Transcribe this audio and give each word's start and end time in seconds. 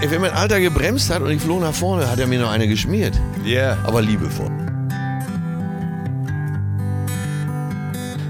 Ey, 0.00 0.10
wenn 0.10 0.22
mein 0.22 0.32
Alter 0.32 0.60
gebremst 0.60 1.12
hat 1.12 1.20
und 1.20 1.30
ich 1.30 1.42
floh 1.42 1.60
nach 1.60 1.74
vorne, 1.74 2.10
hat 2.10 2.18
er 2.18 2.26
mir 2.26 2.40
noch 2.40 2.50
eine 2.50 2.66
geschmiert. 2.66 3.20
Ja. 3.44 3.74
Yeah. 3.74 3.78
Aber 3.84 4.00
liebevoll. 4.00 4.50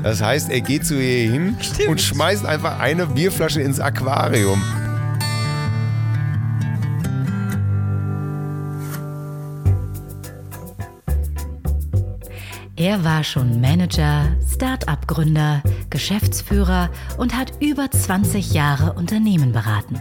Das 0.02 0.20
heißt, 0.20 0.50
er 0.50 0.60
geht 0.62 0.84
zu 0.84 0.94
ihr 0.94 1.30
hin 1.30 1.56
Stimmt. 1.60 1.88
und 1.88 2.00
schmeißt 2.00 2.44
einfach 2.44 2.80
eine 2.80 3.06
Bierflasche 3.06 3.60
ins 3.60 3.78
Aquarium. 3.78 4.60
Er 12.74 13.04
war 13.04 13.22
schon 13.22 13.60
Manager, 13.60 14.24
Start-up-Gründer, 14.52 15.62
Geschäftsführer 15.90 16.90
und 17.18 17.36
hat 17.36 17.52
über 17.60 17.90
20 17.90 18.54
Jahre 18.54 18.94
Unternehmen 18.94 19.52
beraten. 19.52 20.00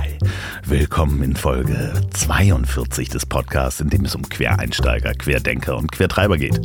Willkommen 0.71 1.21
in 1.21 1.35
Folge 1.35 1.91
42 2.13 3.09
des 3.09 3.25
Podcasts, 3.25 3.81
in 3.81 3.89
dem 3.89 4.05
es 4.05 4.15
um 4.15 4.29
Quereinsteiger, 4.29 5.13
Querdenker 5.15 5.75
und 5.75 5.91
Quertreiber 5.91 6.37
geht. 6.37 6.61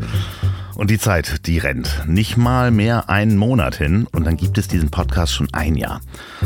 Und 0.77 0.91
die 0.93 0.99
Zeit, 1.01 1.45
die 1.49 1.59
rennt. 1.59 2.05
Nicht 2.07 2.37
mal 2.37 2.71
mehr 2.71 3.11
einen 3.11 3.37
Monat 3.37 3.75
hin 3.75 4.07
und 4.13 4.25
dann 4.25 4.37
gibt 4.37 4.59
es 4.59 4.69
diesen 4.69 4.93
Podcast 4.93 5.35
schon 5.35 5.49
ein 5.53 5.75
Jahr. 5.75 6.03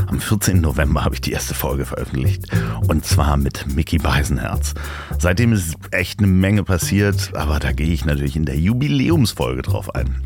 Am 0.06 0.20
14. 0.20 0.62
November 0.62 1.04
habe 1.04 1.16
ich 1.16 1.20
die 1.20 1.32
erste 1.32 1.52
Folge 1.52 1.84
veröffentlicht 1.84 2.46
und 2.88 3.04
zwar 3.04 3.36
mit 3.36 3.66
Mickey 3.74 3.98
Beisenherz. 3.98 4.72
Seitdem 5.18 5.52
ist 5.52 5.76
echt 5.90 6.20
eine 6.20 6.28
Menge 6.28 6.64
passiert, 6.64 7.32
aber 7.34 7.58
da 7.58 7.72
gehe 7.72 7.92
ich 7.92 8.06
natürlich 8.06 8.36
in 8.36 8.46
der 8.46 8.56
Jubiläumsfolge 8.58 9.60
drauf 9.60 9.94
ein. 9.94 10.22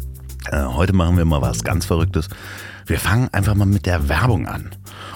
Äh, 0.53 0.63
heute 0.67 0.93
machen 0.93 1.17
wir 1.17 1.25
mal 1.25 1.43
was 1.43 1.65
ganz 1.65 1.85
Verrücktes. 1.85 2.29
Wir 2.87 2.99
fangen 2.99 3.29
einfach 3.33 3.55
mal 3.55 3.65
mit 3.65 3.87
der 3.87 4.09
Werbung 4.09 4.47
an. 4.47 4.71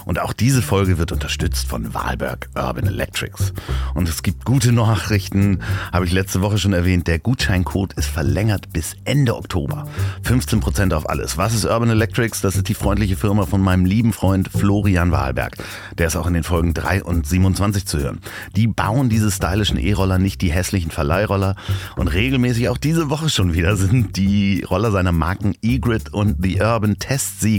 Und 0.04 0.18
auch 0.20 0.32
diese 0.32 0.62
Folge 0.62 0.96
wird 0.96 1.12
unterstützt 1.12 1.68
von 1.68 1.92
Wahlberg 1.92 2.48
Urban 2.56 2.86
Electrics. 2.86 3.52
Und 3.94 4.08
es 4.08 4.22
gibt 4.22 4.46
gute 4.46 4.72
Nachrichten, 4.72 5.60
habe 5.92 6.06
ich 6.06 6.12
letzte 6.12 6.40
Woche 6.40 6.56
schon 6.56 6.72
erwähnt. 6.72 7.06
Der 7.06 7.18
Gutscheincode 7.18 7.92
ist 7.92 8.08
verlängert 8.08 8.72
bis 8.72 8.96
Ende 9.04 9.36
Oktober. 9.36 9.86
15% 10.24 10.94
auf 10.94 11.08
alles. 11.10 11.36
Was 11.36 11.54
ist 11.54 11.66
Urban 11.66 11.90
Electrics? 11.90 12.40
Das 12.40 12.56
ist 12.56 12.68
die 12.68 12.74
freundliche 12.74 13.16
Firma 13.16 13.44
von 13.44 13.60
meinem 13.60 13.84
lieben 13.84 14.14
Freund 14.14 14.48
Florian 14.48 15.12
Wahlberg. 15.12 15.56
Der 15.98 16.06
ist 16.06 16.16
auch 16.16 16.26
in 16.26 16.34
den 16.34 16.44
Folgen 16.44 16.72
3 16.72 17.04
und 17.04 17.26
27 17.26 17.84
zu 17.84 17.98
hören. 17.98 18.20
Die 18.56 18.66
bauen 18.66 19.10
diese 19.10 19.30
stylischen 19.30 19.76
E-Roller, 19.76 20.18
nicht 20.18 20.40
die 20.40 20.50
hässlichen 20.52 20.90
Verleihroller. 20.90 21.54
Und 21.96 22.08
regelmäßig 22.08 22.70
auch 22.70 22.78
diese 22.78 23.10
Woche 23.10 23.28
schon 23.28 23.52
wieder 23.52 23.76
sind 23.76 24.16
die 24.16 24.62
Roller 24.62 24.90
seiner 24.90 25.12
Marken 25.12 25.54
E-Grid 25.60 26.14
und 26.14 26.36
The 26.40 26.62
Urban 26.62 26.98
Testsieger. 26.98 27.57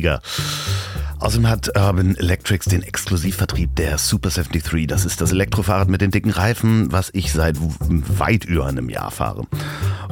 Außerdem 1.19 1.49
hat 1.49 1.77
Urban 1.77 2.15
Electrics 2.15 2.67
den 2.67 2.81
Exklusivvertrieb 2.81 3.75
der 3.75 3.97
Super 3.97 4.29
73. 4.29 4.87
Das 4.87 5.03
ist 5.03 5.19
das 5.19 5.33
Elektrofahrrad 5.33 5.89
mit 5.89 5.99
den 5.99 6.11
dicken 6.11 6.29
Reifen, 6.29 6.93
was 6.93 7.09
ich 7.11 7.33
seit 7.33 7.57
weit 7.59 8.45
über 8.45 8.67
einem 8.67 8.89
Jahr 8.89 9.11
fahre. 9.11 9.43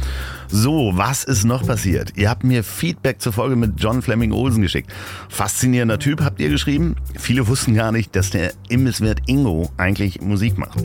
So, 0.48 0.94
was 0.96 1.26
ist 1.26 1.44
noch 1.44 1.68
passiert? 1.68 2.14
Ihr 2.16 2.30
habt 2.30 2.46
mir 2.46 2.64
Feedback 2.64 3.20
zur 3.22 3.34
Folge 3.34 3.58
mit 3.58 3.74
John 3.78 4.02
Fleming 4.02 4.32
Olsen 4.32 4.62
geschickt. 4.62 4.90
Faszinierender 5.28 6.00
Typ, 6.00 6.22
habt 6.22 6.40
ihr 6.40 6.48
geschrieben. 6.50 6.96
Viele 7.20 7.48
wussten 7.48 7.76
gar 7.76 7.92
nicht, 7.92 8.16
dass 8.16 8.30
der 8.30 8.54
Imbisswert 8.70 9.24
Ingo 9.28 9.70
eigentlich 9.76 10.22
Musik 10.22 10.58
macht. 10.58 10.82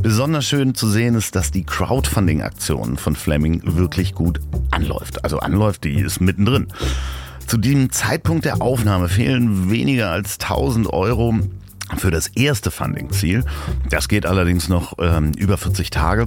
Besonders 0.00 0.46
schön 0.46 0.76
zu 0.76 0.88
sehen 0.88 1.16
ist, 1.16 1.34
dass 1.34 1.50
die 1.50 1.64
Crowdfunding-Aktion 1.64 2.98
von 2.98 3.16
Fleming 3.16 3.62
wirklich 3.64 4.14
gut 4.14 4.38
anläuft 4.70 5.23
also 5.24 5.38
anläuft, 5.38 5.84
die 5.84 5.98
ist 5.98 6.20
mittendrin. 6.20 6.68
Zu 7.46 7.58
dem 7.58 7.90
Zeitpunkt 7.90 8.44
der 8.44 8.62
Aufnahme 8.62 9.08
fehlen 9.08 9.70
weniger 9.70 10.10
als 10.10 10.38
1000 10.38 10.86
Euro 10.92 11.34
für 11.96 12.10
das 12.10 12.28
erste 12.28 12.70
Funding-Ziel. 12.70 13.44
Das 13.90 14.08
geht 14.08 14.26
allerdings 14.26 14.68
noch 14.68 14.94
ähm, 14.98 15.32
über 15.36 15.56
40 15.56 15.90
Tage. 15.90 16.26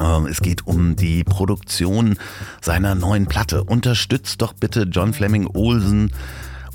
Ähm, 0.00 0.26
es 0.26 0.40
geht 0.40 0.66
um 0.66 0.96
die 0.96 1.24
Produktion 1.24 2.18
seiner 2.60 2.94
neuen 2.94 3.26
Platte. 3.26 3.64
Unterstützt 3.64 4.42
doch 4.42 4.52
bitte 4.52 4.82
John 4.82 5.12
Fleming 5.12 5.48
Olsen 5.52 6.12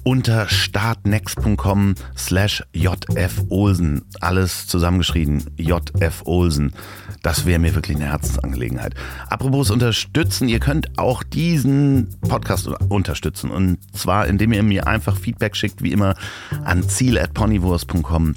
unter 0.04 0.48
startnext.com 0.48 1.96
slash 2.18 2.64
JF 2.74 3.44
Olsen. 3.50 4.04
Alles 4.20 4.68
zusammengeschrieben. 4.68 5.46
JF 5.58 6.24
Olsen. 6.26 6.74
Das 7.22 7.46
wäre 7.46 7.60
mir 7.60 7.76
wirklich 7.76 7.98
eine 7.98 8.08
Herzensangelegenheit. 8.08 8.96
Apropos 9.30 9.70
unterstützen, 9.70 10.50
ihr 10.50 10.60
könnt 10.60 10.98
auch 10.98 11.24
diesen 11.24 12.16
Podcast 12.22 12.68
unterstützen. 12.90 13.52
Und 13.52 13.78
zwar, 13.96 14.28
indem 14.28 14.54
ihr 14.54 14.64
mir 14.64 14.88
einfach 14.88 15.18
Feedback 15.18 15.56
schickt, 15.56 15.84
wie 15.84 15.92
immer, 15.92 16.16
an 16.64 16.88
ziel.ponywurst.com. 16.88 18.36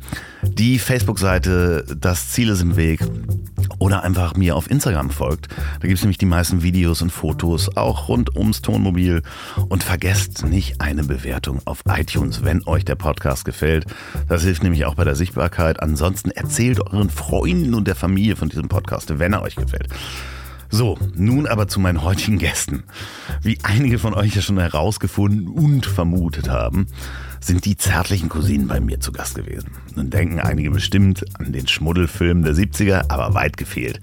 Die 0.48 0.78
Facebook-Seite 0.78 1.84
Das 1.98 2.30
Ziel 2.30 2.48
ist 2.48 2.60
im 2.60 2.76
Weg 2.76 3.00
oder 3.78 4.02
einfach 4.02 4.36
mir 4.36 4.56
auf 4.56 4.70
Instagram 4.70 5.10
folgt. 5.10 5.48
Da 5.80 5.88
gibt 5.88 5.98
es 5.98 6.02
nämlich 6.02 6.18
die 6.18 6.26
meisten 6.26 6.62
Videos 6.62 7.02
und 7.02 7.10
Fotos, 7.10 7.76
auch 7.76 8.08
rund 8.08 8.36
ums 8.36 8.62
Tonmobil. 8.62 9.22
Und 9.68 9.82
vergesst 9.82 10.44
nicht 10.44 10.80
eine 10.80 11.04
Bewertung 11.04 11.60
auf 11.64 11.82
iTunes, 11.88 12.44
wenn 12.44 12.66
euch 12.66 12.84
der 12.84 12.94
Podcast 12.94 13.44
gefällt. 13.44 13.86
Das 14.28 14.42
hilft 14.42 14.62
nämlich 14.62 14.84
auch 14.84 14.94
bei 14.94 15.04
der 15.04 15.16
Sichtbarkeit. 15.16 15.80
Ansonsten 15.80 16.30
erzählt 16.30 16.80
euren 16.80 17.10
Freunden 17.10 17.74
und 17.74 17.88
der 17.88 17.96
Familie 17.96 18.36
von 18.36 18.48
diesem 18.48 18.68
Podcast, 18.68 19.18
wenn 19.18 19.32
er 19.32 19.42
euch 19.42 19.56
gefällt. 19.56 19.88
So, 20.70 20.98
nun 21.14 21.46
aber 21.46 21.68
zu 21.68 21.78
meinen 21.78 22.02
heutigen 22.02 22.38
Gästen. 22.38 22.84
Wie 23.42 23.58
einige 23.62 23.98
von 23.98 24.14
euch 24.14 24.34
ja 24.34 24.42
schon 24.42 24.58
herausgefunden 24.58 25.46
und 25.46 25.86
vermutet 25.86 26.48
haben, 26.48 26.86
sind 27.44 27.66
die 27.66 27.76
zärtlichen 27.76 28.28
Cousinen 28.28 28.66
bei 28.66 28.80
mir 28.80 29.00
zu 29.00 29.12
Gast 29.12 29.34
gewesen. 29.34 29.70
Nun 29.94 30.10
denken 30.10 30.40
einige 30.40 30.70
bestimmt 30.70 31.24
an 31.38 31.52
den 31.52 31.68
Schmuddelfilm 31.68 32.42
der 32.42 32.54
70er, 32.54 33.10
aber 33.10 33.34
weit 33.34 33.56
gefehlt. 33.56 34.00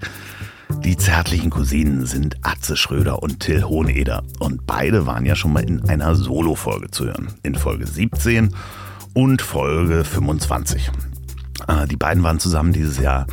Die 0.84 0.96
zärtlichen 0.96 1.50
Cousinen 1.50 2.06
sind 2.06 2.36
Atze 2.42 2.76
Schröder 2.76 3.22
und 3.22 3.40
Till 3.40 3.64
Hoheneder. 3.64 4.22
Und 4.38 4.66
beide 4.66 5.06
waren 5.06 5.26
ja 5.26 5.34
schon 5.34 5.52
mal 5.52 5.64
in 5.64 5.88
einer 5.88 6.14
Solo-Folge 6.14 6.90
zu 6.90 7.06
hören. 7.06 7.28
In 7.42 7.54
Folge 7.54 7.86
17 7.86 8.54
und 9.12 9.42
Folge 9.42 10.04
25. 10.04 10.90
Äh, 11.66 11.86
die 11.88 11.96
beiden 11.96 12.22
waren 12.22 12.38
zusammen 12.38 12.72
dieses 12.72 12.98
Jahr 12.98 13.26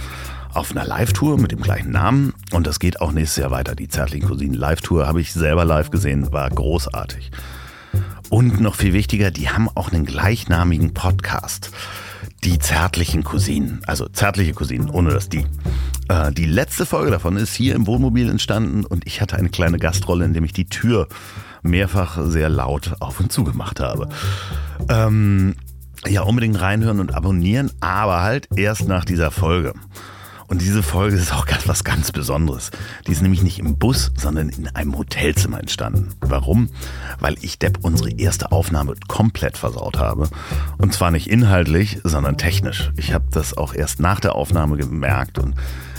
auf 0.53 0.71
einer 0.71 0.85
Live-Tour 0.85 1.39
mit 1.39 1.51
dem 1.51 1.61
gleichen 1.61 1.91
Namen. 1.91 2.33
Und 2.51 2.65
das 2.67 2.79
geht 2.79 2.99
auch 2.99 3.11
nächstes 3.11 3.43
Jahr 3.43 3.51
weiter. 3.51 3.75
Die 3.75 3.87
Zärtlichen 3.87 4.27
Cousinen 4.27 4.55
Live-Tour 4.55 5.07
habe 5.07 5.21
ich 5.21 5.31
selber 5.33 5.65
live 5.65 5.91
gesehen, 5.91 6.31
war 6.31 6.49
großartig. 6.49 7.31
Und 8.29 8.61
noch 8.61 8.75
viel 8.75 8.93
wichtiger, 8.93 9.31
die 9.31 9.49
haben 9.49 9.69
auch 9.73 9.91
einen 9.91 10.05
gleichnamigen 10.05 10.93
Podcast. 10.93 11.71
Die 12.43 12.59
zärtlichen 12.59 13.23
Cousinen, 13.23 13.81
also 13.85 14.07
zärtliche 14.07 14.53
Cousinen, 14.53 14.89
ohne 14.89 15.09
das 15.09 15.29
die. 15.29 15.45
Äh, 16.07 16.31
die 16.31 16.45
letzte 16.45 16.85
Folge 16.85 17.11
davon 17.11 17.35
ist 17.35 17.53
hier 17.53 17.75
im 17.75 17.85
Wohnmobil 17.87 18.29
entstanden 18.29 18.85
und 18.85 19.05
ich 19.05 19.19
hatte 19.19 19.35
eine 19.35 19.49
kleine 19.49 19.77
Gastrolle, 19.77 20.25
in 20.25 20.33
dem 20.33 20.45
ich 20.45 20.53
die 20.53 20.69
Tür 20.69 21.07
mehrfach 21.63 22.19
sehr 22.25 22.47
laut 22.49 22.95
auf 22.99 23.19
und 23.19 23.31
zu 23.31 23.43
gemacht 23.43 23.79
habe. 23.79 24.09
Ähm, 24.89 25.55
Ja, 26.07 26.21
unbedingt 26.21 26.61
reinhören 26.61 27.01
und 27.01 27.13
abonnieren, 27.13 27.71
aber 27.81 28.21
halt 28.21 28.47
erst 28.55 28.87
nach 28.87 29.03
dieser 29.03 29.31
Folge. 29.31 29.73
Und 30.49 30.63
diese 30.63 30.81
Folge 30.81 31.15
ist 31.15 31.31
auch 31.31 31.45
ganz 31.45 31.67
was 31.67 31.83
ganz 31.83 32.11
Besonderes. 32.11 32.71
Die 33.05 33.11
ist 33.11 33.21
nämlich 33.21 33.43
nicht 33.43 33.59
im 33.59 33.77
Bus, 33.77 34.11
sondern 34.17 34.49
in 34.49 34.67
einem 34.75 34.97
Hotelzimmer 34.97 35.59
entstanden. 35.59 36.09
Warum? 36.21 36.69
Weil 37.19 37.35
ich 37.41 37.59
Depp 37.59 37.77
unsere 37.83 38.09
erste 38.09 38.51
Aufnahme 38.51 38.95
komplett 39.07 39.57
versaut 39.57 39.99
habe. 39.99 40.27
Und 40.79 40.91
zwar 40.91 41.11
nicht 41.11 41.29
inhaltlich, 41.29 41.99
sondern 42.03 42.37
technisch. 42.37 42.91
Ich 42.97 43.13
habe 43.13 43.25
das 43.31 43.55
auch 43.55 43.75
erst 43.75 43.99
nach 43.99 44.19
der 44.19 44.33
Aufnahme 44.33 44.77
gemerkt 44.77 45.37
und 45.37 45.53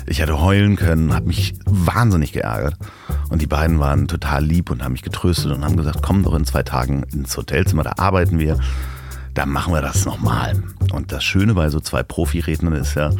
ich 0.06 0.20
hätte 0.20 0.40
heulen 0.40 0.74
können, 0.74 1.14
habe 1.14 1.28
mich 1.28 1.54
wahnsinnig 1.66 2.32
geärgert. 2.32 2.74
Und 3.28 3.40
die 3.42 3.46
beiden 3.46 3.78
waren 3.78 4.08
total 4.08 4.44
lieb 4.44 4.70
und 4.70 4.82
haben 4.82 4.92
mich 4.92 5.02
getröstet 5.02 5.52
und 5.52 5.64
haben 5.64 5.76
gesagt, 5.76 6.02
komm 6.02 6.24
doch 6.24 6.34
in 6.34 6.44
zwei 6.44 6.64
Tagen 6.64 7.04
ins 7.12 7.36
Hotelzimmer, 7.36 7.84
da 7.84 7.92
arbeiten 7.98 8.40
wir. 8.40 8.58
Da 9.34 9.46
machen 9.46 9.72
wir 9.72 9.80
das 9.80 10.06
nochmal. 10.06 10.60
Und 10.92 11.12
das 11.12 11.22
Schöne 11.22 11.54
bei 11.54 11.68
so 11.70 11.78
zwei 11.78 12.02
Profirednern 12.02 12.72
ist 12.72 12.96
ja, 12.96 13.10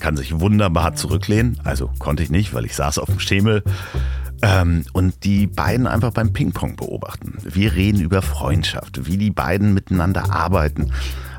kann 0.00 0.16
sich 0.16 0.40
wunderbar 0.40 0.94
zurücklehnen. 0.94 1.60
Also 1.64 1.90
konnte 1.98 2.22
ich 2.22 2.30
nicht, 2.30 2.54
weil 2.54 2.64
ich 2.64 2.74
saß 2.74 2.98
auf 2.98 3.08
dem 3.08 3.20
Schemel. 3.20 3.62
Ähm, 4.40 4.84
und 4.92 5.24
die 5.24 5.46
beiden 5.46 5.86
einfach 5.86 6.12
beim 6.12 6.32
Ping-Pong 6.32 6.76
beobachten. 6.76 7.38
Wir 7.42 7.74
reden 7.74 8.00
über 8.00 8.22
Freundschaft, 8.22 9.06
wie 9.06 9.16
die 9.16 9.30
beiden 9.30 9.74
miteinander 9.74 10.32
arbeiten, 10.32 10.92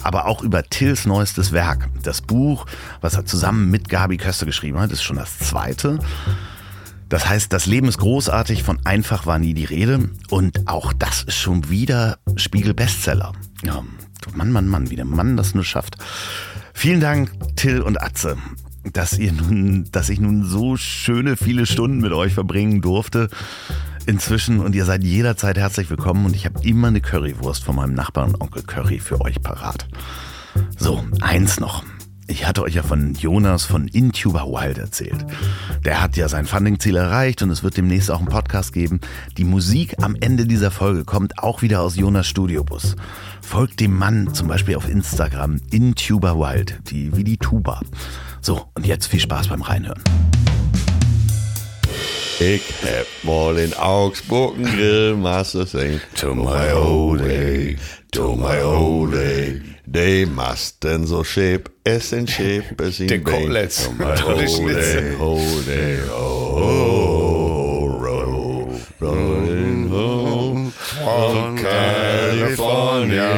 aber 0.03 0.25
auch 0.25 0.41
über 0.41 0.63
Tills 0.63 1.05
neuestes 1.05 1.53
Werk. 1.53 1.87
Das 2.03 2.21
Buch, 2.21 2.65
was 2.99 3.13
er 3.13 3.25
zusammen 3.25 3.69
mit 3.69 3.87
Gabi 3.87 4.17
Köster 4.17 4.45
geschrieben 4.45 4.79
hat, 4.79 4.91
ist 4.91 5.03
schon 5.03 5.15
das 5.15 5.39
zweite. 5.39 5.99
Das 7.07 7.27
heißt, 7.27 7.51
das 7.53 7.65
Leben 7.65 7.87
ist 7.87 7.97
großartig, 7.97 8.63
von 8.63 8.79
einfach 8.85 9.25
war 9.25 9.39
nie 9.39 9.53
die 9.53 9.65
Rede. 9.65 10.09
Und 10.29 10.67
auch 10.67 10.93
das 10.93 11.23
ist 11.23 11.37
schon 11.37 11.69
wieder 11.69 12.19
Spiegel-Bestseller. 12.35 13.31
Ja, 13.63 13.83
Mann, 14.33 14.51
Mann, 14.51 14.67
Mann, 14.67 14.89
wie 14.89 14.95
der 14.95 15.05
Mann 15.05 15.37
das 15.37 15.55
nur 15.55 15.63
schafft. 15.63 15.97
Vielen 16.79 17.01
Dank, 17.01 17.29
Till 17.57 17.81
und 17.81 18.01
Atze, 18.01 18.37
dass 18.93 19.19
ihr 19.19 19.33
nun, 19.33 19.89
dass 19.91 20.07
ich 20.07 20.21
nun 20.21 20.45
so 20.45 20.77
schöne 20.77 21.35
viele 21.35 21.65
Stunden 21.65 21.99
mit 21.99 22.13
euch 22.13 22.33
verbringen 22.33 22.79
durfte. 22.79 23.27
Inzwischen 24.05 24.61
und 24.61 24.73
ihr 24.73 24.85
seid 24.85 25.03
jederzeit 25.03 25.57
herzlich 25.57 25.89
willkommen 25.89 26.25
und 26.25 26.37
ich 26.37 26.45
habe 26.45 26.65
immer 26.65 26.87
eine 26.87 27.01
Currywurst 27.01 27.65
von 27.65 27.75
meinem 27.75 27.95
Nachbarn 27.95 28.33
Onkel 28.39 28.63
Curry 28.63 28.99
für 28.99 29.19
euch 29.19 29.41
parat. 29.41 29.89
So, 30.77 31.03
eins 31.19 31.59
noch. 31.59 31.83
Ich 32.29 32.45
hatte 32.47 32.61
euch 32.61 32.75
ja 32.75 32.83
von 32.83 33.15
Jonas 33.15 33.65
von 33.65 33.87
Intuber 33.87 34.43
Wild 34.45 34.77
erzählt. 34.77 35.25
Der 35.83 35.99
hat 35.99 36.15
ja 36.15 36.29
sein 36.29 36.45
Funding-Ziel 36.45 36.95
erreicht 36.95 37.41
und 37.41 37.49
es 37.49 37.63
wird 37.63 37.75
demnächst 37.75 38.11
auch 38.11 38.19
einen 38.19 38.27
Podcast 38.27 38.71
geben. 38.71 39.01
Die 39.37 39.43
Musik 39.43 39.95
am 40.03 40.15
Ende 40.15 40.45
dieser 40.45 40.69
Folge 40.69 41.05
kommt 41.05 41.39
auch 41.39 41.63
wieder 41.63 41.81
aus 41.81 41.95
Jonas 41.95 42.27
Studiobus. 42.27 42.95
Folgt 43.41 43.79
dem 43.79 43.97
Mann 43.97 44.31
zum 44.35 44.47
Beispiel 44.47 44.75
auf 44.75 44.87
Instagram 44.87 45.59
Intuber 45.71 46.37
Wild, 46.37 46.79
die, 46.91 47.17
wie 47.17 47.23
die 47.23 47.37
Tuba. 47.37 47.81
So, 48.41 48.67
und 48.75 48.85
jetzt 48.85 49.07
viel 49.07 49.19
Spaß 49.19 49.47
beim 49.47 49.63
Reinhören. 49.63 50.03
Ich 52.41 52.63
hab 52.83 53.05
mal 53.23 53.57
in 53.59 53.73
Augsburg 53.73 54.55
einen 54.55 54.63
Grillmaster 54.65 55.65
sing. 55.65 55.99
To 56.15 56.33
my 56.33 56.71
old 56.71 57.21
age, 57.21 57.77
to 58.13 58.33
my 58.33 58.61
old 58.63 59.13
age. 59.13 59.61
Die 59.85 60.25
Masten 60.25 61.05
so 61.05 61.23
schäb, 61.25 61.69
es 61.83 62.11
sind 62.11 62.29
schäb, 62.29 62.79
es 62.79 62.95
sind 62.97 63.09
Der 63.09 63.19
Koteletts. 63.21 63.83
To 63.83 63.91
my 63.91 64.05
old 64.05 64.39
age, 64.39 65.19
old 65.19 65.67
age, 65.67 66.09
oh, 66.11 67.87
roll, 67.99 68.69
rolling 69.01 69.89
home 69.89 70.71
from 70.71 71.57
California. 71.57 73.29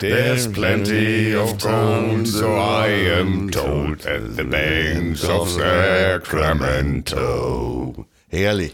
There's 0.00 0.46
plenty 0.48 1.34
of 1.36 1.58
gold, 1.58 2.26
so 2.26 2.46
I 2.56 2.88
am 3.20 3.50
told, 3.50 4.06
at 4.06 4.34
the 4.36 4.44
banks 4.44 5.22
of 5.24 5.48
Sacramento. 6.80 8.06
Herrlich. 8.28 8.72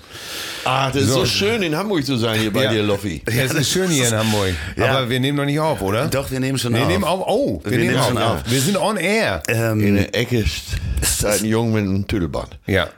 Ah, 0.64 0.90
das 0.90 1.02
ist 1.04 1.12
so 1.12 1.24
schön 1.24 1.62
in 1.62 1.74
Hamburg 1.76 2.04
zu 2.04 2.16
sein 2.16 2.38
hier 2.40 2.52
bei 2.52 2.64
Ja. 2.64 2.72
dir, 2.72 2.82
Loffi. 2.82 3.22
Es 3.26 3.52
ist 3.54 3.70
schön 3.70 3.88
hier 3.90 4.08
in 4.08 4.14
Hamburg. 4.18 4.54
Ja. 4.76 4.96
Aber 4.98 5.08
wir 5.08 5.18
nehmen 5.20 5.38
noch 5.38 5.44
nicht 5.46 5.58
auf, 5.60 5.80
oder? 5.80 6.08
Doch, 6.08 6.30
wir 6.30 6.40
nehmen 6.40 6.58
schon 6.58 6.74
Wir 6.74 6.82
auf. 6.82 6.88
nehmen 6.88 7.04
auf. 7.04 7.22
Oh, 7.26 7.60
wir, 7.64 7.70
Wir 7.72 7.78
nehmen, 7.78 7.90
nehmen 7.90 8.00
auf. 8.00 8.08
schon 8.08 8.16
Ja. 8.18 8.32
auf. 8.34 8.42
Wir 8.50 8.60
sind 8.60 8.76
on 8.76 8.96
air. 8.96 9.42
In 9.48 9.94
der 9.96 10.14
Ecke 10.14 10.44
steht 10.46 11.24
ein 11.24 11.44
Junge 11.44 11.72
mit 11.80 11.88
einem 11.88 12.06
Tüdelband. 12.06 12.58
Ja. 12.66 12.88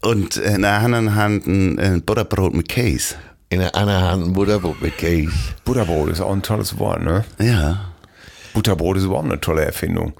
Und 0.00 0.36
in 0.36 0.62
der 0.62 0.72
anderen 0.80 1.14
Hand 1.14 1.46
ein, 1.46 1.78
ein 1.78 2.02
Butterbrot 2.02 2.54
mit 2.54 2.68
Käse. 2.68 3.14
In 3.52 3.58
der 3.58 3.74
anderen 3.74 4.02
Hand 4.02 4.24
ein 4.24 4.32
Butterbrot 4.32 4.80
mit 4.80 4.96
Käse. 4.96 5.30
Butterbrot 5.66 6.08
ist 6.08 6.22
auch 6.22 6.32
ein 6.32 6.40
tolles 6.40 6.78
Wort, 6.78 7.02
ne? 7.02 7.22
Ja. 7.38 7.92
Butterbrot 8.54 8.96
ist 8.96 9.04
überhaupt 9.04 9.26
eine 9.26 9.42
tolle 9.42 9.62
Erfindung. 9.62 10.14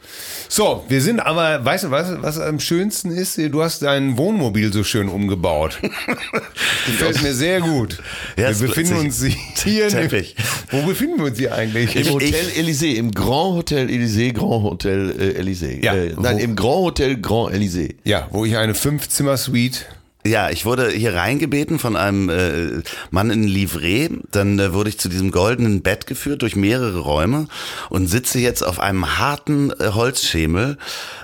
So, 0.50 0.84
wir 0.90 1.00
sind 1.00 1.18
aber, 1.18 1.64
weißt 1.64 1.84
du, 1.84 1.90
was, 1.90 2.20
was 2.20 2.38
am 2.38 2.60
schönsten 2.60 3.10
ist? 3.10 3.38
Du 3.38 3.62
hast 3.62 3.80
dein 3.80 4.18
Wohnmobil 4.18 4.70
so 4.70 4.84
schön 4.84 5.08
umgebaut. 5.08 5.80
Gefällt 6.86 7.22
mir 7.22 7.32
sehr 7.32 7.62
gut. 7.62 8.02
Ja, 8.36 8.50
wir 8.50 8.68
befinden 8.68 8.96
uns 8.96 9.24
hier. 9.64 9.88
Teppich. 9.88 10.36
Wo 10.70 10.82
befinden 10.82 11.16
wir 11.16 11.24
uns 11.24 11.38
hier 11.38 11.54
eigentlich? 11.54 11.96
Im 11.96 12.12
Hotel 12.12 12.44
Élysée, 12.58 12.96
im 12.96 13.12
Grand 13.12 13.56
Hotel 13.56 13.88
Élysée, 13.88 14.34
Grand 14.34 14.62
Hotel 14.62 15.10
äh. 15.18 15.82
Ja, 15.82 15.94
äh, 15.94 16.14
nein, 16.18 16.36
im 16.36 16.54
Grand 16.54 16.84
Hotel 16.84 17.16
Grand 17.18 17.54
Élysée. 17.54 17.94
ja, 18.04 18.28
wo 18.30 18.44
ich 18.44 18.58
eine 18.58 18.74
Fünf-Zimmer-Suite. 18.74 19.86
Ja, 20.24 20.50
ich 20.50 20.64
wurde 20.64 20.88
hier 20.90 21.14
reingebeten 21.14 21.80
von 21.80 21.96
einem 21.96 22.28
äh, 22.28 22.82
Mann 23.10 23.30
in 23.30 23.42
Livret. 23.42 24.12
Dann 24.30 24.56
äh, 24.58 24.72
wurde 24.72 24.88
ich 24.88 24.98
zu 24.98 25.08
diesem 25.08 25.32
goldenen 25.32 25.82
Bett 25.82 26.06
geführt 26.06 26.42
durch 26.42 26.54
mehrere 26.54 27.00
Räume 27.00 27.48
und 27.90 28.06
sitze 28.06 28.38
jetzt 28.38 28.62
auf 28.62 28.78
einem 28.78 29.18
harten 29.18 29.72
äh, 29.72 29.88
Holzschemel 29.94 30.78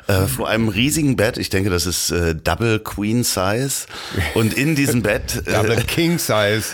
äh, 0.08 0.26
vor 0.26 0.48
einem 0.48 0.68
riesigen 0.68 1.14
Bett. 1.14 1.38
Ich 1.38 1.48
denke, 1.48 1.70
das 1.70 1.86
ist 1.86 2.10
äh, 2.10 2.34
Double 2.34 2.80
Queen 2.80 3.22
Size. 3.22 3.86
Und 4.34 4.54
in 4.54 4.74
diesem 4.74 5.02
Bett, 5.02 5.42
Double 5.46 5.78
äh, 5.78 5.82
King 5.82 6.18
Size. 6.18 6.64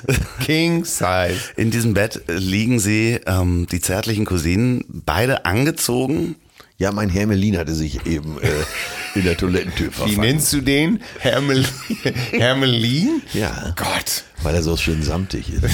King 0.43 0.87
Size. 0.87 1.37
in 1.57 1.71
diesem 1.71 1.93
Bett 1.93 2.23
äh, 2.29 2.33
liegen 2.35 2.81
sie, 2.81 3.21
ähm, 3.27 3.67
die 3.71 3.81
zärtlichen 3.81 4.25
Cousinen, 4.25 4.85
beide 4.89 5.45
angezogen. 5.45 6.37
Ja, 6.85 6.93
mein 6.93 7.09
Hermelin 7.09 7.57
hatte 7.57 7.75
sich 7.75 8.05
eben 8.05 8.37
äh, 8.43 8.49
in 9.19 9.25
der 9.25 9.39
Toilettentür 9.39 9.87
Wie 9.87 9.91
verfangen. 9.93 10.21
nennst 10.21 10.53
du 10.53 10.61
den? 10.61 11.01
Hermel 11.19 11.65
Hermelin? 12.33 13.23
Ja, 13.33 13.73
Gott. 13.75 14.25
weil 14.43 14.55
er 14.55 14.63
so 14.63 14.77
schön 14.77 15.03
samtig 15.03 15.51
ist. 15.51 15.65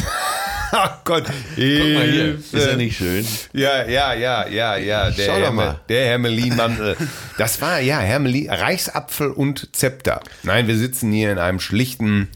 Ach 0.70 0.98
Gott. 1.04 1.24
Guck 1.24 1.56
mal 1.56 2.08
hier, 2.08 2.34
ist 2.36 2.54
er 2.54 2.76
nicht 2.76 2.96
schön? 2.96 3.26
Ja, 3.52 3.88
ja, 3.88 4.14
ja, 4.14 4.46
ja, 4.46 4.76
ja. 4.76 5.10
Der, 5.10 5.26
Schau 5.26 5.40
doch 5.40 5.52
mal. 5.52 5.80
der 5.88 6.04
Hermelin-Mantel. 6.06 6.96
Das 7.38 7.60
war, 7.60 7.80
ja, 7.80 7.98
Hermelin, 7.98 8.48
Reichsapfel 8.48 9.32
und 9.32 9.70
Zepter. 9.74 10.20
Nein, 10.44 10.68
wir 10.68 10.76
sitzen 10.76 11.10
hier 11.10 11.32
in 11.32 11.38
einem 11.38 11.58
schlichten, 11.58 12.28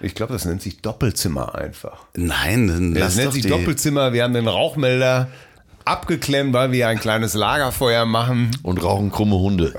ich 0.00 0.16
glaube, 0.16 0.32
das 0.32 0.44
nennt 0.44 0.60
sich 0.60 0.82
Doppelzimmer 0.82 1.54
einfach. 1.54 2.06
Nein, 2.16 2.66
dann 2.66 2.94
Das 2.94 3.00
lass 3.00 3.14
nennt 3.16 3.28
doch 3.28 3.32
sich 3.34 3.42
die, 3.44 3.48
Doppelzimmer. 3.48 4.12
Wir 4.12 4.24
haben 4.24 4.34
den 4.34 4.48
Rauchmelder 4.48 5.28
abgeklemmt, 5.88 6.52
weil 6.52 6.72
wir 6.72 6.88
ein 6.88 6.98
kleines 6.98 7.34
Lagerfeuer 7.34 8.04
machen. 8.04 8.50
Und 8.62 8.82
rauchen 8.82 9.10
krumme 9.10 9.36
Hunde. 9.36 9.74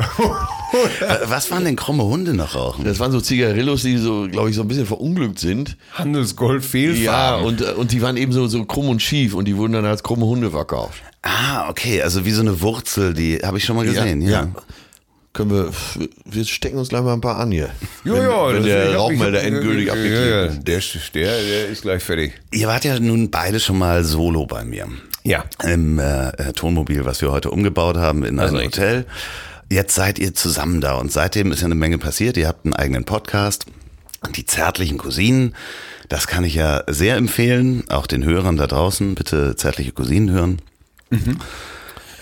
Was 1.25 1.49
waren 1.51 1.65
denn 1.65 1.75
krumme 1.75 2.03
Hunde 2.03 2.33
noch 2.33 2.55
rauchen? 2.55 2.83
Das 2.85 2.99
waren 2.99 3.11
so 3.11 3.21
Zigarillos, 3.21 3.83
die 3.83 3.97
so, 3.97 4.27
glaube 4.29 4.49
ich, 4.49 4.55
so 4.55 4.61
ein 4.61 4.67
bisschen 4.67 4.85
verunglückt 4.85 5.39
sind. 5.39 5.77
Handelsgold 5.93 6.63
Ja, 6.63 6.69
Fehlfarben. 6.69 7.45
und, 7.45 7.61
äh, 7.61 7.71
und 7.71 7.91
die 7.91 8.01
waren 8.01 8.17
eben 8.17 8.31
so, 8.31 8.47
so 8.47 8.65
krumm 8.65 8.89
und 8.89 9.01
schief 9.01 9.33
und 9.33 9.45
die 9.45 9.55
wurden 9.57 9.73
dann 9.73 9.85
als 9.85 10.03
krumme 10.03 10.25
Hunde 10.25 10.51
verkauft. 10.51 11.01
Ah, 11.21 11.69
okay, 11.69 12.01
also 12.01 12.25
wie 12.25 12.31
so 12.31 12.41
eine 12.41 12.61
Wurzel, 12.61 13.13
die 13.13 13.39
habe 13.43 13.57
ich 13.57 13.65
schon 13.65 13.75
mal 13.75 13.85
gesehen. 13.85 14.21
Ja, 14.21 14.47
Können 15.33 15.51
wir, 15.51 15.71
wir 16.25 16.45
stecken 16.45 16.77
uns 16.77 16.89
gleich 16.89 17.03
mal 17.03 17.13
ein 17.13 17.21
paar 17.21 17.37
an 17.37 17.51
hier. 17.51 17.69
Ja, 18.03 18.13
wenn, 18.13 18.21
ja, 18.23 18.53
wenn 18.53 18.63
der 18.63 18.95
Rauchmelder 18.95 19.43
endgültig 19.43 19.87
ja, 19.87 19.93
abgeklebt 19.93 20.67
ja, 20.67 20.75
ist. 20.75 21.13
Der, 21.13 21.31
der, 21.31 21.43
der 21.43 21.67
ist 21.67 21.81
gleich 21.81 22.03
fertig. 22.03 22.33
Ihr 22.51 22.67
wart 22.67 22.85
ja 22.85 22.99
nun 22.99 23.29
beide 23.29 23.59
schon 23.59 23.77
mal 23.77 24.03
solo 24.03 24.45
bei 24.45 24.63
mir. 24.63 24.87
Ja. 25.29 25.45
Im 25.63 25.99
äh, 25.99 26.29
äh, 26.29 26.53
Tonmobil, 26.53 27.05
was 27.05 27.21
wir 27.21 27.31
heute 27.31 27.51
umgebaut 27.51 27.97
haben 27.97 28.25
in 28.25 28.39
einem 28.39 28.55
richtig. 28.55 28.81
Hotel. 28.81 29.05
Jetzt 29.69 29.93
seid 29.93 30.17
ihr 30.17 30.33
zusammen 30.33 30.81
da 30.81 30.95
und 30.95 31.11
seitdem 31.11 31.51
ist 31.51 31.59
ja 31.59 31.65
eine 31.65 31.75
Menge 31.75 31.99
passiert. 31.99 32.35
Ihr 32.35 32.47
habt 32.47 32.65
einen 32.65 32.73
eigenen 32.73 33.03
Podcast. 33.03 33.67
Die 34.35 34.47
zärtlichen 34.47 34.97
Cousinen, 34.97 35.53
das 36.09 36.25
kann 36.25 36.43
ich 36.43 36.55
ja 36.55 36.83
sehr 36.87 37.15
empfehlen, 37.15 37.83
auch 37.89 38.07
den 38.07 38.25
Hörern 38.25 38.57
da 38.57 38.65
draußen. 38.65 39.13
Bitte 39.13 39.55
zärtliche 39.55 39.91
Cousinen 39.91 40.31
hören. 40.31 40.61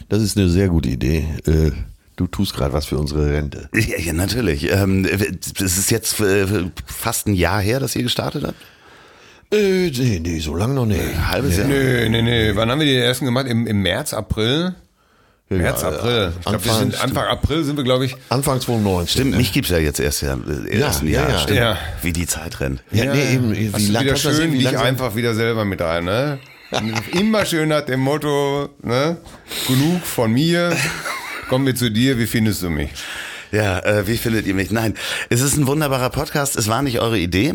Das 0.09 0.21
ist 0.21 0.37
eine 0.37 0.49
sehr 0.49 0.67
gute 0.67 0.89
Idee. 0.89 1.25
Äh, 1.45 1.71
Du 2.17 2.25
tust 2.25 2.55
gerade 2.55 2.73
was 2.73 2.87
für 2.87 2.97
unsere 2.97 3.31
Rente. 3.31 3.69
Ja, 3.75 3.99
ja 3.99 4.11
natürlich. 4.11 4.71
Ähm, 4.71 5.05
es 5.05 5.77
ist 5.77 5.91
jetzt 5.91 6.19
äh, 6.19 6.47
fast 6.87 7.27
ein 7.27 7.35
Jahr 7.35 7.61
her, 7.61 7.79
dass 7.79 7.95
ihr 7.95 8.01
gestartet 8.01 8.43
habt. 8.43 8.57
Äh, 9.51 9.89
nee, 9.91 10.19
nee, 10.21 10.39
so 10.39 10.55
lange 10.55 10.73
noch 10.73 10.85
nicht. 10.85 10.99
Ein 10.99 11.27
halbes 11.31 11.57
Jahr. 11.57 11.67
Nö, 11.67 12.09
nö, 12.09 12.21
nö. 12.21 12.51
Wann 12.55 12.69
haben 12.69 12.79
wir 12.79 12.85
die 12.87 12.95
ersten 12.97 13.25
gemacht? 13.25 13.47
Im, 13.47 13.65
im 13.65 13.81
März, 13.81 14.13
April? 14.13 14.75
März, 15.49 15.81
Ja, 15.83 15.87
April. 15.89 16.33
Ich 16.37 16.45
glaube, 16.45 16.65
wir 16.65 16.71
Anfang- 16.73 16.91
sind 16.91 17.01
Anfang 17.03 17.25
April 17.27 17.63
sind 17.63 17.77
wir, 17.77 17.85
glaube 17.85 18.05
ich. 18.05 18.17
Anfang 18.27 18.59
2019. 18.59 19.07
Stimmt, 19.21 19.37
mich 19.37 19.53
gibt's 19.53 19.69
ja 19.69 19.77
jetzt 19.77 20.01
erst, 20.01 20.21
ja, 20.21 20.33
äh, 20.35 20.77
erst 20.77 21.03
ein 21.03 21.07
Ja, 21.07 21.21
Jahr. 21.21 21.29
ja, 21.29 21.39
Stimmt. 21.39 21.59
ja. 21.59 21.77
Wie 22.01 22.11
die 22.11 22.27
Zeit 22.27 22.59
rennt. 22.59 22.83
Ja, 22.91 23.13
nee, 23.13 23.35
eben. 23.35 23.55
Wie 23.55 23.69
Hast 23.71 23.87
du 23.87 23.91
lang 23.93 24.03
wieder 24.03 24.11
kannst 24.11 24.25
du 24.25 24.27
das 24.29 24.37
schön 24.37 24.45
sehen, 24.47 24.51
wie 24.53 24.57
dich 24.57 24.65
langsam- 24.65 24.85
einfach 24.85 25.15
wieder 25.15 25.33
selber 25.35 25.63
mit 25.63 25.79
rein, 25.81 26.03
ne? 26.03 26.39
Immer 27.13 27.45
schön 27.45 27.69
nach 27.69 27.83
dem 27.85 28.01
Motto, 28.01 28.67
ne? 28.83 29.15
genug 29.69 30.01
von 30.03 30.33
mir, 30.33 30.75
kommen 31.47 31.65
wir 31.65 31.75
zu 31.75 31.89
dir, 31.89 32.19
wie 32.19 32.27
findest 32.27 32.61
du 32.63 32.69
mich? 32.69 32.89
Ja, 33.53 33.79
äh, 33.79 34.05
wie 34.05 34.17
findet 34.17 34.45
ihr 34.47 34.53
mich? 34.53 34.69
Nein, 34.71 34.93
es 35.29 35.39
ist 35.39 35.55
ein 35.55 35.65
wunderbarer 35.67 36.09
Podcast. 36.09 36.57
Es 36.57 36.67
war 36.67 36.81
nicht 36.81 36.99
eure 36.99 37.17
Idee. 37.17 37.53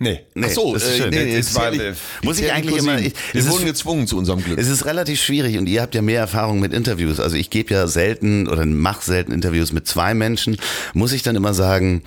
Nee. 0.00 0.20
Nee, 0.34 0.46
Ach 0.48 0.50
so, 0.52 0.74
das 0.74 0.84
ist 0.84 0.90
äh, 0.90 0.96
schön. 0.98 1.10
nee, 1.10 1.24
nee, 1.24 1.36
Das 1.38 1.54
war- 1.56 1.72
zählen- 1.72 1.96
muss 2.22 2.38
ich 2.38 2.52
eigentlich 2.52 2.76
immer- 2.76 2.98
ich- 3.00 3.14
Wir 3.32 3.40
es 3.40 3.46
ist- 3.46 3.50
wurden 3.52 3.64
gezwungen 3.66 4.06
zu 4.06 4.16
unserem 4.16 4.44
Glück. 4.44 4.56
Es 4.58 4.68
ist 4.68 4.84
relativ 4.86 5.20
schwierig 5.20 5.58
und 5.58 5.68
ihr 5.68 5.82
habt 5.82 5.94
ja 5.96 6.02
mehr 6.02 6.20
Erfahrung 6.20 6.60
mit 6.60 6.72
Interviews. 6.72 7.18
Also 7.18 7.34
ich 7.36 7.50
gebe 7.50 7.74
ja 7.74 7.86
selten 7.88 8.46
oder 8.46 8.64
mache 8.64 9.04
selten 9.04 9.32
Interviews 9.32 9.72
mit 9.72 9.88
zwei 9.88 10.14
Menschen. 10.14 10.56
Muss 10.94 11.10
ich 11.12 11.24
dann 11.24 11.34
immer 11.34 11.52
sagen, 11.52 12.02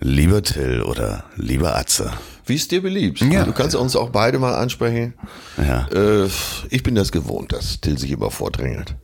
lieber 0.00 0.42
Till 0.42 0.82
oder 0.82 1.24
lieber 1.36 1.76
Atze. 1.76 2.12
Wie 2.44 2.56
es 2.56 2.66
dir 2.66 2.82
beliebt. 2.82 3.20
Ja. 3.20 3.44
Du 3.44 3.52
kannst 3.52 3.76
uns 3.76 3.94
auch 3.94 4.10
beide 4.10 4.40
mal 4.40 4.54
ansprechen. 4.56 5.14
Ja. 5.58 5.86
Äh, 5.94 6.28
ich 6.70 6.82
bin 6.82 6.96
das 6.96 7.12
gewohnt, 7.12 7.52
dass 7.52 7.80
Till 7.80 7.98
sich 7.98 8.10
immer 8.10 8.32
vordrängelt. 8.32 8.96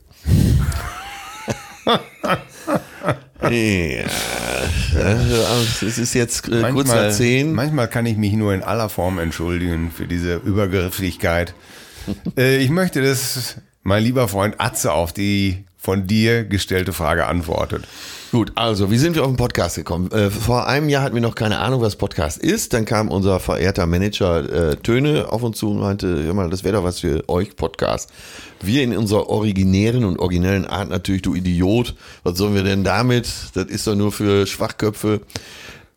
ja, 3.41 4.03
also, 5.03 5.85
es 5.85 5.97
ist 5.97 6.13
jetzt 6.13 6.47
äh, 6.49 6.61
kurz 6.71 6.89
nach 6.89 7.11
zehn. 7.11 7.53
manchmal 7.53 7.87
kann 7.87 8.05
ich 8.05 8.17
mich 8.17 8.33
nur 8.33 8.53
in 8.53 8.63
aller 8.63 8.89
Form 8.89 9.17
entschuldigen 9.19 9.91
für 9.91 10.07
diese 10.07 10.35
Übergrifflichkeit. 10.35 11.53
äh, 12.37 12.57
ich 12.57 12.69
möchte, 12.69 13.01
dass 13.01 13.55
mein 13.83 14.03
lieber 14.03 14.27
Freund 14.27 14.55
Atze 14.59 14.91
auf 14.91 15.13
die 15.13 15.65
von 15.77 16.05
dir 16.07 16.43
gestellte 16.43 16.91
Frage 16.91 17.25
antwortet. 17.27 17.87
Gut, 18.31 18.51
also, 18.53 18.91
wie 18.91 18.99
sind 18.99 19.15
wir 19.15 19.23
auf 19.23 19.29
den 19.29 19.37
Podcast 19.37 19.75
gekommen? 19.75 20.11
Äh, 20.11 20.29
vor 20.29 20.67
einem 20.67 20.87
Jahr 20.87 21.01
hatten 21.01 21.15
wir 21.15 21.21
noch 21.21 21.33
keine 21.33 21.57
Ahnung, 21.57 21.81
was 21.81 21.95
Podcast 21.95 22.37
ist. 22.37 22.73
Dann 22.73 22.85
kam 22.85 23.07
unser 23.09 23.39
verehrter 23.39 23.87
Manager 23.87 24.71
äh, 24.71 24.75
Töne 24.75 25.31
auf 25.31 25.41
uns 25.41 25.57
zu 25.57 25.71
und 25.71 25.79
meinte, 25.79 26.23
hör 26.23 26.35
mal, 26.35 26.47
das 26.47 26.63
wäre 26.63 26.75
doch 26.75 26.83
was 26.83 26.99
für 26.99 27.27
euch 27.27 27.55
Podcast. 27.55 28.11
Wir 28.61 28.83
in 28.83 28.95
unserer 28.95 29.29
originären 29.29 30.05
und 30.05 30.19
originellen 30.19 30.67
Art 30.67 30.89
natürlich, 30.89 31.23
du 31.23 31.33
Idiot, 31.33 31.95
was 32.21 32.37
sollen 32.37 32.53
wir 32.53 32.61
denn 32.61 32.83
damit? 32.83 33.27
Das 33.55 33.65
ist 33.65 33.87
doch 33.87 33.95
nur 33.95 34.11
für 34.11 34.45
Schwachköpfe. 34.45 35.21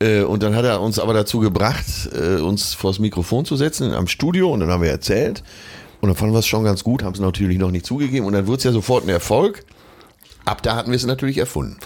Äh, 0.01 0.23
Und 0.23 0.43
dann 0.43 0.57
hat 0.57 0.65
er 0.65 0.81
uns 0.81 0.99
aber 0.99 1.13
dazu 1.13 1.39
gebracht, 1.39 1.85
äh, 2.15 2.41
uns 2.41 2.73
vors 2.73 2.99
Mikrofon 2.99 3.45
zu 3.45 3.57
setzen 3.57 3.93
am 3.93 4.07
Studio 4.07 4.51
und 4.51 4.61
dann 4.61 4.71
haben 4.71 4.83
wir 4.83 4.91
erzählt. 4.91 5.43
Und 6.01 6.09
dann 6.09 6.17
fanden 6.17 6.35
wir 6.35 6.39
es 6.39 6.47
schon 6.47 6.65
ganz 6.65 6.83
gut, 6.83 7.03
haben 7.03 7.13
es 7.13 7.21
natürlich 7.21 7.59
noch 7.59 7.71
nicht 7.71 7.85
zugegeben 7.85 8.25
und 8.25 8.33
dann 8.33 8.47
wurde 8.47 8.57
es 8.57 8.65
ja 8.65 8.73
sofort 8.73 9.05
ein 9.05 9.11
Erfolg. 9.11 9.67
Ab 10.45 10.63
da 10.63 10.77
hatten 10.77 10.91
wir 10.91 10.97
es 10.97 11.07
natürlich 11.07 11.39
erfunden. 11.39 11.79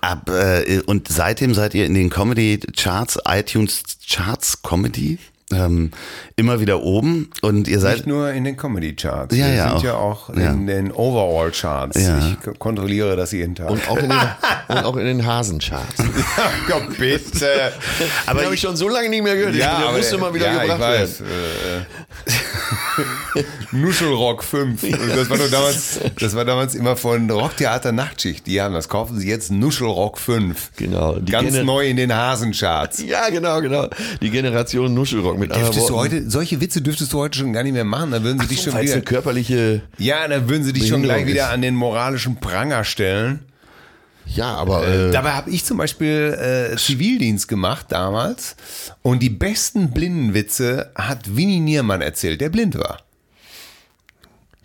Ab, 0.00 0.28
äh, 0.28 0.80
und 0.86 1.08
seitdem 1.08 1.54
seid 1.54 1.74
ihr 1.74 1.86
in 1.86 1.94
den 1.94 2.10
Comedy 2.10 2.60
Charts, 2.76 3.18
iTunes 3.26 3.82
Charts 4.06 4.62
Comedy 4.62 5.18
ähm, 5.54 5.90
immer 6.36 6.60
wieder 6.60 6.82
oben 6.82 7.30
und 7.42 7.68
ihr 7.68 7.80
seid 7.80 7.96
Nicht 7.96 8.06
nur 8.06 8.30
in 8.32 8.44
den 8.44 8.56
Comedy 8.56 8.94
Charts. 8.94 9.36
Ja, 9.36 9.46
wir 9.46 9.54
ja, 9.54 9.68
sind 9.68 9.76
auch. 9.78 9.84
ja 9.84 9.94
auch 9.94 10.36
Ja. 10.36 10.50
in 10.50 10.66
den 10.66 10.92
Overall 10.92 11.50
Charts. 11.50 12.00
Ja. 12.02 12.18
Ich 12.18 12.58
kontrolliere 12.58 13.16
das 13.16 13.32
jeden 13.32 13.54
Tag. 13.54 13.70
Und 13.70 13.88
auch 13.88 13.96
in 13.98 14.08
den, 14.08 14.18
und 14.68 14.84
auch 14.84 14.96
in 14.96 15.04
den 15.04 15.26
Hasencharts. 15.26 15.98
ja, 16.68 16.80
bitte. 16.98 17.72
Aber 18.26 18.40
den 18.40 18.44
habe 18.46 18.54
ich 18.54 18.60
schon 18.60 18.76
so 18.76 18.88
lange 18.88 19.08
nicht 19.08 19.22
mehr 19.22 19.36
gehört. 19.36 19.54
Ja, 19.54 19.80
der 19.82 19.92
musste 19.92 20.18
mal 20.18 20.32
wieder 20.34 20.46
ja, 20.46 20.62
gebracht 20.62 20.78
ich 20.78 20.80
weiß. 21.00 21.20
werden. 21.20 21.32
Äh, 22.26 23.40
äh. 23.40 23.44
Nuschelrock 23.72 24.44
5. 24.44 24.82
Und 24.82 25.16
das 25.16 25.30
war 25.30 25.38
damals, 25.38 26.00
das 26.20 26.34
war 26.34 26.44
damals 26.44 26.74
immer 26.74 26.96
von 26.96 27.30
Rocktheater 27.30 27.92
Nachtschicht. 27.92 28.46
Die 28.46 28.60
haben 28.60 28.74
das 28.74 28.88
kaufen 28.88 29.18
sie 29.18 29.28
jetzt 29.28 29.50
Nuschelrock 29.50 30.18
5. 30.18 30.72
Genau. 30.76 31.16
Die 31.16 31.32
Ganz 31.32 31.54
Gener- 31.54 31.64
neu 31.64 31.86
in 31.88 31.96
den 31.96 32.14
Hasencharts. 32.14 33.02
Ja, 33.02 33.28
genau, 33.30 33.60
genau. 33.60 33.88
Die 34.20 34.30
Generation 34.30 34.92
Nuschelrock 34.94 35.38
mit 35.42 35.54
Dürftest 35.54 35.88
du 35.88 35.94
heute, 35.96 36.30
solche 36.30 36.60
Witze 36.60 36.80
dürftest 36.82 37.12
du 37.12 37.18
heute 37.18 37.38
schon 37.38 37.52
gar 37.52 37.62
nicht 37.62 37.72
mehr 37.72 37.84
machen. 37.84 38.10
Dann 38.10 38.24
würden 38.24 38.40
sie 38.40 38.46
dich 38.48 38.62
schon 38.62 38.72
Falls 38.72 38.84
wieder, 38.84 38.94
eine 38.94 39.02
körperliche. 39.02 39.82
ja, 39.98 40.26
dann 40.28 40.48
würden 40.48 40.64
sie 40.64 40.72
dich 40.72 40.88
schon 40.88 41.02
gleich 41.02 41.24
Behinderung 41.24 41.34
wieder 41.34 41.46
ist. 41.48 41.52
an 41.54 41.62
den 41.62 41.74
moralischen 41.74 42.36
Pranger 42.36 42.84
stellen. 42.84 43.40
Ja, 44.26 44.54
aber. 44.54 44.86
Äh, 44.86 45.10
Dabei 45.10 45.32
habe 45.32 45.50
ich 45.50 45.64
zum 45.64 45.76
Beispiel 45.78 46.70
äh, 46.72 46.76
Zivildienst 46.76 47.48
gemacht 47.48 47.86
damals 47.90 48.56
und 49.02 49.22
die 49.22 49.30
besten 49.30 49.90
Blindenwitze 49.90 50.90
hat 50.94 51.36
Winnie 51.36 51.60
Niermann 51.60 52.00
erzählt, 52.02 52.40
der 52.40 52.48
blind 52.48 52.76
war. 52.78 53.00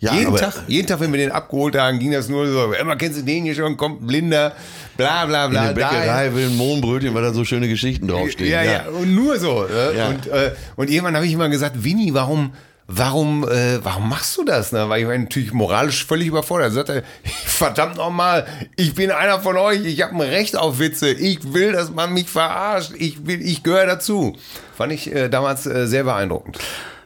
Ja, 0.00 0.14
jeden, 0.14 0.28
aber, 0.28 0.38
Tag, 0.38 0.54
jeden 0.68 0.86
Tag, 0.86 1.00
wenn 1.00 1.12
wir 1.12 1.18
den 1.18 1.32
abgeholt 1.32 1.76
haben, 1.76 1.98
ging 1.98 2.12
das 2.12 2.28
nur 2.28 2.46
so, 2.46 2.72
immer 2.72 2.94
kennst 2.96 3.18
du 3.18 3.22
den 3.24 3.44
hier 3.44 3.54
schon, 3.54 3.76
kommt 3.76 4.02
ein 4.02 4.06
Blinder, 4.06 4.52
bla 4.96 5.26
bla 5.26 5.46
In 5.46 5.50
bla. 5.50 5.72
der 5.72 5.74
da- 5.74 5.90
Bäckerei 5.90 6.34
will 6.34 6.46
ein 6.46 6.56
Mohnbrötchen, 6.56 7.12
weil 7.14 7.22
da 7.22 7.32
so 7.32 7.44
schöne 7.44 7.66
Geschichten 7.68 8.06
draufstehen. 8.06 8.50
Ja, 8.50 8.62
ja, 8.62 8.84
und 8.88 9.14
nur 9.14 9.38
so. 9.38 9.62
Ne? 9.64 9.92
Ja. 9.96 10.08
Und, 10.08 10.26
äh, 10.28 10.52
und 10.76 10.88
irgendwann 10.90 11.16
habe 11.16 11.26
ich 11.26 11.32
immer 11.32 11.48
gesagt, 11.48 11.82
Winnie, 11.82 12.14
warum, 12.14 12.52
warum, 12.86 13.42
äh, 13.48 13.84
warum 13.84 14.08
machst 14.08 14.36
du 14.36 14.44
das? 14.44 14.70
Ne? 14.72 14.88
Weil 14.88 15.02
ich 15.02 15.08
war 15.08 15.18
natürlich 15.18 15.52
moralisch 15.52 16.06
völlig 16.06 16.28
überfordert. 16.28 16.72
Sagt 16.72 16.90
er, 16.90 17.02
verdammt 17.44 17.96
nochmal, 17.96 18.46
ich 18.76 18.94
bin 18.94 19.10
einer 19.10 19.40
von 19.40 19.56
euch, 19.56 19.84
ich 19.84 20.00
habe 20.02 20.14
ein 20.14 20.20
Recht 20.20 20.56
auf 20.56 20.78
Witze, 20.78 21.10
ich 21.10 21.52
will, 21.54 21.72
dass 21.72 21.90
man 21.90 22.14
mich 22.14 22.28
verarscht, 22.28 22.92
ich 22.96 23.26
will, 23.26 23.42
ich 23.42 23.64
gehöre 23.64 23.86
dazu. 23.86 24.36
Fand 24.76 24.92
ich 24.92 25.12
äh, 25.12 25.28
damals 25.28 25.66
äh, 25.66 25.88
sehr 25.88 26.04
beeindruckend. 26.04 26.58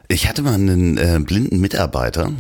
Ich 0.09 0.29
hatte 0.29 0.43
mal 0.43 0.55
einen 0.55 0.99
äh, 0.99 1.19
blinden 1.21 1.59
Mitarbeiter 1.59 2.33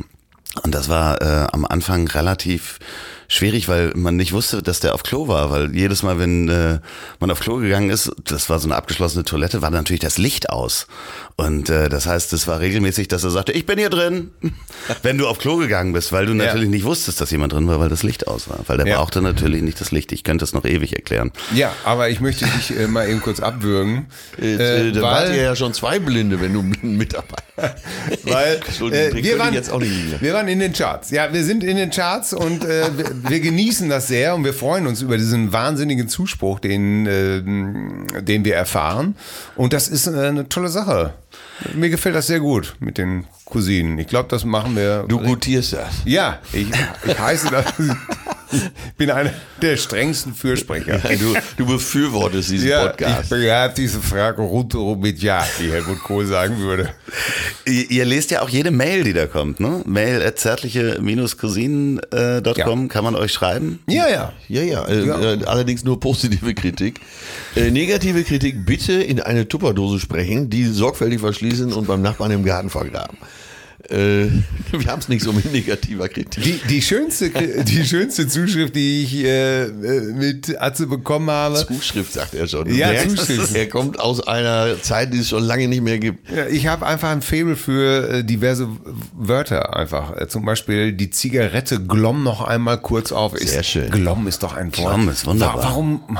und 0.62 0.74
das 0.74 0.88
war 0.88 1.22
äh, 1.22 1.46
am 1.52 1.64
Anfang 1.64 2.06
relativ 2.08 2.78
schwierig, 3.26 3.68
weil 3.68 3.92
man 3.94 4.16
nicht 4.16 4.34
wusste, 4.34 4.62
dass 4.62 4.80
der 4.80 4.94
auf 4.94 5.02
Klo 5.02 5.26
war, 5.26 5.50
weil 5.50 5.74
jedes 5.74 6.02
Mal, 6.02 6.18
wenn 6.18 6.48
äh, 6.48 6.80
man 7.18 7.30
auf 7.30 7.40
Klo 7.40 7.56
gegangen 7.56 7.88
ist, 7.88 8.12
das 8.24 8.50
war 8.50 8.58
so 8.58 8.68
eine 8.68 8.76
abgeschlossene 8.76 9.24
Toilette, 9.24 9.62
war 9.62 9.70
natürlich 9.70 10.00
das 10.00 10.18
Licht 10.18 10.50
aus. 10.50 10.86
Und 11.42 11.70
äh, 11.70 11.88
das 11.88 12.06
heißt, 12.06 12.32
es 12.32 12.46
war 12.46 12.60
regelmäßig, 12.60 13.08
dass 13.08 13.24
er 13.24 13.30
sagte, 13.30 13.52
ich 13.52 13.66
bin 13.66 13.78
hier 13.78 13.90
drin, 13.90 14.30
wenn 15.02 15.18
du 15.18 15.26
auf 15.26 15.38
Klo 15.38 15.56
gegangen 15.56 15.92
bist, 15.92 16.12
weil 16.12 16.26
du 16.26 16.34
natürlich 16.34 16.68
nicht 16.68 16.84
wusstest, 16.84 17.20
dass 17.20 17.30
jemand 17.30 17.52
drin 17.52 17.66
war, 17.66 17.80
weil 17.80 17.88
das 17.88 18.02
Licht 18.02 18.28
aus 18.28 18.48
war. 18.48 18.60
Weil 18.66 18.76
der 18.78 18.86
Ja. 18.86 18.98
brauchte 18.98 19.20
natürlich 19.22 19.62
nicht 19.62 19.80
das 19.80 19.90
Licht. 19.90 20.12
Ich 20.12 20.22
könnte 20.24 20.42
das 20.44 20.52
noch 20.52 20.64
ewig 20.64 20.94
erklären. 20.94 21.32
Ja, 21.54 21.72
aber 21.84 22.08
ich 22.10 22.20
möchte 22.20 22.44
dich 22.46 22.78
äh, 22.78 22.86
mal 22.86 23.08
eben 23.08 23.20
kurz 23.20 23.40
abwürgen. 23.40 24.06
Äh, 24.40 24.88
äh, 24.88 24.92
da 24.92 25.02
wart 25.02 25.28
ihr 25.30 25.42
ja 25.42 25.56
schon 25.56 25.74
zwei 25.74 25.98
Blinde, 25.98 26.40
wenn 26.40 26.52
du 26.52 26.60
einen 26.60 26.70
blinden 26.70 26.96
Mitarbeiter 26.96 27.42
Weil 28.24 28.56
Entschuldigung, 28.66 29.18
äh, 29.18 29.24
wir, 29.24 29.38
waren, 29.38 29.54
jetzt 29.54 29.70
auch 29.70 29.80
nicht 29.80 29.90
liegen. 29.90 30.20
wir 30.20 30.34
waren 30.34 30.48
in 30.48 30.58
den 30.60 30.72
Charts. 30.72 31.10
Ja, 31.10 31.32
wir 31.32 31.44
sind 31.44 31.64
in 31.64 31.76
den 31.76 31.90
Charts 31.90 32.32
und 32.32 32.64
äh, 32.64 32.96
wir, 32.96 33.30
wir 33.30 33.40
genießen 33.40 33.88
das 33.88 34.08
sehr 34.08 34.34
und 34.34 34.44
wir 34.44 34.54
freuen 34.54 34.86
uns 34.86 35.02
über 35.02 35.16
diesen 35.16 35.52
wahnsinnigen 35.52 36.08
Zuspruch, 36.08 36.60
den, 36.60 37.06
äh, 37.06 38.22
den 38.22 38.44
wir 38.44 38.54
erfahren. 38.54 39.16
Und 39.56 39.72
das 39.72 39.88
ist 39.88 40.06
äh, 40.06 40.10
eine 40.10 40.48
tolle 40.48 40.68
Sache. 40.68 41.14
Mir 41.74 41.90
gefällt 41.90 42.14
das 42.14 42.26
sehr 42.26 42.40
gut 42.40 42.74
mit 42.80 42.98
den 42.98 43.26
Cousinen. 43.44 43.98
Ich 43.98 44.06
glaube, 44.06 44.28
das 44.28 44.44
machen 44.44 44.76
wir. 44.76 45.04
Du 45.08 45.18
gutierst 45.18 45.74
das. 45.74 46.02
ja, 46.04 46.38
ich, 46.52 46.68
ich 47.06 47.18
heiße 47.18 47.50
das. 47.50 47.64
Ich 48.52 48.92
bin 48.98 49.10
einer 49.10 49.30
der 49.60 49.76
strengsten 49.76 50.34
Fürsprecher. 50.34 50.98
Du, 50.98 51.34
du 51.56 51.66
befürwortest 51.66 52.50
diesen 52.50 52.68
Ja, 52.68 52.82
ich 52.84 52.90
Podcast. 52.90 53.30
begreife 53.30 53.74
diese 53.76 54.00
Frage 54.00 54.42
rundherum 54.42 55.00
mit 55.00 55.20
Ja, 55.22 55.46
wie 55.58 55.70
Helmut 55.70 56.02
Kohl 56.02 56.26
sagen 56.26 56.58
würde. 56.58 56.90
Ihr, 57.66 57.90
ihr 57.90 58.04
lest 58.04 58.30
ja 58.30 58.42
auch 58.42 58.48
jede 58.48 58.70
Mail, 58.70 59.04
die 59.04 59.12
da 59.12 59.26
kommt, 59.26 59.60
ne? 59.60 59.82
Mail 59.86 60.22
at 60.22 60.38
zärtliche-cousinen.com 60.38 62.88
kann 62.88 63.04
man 63.04 63.14
euch 63.14 63.32
schreiben. 63.32 63.80
Ja, 63.88 64.08
ja. 64.08 64.32
Ja, 64.48 64.62
ja, 64.62 64.84
äh, 64.86 65.06
Ja. 65.06 65.20
Äh, 65.34 65.44
allerdings 65.44 65.84
nur 65.84 66.00
positive 66.00 66.54
Kritik. 66.54 67.00
Äh, 67.56 67.70
negative 67.70 68.22
Kritik 68.24 68.64
bitte 68.66 68.92
in 68.94 69.20
eine 69.20 69.48
Tupperdose 69.48 70.00
sprechen, 70.00 70.50
die 70.50 70.64
sorgfältig 70.66 71.20
verschließen 71.20 71.72
und 71.72 71.86
beim 71.86 72.02
Nachbarn 72.02 72.30
im 72.30 72.44
Garten 72.44 72.70
vergraben. 72.70 73.16
Äh, 73.90 74.26
wir 74.72 74.86
haben 74.86 75.00
es 75.00 75.08
nicht 75.08 75.22
so 75.22 75.32
mit 75.32 75.52
negativer 75.52 76.08
Kritik. 76.08 76.42
Die, 76.44 76.60
die, 76.68 76.82
schönste, 76.82 77.30
die 77.30 77.84
schönste 77.84 78.26
Zuschrift, 78.28 78.74
die 78.76 79.02
ich 79.02 79.14
äh, 79.24 79.64
äh, 79.64 79.70
mit 80.12 80.60
Atze 80.60 80.86
bekommen 80.86 81.30
habe. 81.30 81.64
Zuschrift 81.66 82.12
sagt 82.12 82.34
er 82.34 82.46
schon. 82.46 82.72
Ja, 82.74 82.88
merkst, 82.92 83.16
Zuschrift. 83.18 83.54
Er 83.62 83.68
kommt 83.68 83.98
aus 84.00 84.26
einer 84.26 84.80
Zeit, 84.82 85.12
die 85.12 85.18
es 85.18 85.28
schon 85.28 85.42
lange 85.44 85.68
nicht 85.68 85.82
mehr 85.82 85.98
gibt. 85.98 86.30
Ja, 86.30 86.46
ich 86.46 86.66
habe 86.66 86.86
einfach 86.86 87.10
ein 87.10 87.22
Faible 87.22 87.56
für 87.56 88.08
äh, 88.08 88.24
diverse 88.24 88.68
Wörter 89.14 89.76
einfach. 89.76 90.16
Äh, 90.16 90.28
zum 90.28 90.44
Beispiel 90.44 90.92
die 90.92 91.10
Zigarette 91.10 91.80
glomm 91.80 92.22
noch 92.22 92.40
einmal 92.42 92.78
kurz 92.80 93.12
auf. 93.12 93.34
Ist, 93.34 93.48
Sehr 93.50 93.62
schön. 93.62 93.90
Glomm 93.90 94.26
ist 94.26 94.42
doch 94.42 94.54
ein 94.54 94.66
Wort. 94.66 94.74
Glomm 94.76 95.08
ist 95.08 95.26
wunderbar. 95.26 95.56
Wa- 95.58 95.62
Warum? 95.64 96.18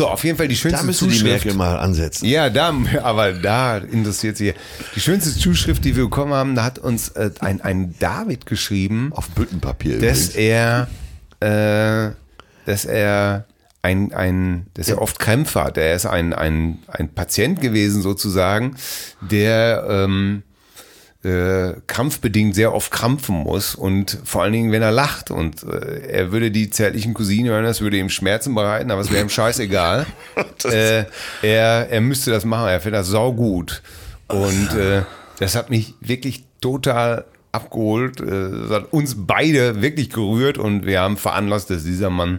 So, 0.00 0.08
auf 0.08 0.24
jeden 0.24 0.38
Fall 0.38 0.48
die 0.48 0.56
schönste 0.56 0.80
Da 0.80 0.86
müsste 0.86 1.04
die 1.04 1.10
Zuschrift. 1.10 1.44
Merkel 1.44 1.52
mal 1.52 1.76
ansetzen. 1.76 2.24
Ja, 2.24 2.48
da, 2.48 2.74
aber 3.02 3.34
da 3.34 3.76
interessiert 3.76 4.38
sie. 4.38 4.54
Die 4.96 5.00
schönste 5.00 5.38
Zuschrift, 5.38 5.84
die 5.84 5.94
wir 5.94 6.04
bekommen 6.04 6.32
haben, 6.32 6.54
da 6.54 6.64
hat 6.64 6.78
uns 6.78 7.10
äh, 7.10 7.30
ein, 7.40 7.60
ein 7.60 7.94
David 7.98 8.46
geschrieben. 8.46 9.12
Auf 9.14 9.28
Büttenpapier 9.28 10.00
dass 10.00 10.30
übrigens. 10.30 10.88
er, 11.40 12.08
äh, 12.08 12.12
dass 12.64 12.86
er 12.86 13.44
ein, 13.82 14.14
ein, 14.14 14.68
dass 14.72 14.88
er 14.88 15.02
oft 15.02 15.18
Krämpfe 15.18 15.64
hat. 15.64 15.76
Er 15.76 15.94
ist 15.94 16.06
ein, 16.06 16.32
ein, 16.32 16.78
ein 16.88 17.12
Patient 17.12 17.60
gewesen 17.60 18.00
sozusagen, 18.00 18.76
der 19.20 19.84
ähm, 19.86 20.44
äh, 21.22 21.74
krampfbedingt 21.86 22.54
sehr 22.54 22.72
oft 22.74 22.90
krampfen 22.90 23.34
muss 23.36 23.74
und 23.74 24.18
vor 24.24 24.42
allen 24.42 24.52
Dingen, 24.52 24.72
wenn 24.72 24.82
er 24.82 24.90
lacht 24.92 25.30
und 25.30 25.62
äh, 25.64 26.06
er 26.08 26.32
würde 26.32 26.50
die 26.50 26.70
zärtlichen 26.70 27.12
Cousinen 27.12 27.50
hören, 27.50 27.64
das 27.64 27.80
würde 27.82 27.98
ihm 27.98 28.08
Schmerzen 28.08 28.54
bereiten, 28.54 28.90
aber 28.90 29.02
es 29.02 29.10
wäre 29.10 29.22
ihm 29.22 29.28
scheißegal. 29.28 30.06
äh, 30.64 31.04
er, 31.42 31.88
er 31.90 32.00
müsste 32.00 32.30
das 32.30 32.44
machen, 32.44 32.68
er 32.68 32.80
findet 32.80 33.00
das 33.00 33.08
saugut. 33.08 33.82
Und 34.28 34.74
äh, 34.74 35.02
das 35.38 35.56
hat 35.56 35.70
mich 35.70 35.94
wirklich 36.00 36.44
total 36.60 37.24
abgeholt. 37.52 38.20
Äh, 38.20 38.50
Das 38.50 38.70
hat 38.70 38.92
uns 38.92 39.14
beide 39.18 39.82
wirklich 39.82 40.10
gerührt 40.10 40.56
und 40.56 40.86
wir 40.86 41.00
haben 41.00 41.16
veranlasst, 41.16 41.70
dass 41.70 41.84
dieser 41.84 42.10
Mann 42.10 42.38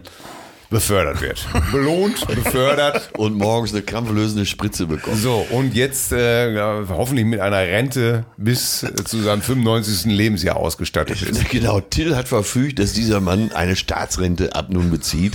befördert 0.72 1.20
wird. 1.20 1.46
Belohnt, 1.72 2.26
befördert. 2.26 3.10
Und 3.16 3.36
morgens 3.38 3.72
eine 3.72 3.82
krampflösende 3.82 4.44
Spritze 4.46 4.86
bekommen. 4.86 5.16
So, 5.16 5.46
und 5.50 5.74
jetzt 5.74 6.12
äh, 6.12 6.58
hoffentlich 6.88 7.26
mit 7.26 7.38
einer 7.40 7.58
Rente 7.58 8.24
bis 8.36 8.82
äh, 8.82 8.92
zu 9.04 9.22
seinem 9.22 9.42
95. 9.42 10.12
Lebensjahr 10.12 10.56
ausgestattet 10.56 11.22
ist. 11.22 11.40
Genau, 11.52 11.80
Till 11.80 12.16
hat 12.16 12.28
verfügt, 12.28 12.78
dass 12.78 12.94
dieser 12.94 13.20
Mann 13.20 13.52
eine 13.52 13.76
Staatsrente 13.76 14.54
ab 14.54 14.68
nun 14.70 14.90
bezieht 14.90 15.34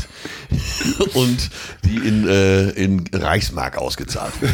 und 1.13 1.37
die 1.85 1.95
in, 1.97 2.27
äh, 2.27 2.69
in 2.71 3.03
Reichsmark 3.13 3.77
ausgezahlt 3.77 4.33
wird. 4.41 4.53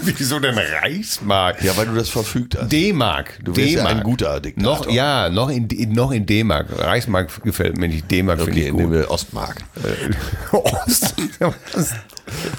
Wieso 0.00 0.38
denn 0.38 0.58
Reichsmark? 0.58 1.62
Ja, 1.64 1.76
weil 1.76 1.86
du 1.86 1.94
das 1.94 2.10
verfügt 2.10 2.56
hast. 2.58 2.70
D-Mark. 2.70 3.38
Du 3.42 3.56
wärst 3.56 3.72
ja 3.72 3.86
ein 3.86 4.02
guter 4.02 4.38
Diktator. 4.40 4.74
Noch, 4.86 4.90
ja, 4.90 5.30
noch 5.30 5.48
in, 5.48 5.66
in- 5.68 5.92
noch 5.92 6.10
in 6.10 6.26
D-Mark. 6.26 6.66
Reichsmark 6.78 7.42
gefällt 7.42 7.78
mir 7.78 7.88
nicht. 7.88 8.10
D-Mark 8.10 8.38
finde 8.40 8.52
Okay, 8.52 8.68
ich 8.68 8.72
nehmen 8.74 8.90
gut. 8.90 8.98
wir 8.98 9.10
Ostmark. 9.10 9.56
Ost. 10.52 11.14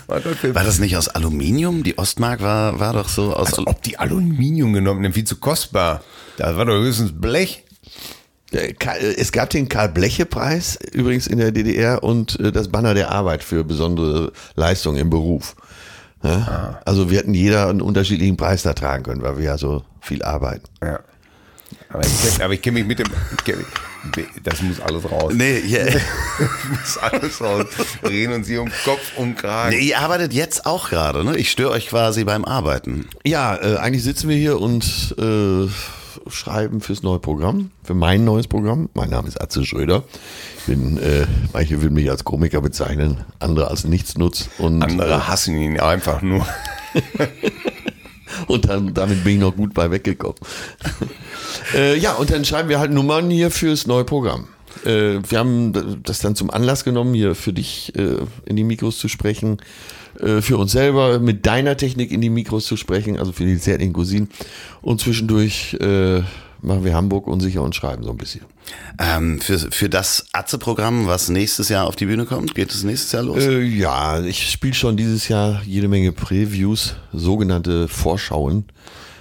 War 0.08 0.64
das 0.64 0.80
nicht 0.80 0.98
aus 0.98 1.08
Aluminium? 1.10 1.84
Die 1.84 1.98
Ostmark 1.98 2.42
war, 2.42 2.80
war 2.80 2.94
doch 2.94 3.10
so 3.10 3.34
aus. 3.34 3.50
Als 3.54 3.68
ob 3.68 3.82
die 3.84 3.98
Aluminium 4.00 4.74
genommen 4.74 5.04
haben, 5.06 5.14
viel 5.14 5.26
zu 5.26 5.38
kostbar. 5.38 6.02
Das 6.38 6.56
war 6.56 6.66
doch 6.66 6.74
höchstens 6.74 7.12
Blech. 7.14 7.64
Karl- 8.80 8.98
äh, 9.00 9.16
Es 9.18 9.32
gab 9.32 9.50
den 9.52 9.70
Karl-Bleche-Preis 9.70 10.80
übrigens 10.92 11.28
in 11.28 11.38
der 11.38 11.52
DDR 11.52 12.02
und 12.04 12.40
äh, 12.40 12.52
das 12.52 12.70
Banner 12.70 12.94
der 12.96 13.12
Arbeit 13.12 13.44
für 13.44 13.64
besondere 13.64 14.32
Leistung 14.56 14.96
im 14.96 15.10
Beruf. 15.12 15.56
Ja? 16.24 16.80
Also 16.86 17.12
wir 17.12 17.20
hätten 17.20 17.34
jeder 17.36 17.68
einen 17.70 17.82
unterschiedlichen 17.82 18.38
Preis 18.38 18.64
da 18.64 18.74
tragen 18.74 19.04
können, 19.04 19.22
weil 19.22 19.38
wir 19.38 19.46
ja 19.46 19.58
so 19.58 19.84
viel 20.02 20.24
arbeiten. 20.24 20.64
Ja. 20.82 21.00
Aber 21.90 22.02
ich 22.04 22.12
ich 22.52 22.62
kenne 22.62 22.80
mich 22.80 22.88
mit 22.88 23.00
dem. 23.00 23.08
Das 24.44 24.62
muss 24.62 24.80
alles 24.80 25.12
raus. 25.12 25.34
Nee, 25.36 25.62
hier, 25.62 25.86
muss 26.70 26.98
alles 26.98 27.42
raus. 27.42 27.66
Wir 28.02 28.10
reden 28.10 28.34
uns 28.34 28.48
hier 28.48 28.62
um 28.62 28.72
Kopf 28.86 29.18
und 29.18 29.36
Kragen. 29.36 29.76
nee, 29.76 29.88
ihr 29.90 30.00
arbeitet 30.00 30.34
jetzt 30.34 30.66
auch 30.66 30.90
gerade, 30.90 31.24
ne? 31.24 31.38
Ich 31.38 31.52
störe 31.52 31.72
euch 31.72 31.88
quasi 31.88 32.24
beim 32.24 32.46
Arbeiten. 32.46 33.08
Ja, 33.26 33.56
äh, 33.56 33.78
eigentlich 33.78 34.04
sitzen 34.04 34.30
wir 34.30 34.38
hier 34.38 34.60
und 34.60 35.16
äh, 35.18 35.68
schreiben 36.30 36.82
fürs 36.82 37.04
neue 37.04 37.20
Programm, 37.20 37.72
für 37.84 37.94
mein 37.94 38.24
neues 38.24 38.48
Programm. 38.48 38.90
Mein 38.94 39.10
Name 39.10 39.28
ist 39.28 39.40
Atze 39.42 39.66
Schröder. 39.66 40.04
Ich 40.60 40.66
bin, 40.66 40.98
äh, 40.98 41.26
manche 41.54 41.82
würden 41.82 41.96
mich 41.96 42.10
als 42.10 42.24
Komiker 42.24 42.62
bezeichnen, 42.62 43.26
andere 43.40 43.70
als 43.70 43.84
Nichtsnutz. 43.84 44.50
Und, 44.58 44.82
Andere 44.82 45.28
hassen 45.28 45.58
ihn 45.58 45.80
einfach 45.80 46.22
nur. 46.22 46.46
Und 48.48 48.70
dann, 48.70 48.94
damit 48.94 49.24
bin 49.24 49.34
ich 49.34 49.40
noch 49.40 49.56
gut 49.56 49.74
bei 49.74 49.92
weggekommen. 49.92 50.38
äh, 51.76 51.98
ja, 51.98 52.14
und 52.14 52.32
dann 52.32 52.46
schreiben 52.46 52.70
wir 52.70 52.80
halt 52.80 52.92
Nummern 52.92 53.30
hier 53.30 53.52
fürs 53.52 53.88
neue 53.88 54.04
Programm. 54.04 54.48
Äh, 54.86 55.20
wir 55.28 55.40
haben 55.40 56.02
das 56.04 56.20
dann 56.20 56.36
zum 56.36 56.50
Anlass 56.50 56.84
genommen, 56.84 57.14
hier 57.14 57.36
für 57.36 57.54
dich 57.54 57.94
äh, 57.96 58.18
in 58.46 58.56
die 58.56 58.64
Mikros 58.64 58.98
zu 58.98 59.08
sprechen, 59.08 59.58
äh, 60.20 60.42
für 60.42 60.58
uns 60.58 60.72
selber 60.72 61.20
mit 61.20 61.46
deiner 61.46 61.78
Technik 61.78 62.12
in 62.12 62.22
die 62.22 62.30
Mikros 62.30 62.66
zu 62.66 62.78
sprechen, 62.78 63.18
also 63.18 63.32
für 63.32 63.46
die 63.46 63.58
zärtlichen 63.58 63.94
Cousinen. 63.94 64.30
Und 64.82 65.02
zwischendurch 65.02 65.76
äh, 65.76 66.22
machen 66.62 66.84
wir 66.84 66.94
Hamburg 66.94 67.28
unsicher 67.28 67.62
und 67.62 67.76
schreiben 67.76 68.04
so 68.04 68.12
ein 68.12 68.18
bisschen. 68.18 68.42
Ähm, 69.00 69.40
für, 69.42 69.58
für 69.58 69.90
das 69.90 70.26
Atze-Programm, 70.34 71.08
was 71.08 71.30
nächstes 71.30 71.70
Jahr 71.70 71.88
auf 71.88 71.96
die 71.96 72.06
Bühne 72.06 72.26
kommt, 72.26 72.56
geht 72.56 72.72
es 72.72 72.84
nächstes 72.84 73.12
Jahr 73.12 73.24
los? 73.24 73.44
Äh, 73.44 73.62
ja, 73.62 74.22
ich 74.22 74.52
spiele 74.52 74.74
schon 74.74 74.98
dieses 74.98 75.28
Jahr 75.28 75.62
jede 75.66 75.88
Menge 75.88 76.12
Previews, 76.12 76.96
sogenannte 77.14 77.88
Vorschauen 77.88 78.66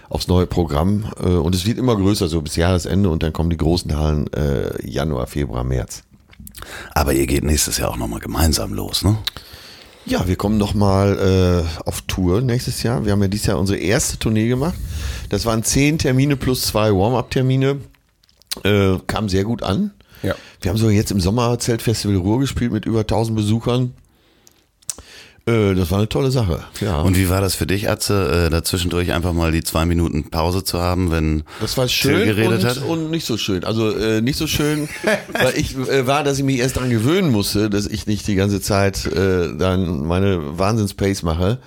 aufs 0.09 0.29
neue 0.29 0.47
Programm. 0.47 1.13
Äh, 1.21 1.29
und 1.29 1.55
es 1.55 1.67
wird 1.67 1.79
immer 1.79 1.97
größer, 1.97 2.29
so 2.29 2.43
bis 2.43 2.57
Jahresende 2.57 3.11
und 3.11 3.23
dann 3.23 3.33
kommen 3.33 3.51
die 3.51 3.57
großen 3.57 3.97
Hallen 3.97 4.33
äh, 4.33 4.87
Januar, 4.87 5.27
Februar, 5.27 5.65
März. 5.65 6.03
Aber 6.95 7.13
ihr 7.13 7.27
geht 7.27 7.45
nächstes 7.45 7.79
Jahr 7.79 7.91
auch 7.91 7.97
nochmal 7.97 8.21
gemeinsam 8.21 8.75
los, 8.75 9.05
ne? 9.05 9.17
Ja, 10.09 10.27
wir 10.27 10.37
kommen 10.37 10.57
nochmal 10.57 11.67
äh, 11.69 11.81
auf 11.87 12.01
Tour 12.03 12.41
nächstes 12.41 12.83
Jahr. 12.83 13.05
Wir 13.05 13.13
haben 13.13 13.21
ja 13.21 13.29
dieses 13.29 13.47
Jahr 13.47 13.59
unsere 13.59 13.79
erste 13.79 14.19
Tournee 14.19 14.49
gemacht. 14.49 14.75
Das 15.29 15.45
waren 15.45 15.63
zehn 15.63 15.99
Termine 15.99 16.37
plus 16.37 16.63
zwei 16.63 16.93
Warm-up-Termine. 16.93 17.77
Äh, 18.65 18.97
kam 19.07 19.29
sehr 19.29 19.45
gut 19.45 19.63
an. 19.63 19.91
Ja. 20.23 20.35
Wir 20.63 20.71
haben 20.71 20.79
sogar 20.79 20.95
jetzt 20.95 21.11
im 21.11 21.21
Sommer 21.21 21.59
Zeltfestival 21.59 22.17
Ruhr 22.17 22.41
gespielt 22.41 22.73
mit 22.73 22.87
über 22.87 23.01
1000 23.01 23.37
Besuchern. 23.37 23.93
Äh, 25.49 25.75
das 25.75 25.91
war 25.91 25.99
eine 25.99 26.09
tolle 26.09 26.31
Sache. 26.31 26.63
Ja. 26.81 27.01
Und 27.01 27.17
wie 27.17 27.31
war 27.31 27.41
das 27.41 27.55
für 27.55 27.67
dich, 27.67 27.89
Atze, 27.89 28.47
äh, 28.47 28.51
dazwischendurch 28.51 29.13
einfach 29.13 29.33
mal 29.33 29.51
die 29.51 29.63
zwei 29.63 29.87
Minuten 29.87 30.31
Pause 30.31 30.63
zu 30.63 30.79
haben, 30.81 31.11
wenn 31.11 31.45
Das 31.61 31.77
war 31.79 31.87
Till 31.87 31.95
schön 31.95 32.27
geredet 32.27 32.63
und, 32.63 32.69
hat? 32.69 32.83
und 32.83 33.11
nicht 33.11 33.25
so 33.25 33.39
schön. 33.39 33.65
Also 33.65 33.97
äh, 33.97 34.21
nicht 34.21 34.37
so 34.37 34.47
schön, 34.47 34.89
weil 35.33 35.57
ich 35.57 35.77
äh, 35.77 36.07
war, 36.07 36.23
dass 36.23 36.39
ich 36.39 36.45
mich 36.45 36.59
erst 36.59 36.77
daran 36.77 36.91
gewöhnen 36.91 37.31
musste, 37.31 37.71
dass 37.71 37.87
ich 37.87 38.07
nicht 38.07 38.27
die 38.27 38.35
ganze 38.35 38.61
Zeit 38.61 39.07
äh, 39.07 39.57
dann 39.57 40.07
meine 40.07 40.59
Wahnsinns-Pace 40.59 41.23
mache. 41.23 41.59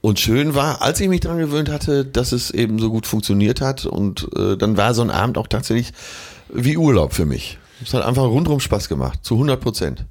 Und 0.00 0.20
schön 0.20 0.54
war, 0.54 0.80
als 0.80 1.00
ich 1.00 1.08
mich 1.08 1.20
daran 1.20 1.38
gewöhnt 1.38 1.68
hatte, 1.68 2.04
dass 2.04 2.32
es 2.32 2.50
eben 2.50 2.78
so 2.78 2.88
gut 2.88 3.06
funktioniert 3.06 3.60
hat. 3.60 3.84
Und 3.84 4.28
äh, 4.36 4.56
dann 4.56 4.76
war 4.76 4.94
so 4.94 5.02
ein 5.02 5.10
Abend 5.10 5.36
auch 5.36 5.48
tatsächlich 5.48 5.92
wie 6.52 6.76
Urlaub 6.76 7.12
für 7.12 7.26
mich. 7.26 7.58
Es 7.82 7.94
hat 7.94 8.04
einfach 8.04 8.24
rundum 8.24 8.60
Spaß 8.60 8.88
gemacht, 8.88 9.20
zu 9.22 9.34
100 9.34 9.60
Prozent. 9.60 10.06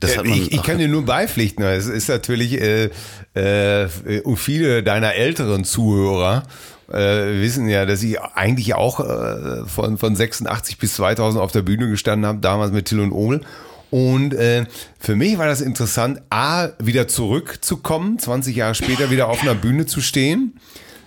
Das 0.00 0.16
hat 0.16 0.24
man 0.24 0.34
ich, 0.34 0.52
ich 0.52 0.62
kann 0.62 0.78
dir 0.78 0.88
nur 0.88 1.04
beipflichten. 1.04 1.64
Es 1.64 1.86
ist 1.86 2.08
natürlich, 2.08 2.60
äh, 2.60 2.90
äh, 3.34 4.20
und 4.22 4.36
viele 4.36 4.82
deiner 4.82 5.14
älteren 5.14 5.64
Zuhörer 5.64 6.44
äh, 6.92 7.40
wissen 7.40 7.68
ja, 7.68 7.86
dass 7.86 8.02
ich 8.02 8.20
eigentlich 8.20 8.74
auch 8.74 9.00
äh, 9.00 9.66
von, 9.66 9.98
von 9.98 10.16
86 10.16 10.78
bis 10.78 10.94
2000 10.94 11.42
auf 11.42 11.52
der 11.52 11.62
Bühne 11.62 11.88
gestanden 11.88 12.26
habe, 12.26 12.40
damals 12.40 12.72
mit 12.72 12.86
Till 12.86 13.00
und 13.00 13.12
Omel. 13.12 13.40
Und 13.90 14.34
äh, 14.34 14.64
für 14.98 15.14
mich 15.14 15.38
war 15.38 15.46
das 15.46 15.60
interessant, 15.60 16.20
A, 16.28 16.70
wieder 16.78 17.06
zurückzukommen, 17.06 18.18
20 18.18 18.56
Jahre 18.56 18.74
später 18.74 19.10
wieder 19.10 19.28
auf 19.28 19.42
einer 19.42 19.54
Bühne 19.54 19.86
zu 19.86 20.00
stehen. 20.00 20.58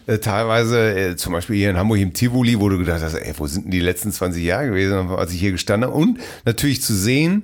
Äh, 0.06 0.20
teilweise, 0.20 0.98
äh, 0.98 1.16
zum 1.18 1.34
Beispiel 1.34 1.58
hier 1.58 1.70
in 1.70 1.78
Hamburg 1.78 2.00
im 2.00 2.14
Tivoli, 2.14 2.60
wo 2.62 2.70
du 2.70 2.78
gedacht 2.78 3.02
hast, 3.02 3.16
ey, 3.16 3.34
wo 3.36 3.46
sind 3.46 3.66
denn 3.66 3.72
die 3.72 3.82
letzten 3.82 4.14
20 4.14 4.42
Jahre 4.42 4.68
gewesen, 4.68 5.10
als 5.10 5.34
ich 5.34 5.40
hier 5.42 5.52
gestanden 5.52 5.90
habe. 5.90 6.00
Und 6.00 6.20
natürlich 6.46 6.82
zu 6.82 6.96
sehen, 6.96 7.44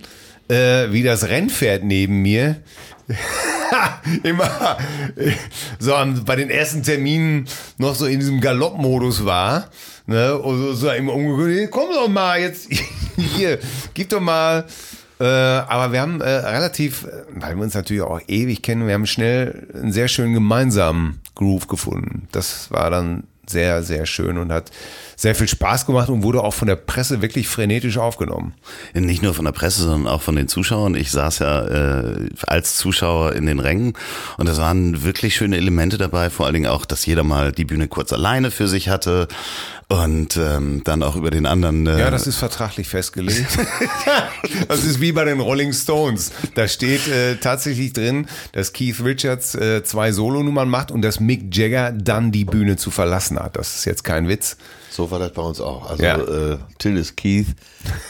äh, 0.49 0.91
wie 0.91 1.03
das 1.03 1.27
Rennpferd 1.27 1.83
neben 1.83 2.21
mir 2.21 2.57
immer 4.23 4.77
so 5.79 5.95
am, 5.95 6.23
bei 6.25 6.35
den 6.35 6.49
ersten 6.49 6.83
Terminen 6.83 7.47
noch 7.77 7.95
so 7.95 8.05
in 8.05 8.19
diesem 8.19 8.39
Galoppmodus 8.39 9.25
war. 9.25 9.69
Ne? 10.05 10.37
Und 10.37 10.57
so, 10.57 10.73
so 10.73 10.91
im 10.91 11.09
Umgekehrt, 11.09 11.71
komm 11.71 11.89
doch 11.93 12.07
mal 12.07 12.39
jetzt 12.39 12.69
hier, 13.15 13.59
gib 13.93 14.09
doch 14.09 14.21
mal. 14.21 14.65
Äh, 15.19 15.25
aber 15.25 15.93
wir 15.93 16.01
haben 16.01 16.21
äh, 16.21 16.29
relativ, 16.29 17.07
weil 17.29 17.55
wir 17.55 17.63
uns 17.63 17.75
natürlich 17.75 18.01
auch 18.01 18.19
ewig 18.27 18.61
kennen, 18.61 18.87
wir 18.87 18.93
haben 18.93 19.05
schnell 19.05 19.67
einen 19.73 19.91
sehr 19.91 20.07
schönen 20.07 20.33
gemeinsamen 20.33 21.21
Groove 21.35 21.67
gefunden. 21.67 22.27
Das 22.31 22.71
war 22.71 22.89
dann 22.89 23.23
sehr, 23.47 23.83
sehr 23.83 24.05
schön 24.05 24.37
und 24.37 24.51
hat 24.51 24.71
sehr 25.15 25.35
viel 25.35 25.47
Spaß 25.47 25.85
gemacht 25.85 26.09
und 26.09 26.23
wurde 26.23 26.43
auch 26.43 26.53
von 26.53 26.67
der 26.67 26.75
Presse 26.75 27.21
wirklich 27.21 27.47
frenetisch 27.47 27.97
aufgenommen. 27.97 28.53
Nicht 28.93 29.21
nur 29.21 29.33
von 29.33 29.45
der 29.45 29.51
Presse, 29.51 29.83
sondern 29.83 30.11
auch 30.11 30.21
von 30.21 30.35
den 30.35 30.47
Zuschauern. 30.47 30.95
Ich 30.95 31.11
saß 31.11 31.39
ja 31.39 31.65
äh, 31.65 32.29
als 32.47 32.77
Zuschauer 32.77 33.33
in 33.33 33.45
den 33.45 33.59
Rängen 33.59 33.93
und 34.37 34.47
es 34.49 34.57
waren 34.57 35.03
wirklich 35.03 35.35
schöne 35.35 35.57
Elemente 35.57 35.97
dabei, 35.97 36.29
vor 36.29 36.45
allen 36.45 36.53
Dingen 36.53 36.67
auch, 36.67 36.85
dass 36.85 37.05
jeder 37.05 37.23
mal 37.23 37.51
die 37.51 37.65
Bühne 37.65 37.87
kurz 37.87 38.13
alleine 38.13 38.51
für 38.51 38.67
sich 38.67 38.89
hatte 38.89 39.27
und 39.87 40.37
ähm, 40.37 40.81
dann 40.83 41.03
auch 41.03 41.15
über 41.15 41.29
den 41.29 41.45
anderen. 41.45 41.85
Äh, 41.87 41.99
Ja, 41.99 42.11
das 42.11 42.27
ist 42.27 42.37
vertraglich 42.37 42.87
festgelegt. 42.87 43.57
das 44.67 44.83
ist 44.83 45.01
wie 45.01 45.11
bei 45.11 45.25
den 45.25 45.39
Rolling 45.39 45.73
Stones. 45.73 46.31
Da 46.55 46.67
steht 46.67 47.07
äh, 47.07 47.35
tatsächlich 47.35 47.93
drin, 47.93 48.27
dass 48.53 48.73
Keith 48.73 49.03
Richards 49.03 49.55
äh, 49.55 49.83
zwei 49.83 50.11
Solonummern 50.11 50.69
macht 50.69 50.91
und 50.91 51.01
dass 51.01 51.19
Mick 51.19 51.55
Jagger 51.55 51.91
dann 51.91 52.31
die 52.31 52.45
Bühne 52.45 52.77
zu 52.77 52.91
verlassen 52.91 53.37
hat. 53.39 53.57
Das 53.57 53.75
ist 53.75 53.85
jetzt 53.85 54.03
kein 54.03 54.27
Witz. 54.27 54.57
So 54.93 55.09
war 55.09 55.17
das 55.17 55.31
bei 55.31 55.41
uns 55.41 55.59
auch. 55.59 55.89
Also 55.89 56.03
Ja. 56.03 56.17
äh, 56.17 56.57
Till 56.77 56.97
ist 56.97 57.17
Keith. 57.17 57.47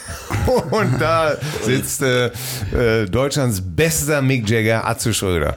Und 0.70 1.00
da 1.00 1.34
sitzt 1.62 2.02
äh, 2.02 2.26
äh, 2.72 3.06
Deutschlands 3.06 3.62
bester 3.64 4.20
Mick 4.20 4.48
Jagger, 4.50 4.86
Atze 4.86 5.14
Schröder. 5.14 5.56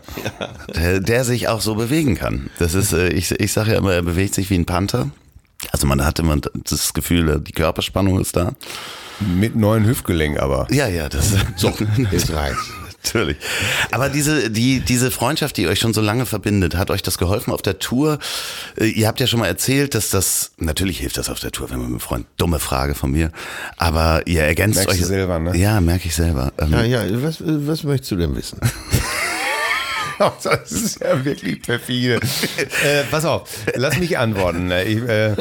der, 0.74 1.02
der 1.02 1.26
sich 1.26 1.50
auch 1.50 1.60
so 1.60 1.76
bewegen 1.76 2.16
kann. 2.16 2.50
Das 2.60 2.74
ist, 2.76 2.94
äh, 2.94 3.10
ich, 3.10 3.32
ich 3.32 3.52
sage 3.52 3.72
ja 3.74 3.78
immer, 3.78 3.94
er 3.94 4.04
bewegt 4.04 4.36
sich 4.36 4.50
wie 4.50 4.56
ein 4.58 4.66
Panther. 4.66 5.10
Also 5.74 5.86
man 5.86 6.06
hat 6.06 6.18
immer 6.20 6.38
das 6.64 6.94
Gefühl, 6.94 7.30
äh, 7.30 7.40
die 7.42 7.52
Körperspannung 7.52 8.22
ist 8.22 8.38
da. 8.38 8.54
Mit 9.20 9.58
neuen 9.58 9.86
Hüftgelenk 9.86 10.40
aber. 10.40 10.68
Ja, 10.72 10.88
ja, 10.88 11.10
das 11.10 11.34
So, 11.58 11.74
jetzt 12.12 12.32
reicht's. 12.32 12.72
Natürlich. 13.14 13.38
Aber 13.92 14.10
diese, 14.10 14.50
die, 14.50 14.80
diese 14.82 15.12
Freundschaft, 15.12 15.58
die 15.58 15.68
euch 15.68 15.80
schon 15.80 15.94
so 15.94 16.02
lange 16.02 16.26
verbindet, 16.26 16.76
hat 16.76 16.92
euch 16.92 17.02
das 17.02 17.18
geholfen 17.18 17.52
auf 17.54 17.62
der 17.62 17.80
Tour? 17.80 18.20
Äh, 18.80 18.86
Ihr 18.88 19.08
habt 19.08 19.20
ja 19.20 19.28
schon 19.28 19.40
mal 19.40 19.48
erzählt, 19.48 19.96
dass 19.96 20.10
das, 20.10 20.52
natürlich 20.58 21.00
hilft 21.00 21.18
das 21.18 21.30
auf 21.30 21.40
der 21.40 21.52
Tour, 21.52 21.70
wenn 21.70 21.78
man 21.78 21.88
mit 21.88 21.94
einem 21.94 22.00
Freund, 22.00 22.26
dumme 22.38 22.60
Frage 22.60 22.96
von 22.96 23.12
mir, 23.12 23.32
aber 23.78 24.26
ihr 24.26 24.44
ergänzt 24.44 24.76
Merkst 24.78 24.94
euch. 24.96 25.02
du 25.02 25.06
selber, 25.08 25.40
ne? 25.40 25.56
Ja, 25.58 25.80
merke 25.82 26.08
ich 26.08 26.16
selber. 26.16 26.52
Ähm, 26.58 26.72
Ja, 26.74 26.84
ja, 26.84 27.04
was, 27.24 27.38
was 27.42 27.84
möchtest 27.84 28.12
du 28.12 28.16
denn 28.18 28.36
wissen? 28.36 28.60
das 30.20 30.72
ist 30.72 31.00
ja 31.02 31.24
wirklich 31.24 31.62
perfide. 31.62 32.16
äh, 32.16 33.04
pass 33.10 33.26
auf, 33.26 33.50
lass 33.76 33.98
mich 33.98 34.18
antworten, 34.18 34.68
ne? 34.68 34.84
ich, 34.84 34.98
äh, 34.98 35.32
äh, 35.32 35.36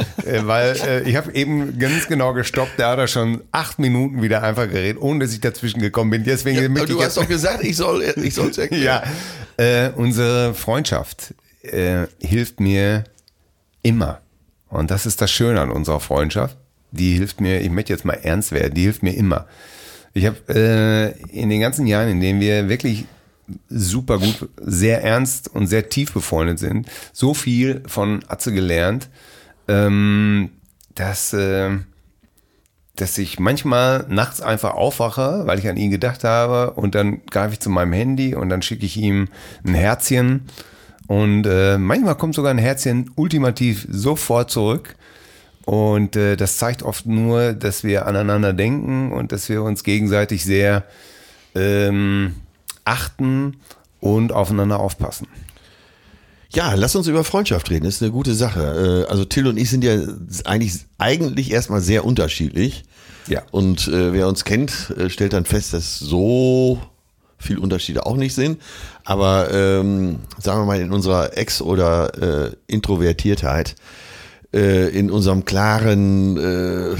weil 0.46 0.76
äh, 0.86 1.08
ich 1.08 1.16
habe 1.16 1.32
eben 1.34 1.78
ganz 1.78 2.08
genau 2.08 2.32
gestoppt. 2.34 2.72
Da 2.78 2.92
hat 2.92 2.98
er 2.98 3.08
schon 3.08 3.42
acht 3.52 3.78
Minuten 3.78 4.22
wieder 4.22 4.42
einfach 4.42 4.68
geredet, 4.68 5.00
ohne 5.00 5.24
dass 5.24 5.32
ich 5.32 5.40
dazwischen 5.40 5.80
gekommen 5.80 6.10
bin. 6.10 6.24
Deswegen 6.24 6.76
Ja, 6.76 6.84
du 6.84 7.02
hast 7.02 7.16
doch 7.16 7.28
gesagt, 7.28 7.64
ich 7.64 7.76
soll 7.76 8.02
ich 8.02 8.34
soll's 8.34 8.58
erklären. 8.58 9.02
ja, 9.58 9.64
äh, 9.86 9.90
unsere 9.90 10.54
Freundschaft 10.54 11.34
äh, 11.62 12.06
hilft 12.20 12.60
mir 12.60 13.04
immer. 13.82 14.20
Und 14.68 14.90
das 14.90 15.06
ist 15.06 15.20
das 15.20 15.30
Schöne 15.30 15.60
an 15.60 15.70
unserer 15.70 16.00
Freundschaft. 16.00 16.56
Die 16.90 17.14
hilft 17.14 17.40
mir, 17.40 17.60
ich 17.60 17.70
möchte 17.70 17.92
jetzt 17.92 18.04
mal 18.04 18.18
ernst 18.22 18.52
werden, 18.52 18.74
die 18.74 18.82
hilft 18.82 19.02
mir 19.02 19.14
immer. 19.14 19.46
Ich 20.14 20.26
habe 20.26 20.36
äh, 20.48 21.38
in 21.38 21.50
den 21.50 21.60
ganzen 21.60 21.86
Jahren, 21.86 22.08
in 22.08 22.20
denen 22.20 22.40
wir 22.40 22.68
wirklich 22.68 23.04
super 23.68 24.18
gut, 24.18 24.48
sehr 24.60 25.02
ernst 25.02 25.54
und 25.54 25.66
sehr 25.66 25.88
tief 25.88 26.12
befreundet 26.12 26.58
sind, 26.58 26.88
so 27.12 27.34
viel 27.34 27.82
von 27.86 28.24
Atze 28.28 28.52
gelernt, 28.52 29.08
ähm, 29.68 30.50
dass, 30.94 31.32
äh, 31.32 31.70
dass 32.96 33.18
ich 33.18 33.38
manchmal 33.38 34.06
nachts 34.08 34.40
einfach 34.40 34.74
aufwache, 34.74 35.42
weil 35.46 35.58
ich 35.58 35.68
an 35.68 35.76
ihn 35.76 35.90
gedacht 35.90 36.24
habe 36.24 36.72
und 36.72 36.94
dann 36.94 37.24
greife 37.26 37.54
ich 37.54 37.60
zu 37.60 37.70
meinem 37.70 37.92
Handy 37.92 38.34
und 38.34 38.48
dann 38.48 38.62
schicke 38.62 38.86
ich 38.86 38.96
ihm 38.96 39.28
ein 39.64 39.74
Herzchen 39.74 40.48
und 41.06 41.46
äh, 41.46 41.78
manchmal 41.78 42.16
kommt 42.16 42.34
sogar 42.34 42.50
ein 42.50 42.58
Herzchen 42.58 43.10
ultimativ 43.14 43.86
sofort 43.90 44.50
zurück. 44.50 44.96
Und 45.64 46.14
äh, 46.14 46.36
das 46.36 46.58
zeigt 46.58 46.82
oft 46.82 47.06
nur, 47.06 47.52
dass 47.52 47.82
wir 47.82 48.06
aneinander 48.06 48.52
denken 48.52 49.12
und 49.12 49.32
dass 49.32 49.48
wir 49.48 49.62
uns 49.62 49.82
gegenseitig 49.82 50.44
sehr 50.44 50.84
ähm, 51.54 52.36
achten 52.86 53.56
und 54.00 54.32
aufeinander 54.32 54.80
aufpassen. 54.80 55.28
Ja, 56.50 56.74
lass 56.74 56.96
uns 56.96 57.06
über 57.06 57.24
Freundschaft 57.24 57.70
reden. 57.70 57.84
Das 57.84 57.96
ist 57.96 58.02
eine 58.02 58.12
gute 58.12 58.34
Sache. 58.34 59.04
Äh, 59.06 59.10
Also 59.10 59.24
Till 59.24 59.46
und 59.46 59.56
ich 59.56 59.68
sind 59.68 59.84
ja 59.84 59.96
eigentlich 60.44 60.86
eigentlich 60.98 61.50
erstmal 61.50 61.80
sehr 61.80 62.04
unterschiedlich. 62.04 62.84
Ja. 63.26 63.42
Und 63.50 63.88
äh, 63.88 64.12
wer 64.12 64.28
uns 64.28 64.44
kennt, 64.44 64.94
äh, 64.96 65.10
stellt 65.10 65.32
dann 65.32 65.44
fest, 65.44 65.72
dass 65.74 65.98
so 65.98 66.80
viel 67.38 67.58
Unterschiede 67.58 68.06
auch 68.06 68.16
nicht 68.16 68.34
sind. 68.34 68.62
Aber 69.04 69.52
ähm, 69.52 70.20
sagen 70.40 70.60
wir 70.62 70.66
mal 70.66 70.80
in 70.80 70.92
unserer 70.92 71.36
Ex- 71.36 71.60
oder 71.60 72.46
äh, 72.46 72.52
Introvertiertheit, 72.66 73.74
äh, 74.54 74.88
in 74.96 75.10
unserem 75.10 75.44
klaren, 75.44 76.36
äh, 76.38 76.94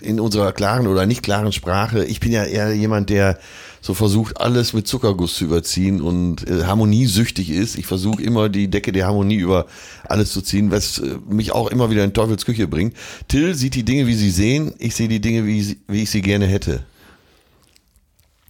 in 0.00 0.18
unserer 0.18 0.52
klaren 0.52 0.86
oder 0.86 1.06
nicht 1.06 1.22
klaren 1.22 1.52
Sprache. 1.52 2.04
Ich 2.04 2.20
bin 2.20 2.32
ja 2.32 2.44
eher 2.44 2.72
jemand, 2.74 3.10
der 3.10 3.38
so 3.80 3.94
versucht, 3.94 4.40
alles 4.40 4.72
mit 4.72 4.86
Zuckerguss 4.86 5.34
zu 5.34 5.44
überziehen 5.44 6.00
und 6.00 6.48
äh, 6.48 6.64
harmoniesüchtig 6.64 7.50
ist. 7.50 7.76
Ich 7.78 7.86
versuche 7.86 8.22
immer 8.22 8.48
die 8.48 8.68
Decke 8.68 8.92
der 8.92 9.06
Harmonie 9.06 9.36
über 9.36 9.66
alles 10.04 10.32
zu 10.32 10.42
ziehen, 10.42 10.70
was 10.70 10.98
äh, 10.98 11.16
mich 11.28 11.52
auch 11.52 11.70
immer 11.70 11.90
wieder 11.90 12.04
in 12.04 12.12
Teufels 12.12 12.44
Küche 12.44 12.66
bringt. 12.66 12.94
Till 13.28 13.54
sieht 13.54 13.74
die 13.74 13.84
Dinge, 13.84 14.06
wie 14.06 14.14
sie 14.14 14.30
sehen. 14.30 14.74
Ich 14.78 14.94
sehe 14.94 15.08
die 15.08 15.20
Dinge, 15.20 15.46
wie, 15.46 15.78
wie 15.86 16.02
ich 16.02 16.10
sie 16.10 16.22
gerne 16.22 16.46
hätte. 16.46 16.84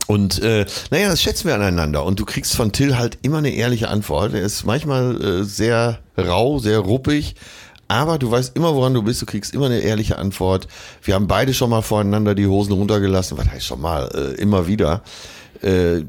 Und 0.08 0.40
äh, 0.42 0.64
naja, 0.90 1.10
das 1.10 1.20
schätzen 1.20 1.48
wir 1.48 1.54
aneinander. 1.54 2.02
Und 2.02 2.18
du 2.18 2.24
kriegst 2.24 2.56
von 2.56 2.72
Till 2.72 2.96
halt 2.96 3.18
immer 3.20 3.38
eine 3.38 3.50
ehrliche 3.50 3.88
Antwort. 3.88 4.32
Er 4.32 4.40
ist 4.40 4.64
manchmal 4.64 5.22
äh, 5.22 5.44
sehr 5.44 5.98
rau, 6.16 6.58
sehr 6.58 6.78
ruppig. 6.78 7.34
Aber 7.88 8.18
du 8.18 8.30
weißt 8.30 8.54
immer, 8.54 8.74
woran 8.74 8.92
du 8.92 9.02
bist. 9.02 9.22
Du 9.22 9.26
kriegst 9.26 9.54
immer 9.54 9.66
eine 9.66 9.80
ehrliche 9.80 10.18
Antwort. 10.18 10.68
Wir 11.02 11.14
haben 11.14 11.26
beide 11.26 11.54
schon 11.54 11.70
mal 11.70 11.82
voreinander 11.82 12.34
die 12.34 12.46
Hosen 12.46 12.72
runtergelassen. 12.72 13.38
Was 13.38 13.48
heißt 13.48 13.66
schon 13.66 13.80
mal? 13.80 14.08
Äh, 14.14 14.40
immer 14.40 14.66
wieder. 14.66 15.02
Äh, 15.62 16.04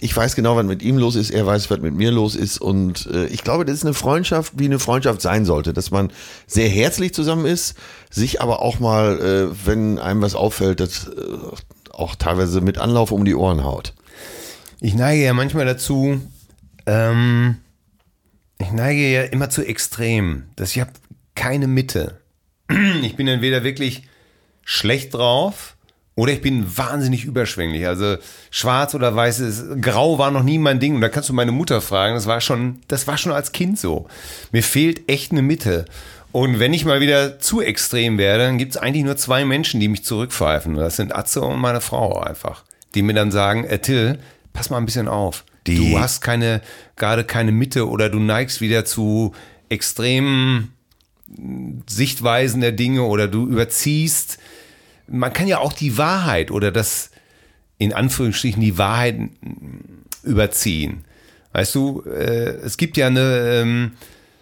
ich 0.00 0.16
weiß 0.16 0.34
genau, 0.34 0.56
was 0.56 0.64
mit 0.64 0.82
ihm 0.82 0.96
los 0.96 1.16
ist. 1.16 1.30
Er 1.30 1.46
weiß, 1.46 1.70
was 1.70 1.80
mit 1.80 1.94
mir 1.94 2.10
los 2.10 2.34
ist. 2.34 2.58
Und 2.58 3.06
äh, 3.06 3.26
ich 3.26 3.44
glaube, 3.44 3.66
das 3.66 3.76
ist 3.76 3.84
eine 3.84 3.94
Freundschaft, 3.94 4.54
wie 4.56 4.64
eine 4.64 4.78
Freundschaft 4.78 5.20
sein 5.20 5.44
sollte. 5.44 5.74
Dass 5.74 5.90
man 5.90 6.10
sehr 6.46 6.68
herzlich 6.68 7.12
zusammen 7.12 7.44
ist, 7.44 7.74
sich 8.08 8.40
aber 8.40 8.62
auch 8.62 8.80
mal, 8.80 9.20
äh, 9.20 9.66
wenn 9.66 9.98
einem 9.98 10.22
was 10.22 10.34
auffällt, 10.34 10.80
das 10.80 11.08
äh, 11.08 11.92
auch 11.92 12.14
teilweise 12.14 12.62
mit 12.62 12.78
Anlauf 12.78 13.12
um 13.12 13.26
die 13.26 13.34
Ohren 13.34 13.62
haut. 13.62 13.92
Ich 14.80 14.94
neige 14.94 15.22
ja 15.22 15.34
manchmal 15.34 15.66
dazu, 15.66 16.18
ähm, 16.86 17.56
ich 18.58 18.72
neige 18.72 19.10
ja 19.10 19.22
immer 19.24 19.50
zu 19.50 19.62
extrem, 19.62 20.44
dass 20.56 20.70
ich 20.70 20.80
habe 20.80 20.90
keine 21.40 21.66
Mitte. 21.66 22.20
Ich 23.02 23.16
bin 23.16 23.26
entweder 23.26 23.64
wirklich 23.64 24.02
schlecht 24.64 25.14
drauf 25.14 25.76
oder 26.14 26.32
ich 26.32 26.40
bin 26.42 26.76
wahnsinnig 26.76 27.24
überschwänglich. 27.24 27.86
Also 27.86 28.16
schwarz 28.50 28.94
oder 28.94 29.14
weiß 29.16 29.40
ist, 29.40 29.64
grau 29.80 30.18
war 30.18 30.30
noch 30.30 30.42
nie 30.42 30.58
mein 30.58 30.78
Ding. 30.80 30.94
Und 30.94 31.00
da 31.00 31.08
kannst 31.08 31.28
du 31.28 31.32
meine 31.32 31.50
Mutter 31.52 31.80
fragen, 31.80 32.14
das 32.14 32.26
war 32.26 32.40
schon, 32.40 32.80
das 32.88 33.06
war 33.06 33.16
schon 33.18 33.32
als 33.32 33.52
Kind 33.52 33.78
so. 33.78 34.06
Mir 34.52 34.62
fehlt 34.62 35.08
echt 35.08 35.32
eine 35.32 35.42
Mitte. 35.42 35.86
Und 36.30 36.58
wenn 36.60 36.74
ich 36.74 36.84
mal 36.84 37.00
wieder 37.00 37.40
zu 37.40 37.60
extrem 37.60 38.18
werde, 38.18 38.44
dann 38.44 38.58
gibt 38.58 38.72
es 38.72 38.76
eigentlich 38.76 39.04
nur 39.04 39.16
zwei 39.16 39.44
Menschen, 39.44 39.80
die 39.80 39.88
mich 39.88 40.04
zurückpfeifen. 40.04 40.74
Das 40.74 40.96
sind 40.96 41.14
Atze 41.16 41.40
und 41.40 41.58
meine 41.58 41.80
Frau 41.80 42.20
einfach. 42.20 42.64
Die 42.94 43.02
mir 43.02 43.14
dann 43.14 43.32
sagen, 43.32 43.64
äh, 43.64 43.78
Till, 43.80 44.18
pass 44.52 44.70
mal 44.70 44.76
ein 44.76 44.86
bisschen 44.86 45.08
auf. 45.08 45.44
Die- 45.66 45.76
du 45.92 45.98
hast 45.98 46.20
keine, 46.20 46.60
gerade 46.96 47.24
keine 47.24 47.50
Mitte 47.52 47.88
oder 47.88 48.08
du 48.10 48.18
neigst 48.20 48.60
wieder 48.60 48.84
zu 48.84 49.32
extremen 49.70 50.72
Sichtweisen 51.88 52.60
der 52.60 52.72
Dinge 52.72 53.02
oder 53.02 53.28
du 53.28 53.46
überziehst. 53.46 54.38
Man 55.06 55.32
kann 55.32 55.46
ja 55.46 55.58
auch 55.58 55.72
die 55.72 55.98
Wahrheit 55.98 56.50
oder 56.50 56.72
das, 56.72 57.10
in 57.78 57.92
Anführungsstrichen, 57.92 58.60
die 58.60 58.78
Wahrheit 58.78 59.18
überziehen. 60.22 61.04
Weißt 61.52 61.74
du, 61.74 62.02
äh, 62.02 62.56
es 62.64 62.76
gibt 62.76 62.96
ja 62.96 63.08
eine 63.08 63.60
ähm, 63.62 63.92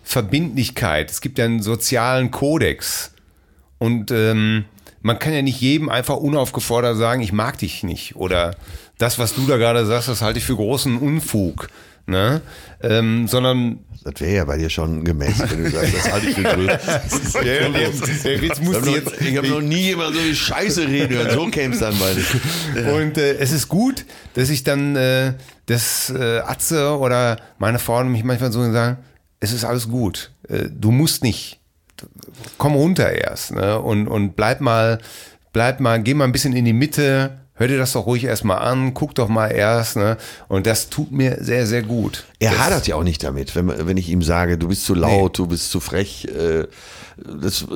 Verbindlichkeit, 0.03 1.11
es 1.11 1.21
gibt 1.21 1.39
ja 1.39 1.45
einen 1.45 1.63
sozialen 1.63 2.31
Kodex. 2.31 3.13
Und 3.79 4.11
ähm, 4.11 4.65
man 5.01 5.19
kann 5.19 5.33
ja 5.33 5.43
nicht 5.43 5.61
jedem 5.61 5.89
einfach 5.89 6.17
unaufgefordert 6.17 6.97
sagen, 6.97 7.23
ich 7.23 7.33
mag 7.33 7.59
dich 7.59 7.83
nicht. 7.83 8.17
Oder 8.17 8.55
das, 8.99 9.19
was 9.19 9.35
du 9.35 9.47
da 9.47 9.57
gerade 9.57 9.87
sagst, 9.87 10.09
das 10.09 10.23
halte 10.23 10.39
ich 10.39 10.45
für 10.45 10.57
großen 10.57 10.99
Unfug. 10.99 11.69
Ne? 12.09 12.41
Ähm, 12.83 13.29
sondern 13.29 13.81
Das 14.03 14.21
wäre 14.21 14.35
ja 14.37 14.45
bei 14.47 14.57
dir 14.57 14.71
schon 14.71 15.05
gemessen, 15.05 15.45
wenn 15.51 15.65
du 15.65 15.71
sagst, 15.71 15.95
das 15.95 16.11
halte 16.13 16.27
ich 16.29 16.35
für 16.37 16.43
größer. 16.55 17.43
der, 17.45 17.69
der, 17.69 17.71
der 17.91 18.43
Witz 18.43 18.59
Ich 18.59 18.61
musste 18.65 18.81
habe 18.81 18.91
jetzt. 18.91 19.05
noch, 19.07 19.21
ich 19.21 19.37
hab 19.37 19.45
noch 19.47 19.61
nie 19.61 19.83
jemand 19.83 20.15
so 20.15 20.25
wie 20.25 20.35
Scheiße 20.35 20.89
reden 20.89 21.17
hören. 21.17 21.31
So 21.35 21.47
käme 21.49 21.75
es 21.75 21.81
dann 21.81 21.95
bei 21.99 22.15
dir. 22.15 22.93
Und 22.95 23.19
äh, 23.19 23.35
es 23.39 23.53
ist 23.53 23.69
gut, 23.69 24.07
dass 24.35 24.49
ich 24.49 24.65
dann 24.65 24.97
äh, 24.97 25.35
das 25.67 26.11
äh, 26.11 26.39
Atze 26.39 26.97
oder 26.99 27.37
meine 27.59 27.79
Frau 27.79 28.03
mich 28.05 28.25
manchmal 28.25 28.53
so 28.53 28.63
sagen, 28.73 28.99
es 29.41 29.53
ist 29.53 29.65
alles 29.65 29.89
gut. 29.89 30.33
Äh, 30.49 30.69
du 30.71 30.91
musst 30.91 31.23
nicht. 31.23 31.61
Komm 32.57 32.75
runter 32.75 33.11
erst. 33.13 33.53
Ne? 33.53 33.79
Und, 33.81 34.09
und 34.09 34.35
bleib 34.35 34.61
mal, 34.61 34.99
bleib 35.53 35.81
mal, 35.81 36.01
geh 36.03 36.15
mal 36.15 36.25
ein 36.25 36.33
bisschen 36.33 36.55
in 36.55 36.65
die 36.65 36.73
Mitte, 36.73 37.41
hör 37.59 37.69
dir 37.69 37.77
das 37.77 37.93
doch 37.93 38.07
ruhig 38.07 38.25
erstmal 38.25 38.59
an, 38.59 38.95
guck 38.95 39.15
doch 39.15 39.29
mal 39.29 39.49
erst. 39.49 39.97
Ne? 39.97 40.17
Und 40.49 40.67
das 40.67 40.89
tut 40.89 41.13
mir 41.13 41.39
sehr, 41.41 41.67
sehr 41.67 41.83
gut. 41.83 42.25
Er 42.39 42.59
hadert 42.65 42.87
ja 42.87 42.95
auch 42.95 43.05
nicht 43.05 43.23
damit, 43.23 43.55
wenn, 43.57 43.69
wenn 43.87 43.97
ich 43.97 44.09
ihm 44.09 44.23
sage, 44.23 44.57
du 44.59 44.69
bist 44.69 44.85
zu 44.85 44.95
laut, 44.95 45.39
du 45.39 45.47
bist 45.47 45.71
zu 45.71 45.81
frech. 45.81 46.27
Äh, 46.27 46.67
das, 47.17 47.67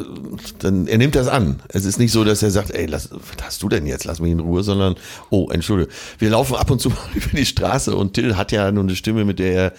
dann, 0.61 0.87
er 0.87 0.99
nimmt 0.99 1.17
das 1.17 1.27
an. 1.27 1.61
Es 1.69 1.85
ist 1.85 1.99
nicht 1.99 2.13
so, 2.13 2.23
dass 2.23 2.45
er 2.45 2.53
sagt, 2.53 2.71
ey, 2.71 2.87
lass, 2.87 3.11
was 3.11 3.45
hast 3.45 3.63
du 3.63 3.69
denn 3.69 3.87
jetzt? 3.87 4.05
Lass 4.05 4.21
mich 4.21 4.31
in 4.31 4.39
Ruhe, 4.41 4.63
sondern, 4.63 4.95
oh, 5.31 5.51
entschuldige. 5.51 5.91
Wir 6.19 6.31
laufen 6.31 6.55
ab 6.55 6.71
und 6.71 6.81
zu 6.81 6.89
mal 6.91 6.99
über 7.15 7.37
die 7.37 7.47
Straße 7.47 7.95
und 7.97 8.15
Till 8.15 8.37
hat 8.37 8.53
ja 8.53 8.71
nur 8.71 8.85
eine 8.85 8.95
Stimme, 8.95 9.25
mit 9.25 9.41
der 9.41 9.53
er 9.53 9.73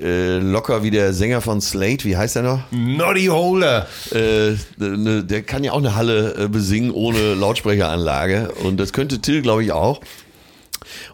äh, 0.00 0.38
locker 0.38 0.82
wie 0.82 0.90
der 0.90 1.12
Sänger 1.12 1.40
von 1.40 1.60
Slate, 1.60 2.04
wie 2.04 2.16
heißt 2.16 2.36
er 2.36 2.42
noch? 2.42 2.60
Noddy 2.70 3.26
Holder. 3.26 3.86
Äh, 4.12 4.52
ne, 4.78 5.24
der 5.24 5.42
kann 5.42 5.64
ja 5.64 5.72
auch 5.72 5.78
eine 5.78 5.94
Halle 5.94 6.34
äh, 6.36 6.48
besingen 6.48 6.90
ohne 6.90 7.34
Lautsprecheranlage. 7.34 8.52
Und 8.64 8.78
das 8.78 8.92
könnte 8.92 9.20
Till, 9.20 9.42
glaube 9.42 9.64
ich, 9.64 9.72
auch. 9.72 10.00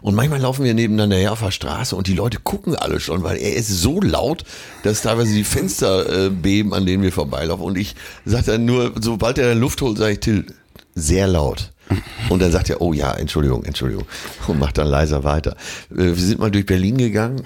Und 0.01 0.15
manchmal 0.15 0.39
laufen 0.39 0.63
wir 0.63 0.73
nebeneinander 0.73 1.17
her 1.17 1.31
auf 1.33 1.41
der 1.41 1.51
Straße 1.51 1.95
und 1.95 2.07
die 2.07 2.13
Leute 2.13 2.39
gucken 2.39 2.75
alle 2.75 2.99
schon, 2.99 3.23
weil 3.23 3.37
er 3.37 3.55
ist 3.55 3.69
so 3.69 4.01
laut, 4.01 4.43
dass 4.83 5.01
teilweise 5.01 5.33
die 5.33 5.43
Fenster 5.43 6.25
äh, 6.25 6.29
beben, 6.29 6.73
an 6.73 6.85
denen 6.85 7.03
wir 7.03 7.11
vorbeilaufen. 7.11 7.63
Und 7.65 7.77
ich 7.77 7.95
sage 8.25 8.45
dann 8.51 8.65
nur, 8.65 8.93
sobald 8.99 9.37
er 9.37 9.55
Luft 9.55 9.81
holt, 9.81 9.97
sage 9.97 10.13
ich, 10.13 10.19
Till, 10.19 10.45
sehr 10.95 11.27
laut. 11.27 11.71
Und 12.29 12.41
dann 12.41 12.51
sagt 12.51 12.69
er, 12.69 12.81
oh 12.81 12.93
ja, 12.93 13.13
Entschuldigung, 13.13 13.63
Entschuldigung. 13.63 14.05
Und 14.47 14.59
macht 14.59 14.77
dann 14.77 14.87
leiser 14.87 15.23
weiter. 15.23 15.55
Äh, 15.91 15.97
Wir 15.97 16.15
sind 16.15 16.39
mal 16.39 16.51
durch 16.51 16.65
Berlin 16.65 16.97
gegangen 16.97 17.43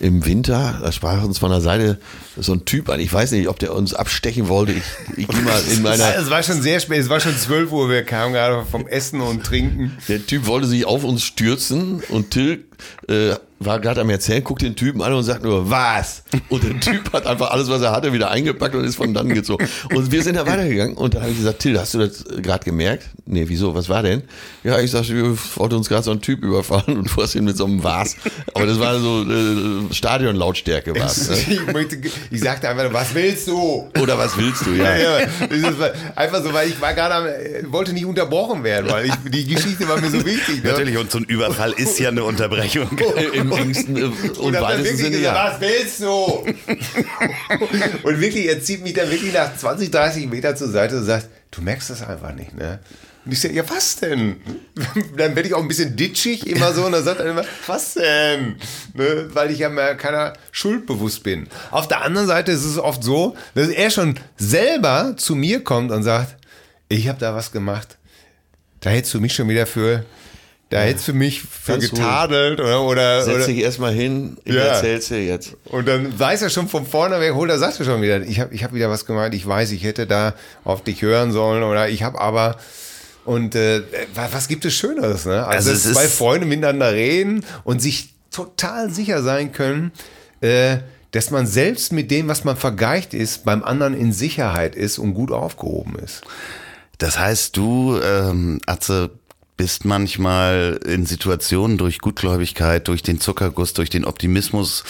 im 0.00 0.24
Winter. 0.24 0.78
Da 0.82 0.92
sprach 0.92 1.22
uns 1.22 1.38
von 1.38 1.50
der 1.50 1.60
Seite 1.60 1.98
so 2.36 2.52
ein 2.52 2.64
Typ 2.64 2.88
an. 2.88 3.00
Ich 3.00 3.12
weiß 3.12 3.32
nicht, 3.32 3.48
ob 3.48 3.58
der 3.58 3.74
uns 3.74 3.94
abstechen 3.94 4.48
wollte. 4.48 4.72
Ich, 4.72 4.82
ich 5.16 5.28
gehe 5.28 5.42
mal 5.42 5.60
in 5.72 5.82
meiner. 5.82 6.16
Es 6.16 6.30
war 6.30 6.42
schon 6.42 6.62
sehr 6.62 6.80
spät, 6.80 7.00
es 7.00 7.08
war 7.08 7.20
schon 7.20 7.36
12 7.36 7.72
Uhr, 7.72 7.88
wir 7.88 8.02
kamen 8.04 8.32
gerade 8.32 8.64
vom 8.64 8.86
Essen 8.86 9.20
und 9.20 9.44
Trinken. 9.44 9.96
Der 10.08 10.24
Typ 10.24 10.46
wollte 10.46 10.66
sich 10.66 10.84
auf 10.84 11.04
uns 11.04 11.22
stürzen 11.22 12.02
und 12.08 12.30
Till 12.30 12.64
äh, 13.08 13.34
war 13.60 13.80
gerade 13.80 14.00
am 14.00 14.10
Erzählen, 14.10 14.42
guckt 14.42 14.62
den 14.62 14.76
Typen 14.76 15.02
an 15.02 15.12
und 15.12 15.22
sagt 15.22 15.42
nur, 15.42 15.70
was? 15.70 16.22
Und 16.48 16.64
der 16.64 16.80
Typ 16.80 17.12
hat 17.12 17.26
einfach 17.26 17.50
alles, 17.50 17.68
was 17.68 17.82
er 17.82 17.92
hatte, 17.92 18.12
wieder 18.12 18.30
eingepackt 18.30 18.74
und 18.74 18.84
ist 18.84 18.96
von 18.96 19.14
dann 19.14 19.28
gezogen. 19.28 19.66
Und 19.94 20.10
wir 20.12 20.22
sind 20.22 20.36
da 20.36 20.46
weitergegangen 20.46 20.96
und 20.96 21.14
da 21.14 21.22
habe 21.22 21.30
ich 21.30 21.38
gesagt, 21.38 21.60
Till, 21.60 21.78
hast 21.78 21.94
du 21.94 21.98
das 21.98 22.24
gerade 22.42 22.64
gemerkt? 22.64 23.04
Nee, 23.26 23.44
wieso? 23.46 23.74
Was 23.74 23.88
war 23.88 24.02
denn? 24.02 24.22
Ja, 24.64 24.80
ich 24.80 24.90
sagte, 24.90 25.14
wir 25.14 25.38
wollten 25.56 25.76
uns 25.76 25.88
gerade 25.88 26.02
so 26.02 26.10
einen 26.10 26.20
Typ 26.20 26.42
überfahren 26.42 26.98
und 26.98 27.14
du 27.14 27.22
hast 27.22 27.34
ihn 27.34 27.44
mit 27.44 27.56
so 27.56 27.64
einem 27.64 27.82
Was. 27.82 28.16
Aber 28.52 28.66
das 28.66 28.78
war 28.78 28.98
so 28.98 29.22
äh, 29.22 29.92
Stadionlautstärke 29.94 30.94
was. 30.98 31.30
Ne? 31.30 31.36
Ich, 31.48 31.72
möchte, 31.72 31.98
ich 32.30 32.40
sagte 32.40 32.68
einfach, 32.68 32.92
was 32.92 33.14
willst 33.14 33.48
du? 33.48 33.88
Oder 34.00 34.18
was 34.18 34.36
willst 34.36 34.66
du, 34.66 34.72
ja. 34.72 34.96
Ja, 34.96 35.18
ist 35.18 35.66
einfach 36.16 36.42
so, 36.42 36.52
weil 36.52 36.68
ich 36.68 36.80
war 36.80 36.92
gerade 36.94 37.14
am, 37.14 37.26
äh, 37.26 37.72
wollte 37.72 37.92
nicht 37.92 38.04
unterbrochen 38.04 38.64
werden, 38.64 38.90
weil 38.90 39.06
ich, 39.06 39.14
die 39.30 39.46
Geschichte 39.46 39.88
war 39.88 40.00
mir 40.00 40.10
so 40.10 40.24
wichtig. 40.24 40.62
Ne? 40.62 40.70
Natürlich, 40.70 40.98
und 40.98 41.10
so 41.10 41.18
ein 41.18 41.24
Überfall 41.24 41.72
ist 41.72 41.98
ja 41.98 42.08
eine 42.08 42.24
Unterbrechung. 42.24 42.63
Im 43.34 43.52
engsten 43.52 43.96
äh, 43.96 44.02
und 44.02 44.38
Und 44.38 44.60
weitesten 44.60 44.84
wirklich 44.84 45.00
Sinne, 45.00 45.18
gesagt, 45.18 45.36
ja. 45.36 45.52
was 45.52 45.60
willst 45.60 46.00
du? 46.00 46.08
und 48.08 48.20
wirklich, 48.20 48.48
er 48.48 48.62
zieht 48.62 48.82
mich 48.82 48.94
dann 48.94 49.10
wirklich 49.10 49.32
nach 49.32 49.56
20, 49.56 49.90
30 49.90 50.26
Meter 50.28 50.56
zur 50.56 50.68
Seite 50.68 50.98
und 50.98 51.04
sagt, 51.04 51.28
du 51.50 51.62
merkst 51.62 51.90
das 51.90 52.02
einfach 52.02 52.34
nicht, 52.34 52.54
ne? 52.54 52.80
Und 53.24 53.32
ich 53.32 53.40
sage, 53.40 53.54
ja, 53.54 53.64
was 53.70 53.96
denn? 53.96 54.36
Dann 55.16 55.34
werde 55.34 55.48
ich 55.48 55.54
auch 55.54 55.62
ein 55.62 55.68
bisschen 55.68 55.96
ditchig 55.96 56.46
immer 56.46 56.74
so 56.74 56.84
und 56.84 56.92
dann 56.92 57.02
sagt 57.02 57.20
er 57.20 57.26
immer, 57.30 57.44
was 57.66 57.94
denn? 57.94 58.56
Ne? 58.92 59.30
Weil 59.32 59.50
ich 59.50 59.60
ja 59.60 59.70
mir 59.70 59.94
keiner 59.94 60.34
Schuld 60.52 60.84
bewusst 60.84 61.22
bin. 61.22 61.46
Auf 61.70 61.88
der 61.88 62.02
anderen 62.02 62.26
Seite 62.26 62.52
ist 62.52 62.64
es 62.64 62.76
oft 62.76 63.02
so, 63.02 63.34
dass 63.54 63.68
er 63.68 63.88
schon 63.88 64.20
selber 64.36 65.14
zu 65.16 65.36
mir 65.36 65.64
kommt 65.64 65.90
und 65.90 66.02
sagt, 66.02 66.36
ich 66.90 67.08
habe 67.08 67.18
da 67.18 67.34
was 67.34 67.50
gemacht. 67.50 67.96
Da 68.80 68.90
hättest 68.90 69.14
du 69.14 69.20
mich 69.20 69.34
schon 69.34 69.48
wieder 69.48 69.66
für, 69.66 70.04
da 70.74 70.80
hättest 70.82 71.08
du 71.08 71.12
mich 71.14 71.40
für 71.42 71.72
Ganz 71.72 71.84
ruhig. 71.84 71.92
getadelt 71.92 72.60
oder, 72.60 72.82
oder, 72.82 73.22
Setz 73.22 73.34
oder 73.36 73.46
dich 73.46 73.58
erstmal 73.58 73.92
hin, 73.92 74.36
ich 74.44 74.54
Ja. 74.54 74.62
erzähl's 74.62 75.08
dir 75.08 75.24
jetzt. 75.24 75.56
und 75.66 75.86
dann 75.86 76.18
weiß 76.18 76.42
er 76.42 76.50
schon 76.50 76.68
von 76.68 76.84
vorne 76.86 77.20
weg, 77.20 77.32
holt 77.34 77.50
er 77.50 77.58
sagt 77.58 77.78
er 77.78 77.84
schon 77.84 78.02
wieder, 78.02 78.20
ich 78.22 78.40
habe 78.40 78.54
ich 78.54 78.64
hab 78.64 78.74
wieder 78.74 78.90
was 78.90 79.06
gemeint, 79.06 79.34
ich 79.34 79.46
weiß, 79.46 79.70
ich 79.72 79.84
hätte 79.84 80.06
da 80.06 80.34
auf 80.64 80.82
dich 80.84 81.00
hören 81.02 81.32
sollen 81.32 81.62
oder 81.62 81.88
ich 81.88 82.02
habe 82.02 82.20
aber 82.20 82.56
und 83.24 83.54
äh, 83.54 83.82
was, 84.14 84.48
gibt 84.48 84.64
es 84.66 84.74
Schöneres, 84.74 85.24
ne? 85.24 85.46
Also, 85.46 85.50
Also 85.56 85.70
dass 85.70 85.78
es 85.78 85.86
ist- 85.86 85.94
zwei 85.94 86.08
Freunde 86.08 86.46
miteinander 86.46 86.92
reden 86.92 87.44
und 87.64 87.80
sich 87.80 88.10
total 88.30 88.90
sicher 88.90 89.22
sein 89.22 89.52
können, 89.52 89.92
äh, 90.42 90.78
dass 91.12 91.30
man 91.30 91.46
selbst 91.46 91.92
mit 91.92 92.10
dem, 92.10 92.26
was 92.28 92.42
man 92.44 92.56
vergleicht 92.56 93.14
ist, 93.14 93.44
beim 93.44 93.62
anderen 93.62 93.94
in 93.94 94.12
Sicherheit 94.12 94.74
ist 94.74 94.98
und 94.98 95.14
gut 95.14 95.30
aufgehoben 95.30 95.94
ist. 96.04 96.22
Das 96.98 97.18
heißt, 97.18 97.56
du, 97.56 97.98
ähm, 98.04 98.60
Atze, 98.66 99.10
bist 99.56 99.84
manchmal 99.84 100.80
in 100.84 101.06
Situationen 101.06 101.78
durch 101.78 101.98
Gutgläubigkeit, 102.00 102.88
durch 102.88 103.02
den 103.02 103.20
Zuckerguss, 103.20 103.72
durch 103.72 103.88
den 103.88 104.04
Optimismus 104.04 104.82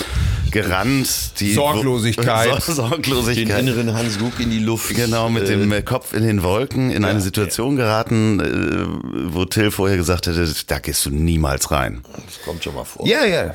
gerannt. 0.51 1.39
Die 1.41 1.53
Sorglosigkeit. 1.53 2.63
Sor 2.63 2.89
Den 2.89 3.05
Sorglosigkeit. 3.05 3.61
inneren 3.61 3.93
Hans 3.93 4.19
Guck 4.19 4.41
in 4.41 4.51
die 4.51 4.61
Luft. 4.61 4.95
Genau, 4.95 5.29
mit 5.29 5.45
äh, 5.45 5.49
dem 5.49 5.71
äh, 5.71 5.83
Kopf 5.83 6.15
in 6.15 6.23
den 6.23 6.43
Wolken 6.43 6.91
in 6.91 7.05
eine 7.05 7.21
Situation 7.21 7.77
geraten, 7.77 8.41
äh, 8.41 9.33
wo 9.35 9.45
Till 9.45 9.71
vorher 9.71 9.99
gesagt 9.99 10.27
hätte, 10.29 10.51
da 10.67 10.79
gehst 10.79 11.05
du 11.05 11.11
niemals 11.11 11.71
rein. 11.71 12.03
Das 12.15 12.43
kommt 12.43 12.65
schon 12.65 12.75
mal 12.75 12.85
vor. 12.85 13.07
Ja, 13.07 13.25
ja. 13.25 13.55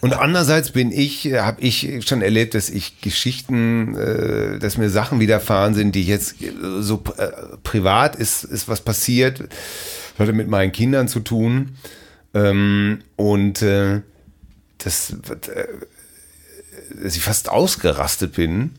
Und 0.00 0.14
andererseits 0.14 0.70
bin 0.70 0.90
ich, 0.90 1.26
habe 1.34 1.60
ich 1.60 2.00
schon 2.06 2.22
erlebt, 2.22 2.54
dass 2.54 2.70
ich 2.70 3.00
Geschichten, 3.02 3.94
äh, 3.94 4.58
dass 4.58 4.78
mir 4.78 4.88
Sachen 4.88 5.20
widerfahren 5.20 5.74
sind, 5.74 5.94
die 5.94 6.04
jetzt 6.04 6.40
äh, 6.40 6.50
so 6.80 7.02
äh, 7.18 7.28
privat 7.62 8.16
ist, 8.16 8.44
ist 8.44 8.68
was 8.68 8.80
passiert, 8.80 9.42
hatte 10.20 10.32
mit 10.32 10.48
meinen 10.48 10.72
Kindern 10.72 11.08
zu 11.08 11.20
tun. 11.20 11.76
Ähm, 12.34 13.00
und 13.16 13.62
äh, 13.62 14.02
das, 14.78 15.10
äh, 15.10 15.66
dass 17.02 17.16
ich 17.16 17.22
fast 17.22 17.48
ausgerastet 17.48 18.34
bin. 18.34 18.72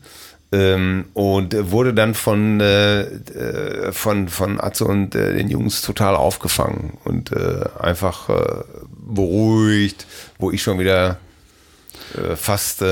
Ähm, 0.52 1.06
und 1.14 1.54
äh, 1.54 1.70
wurde 1.70 1.94
dann 1.94 2.14
von, 2.14 2.60
äh, 2.60 3.02
äh, 3.02 3.92
von, 3.92 4.28
von 4.28 4.60
Atze 4.60 4.84
und 4.84 5.14
äh, 5.14 5.34
den 5.34 5.48
Jungs 5.48 5.80
total 5.80 6.14
aufgefangen 6.14 6.98
und 7.04 7.32
äh, 7.32 7.64
einfach 7.80 8.28
äh, 8.28 8.64
beruhigt, 8.90 10.06
wo 10.38 10.50
ich 10.50 10.62
schon 10.62 10.78
wieder 10.78 11.18
fast 12.34 12.84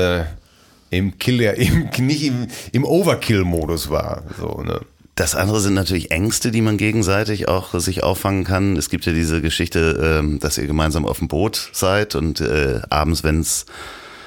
im 0.89 1.17
Killer, 1.19 1.55
im, 1.55 1.89
nicht 2.05 2.23
im, 2.23 2.47
im 2.71 2.85
Overkill-Modus 2.85 3.89
war. 3.89 4.23
So, 4.39 4.61
ne? 4.63 4.81
Das 5.15 5.35
andere 5.35 5.59
sind 5.59 5.73
natürlich 5.73 6.11
Ängste, 6.11 6.51
die 6.51 6.61
man 6.61 6.77
gegenseitig 6.77 7.47
auch 7.47 7.77
sich 7.79 8.01
auffangen 8.03 8.43
kann. 8.43 8.77
Es 8.77 8.89
gibt 8.89 9.05
ja 9.05 9.11
diese 9.11 9.41
Geschichte, 9.41 10.19
ähm, 10.19 10.39
dass 10.39 10.57
ihr 10.57 10.67
gemeinsam 10.67 11.05
auf 11.05 11.19
dem 11.19 11.27
Boot 11.27 11.69
seid 11.73 12.15
und 12.15 12.39
äh, 12.39 12.81
abends, 12.89 13.23
wenn 13.23 13.41
es 13.41 13.65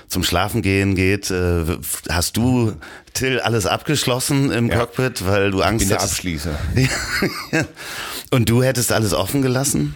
zum 0.08 0.22
Schlafengehen 0.22 0.94
geht, 0.94 1.30
äh, 1.30 1.64
hast 2.10 2.36
du, 2.36 2.74
Till, 3.14 3.40
alles 3.40 3.66
abgeschlossen 3.66 4.52
im 4.52 4.68
Cockpit, 4.70 5.26
weil 5.26 5.50
du 5.50 5.62
Angst 5.62 5.80
bin 5.80 5.88
der 5.88 6.02
Abschließer. 6.02 6.58
Ja. 6.74 7.64
Und 8.30 8.48
du 8.48 8.62
hättest 8.62 8.92
alles 8.92 9.14
offen 9.14 9.42
gelassen? 9.42 9.94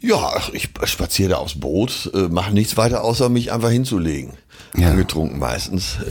Ja, 0.00 0.40
ich 0.52 0.70
spaziere 0.84 1.30
da 1.30 1.36
aufs 1.36 1.58
Boot, 1.58 2.10
äh, 2.14 2.28
mache 2.28 2.52
nichts 2.52 2.76
weiter, 2.76 3.02
außer 3.02 3.28
mich 3.28 3.52
einfach 3.52 3.70
hinzulegen. 3.70 4.34
Ja. 4.76 4.90
Angetrunken 4.90 5.38
meistens. 5.38 5.96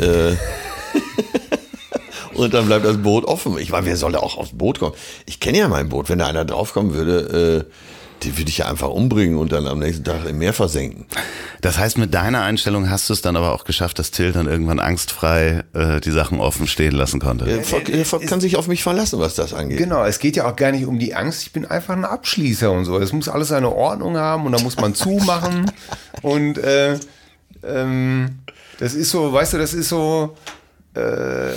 Und 2.36 2.54
dann 2.54 2.68
bleibt 2.68 2.86
das 2.86 2.98
Boot 2.98 3.26
offen. 3.26 3.58
Ich 3.58 3.72
meine, 3.72 3.86
wer 3.86 3.98
soll 3.98 4.12
da 4.12 4.20
auch 4.20 4.38
aufs 4.38 4.52
Boot 4.52 4.80
kommen? 4.80 4.96
Ich 5.26 5.40
kenne 5.40 5.58
ja 5.58 5.68
mein 5.68 5.90
Boot. 5.90 6.10
Wenn 6.10 6.20
da 6.20 6.28
einer 6.28 6.46
draufkommen 6.46 6.94
würde, 6.94 7.66
äh, 7.66 7.72
den 8.24 8.38
würde 8.38 8.50
ich 8.50 8.60
ja 8.60 8.68
einfach 8.68 8.90
umbringen 8.90 9.38
und 9.38 9.52
dann 9.52 9.68
am 9.68 9.80
nächsten 9.80 10.04
Tag 10.04 10.26
im 10.26 10.38
Meer 10.38 10.54
versenken. 10.54 11.06
Das 11.62 11.78
heißt, 11.78 11.98
mit 11.98 12.14
deiner 12.14 12.42
Einstellung 12.42 12.90
hast 12.90 13.10
du 13.10 13.14
es 13.14 13.22
dann 13.22 13.36
aber 13.36 13.54
auch 13.54 13.66
geschafft, 13.66 14.00
dass 14.00 14.12
Till 14.12 14.32
dann 14.32 14.48
irgendwann 14.48 14.80
angstfrei 14.80 15.64
äh, 15.74 16.00
die 16.00 16.12
Sachen 16.12 16.40
offen 16.40 16.68
stehen 16.68 16.94
lassen 16.94 17.20
konnte. 17.20 17.46
Volk, 17.64 17.86
der 17.86 18.06
Volk 18.06 18.26
kann 18.28 18.42
sich 18.42 18.58
auf 18.58 18.68
mich 18.68 18.84
verlassen, 18.84 19.20
was 19.20 19.36
das 19.36 19.54
angeht. 19.54 19.78
Genau, 19.78 20.04
es 20.04 20.20
geht 20.20 20.36
ja 20.36 20.50
auch 20.50 20.56
gar 20.56 20.72
nicht 20.72 20.86
um 20.86 21.00
die 21.00 21.14
Angst, 21.14 21.44
ich 21.44 21.52
bin 21.52 21.66
einfach 21.66 21.96
ein 21.96 22.06
Abschließer 22.06 22.72
und 22.72 22.86
so. 22.86 22.98
Es 22.98 23.14
muss 23.14 23.30
alles 23.30 23.50
seine 23.50 23.72
Ordnung 23.72 24.18
haben 24.18 24.46
und 24.46 24.54
da 24.54 24.62
muss 24.62 24.78
man 24.78 24.96
zumachen. 24.96 25.72
und 26.22 26.58
äh, 26.58 26.98
ähm, 27.64 28.40
das 28.80 28.94
ist 28.94 29.12
so, 29.12 29.32
weißt 29.32 29.54
du, 29.54 29.58
das 29.58 29.74
ist 29.74 29.90
so, 29.90 30.36
äh, 30.96 31.54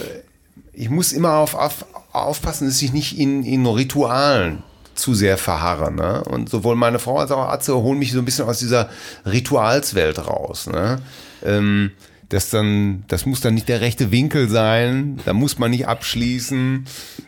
ich 0.78 0.90
muss 0.90 1.12
immer 1.12 1.34
auf, 1.34 1.54
auf, 1.54 1.84
aufpassen, 2.12 2.68
dass 2.68 2.80
ich 2.80 2.92
nicht 2.92 3.18
in, 3.18 3.42
in 3.42 3.66
Ritualen 3.66 4.62
zu 4.94 5.12
sehr 5.14 5.36
verharre. 5.36 5.92
Ne? 5.92 6.22
Und 6.24 6.48
sowohl 6.48 6.76
meine 6.76 7.00
Frau 7.00 7.18
als 7.18 7.32
auch 7.32 7.48
Atze 7.48 7.74
holen 7.74 7.98
mich 7.98 8.12
so 8.12 8.20
ein 8.20 8.24
bisschen 8.24 8.46
aus 8.46 8.60
dieser 8.60 8.88
Ritualswelt 9.26 10.26
raus. 10.26 10.68
Ne? 10.68 11.00
Ähm, 11.44 11.90
das 12.28 12.50
dann, 12.50 13.04
das 13.08 13.26
muss 13.26 13.40
dann 13.40 13.54
nicht 13.54 13.68
der 13.68 13.80
rechte 13.80 14.12
Winkel 14.12 14.48
sein, 14.48 15.18
da 15.24 15.32
muss 15.32 15.58
man 15.58 15.72
nicht 15.72 15.88
abschließen. 15.88 16.86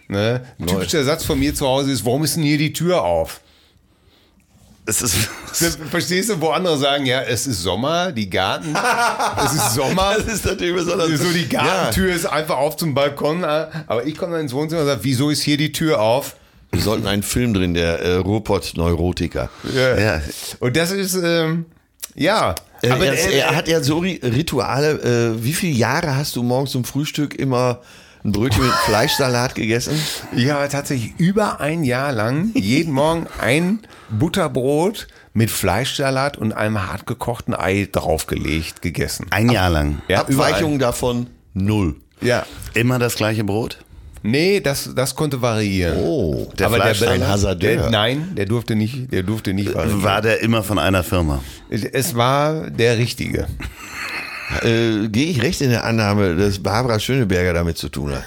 Ne? 0.09 0.43
Ein 0.59 0.67
typischer 0.67 1.03
Satz 1.03 1.25
von 1.25 1.39
mir 1.39 1.55
zu 1.55 1.67
Hause 1.67 1.91
ist, 1.91 2.05
warum 2.05 2.23
ist 2.23 2.37
denn 2.37 2.45
hier 2.45 2.59
die 2.59 2.73
Tür 2.73 3.03
auf? 3.03 3.41
Es 4.87 5.03
ist, 5.03 5.29
Verstehst 5.91 6.31
du, 6.31 6.41
wo 6.41 6.49
andere 6.51 6.77
sagen, 6.79 7.07
ja, 7.07 7.21
es 7.23 7.47
ist 7.47 7.63
Sommer, 7.63 8.11
die 8.13 8.29
Garten, 8.29 8.75
es 9.45 9.53
ist 9.53 9.75
Sommer. 9.75 10.15
Das 10.19 10.27
ist 10.35 10.45
natürlich 10.45 10.75
besonders. 10.75 11.09
So 11.21 11.31
die 11.33 11.49
Gartentür 11.49 12.13
ist 12.13 12.27
einfach 12.27 12.57
auf 12.57 12.77
zum 12.77 12.95
Balkon, 12.95 13.45
äh, 13.45 13.67
aber 13.87 14.07
ich 14.07 14.17
komme 14.17 14.33
dann 14.33 14.41
ins 14.43 14.53
Wohnzimmer 14.53 14.81
und 14.83 14.87
sage, 14.89 15.01
wieso 15.03 15.31
ist 15.31 15.43
hier 15.43 15.57
die 15.57 15.71
Tür 15.73 16.01
auf? 16.01 16.37
Wir 16.73 16.81
sollten 16.83 17.07
einen 17.07 17.23
Film 17.23 17.53
drin, 17.55 17.75
der 17.75 18.01
äh, 18.01 18.15
Ruhrpott 18.17 18.73
Neurotiker. 18.77 19.49
ja, 19.75 20.21
Und 20.61 20.77
das 20.77 20.91
ist, 20.93 21.15
ähm, 21.23 21.67
ja. 22.15 22.55
Äh, 22.83 22.91
aber 22.91 23.07
er, 23.07 23.13
äh, 23.15 23.39
er 23.39 23.57
hat 23.57 23.69
ja 23.69 23.83
so 23.83 23.99
Ri- 23.99 24.23
Rituale. 24.23 25.35
Äh, 25.37 25.45
wie 25.45 25.53
viele 25.53 25.73
Jahre 25.73 26.17
hast 26.17 26.37
du 26.37 26.43
morgens 26.43 26.71
zum 26.71 26.85
Frühstück 26.85 27.35
immer 27.35 27.81
ein 28.25 28.33
Brötchen 28.33 28.63
mit 28.65 28.73
Fleischsalat 28.87 29.55
gegessen? 29.55 30.01
Habe 30.33 30.69
tatsächlich 30.69 31.13
über 31.19 31.61
ein 31.61 31.85
Jahr 31.85 32.13
lang 32.13 32.51
jeden 32.55 32.93
Morgen 32.93 33.27
ein 33.41 33.81
Butterbrot 34.11 35.07
mit 35.33 35.51
Fleischsalat 35.51 36.37
und 36.37 36.53
einem 36.53 36.87
hartgekochten 36.91 37.55
Ei 37.55 37.89
draufgelegt 37.91 38.83
gegessen. 38.83 39.27
ein 39.31 39.51
Jahr 39.51 39.71
lang. 39.71 40.03
Ja, 40.09 40.21
Abweichungen 40.21 40.79
davon 40.79 41.29
null. 41.55 41.97
Ja. 42.21 42.45
Immer 42.75 42.99
das 42.99 43.15
gleiche 43.17 43.45
Brot? 43.45 43.79
Nee, 44.23 44.61
das, 44.61 44.91
das 44.95 45.15
konnte 45.15 45.41
variieren. 45.41 45.97
Oh, 45.99 46.51
Der 46.59 46.69
Fleischsalat. 46.69 47.15
ein 47.15 47.27
Hasardeur. 47.29 47.77
Der, 47.77 47.91
nein, 47.91 48.35
der 48.37 48.45
durfte 48.45 48.77
nicht, 48.77 49.11
der 49.13 49.23
durfte 49.23 49.55
nicht 49.55 49.75
variieren. 49.75 50.03
War 50.03 50.21
der 50.21 50.43
immer 50.43 50.63
von 50.63 50.79
einer 50.79 51.03
Firma? 51.03 51.41
Es 51.71 52.15
war 52.15 52.69
der 52.71 52.99
richtige. 52.99 53.47
Äh, 54.63 55.09
Gehe 55.09 55.31
ich 55.31 55.43
recht 55.43 55.61
in 55.63 55.71
der 55.71 55.85
Annahme, 55.85 56.37
dass 56.37 56.59
Barbara 56.59 56.99
Schöneberger 56.99 57.55
damit 57.55 57.79
zu 57.79 57.89
tun 57.89 58.13
hat? 58.13 58.25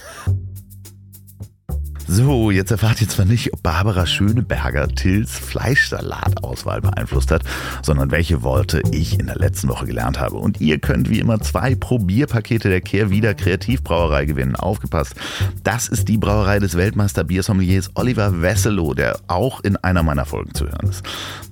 So, 2.05 2.51
jetzt 2.51 2.69
erfahrt 2.69 3.01
ihr 3.01 3.07
zwar 3.07 3.25
nicht, 3.25 3.53
ob 3.53 3.63
Barbara 3.63 4.05
Schöneberger 4.05 4.89
Tills 4.89 5.31
Fleischsalatauswahl 5.31 6.81
beeinflusst 6.81 7.31
hat, 7.31 7.43
sondern 7.81 8.11
welche 8.11 8.43
Worte 8.43 8.81
ich 8.91 9.19
in 9.19 9.27
der 9.27 9.37
letzten 9.37 9.69
Woche 9.69 9.85
gelernt 9.85 10.19
habe. 10.19 10.35
Und 10.35 10.59
ihr 10.59 10.79
könnt 10.79 11.09
wie 11.09 11.19
immer 11.19 11.39
zwei 11.39 11.75
Probierpakete 11.75 12.69
der 12.69 12.81
Kehrwieder 12.81 13.33
Kreativbrauerei 13.33 14.25
gewinnen. 14.25 14.57
Aufgepasst, 14.57 15.15
das 15.63 15.87
ist 15.87 16.09
die 16.09 16.17
Brauerei 16.17 16.59
des 16.59 16.75
Weltmeister 16.75 17.23
Biersommeliers 17.23 17.91
Oliver 17.95 18.41
Wesselow, 18.41 18.93
der 18.93 19.19
auch 19.27 19.61
in 19.61 19.77
einer 19.77 20.03
meiner 20.03 20.25
Folgen 20.25 20.53
zu 20.53 20.65
hören 20.65 20.89
ist. 20.89 21.03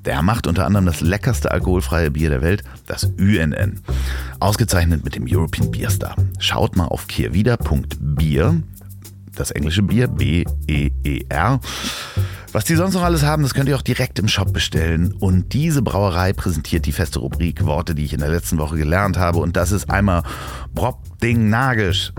Der 0.06 0.22
macht 0.22 0.48
unter 0.48 0.66
anderem 0.66 0.86
das 0.86 1.00
leckerste 1.00 1.52
alkoholfreie 1.52 2.12
Bier 2.12 2.30
der 2.30 2.42
Welt, 2.42 2.64
das 2.88 3.06
UNN. 3.06 3.80
Ausgezeichnet 4.40 5.06
mit 5.06 5.16
dem 5.16 5.26
European 5.30 5.72
Beer 5.72 5.90
Star. 5.90 6.16
Schaut 6.40 6.76
mal 6.76 6.88
auf 6.88 7.08
kehrwieder.bier 7.08 8.62
das 9.36 9.52
englische 9.52 9.82
Bier, 9.82 10.08
B-E-E-R. 10.08 11.60
Was 12.54 12.66
die 12.66 12.76
sonst 12.76 12.96
noch 12.96 13.04
alles 13.04 13.24
haben, 13.24 13.44
das 13.44 13.54
könnt 13.54 13.70
ihr 13.70 13.78
auch 13.78 13.82
direkt 13.82 14.20
im 14.20 14.28
Shop 14.28 14.52
bestellen. 14.52 15.14
Und 15.14 15.54
diese 15.54 15.82
Brauerei 15.82 16.34
präsentiert 16.34 16.86
die 16.86 16.92
feste 16.92 17.20
Rubrik 17.20 17.66
Worte, 17.66 17.96
die 17.96 18.04
ich 18.04 18.14
in 18.14 18.20
der 18.20 18.30
letzten 18.30 18.58
Woche 18.58 18.76
gelernt 18.76 19.18
habe. 19.18 19.40
Und 19.40 19.56
das 19.56 19.72
ist 19.72 19.90
einmal 19.90 20.24
Brobdingnagisch. 20.74 22.12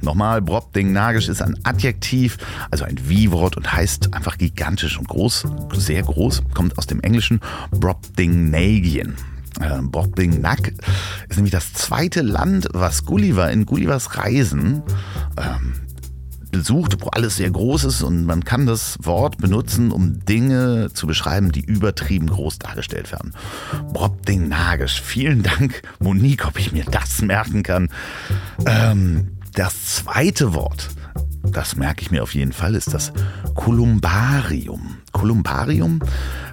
Nochmal, 0.00 0.42
Brobdingnagisch 0.42 1.28
ist 1.28 1.42
ein 1.42 1.58
Adjektiv, 1.64 2.38
also 2.70 2.84
ein 2.84 2.96
Wie-Wort 3.08 3.56
und 3.56 3.72
heißt 3.72 4.14
einfach 4.14 4.38
gigantisch 4.38 4.98
und 4.98 5.08
groß, 5.08 5.46
sehr 5.74 6.02
groß, 6.02 6.42
kommt 6.54 6.78
aus 6.78 6.86
dem 6.86 7.00
Englischen 7.00 7.40
Brobdingnagien. 7.72 9.16
Äh, 9.60 9.82
Brobdingnack 9.82 10.72
ist 11.28 11.36
nämlich 11.36 11.52
das 11.52 11.72
zweite 11.72 12.22
Land, 12.22 12.68
was 12.72 13.04
Gulliver 13.04 13.50
in 13.50 13.66
Gullivers 13.66 14.16
Reisen 14.16 14.82
ähm, 15.36 15.74
besucht, 16.50 16.96
wo 17.00 17.08
alles 17.08 17.36
sehr 17.36 17.50
groß 17.50 17.84
ist 17.84 18.02
und 18.02 18.24
man 18.24 18.44
kann 18.44 18.66
das 18.66 18.98
Wort 19.02 19.38
benutzen, 19.38 19.90
um 19.90 20.24
Dinge 20.24 20.90
zu 20.92 21.06
beschreiben, 21.06 21.52
die 21.52 21.60
übertrieben 21.60 22.28
groß 22.28 22.58
dargestellt 22.58 23.12
werden. 23.12 23.34
Brobdingnagisch. 23.92 25.00
Vielen 25.00 25.42
Dank, 25.42 25.82
Monique, 25.98 26.46
ob 26.46 26.58
ich 26.58 26.72
mir 26.72 26.84
das 26.84 27.22
merken 27.22 27.62
kann. 27.62 27.88
Ähm, 28.66 29.38
das 29.54 29.96
zweite 29.96 30.54
Wort, 30.54 30.88
das 31.42 31.76
merke 31.76 32.02
ich 32.02 32.10
mir 32.10 32.22
auf 32.22 32.34
jeden 32.34 32.52
Fall, 32.52 32.74
ist 32.74 32.94
das 32.94 33.12
Columbarium. 33.54 34.98
Columbarium 35.18 35.98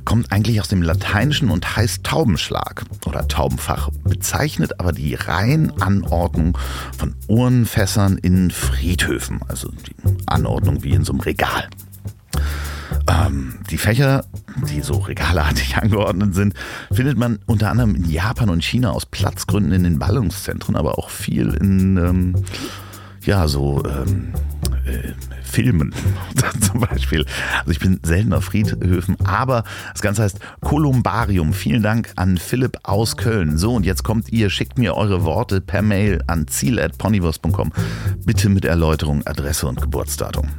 kommt 0.05 0.31
eigentlich 0.31 0.59
aus 0.59 0.67
dem 0.67 0.81
Lateinischen 0.81 1.51
und 1.51 1.75
heißt 1.75 2.03
Taubenschlag 2.03 2.83
oder 3.05 3.27
Taubenfach, 3.27 3.91
bezeichnet 4.03 4.79
aber 4.79 4.91
die 4.91 5.13
Reihenanordnung 5.13 6.57
von 6.97 7.13
Urnenfässern 7.27 8.17
in 8.17 8.49
Friedhöfen, 8.49 9.41
also 9.47 9.69
die 9.69 9.95
Anordnung 10.25 10.81
wie 10.83 10.93
in 10.93 11.05
so 11.05 11.13
einem 11.13 11.21
Regal. 11.21 11.67
Ähm, 13.07 13.59
die 13.69 13.77
Fächer, 13.77 14.25
die 14.67 14.81
so 14.81 14.93
regalartig 14.93 15.77
angeordnet 15.81 16.33
sind, 16.33 16.55
findet 16.91 17.19
man 17.19 17.37
unter 17.45 17.69
anderem 17.69 17.93
in 17.93 18.09
Japan 18.09 18.49
und 18.49 18.63
China 18.63 18.91
aus 18.91 19.05
Platzgründen 19.05 19.73
in 19.73 19.83
den 19.83 19.99
Ballungszentren, 19.99 20.75
aber 20.75 20.97
auch 20.97 21.11
viel 21.11 21.53
in 21.53 21.97
ähm, 21.97 22.35
ja 23.21 23.47
so 23.47 23.83
ähm, 23.85 24.33
äh, 24.85 25.13
Filmen 25.55 25.95
zum 26.59 26.81
Beispiel. 26.81 27.25
Also 27.59 27.71
ich 27.71 27.79
bin 27.79 28.01
selten 28.03 28.33
auf 28.33 28.43
Friedhöfen, 28.43 29.15
aber 29.23 29.63
das 29.93 30.01
Ganze 30.01 30.23
heißt 30.23 30.39
Kolumbarium. 30.59 31.53
Vielen 31.53 31.81
Dank 31.81 32.11
an 32.17 32.37
Philipp 32.37 32.77
aus 32.83 33.15
Köln. 33.15 33.57
So, 33.57 33.73
und 33.73 33.85
jetzt 33.85 34.03
kommt 34.03 34.33
ihr, 34.33 34.49
schickt 34.49 34.77
mir 34.77 34.97
eure 34.97 35.23
Worte 35.23 35.61
per 35.61 35.81
Mail 35.81 36.21
an 36.27 36.47
ziel.ponywurst.com. 36.47 37.71
Bitte 38.25 38.49
mit 38.49 38.65
Erläuterung, 38.65 39.25
Adresse 39.25 39.65
und 39.67 39.81
Geburtsdatum. 39.81 40.49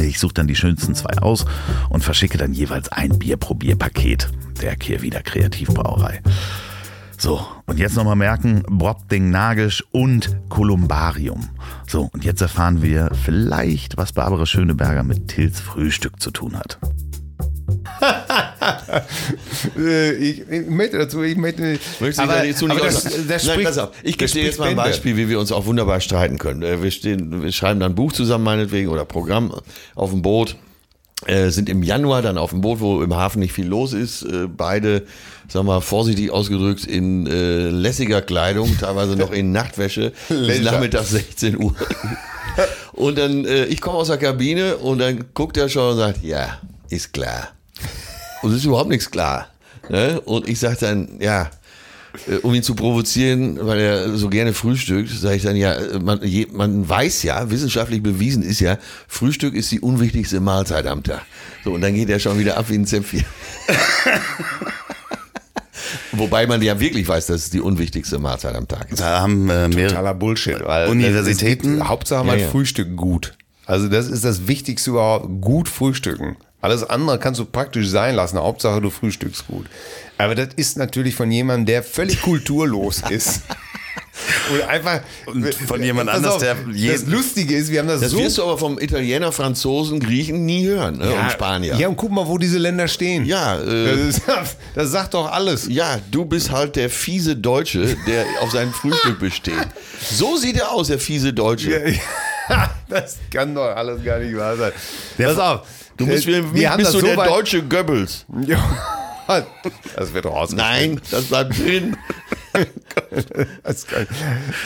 Ich 0.00 0.18
suche 0.18 0.32
dann 0.32 0.46
die 0.46 0.56
schönsten 0.56 0.94
zwei 0.94 1.18
aus 1.18 1.44
und 1.90 2.02
verschicke 2.02 2.38
dann 2.38 2.54
jeweils 2.54 2.90
ein 2.90 3.18
Bierprobierpaket 3.18 4.30
der 4.62 4.76
Kehrwieder 4.76 5.20
Kreativbrauerei. 5.20 6.22
So, 7.22 7.46
und 7.66 7.78
jetzt 7.78 7.94
nochmal 7.94 8.16
merken, 8.16 8.64
Brobding 8.68 9.30
Nagisch 9.30 9.84
und 9.92 10.36
Kolumbarium. 10.48 11.50
So, 11.86 12.10
und 12.12 12.24
jetzt 12.24 12.40
erfahren 12.40 12.82
wir 12.82 13.12
vielleicht, 13.14 13.96
was 13.96 14.12
Barbara 14.12 14.44
Schöneberger 14.44 15.04
mit 15.04 15.28
Tills 15.28 15.60
Frühstück 15.60 16.20
zu 16.20 16.32
tun 16.32 16.56
hat. 16.56 16.80
Äh, 19.76 20.14
ich, 20.14 20.40
ich, 20.50 20.66
möchte 20.66 20.98
dazu, 20.98 21.22
ich 21.22 21.36
möchte. 21.36 21.78
Möchtest 22.00 22.20
aber, 22.20 22.34
da 22.34 22.42
nicht 22.42 22.58
zu 22.58 22.66
nicht 22.66 22.82
das, 22.82 23.26
das 23.26 23.46
Nein, 23.46 23.64
pass 23.64 23.78
auf. 23.78 23.90
Ich 24.02 24.18
gebe 24.18 24.30
dir 24.30 24.44
jetzt 24.44 24.58
mal 24.58 24.68
ein 24.68 24.76
Beispiel, 24.76 25.16
wie 25.16 25.28
wir 25.28 25.38
uns 25.38 25.52
auch 25.52 25.66
wunderbar 25.66 26.00
streiten 26.00 26.38
können. 26.38 26.62
Äh, 26.62 26.82
wir, 26.82 26.90
stehen, 26.90 27.42
wir 27.42 27.52
schreiben 27.52 27.80
dann 27.80 27.92
ein 27.92 27.94
Buch 27.94 28.12
zusammen, 28.12 28.44
meinetwegen, 28.44 28.88
oder 28.88 29.04
Programm 29.04 29.54
auf 29.94 30.10
dem 30.10 30.22
Boot. 30.22 30.56
Äh, 31.26 31.50
sind 31.50 31.68
im 31.68 31.82
Januar 31.82 32.20
dann 32.20 32.36
auf 32.36 32.50
dem 32.50 32.62
Boot, 32.62 32.80
wo 32.80 33.02
im 33.02 33.14
Hafen 33.14 33.38
nicht 33.38 33.52
viel 33.52 33.66
los 33.66 33.92
ist. 33.92 34.22
Äh, 34.22 34.48
beide, 34.48 35.06
sagen 35.48 35.66
wir 35.66 35.74
mal 35.74 35.80
vorsichtig 35.80 36.30
ausgedrückt, 36.32 36.84
in 36.84 37.26
äh, 37.26 37.68
lässiger 37.68 38.22
Kleidung, 38.22 38.76
teilweise 38.80 39.14
noch 39.14 39.30
in 39.30 39.52
Nachtwäsche, 39.52 40.12
bis 40.28 40.62
nachmittags 40.62 41.10
16 41.10 41.62
Uhr. 41.62 41.74
und 42.92 43.18
dann, 43.18 43.44
äh, 43.44 43.66
ich 43.66 43.80
komme 43.80 43.98
aus 43.98 44.08
der 44.08 44.18
Kabine 44.18 44.78
und 44.78 44.98
dann 44.98 45.26
guckt 45.32 45.56
er 45.56 45.68
schon 45.68 45.92
und 45.92 45.98
sagt, 45.98 46.24
ja, 46.24 46.58
ist 46.88 47.12
klar. 47.12 47.48
Und 48.42 48.50
es 48.50 48.58
ist 48.58 48.64
überhaupt 48.64 48.90
nichts 48.90 49.10
klar. 49.10 49.48
Ne? 49.88 50.20
Und 50.22 50.48
ich 50.48 50.58
sage 50.58 50.76
dann, 50.80 51.08
ja, 51.20 51.50
um 52.42 52.54
ihn 52.54 52.62
zu 52.62 52.74
provozieren, 52.74 53.58
weil 53.60 53.80
er 53.80 54.16
so 54.16 54.28
gerne 54.28 54.52
frühstückt, 54.52 55.10
sage 55.10 55.36
ich 55.36 55.42
dann 55.42 55.56
ja, 55.56 55.76
man, 56.02 56.22
je, 56.22 56.46
man 56.52 56.88
weiß 56.88 57.22
ja, 57.22 57.50
wissenschaftlich 57.50 58.02
bewiesen 58.02 58.42
ist 58.42 58.60
ja, 58.60 58.78
Frühstück 59.08 59.54
ist 59.54 59.70
die 59.72 59.80
unwichtigste 59.80 60.40
Mahlzeit 60.40 60.86
am 60.86 61.02
Tag. 61.02 61.22
So, 61.64 61.72
und 61.72 61.80
dann 61.80 61.94
geht 61.94 62.10
er 62.10 62.18
schon 62.18 62.38
wieder 62.38 62.56
ab 62.58 62.66
wie 62.68 62.74
ein 62.74 62.86
Zäpfchen. 62.86 63.24
Wobei 66.12 66.46
man 66.46 66.60
ja 66.62 66.78
wirklich 66.78 67.08
weiß, 67.08 67.26
dass 67.26 67.44
es 67.44 67.50
die 67.50 67.60
unwichtigste 67.60 68.18
Mahlzeit 68.18 68.54
am 68.54 68.68
Tag 68.68 68.90
ist. 68.90 69.00
Da 69.00 69.20
haben 69.20 69.48
äh, 69.48 69.70
Totaler 69.70 70.14
Bullshit. 70.14 70.60
Weil 70.64 70.88
Universitäten. 70.88 71.88
Hauptsache 71.88 72.24
mal 72.24 72.38
ja, 72.38 72.44
ja. 72.44 72.50
Frühstück 72.50 72.96
gut. 72.96 73.34
Also 73.66 73.88
das 73.88 74.08
ist 74.08 74.24
das 74.24 74.46
Wichtigste 74.46 74.90
überhaupt, 74.90 75.40
gut 75.40 75.68
frühstücken. 75.68 76.36
Alles 76.60 76.84
andere 76.84 77.18
kannst 77.18 77.40
du 77.40 77.44
praktisch 77.44 77.88
sein 77.88 78.14
lassen. 78.14 78.38
Hauptsache, 78.38 78.80
du 78.80 78.90
frühstückst 78.90 79.48
gut. 79.48 79.66
Aber 80.22 80.36
das 80.36 80.50
ist 80.54 80.78
natürlich 80.78 81.16
von 81.16 81.32
jemandem, 81.32 81.66
der 81.66 81.82
völlig 81.82 82.22
kulturlos 82.22 83.02
ist. 83.10 83.42
Und 84.52 84.62
einfach 84.68 85.00
und 85.26 85.52
von 85.52 85.82
jemand 85.82 86.08
anders, 86.10 86.38
der 86.38 86.54
Das 86.54 87.06
Lustige 87.06 87.56
ist, 87.56 87.72
wir 87.72 87.80
haben 87.80 87.88
das, 87.88 88.00
das 88.00 88.12
so. 88.12 88.18
Das 88.18 88.26
wirst 88.26 88.38
du 88.38 88.42
aber 88.44 88.56
vom 88.56 88.78
Italiener, 88.78 89.32
Franzosen, 89.32 89.98
Griechen 89.98 90.44
nie 90.44 90.66
hören. 90.66 90.98
Ne? 90.98 91.12
Ja, 91.12 91.24
und 91.24 91.32
Spanier. 91.32 91.74
Ja, 91.74 91.88
und 91.88 91.96
guck 91.96 92.12
mal, 92.12 92.26
wo 92.28 92.38
diese 92.38 92.58
Länder 92.58 92.86
stehen. 92.86 93.24
Ja, 93.24 93.60
äh, 93.60 94.06
das, 94.06 94.20
das, 94.74 94.90
sagt 94.92 95.14
doch 95.14 95.32
alles. 95.32 95.66
Ja, 95.68 95.98
du 96.12 96.24
bist 96.24 96.52
halt 96.52 96.76
der 96.76 96.88
fiese 96.88 97.34
Deutsche, 97.34 97.96
der 98.06 98.24
auf 98.42 98.52
seinem 98.52 98.72
Frühstück 98.72 99.18
besteht. 99.18 99.66
So 100.08 100.36
sieht 100.36 100.56
er 100.56 100.70
aus, 100.70 100.86
der 100.86 101.00
fiese 101.00 101.32
Deutsche. 101.32 101.70
Ja, 101.70 101.88
ja, 102.48 102.70
das 102.88 103.16
kann 103.28 103.54
doch 103.54 103.74
alles 103.74 104.04
gar 104.04 104.20
nicht 104.20 104.36
wahr 104.36 104.56
sein. 104.56 104.72
Pass 105.18 105.38
auf. 105.38 105.66
Du 105.96 106.06
bist, 106.06 106.26
wie, 106.28 106.54
wir 106.54 106.70
bist 106.76 106.94
du 106.94 107.00
so 107.00 107.06
der 107.06 107.16
deutsche 107.16 107.62
Goebbels. 107.62 108.24
Ja. 108.46 109.01
Das 109.96 110.14
wird 110.14 110.26
rausgeschnitten. 110.26 110.94
Nein, 110.94 111.00
das 111.10 111.24
bleibt 111.24 111.58
drin. 111.58 111.96
das, 113.62 113.86
kann, 113.86 114.06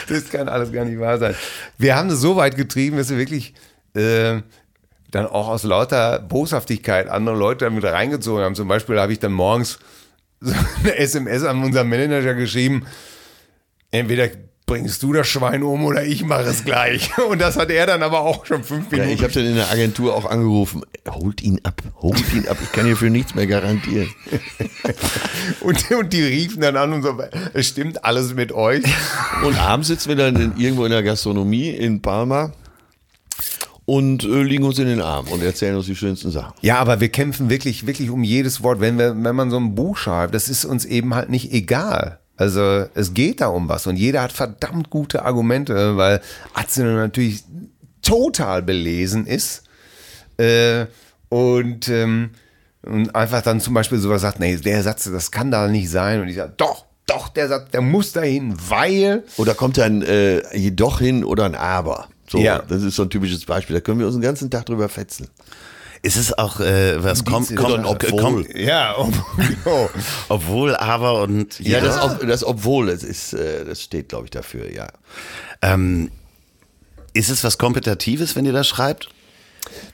das 0.09 0.29
kann 0.29 0.49
alles 0.49 0.71
gar 0.71 0.85
nicht 0.85 0.99
wahr 0.99 1.17
sein. 1.17 1.35
Wir 1.77 1.95
haben 1.95 2.09
es 2.09 2.19
so 2.19 2.35
weit 2.35 2.55
getrieben, 2.55 2.97
dass 2.97 3.09
wir 3.09 3.17
wirklich 3.17 3.53
äh, 3.93 4.41
dann 5.11 5.25
auch 5.25 5.47
aus 5.47 5.63
lauter 5.63 6.19
Boshaftigkeit 6.19 7.07
andere 7.07 7.35
Leute 7.35 7.65
damit 7.65 7.83
reingezogen 7.83 8.43
haben. 8.43 8.55
Zum 8.55 8.67
Beispiel 8.67 8.99
habe 8.99 9.13
ich 9.13 9.19
dann 9.19 9.31
morgens 9.31 9.79
so 10.39 10.53
eine 10.79 10.95
SMS 10.97 11.43
an 11.43 11.63
unseren 11.63 11.89
Manager 11.89 12.33
geschrieben. 12.33 12.85
Entweder 13.91 14.29
bringst 14.67 15.01
du 15.01 15.13
das 15.13 15.27
Schwein 15.27 15.63
um 15.63 15.85
oder 15.85 16.03
ich 16.03 16.23
mache 16.23 16.43
es 16.43 16.63
gleich. 16.63 17.09
Und 17.29 17.39
das 17.41 17.57
hat 17.57 17.71
er 17.71 17.87
dann 17.87 18.03
aber 18.03 18.19
auch 18.19 18.45
schon 18.45 18.63
fünf 18.63 18.91
Minuten. 18.91 19.09
Ja, 19.09 19.15
ich 19.15 19.23
habe 19.23 19.33
dann 19.33 19.45
in 19.45 19.55
der 19.55 19.71
Agentur 19.71 20.13
auch 20.13 20.25
angerufen, 20.25 20.83
holt 21.09 21.41
ihn 21.41 21.59
ab, 21.63 21.81
holt 22.01 22.33
ihn 22.33 22.47
ab, 22.47 22.57
ich 22.61 22.71
kann 22.73 22.85
hier 22.85 22.97
für 22.97 23.09
nichts 23.09 23.33
mehr 23.33 23.47
garantieren. 23.47 24.09
und, 25.61 25.91
und 25.91 26.13
die 26.13 26.21
riefen 26.21 26.61
dann 26.61 26.75
an 26.75 26.93
und 26.93 27.01
so, 27.01 27.17
es 27.53 27.69
stimmt 27.69 28.03
alles 28.05 28.35
mit 28.35 28.51
euch. 28.51 28.83
Und 29.43 29.57
abends 29.57 29.87
sitzen 29.87 30.09
wir 30.09 30.15
dann 30.15 30.35
in, 30.35 30.57
irgendwo 30.57 30.83
in 30.85 30.91
der 30.91 31.03
Gastronomie 31.03 31.69
in 31.69 32.01
Palma 32.01 32.51
und 33.85 34.23
äh, 34.23 34.43
liegen 34.43 34.63
uns 34.63 34.79
in 34.79 34.87
den 34.87 35.01
Armen 35.01 35.29
und 35.29 35.41
erzählen 35.41 35.75
uns 35.75 35.85
die 35.85 35.95
schönsten 35.95 36.31
Sachen. 36.31 36.53
Ja, 36.61 36.79
aber 36.79 36.99
wir 36.99 37.09
kämpfen 37.09 37.49
wirklich, 37.49 37.87
wirklich 37.87 38.09
um 38.09 38.23
jedes 38.23 38.63
Wort. 38.63 38.81
Wenn, 38.81 38.97
wir, 38.97 39.15
wenn 39.15 39.35
man 39.35 39.49
so 39.49 39.57
ein 39.57 39.75
Buch 39.75 39.95
schreibt, 39.95 40.33
das 40.33 40.49
ist 40.49 40.65
uns 40.65 40.83
eben 40.83 41.15
halt 41.15 41.29
nicht 41.29 41.53
egal. 41.53 42.19
Also 42.37 42.85
es 42.93 43.13
geht 43.13 43.41
da 43.41 43.47
um 43.47 43.67
was 43.67 43.87
und 43.87 43.95
jeder 43.97 44.21
hat 44.21 44.31
verdammt 44.31 44.89
gute 44.89 45.23
Argumente, 45.25 45.97
weil 45.97 46.21
Atze 46.53 46.83
natürlich 46.83 47.43
total 48.01 48.61
belesen 48.61 49.25
ist 49.25 49.63
äh, 50.37 50.85
und, 51.29 51.89
ähm, 51.89 52.29
und 52.83 53.13
einfach 53.15 53.41
dann 53.41 53.59
zum 53.59 53.73
Beispiel 53.73 53.97
sowas 53.97 54.21
sagt, 54.21 54.39
nee, 54.39 54.55
der 54.55 54.83
Satz, 54.83 55.09
das 55.11 55.31
kann 55.31 55.51
da 55.51 55.67
nicht 55.67 55.89
sein 55.89 56.21
und 56.21 56.29
ich 56.29 56.35
sage, 56.35 56.53
doch, 56.57 56.85
doch, 57.07 57.29
der 57.29 57.47
Satz, 57.47 57.71
der 57.71 57.81
muss 57.81 58.11
dahin, 58.11 58.53
weil... 58.69 59.23
Oder 59.37 59.55
kommt 59.55 59.77
dann 59.77 60.01
äh, 60.01 60.55
jedoch 60.55 60.99
hin 60.99 61.23
oder 61.23 61.45
ein 61.45 61.55
Aber. 61.55 62.09
So, 62.29 62.37
Ja. 62.37 62.59
das 62.59 62.83
ist 62.83 62.95
so 62.97 63.03
ein 63.03 63.09
typisches 63.09 63.45
Beispiel. 63.45 63.75
Da 63.75 63.79
können 63.79 63.99
wir 63.99 64.05
uns 64.05 64.15
den 64.15 64.21
ganzen 64.21 64.51
Tag 64.51 64.65
drüber 64.65 64.89
fetzen. 64.89 65.29
Ist 66.01 66.15
es 66.15 66.37
auch, 66.37 66.59
äh, 66.59 67.03
was 67.03 67.25
kommt, 67.25 67.55
kommt, 67.55 67.85
Obwohl. 67.85 68.21
kommt, 68.21 68.55
Ja, 68.55 68.95
oh, 68.97 69.11
oh. 69.65 69.89
obwohl, 70.29 70.75
aber 70.75 71.21
und 71.23 71.59
Ja, 71.59 71.79
das, 71.79 71.99
ob, 72.01 72.27
das 72.27 72.43
obwohl, 72.43 72.87
das 72.87 73.03
ist, 73.03 73.33
äh, 73.33 73.65
das 73.65 73.81
steht, 73.81 74.09
glaube 74.09 74.25
ich, 74.25 74.31
dafür, 74.31 74.71
ja. 74.71 74.87
Ähm, 75.61 76.11
ist 77.13 77.29
es 77.29 77.43
was 77.43 77.57
Kompetitives, 77.57 78.35
wenn 78.35 78.45
ihr 78.45 78.53
das 78.53 78.67
schreibt? 78.67 79.09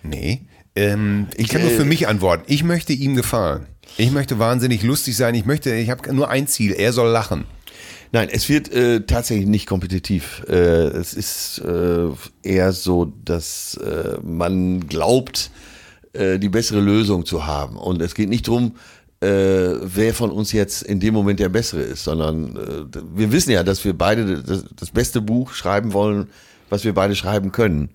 Nee. 0.01 0.41
Ähm, 0.75 1.27
ich 1.35 1.47
kann 1.47 1.61
nur 1.61 1.71
äh, 1.71 1.75
für 1.75 1.85
mich 1.85 2.07
antworten. 2.07 2.43
Ich 2.47 2.63
möchte 2.63 2.93
ihm 2.93 3.15
gefallen. 3.15 3.67
Ich 3.97 4.11
möchte 4.11 4.39
wahnsinnig 4.39 4.83
lustig 4.83 5.15
sein. 5.15 5.35
Ich 5.35 5.45
möchte, 5.45 5.73
ich 5.73 5.89
habe 5.89 6.13
nur 6.13 6.29
ein 6.29 6.47
Ziel. 6.47 6.73
Er 6.73 6.93
soll 6.93 7.09
lachen. 7.09 7.45
Nein, 8.11 8.29
es 8.31 8.49
wird 8.49 8.71
äh, 8.71 9.01
tatsächlich 9.01 9.47
nicht 9.47 9.67
kompetitiv. 9.67 10.43
Äh, 10.47 10.53
es 10.53 11.13
ist 11.13 11.59
äh, 11.59 12.09
eher 12.43 12.71
so, 12.71 13.05
dass 13.05 13.75
äh, 13.77 14.17
man 14.23 14.87
glaubt, 14.87 15.49
äh, 16.13 16.39
die 16.39 16.49
bessere 16.49 16.79
Lösung 16.79 17.25
zu 17.25 17.45
haben. 17.45 17.75
Und 17.75 18.01
es 18.01 18.15
geht 18.15 18.29
nicht 18.29 18.47
drum, 18.47 18.75
äh, 19.21 19.27
wer 19.81 20.13
von 20.13 20.31
uns 20.31 20.51
jetzt 20.51 20.83
in 20.83 20.99
dem 20.99 21.13
Moment 21.13 21.39
der 21.39 21.49
Bessere 21.49 21.81
ist, 21.81 22.03
sondern 22.03 22.55
äh, 22.55 22.99
wir 23.15 23.31
wissen 23.31 23.51
ja, 23.51 23.63
dass 23.63 23.83
wir 23.85 23.97
beide 23.97 24.43
das, 24.43 24.65
das 24.75 24.91
beste 24.91 25.21
Buch 25.21 25.53
schreiben 25.53 25.93
wollen, 25.93 26.29
was 26.69 26.83
wir 26.83 26.93
beide 26.93 27.15
schreiben 27.15 27.51
können. 27.51 27.89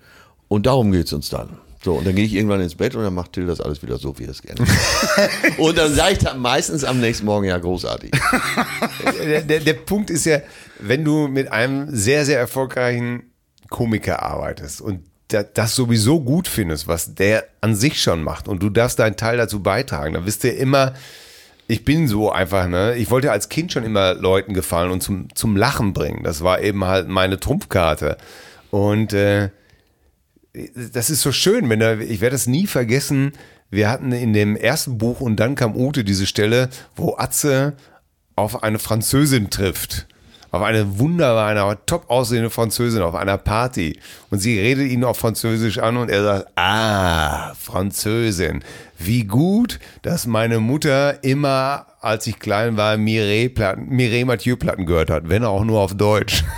Und 0.48 0.66
darum 0.66 0.90
geht's 0.92 1.12
uns 1.12 1.28
dann. 1.28 1.58
So, 1.84 1.94
und 1.94 2.06
dann 2.06 2.16
gehe 2.16 2.24
ich 2.24 2.34
irgendwann 2.34 2.60
ins 2.60 2.74
Bett 2.74 2.96
und 2.96 3.04
dann 3.04 3.14
macht 3.14 3.34
Till 3.34 3.46
das 3.46 3.60
alles 3.60 3.82
wieder 3.82 3.98
so, 3.98 4.18
wie 4.18 4.24
er 4.24 4.30
es 4.30 4.42
gerne. 4.42 4.66
Und 5.58 5.78
dann 5.78 5.94
sage 5.94 6.14
ich 6.14 6.18
dann 6.18 6.40
meistens 6.40 6.82
am 6.82 6.98
nächsten 6.98 7.24
Morgen, 7.24 7.46
ja, 7.46 7.56
großartig. 7.56 8.10
Der, 9.22 9.42
der, 9.42 9.60
der 9.60 9.74
Punkt 9.74 10.10
ist 10.10 10.26
ja, 10.26 10.40
wenn 10.80 11.04
du 11.04 11.28
mit 11.28 11.52
einem 11.52 11.94
sehr, 11.94 12.24
sehr 12.24 12.38
erfolgreichen 12.38 13.30
Komiker 13.70 14.22
arbeitest 14.22 14.80
und 14.80 15.04
das 15.28 15.76
sowieso 15.76 16.20
gut 16.20 16.48
findest, 16.48 16.88
was 16.88 17.14
der 17.14 17.44
an 17.60 17.74
sich 17.74 18.02
schon 18.02 18.22
macht 18.22 18.48
und 18.48 18.62
du 18.62 18.70
darfst 18.70 18.98
deinen 18.98 19.16
Teil 19.16 19.36
dazu 19.36 19.62
beitragen, 19.62 20.14
dann 20.14 20.26
wirst 20.26 20.44
du 20.44 20.48
immer, 20.48 20.94
ich 21.66 21.84
bin 21.84 22.08
so 22.08 22.32
einfach, 22.32 22.66
ne? 22.66 22.96
Ich 22.96 23.10
wollte 23.10 23.30
als 23.30 23.50
Kind 23.50 23.72
schon 23.72 23.84
immer 23.84 24.14
Leuten 24.14 24.54
gefallen 24.54 24.90
und 24.90 25.02
zum, 25.02 25.28
zum 25.34 25.54
Lachen 25.54 25.92
bringen. 25.92 26.22
Das 26.24 26.42
war 26.42 26.62
eben 26.62 26.84
halt 26.84 27.08
meine 27.08 27.38
Trumpfkarte. 27.38 28.16
Und 28.70 29.12
äh, 29.12 29.50
das 30.92 31.10
ist 31.10 31.20
so 31.20 31.30
schön, 31.30 31.68
wenn 31.68 31.82
er, 31.82 32.00
ich 32.00 32.22
werde 32.22 32.36
es 32.36 32.46
nie 32.46 32.66
vergessen, 32.66 33.32
wir 33.70 33.90
hatten 33.90 34.12
in 34.12 34.32
dem 34.32 34.56
ersten 34.56 34.96
Buch 34.96 35.20
und 35.20 35.36
dann 35.36 35.54
kam 35.54 35.76
Ute 35.76 36.04
diese 36.04 36.26
Stelle, 36.26 36.70
wo 36.96 37.16
Atze 37.18 37.74
auf 38.34 38.62
eine 38.62 38.78
Französin 38.78 39.50
trifft. 39.50 40.06
Auf 40.50 40.62
eine 40.62 40.98
wunderbare, 40.98 41.60
eine 41.60 41.78
top 41.84 42.08
aussehende 42.08 42.48
Französin 42.48 43.02
auf 43.02 43.14
einer 43.14 43.36
Party. 43.36 43.98
Und 44.30 44.38
sie 44.38 44.58
redet 44.58 44.90
ihn 44.90 45.04
auf 45.04 45.18
Französisch 45.18 45.78
an 45.78 45.98
und 45.98 46.08
er 46.10 46.22
sagt, 46.22 46.48
ah, 46.56 47.54
Französin. 47.54 48.64
Wie 48.98 49.24
gut, 49.24 49.78
dass 50.02 50.26
meine 50.26 50.58
Mutter 50.58 51.22
immer, 51.22 51.86
als 52.00 52.26
ich 52.26 52.38
klein 52.38 52.76
war, 52.76 52.96
Mireille, 52.96 53.50
Platten, 53.50 53.88
Mireille 53.88 54.24
Mathieu 54.24 54.56
Platten 54.56 54.86
gehört 54.86 55.10
hat, 55.10 55.28
wenn 55.28 55.44
auch 55.44 55.64
nur 55.64 55.80
auf 55.80 55.94
Deutsch. 55.94 56.44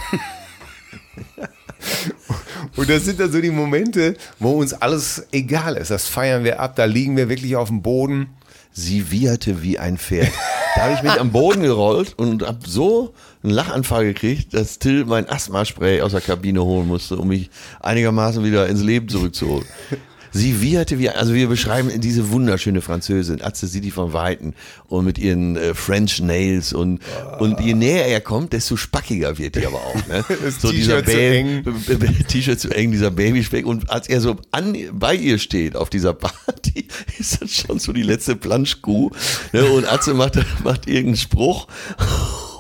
Und 2.76 2.88
das 2.88 3.05
sind 3.05 3.18
dann 3.20 3.32
so 3.32 3.41
die 3.41 3.51
Momente, 3.51 4.16
wo 4.38 4.53
uns 4.53 4.72
alles 4.72 5.26
egal 5.32 5.76
ist. 5.76 5.91
Das 5.91 6.07
feiern 6.07 6.45
wir 6.45 6.61
ab, 6.61 6.76
da 6.76 6.84
liegen 6.84 7.16
wir 7.16 7.28
wirklich 7.28 7.57
auf 7.57 7.68
dem 7.68 7.82
Boden. 7.82 8.28
Sie 8.72 9.11
wieherte 9.11 9.62
wie 9.62 9.78
ein 9.78 9.99
Pferd. 9.99 10.30
Da 10.76 10.82
habe 10.82 10.95
ich 10.95 11.03
mich 11.03 11.18
am 11.18 11.32
Boden 11.32 11.62
gerollt 11.62 12.14
und 12.16 12.47
habe 12.47 12.61
so 12.66 13.12
einen 13.43 13.53
Lachanfall 13.53 14.05
gekriegt, 14.05 14.55
dass 14.55 14.78
Till 14.78 15.05
mein 15.05 15.28
Asthma-Spray 15.28 16.03
aus 16.03 16.12
der 16.12 16.20
Kabine 16.20 16.62
holen 16.64 16.88
musste, 16.88 17.16
um 17.16 17.28
mich 17.28 17.51
einigermaßen 17.80 18.45
wieder 18.45 18.68
ins 18.68 18.82
Leben 18.82 19.09
zurückzuholen. 19.09 19.66
Sie 20.32 20.61
wieherte 20.61 20.99
wie, 20.99 21.11
also 21.11 21.34
wir 21.34 21.49
beschreiben 21.49 21.91
diese 22.01 22.30
wunderschöne 22.30 22.82
Französin, 22.82 23.43
Atze 23.43 23.66
sieht 23.66 23.84
die 23.84 23.91
von 23.91 24.12
Weitem 24.12 24.55
und 24.86 25.05
mit 25.05 25.18
ihren 25.18 25.57
äh, 25.57 25.74
French 25.74 26.20
Nails 26.20 26.72
und, 26.72 27.01
und 27.41 27.61
je 27.61 27.74
näher 27.74 28.07
er 28.07 28.20
kommt, 28.20 28.53
desto 28.53 28.76
spackiger 28.76 29.38
wird 29.38 29.57
die 29.57 29.66
aber 29.66 29.78
auch. 29.78 30.07
Ne? 30.07 30.24
So 30.61 30.70
dieser 30.70 31.03
T-Shirt 32.28 32.61
zu 32.61 32.70
eng, 32.70 32.93
dieser 32.93 33.11
Babyspeck. 33.11 33.66
Und 33.66 33.91
als 33.91 34.09
er 34.09 34.20
so 34.20 34.36
an, 34.53 34.76
bei 34.93 35.14
ihr 35.14 35.38
steht 35.38 35.76
auf 35.76 35.91
dieser 35.91 36.12
Party, 36.12 36.86
ist 37.18 37.43
das 37.43 37.51
schon 37.51 37.78
so 37.78 37.93
die 37.93 38.03
letzte 38.03 38.36
Planschkuh. 38.36 39.11
Ne? 39.53 39.64
Und 39.64 39.91
Atze 39.91 40.14
macht, 40.14 40.38
macht 40.62 40.86
irgendeinen 40.86 41.16
Spruch. 41.16 41.66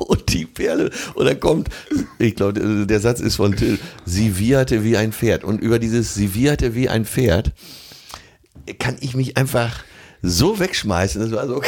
Und 0.08 0.32
die 0.32 0.46
Perle, 0.46 0.90
und 1.14 1.26
dann 1.26 1.38
kommt, 1.40 1.68
ich 2.18 2.34
glaube, 2.34 2.86
der 2.86 3.00
Satz 3.00 3.20
ist 3.20 3.36
von 3.36 3.54
Till, 3.54 3.78
sie 4.06 4.38
wieherte 4.38 4.82
wie 4.82 4.96
ein 4.96 5.12
Pferd. 5.12 5.44
Und 5.44 5.60
über 5.60 5.78
dieses 5.78 6.14
sie 6.14 6.34
wieherte 6.34 6.74
wie 6.74 6.88
ein 6.88 7.04
Pferd 7.04 7.52
kann 8.78 8.96
ich 9.00 9.14
mich 9.14 9.36
einfach 9.36 9.84
so 10.22 10.58
wegschmeißen. 10.58 11.20
Das 11.20 11.32
war 11.32 11.46
so 11.46 11.62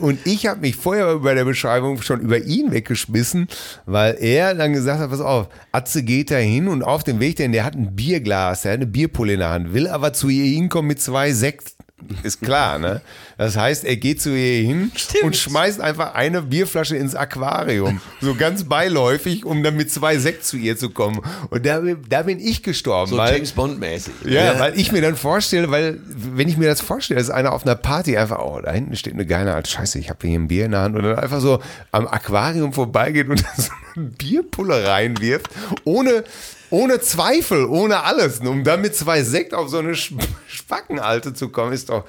Und 0.00 0.18
ich 0.24 0.46
habe 0.46 0.60
mich 0.60 0.76
vorher 0.76 1.16
bei 1.16 1.34
der 1.34 1.44
Beschreibung 1.44 2.00
schon 2.02 2.20
über 2.20 2.38
ihn 2.38 2.72
weggeschmissen, 2.72 3.48
weil 3.84 4.16
er 4.20 4.54
dann 4.54 4.72
gesagt 4.72 5.00
hat, 5.00 5.10
pass 5.10 5.20
auf, 5.20 5.48
Atze 5.72 6.02
geht 6.02 6.30
da 6.30 6.36
hin 6.36 6.68
und 6.68 6.82
auf 6.82 7.04
dem 7.04 7.20
Weg, 7.20 7.36
denn 7.36 7.52
der 7.52 7.64
hat 7.64 7.74
ein 7.74 7.96
Bierglas, 7.96 8.62
der 8.62 8.72
hat 8.72 8.78
eine 8.78 8.86
Bierpulle 8.86 9.34
in 9.34 9.40
der 9.40 9.50
Hand, 9.50 9.72
will 9.74 9.88
aber 9.88 10.12
zu 10.12 10.28
ihr 10.28 10.44
hinkommen 10.44 10.88
mit 10.88 11.00
zwei 11.00 11.32
Sekt. 11.32 11.76
Ist 12.22 12.42
klar, 12.42 12.78
ne? 12.78 13.00
Das 13.38 13.56
heißt, 13.56 13.84
er 13.84 13.96
geht 13.96 14.20
zu 14.20 14.30
ihr 14.30 14.62
hin 14.62 14.92
und 15.22 15.34
schmeißt 15.34 15.80
einfach 15.80 16.14
eine 16.14 16.42
Bierflasche 16.42 16.94
ins 16.94 17.14
Aquarium. 17.14 18.02
So 18.20 18.34
ganz 18.34 18.64
beiläufig, 18.64 19.46
um 19.46 19.62
dann 19.62 19.76
mit 19.76 19.90
zwei 19.90 20.18
Sekt 20.18 20.44
zu 20.44 20.58
ihr 20.58 20.76
zu 20.76 20.90
kommen. 20.90 21.20
Und 21.48 21.64
da, 21.64 21.80
da 22.08 22.22
bin 22.22 22.38
ich 22.38 22.62
gestorben. 22.62 23.10
so 23.10 23.16
weil, 23.16 23.34
James 23.34 23.52
Bond-mäßig. 23.52 24.12
ja, 24.26 24.58
weil 24.58 24.78
ich 24.78 24.92
mir 24.92 25.00
dann 25.00 25.16
vorstelle, 25.16 25.70
weil, 25.70 25.98
wenn 26.04 26.48
ich 26.48 26.58
mir 26.58 26.68
das 26.68 26.82
vorstelle, 26.82 27.18
dass 27.18 27.30
einer 27.30 27.52
auf 27.52 27.64
einer 27.64 27.76
Party 27.76 28.18
einfach, 28.18 28.40
oh, 28.40 28.60
da 28.62 28.72
hinten 28.72 28.94
steht 28.94 29.14
eine 29.14 29.24
geile 29.24 29.54
Art 29.54 29.66
Scheiße, 29.66 29.98
ich 29.98 30.10
habe 30.10 30.26
hier 30.26 30.38
ein 30.38 30.48
Bier 30.48 30.66
in 30.66 30.72
der 30.72 30.80
Hand 30.80 30.96
und 30.96 31.02
dann 31.02 31.18
einfach 31.18 31.40
so 31.40 31.60
am 31.92 32.06
Aquarium 32.06 32.74
vorbeigeht 32.74 33.28
und 33.30 33.38
so 33.56 33.72
eine 33.96 34.06
Bierpulle 34.06 34.86
reinwirft, 34.86 35.48
ohne, 35.84 36.24
ohne 36.70 37.00
Zweifel, 37.00 37.64
ohne 37.66 38.02
alles, 38.04 38.40
um 38.40 38.64
dann 38.64 38.80
mit 38.80 38.94
zwei 38.96 39.22
Sekt 39.22 39.54
auf 39.54 39.68
so 39.68 39.78
eine 39.78 39.92
Sp- 39.94 40.18
Spackenalte 40.48 41.32
zu 41.34 41.48
kommen, 41.50 41.72
ist 41.72 41.88
doch, 41.90 42.04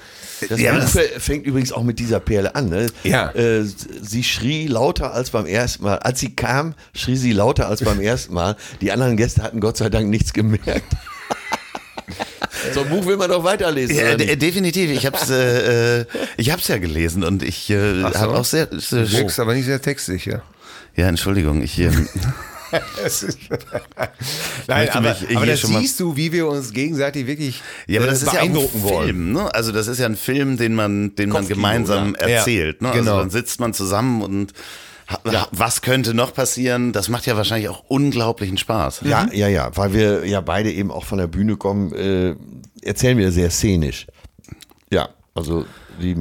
Das 0.48 0.58
Ja, 0.60 0.72
Buch 0.72 0.80
das- 0.80 0.98
fängt 1.22 1.46
übrigens 1.46 1.72
auch 1.72 1.82
mit 1.84 1.98
dieser 1.98 2.20
Perle 2.20 2.54
an. 2.54 2.68
Ne? 2.68 2.86
Ja. 3.04 3.30
Äh, 3.32 3.64
sie 3.64 4.24
schrie 4.24 4.66
lauter 4.66 5.12
als 5.12 5.30
beim 5.30 5.46
ersten 5.46 5.84
Mal. 5.84 5.98
Als 5.98 6.20
sie 6.20 6.34
kam, 6.34 6.74
schrie 6.94 7.16
sie 7.16 7.32
lauter 7.32 7.68
als 7.68 7.82
beim 7.84 8.00
ersten 8.00 8.34
Mal. 8.34 8.56
Die 8.80 8.90
anderen 8.92 9.16
Gäste 9.16 9.42
hatten 9.42 9.60
Gott 9.60 9.76
sei 9.76 9.88
Dank 9.90 10.08
nichts 10.08 10.32
gemerkt. 10.32 10.92
so 12.74 12.80
ein 12.82 12.88
Buch 12.88 13.06
will 13.06 13.16
man 13.16 13.30
doch 13.30 13.44
weiterlesen. 13.44 13.96
Ja, 13.96 14.02
oder 14.04 14.16
de- 14.16 14.26
nicht? 14.26 14.42
definitiv. 14.42 14.90
Ich 14.90 15.06
hab's, 15.06 15.30
äh, 15.30 16.00
äh, 16.00 16.04
ich 16.36 16.50
hab's 16.50 16.68
ja 16.68 16.78
gelesen 16.78 17.22
und 17.24 17.42
ich 17.42 17.70
äh, 17.70 18.00
so. 18.00 18.14
habe 18.14 18.36
auch 18.36 18.44
sehr. 18.44 18.68
sehr 18.72 19.06
aber 19.38 19.54
nicht 19.54 19.66
sehr 19.66 19.80
textsicher. 19.80 20.42
ja, 20.96 21.06
Entschuldigung, 21.08 21.62
ich 21.62 21.78
ähm, 21.78 22.08
Es 22.14 22.22
Nein, 24.66 24.88
aber, 24.90 25.16
mich 25.20 25.36
aber 25.36 25.46
das 25.46 25.62
siehst 25.62 26.00
du, 26.00 26.16
wie 26.16 26.32
wir 26.32 26.48
uns 26.48 26.72
gegenseitig 26.72 27.26
wirklich 27.26 27.62
Ja, 27.86 28.00
aber 28.00 28.08
äh, 28.08 28.10
das 28.10 28.22
ist 28.22 28.32
ja 28.32 28.40
ein. 28.40 28.54
Film, 28.54 29.32
ne? 29.32 29.54
Also 29.54 29.72
das 29.72 29.86
ist 29.86 29.98
ja 29.98 30.06
ein 30.06 30.16
Film, 30.16 30.56
den 30.56 30.74
man, 30.74 31.14
den 31.14 31.30
man 31.30 31.46
gemeinsam 31.48 32.16
ja. 32.20 32.26
erzählt. 32.26 32.82
Ne? 32.82 32.90
genau. 32.92 33.12
Also 33.12 33.20
dann 33.20 33.30
sitzt 33.30 33.60
man 33.60 33.74
zusammen 33.74 34.22
und 34.22 34.52
ha- 35.08 35.48
was 35.52 35.82
könnte 35.82 36.14
noch 36.14 36.34
passieren? 36.34 36.92
Das 36.92 37.08
macht 37.08 37.26
ja 37.26 37.36
wahrscheinlich 37.36 37.68
auch 37.68 37.84
unglaublichen 37.88 38.58
Spaß. 38.58 39.02
Ja, 39.04 39.28
ja, 39.32 39.48
ja, 39.48 39.70
weil 39.76 39.92
wir 39.92 40.26
ja 40.26 40.40
beide 40.40 40.72
eben 40.72 40.90
auch 40.90 41.04
von 41.04 41.18
der 41.18 41.26
Bühne 41.26 41.56
kommen, 41.56 41.92
äh, 41.92 42.34
erzählen 42.82 43.18
wir 43.18 43.32
sehr 43.32 43.50
szenisch. 43.50 44.06
Ja, 44.90 45.10
also 45.34 45.64
die, 46.00 46.16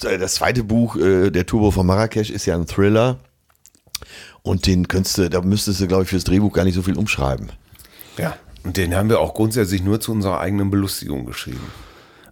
das 0.00 0.34
zweite 0.34 0.64
Buch, 0.64 0.96
äh, 0.96 1.30
der 1.30 1.46
Turbo 1.46 1.70
von 1.70 1.86
Marrakesch, 1.86 2.30
ist 2.30 2.46
ja 2.46 2.54
ein 2.54 2.66
Thriller. 2.66 3.18
Und 4.42 4.66
den 4.66 4.88
könntest 4.88 5.18
du, 5.18 5.28
da 5.28 5.40
müsstest 5.42 5.80
du, 5.80 5.86
glaube 5.86 6.04
ich, 6.04 6.08
fürs 6.08 6.24
Drehbuch 6.24 6.52
gar 6.52 6.64
nicht 6.64 6.74
so 6.74 6.82
viel 6.82 6.96
umschreiben. 6.96 7.50
Ja. 8.16 8.36
Und 8.62 8.76
den 8.76 8.94
haben 8.94 9.08
wir 9.08 9.20
auch 9.20 9.34
grundsätzlich 9.34 9.82
nur 9.82 10.00
zu 10.00 10.12
unserer 10.12 10.40
eigenen 10.40 10.70
Belustigung 10.70 11.26
geschrieben. 11.26 11.70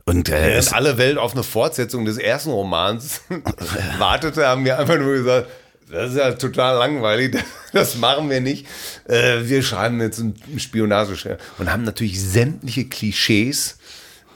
Und 0.04 0.30
äh, 0.30 0.54
es, 0.56 0.72
alle 0.72 0.96
Welt 0.96 1.18
auf 1.18 1.32
eine 1.32 1.42
Fortsetzung 1.42 2.06
des 2.06 2.16
ersten 2.16 2.50
Romans 2.50 3.20
wartete, 3.98 4.46
haben 4.46 4.64
wir 4.64 4.78
einfach 4.78 4.98
nur 4.98 5.12
gesagt, 5.12 5.48
das 5.90 6.12
ist 6.12 6.18
ja 6.18 6.32
total 6.32 6.78
langweilig, 6.78 7.36
das 7.72 7.96
machen 7.96 8.30
wir 8.30 8.40
nicht. 8.40 8.66
Äh, 9.06 9.40
Wir 9.44 9.62
schreiben 9.62 10.00
jetzt 10.00 10.18
ein 10.18 10.34
Spionage 10.56 11.38
und 11.58 11.70
haben 11.70 11.82
natürlich 11.82 12.22
sämtliche 12.22 12.86
Klischees 12.86 13.78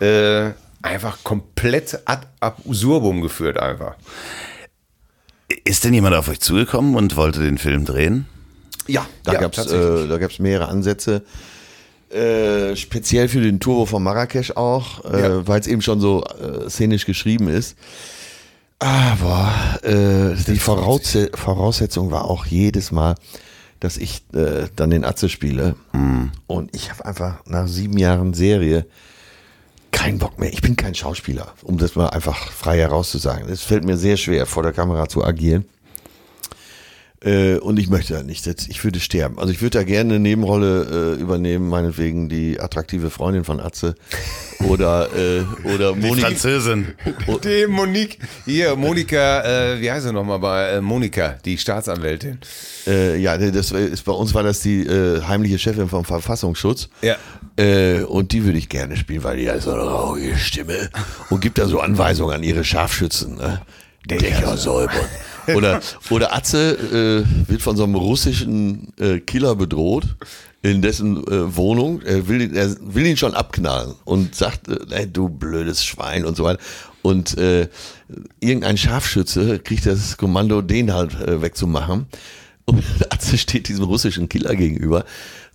äh, 0.00 0.50
einfach 0.82 1.24
komplett 1.24 2.00
ad 2.04 2.26
absurdum 2.40 3.22
geführt 3.22 3.58
einfach. 3.58 3.94
Ist 5.64 5.84
denn 5.84 5.94
jemand 5.94 6.14
auf 6.14 6.28
euch 6.28 6.40
zugekommen 6.40 6.94
und 6.96 7.16
wollte 7.16 7.40
den 7.40 7.58
Film 7.58 7.84
drehen? 7.84 8.26
Ja, 8.86 9.06
da 9.24 9.34
Ja, 9.34 9.40
gab's 9.40 9.56
tatsächlich. 9.56 10.04
äh, 10.04 10.08
da 10.08 10.18
gab's 10.18 10.38
mehrere 10.38 10.68
Ansätze. 10.68 11.22
Äh, 12.10 12.76
speziell 12.76 13.28
für 13.28 13.40
den 13.40 13.58
Turbo 13.60 13.86
von 13.86 14.02
Marrakesch 14.02 14.50
auch, 14.52 15.04
äh, 15.04 15.20
Ja. 15.22 15.46
weil 15.48 15.60
es 15.60 15.66
eben 15.66 15.80
schon 15.82 16.00
so 16.00 16.24
äh, 16.24 16.68
szenisch 16.68 17.06
geschrieben 17.06 17.48
ist. 17.48 17.76
Aber 18.78 19.52
äh, 19.82 20.34
die 20.46 20.58
Vorausse 20.58 21.30
Voraussetzung 21.34 22.10
war 22.10 22.24
auch 22.24 22.46
jedes 22.46 22.90
Mal, 22.90 23.14
dass 23.80 23.96
ich 23.96 24.22
äh, 24.34 24.66
dann 24.76 24.90
den 24.90 25.04
Atze 25.04 25.28
spiele. 25.28 25.76
Und 26.48 26.74
ich 26.74 26.90
habe 26.90 27.04
einfach 27.04 27.44
nach 27.46 27.68
sieben 27.68 27.96
Jahren 27.98 28.34
Serie 28.34 28.86
keinen 29.92 30.18
Bock 30.18 30.38
mehr. 30.38 30.52
Ich 30.52 30.62
bin 30.62 30.74
kein 30.74 30.94
Schauspieler, 30.94 31.54
um 31.62 31.78
das 31.78 31.94
mal 31.94 32.08
einfach 32.08 32.50
frei 32.50 32.78
herauszusagen. 32.78 33.48
Es 33.48 33.62
fällt 33.62 33.84
mir 33.84 33.96
sehr 33.96 34.16
schwer, 34.16 34.46
vor 34.46 34.64
der 34.64 34.72
Kamera 34.72 35.08
zu 35.08 35.24
agieren. 35.24 35.64
Äh, 37.24 37.56
und 37.58 37.78
ich 37.78 37.88
möchte 37.88 38.14
da 38.14 38.22
nicht. 38.22 38.46
Jetzt- 38.46 38.68
Ich 38.68 38.82
würde 38.82 38.98
sterben. 38.98 39.38
Also 39.38 39.52
ich 39.52 39.60
würde 39.62 39.78
da 39.78 39.84
gerne 39.84 40.14
eine 40.14 40.18
Nebenrolle 40.20 41.14
äh, 41.16 41.20
übernehmen, 41.20 41.68
meinetwegen 41.68 42.28
die 42.28 42.58
attraktive 42.58 43.10
Freundin 43.10 43.44
von 43.44 43.60
Atze. 43.60 43.94
Oder, 44.68 45.08
äh, 45.16 45.42
oder 45.72 45.92
Die 45.92 46.00
Monika. 46.00 46.26
Französin. 46.28 46.88
Die 47.44 47.66
Monique, 47.68 48.18
hier, 48.44 48.74
Monika, 48.76 49.42
äh, 49.74 49.80
wie 49.80 49.90
heißt 49.90 50.04
sie 50.06 50.12
nochmal 50.12 50.38
bei 50.40 50.70
äh, 50.70 50.80
Monika, 50.80 51.36
die 51.44 51.58
Staatsanwältin. 51.58 52.38
Äh, 52.86 53.18
ja, 53.18 53.36
das 53.38 53.70
ist, 53.72 54.04
bei 54.04 54.12
uns 54.12 54.34
war 54.34 54.42
das 54.42 54.60
die 54.60 54.82
äh, 54.86 55.22
heimliche 55.22 55.58
Chefin 55.58 55.88
vom 55.88 56.04
Verfassungsschutz. 56.04 56.88
Ja. 57.02 57.16
Äh, 57.56 58.02
und 58.02 58.32
die 58.32 58.44
würde 58.44 58.58
ich 58.58 58.68
gerne 58.68 58.96
spielen, 58.96 59.22
weil 59.24 59.36
die 59.36 59.48
hat 59.50 59.62
so 59.62 59.72
eine 59.72 59.82
rauige 59.82 60.36
Stimme 60.36 60.90
und 61.30 61.40
gibt 61.40 61.58
da 61.58 61.66
so 61.66 61.80
Anweisungen 61.80 62.34
an 62.34 62.42
ihre 62.42 62.64
Scharfschützen. 62.64 63.36
Ne? 63.36 63.60
Dächer 64.08 64.56
säubern. 64.56 64.96
Oder, 65.54 65.80
oder 66.10 66.34
Atze 66.34 67.24
äh, 67.26 67.48
wird 67.48 67.62
von 67.62 67.76
so 67.76 67.84
einem 67.84 67.94
russischen 67.94 68.92
äh, 68.98 69.18
Killer 69.18 69.56
bedroht 69.56 70.16
in 70.62 70.82
dessen 70.82 71.16
äh, 71.26 71.56
Wohnung. 71.56 72.02
Er 72.02 72.28
will, 72.28 72.40
ihn, 72.42 72.54
er 72.54 72.76
will 72.80 73.06
ihn 73.06 73.16
schon 73.16 73.34
abknallen 73.34 73.94
und 74.04 74.34
sagt, 74.34 74.68
äh, 74.68 75.06
du 75.06 75.28
blödes 75.28 75.84
Schwein 75.84 76.24
und 76.24 76.36
so 76.36 76.44
weiter. 76.44 76.60
Und 77.02 77.36
äh, 77.36 77.68
irgendein 78.40 78.78
Scharfschütze 78.78 79.58
kriegt 79.58 79.86
das 79.86 80.16
Kommando, 80.16 80.62
den 80.62 80.92
halt 80.94 81.20
äh, 81.20 81.42
wegzumachen. 81.42 82.06
Und 82.64 82.84
Atze 83.10 83.36
steht 83.38 83.68
diesem 83.68 83.84
russischen 83.84 84.28
Killer 84.28 84.54
gegenüber. 84.54 85.04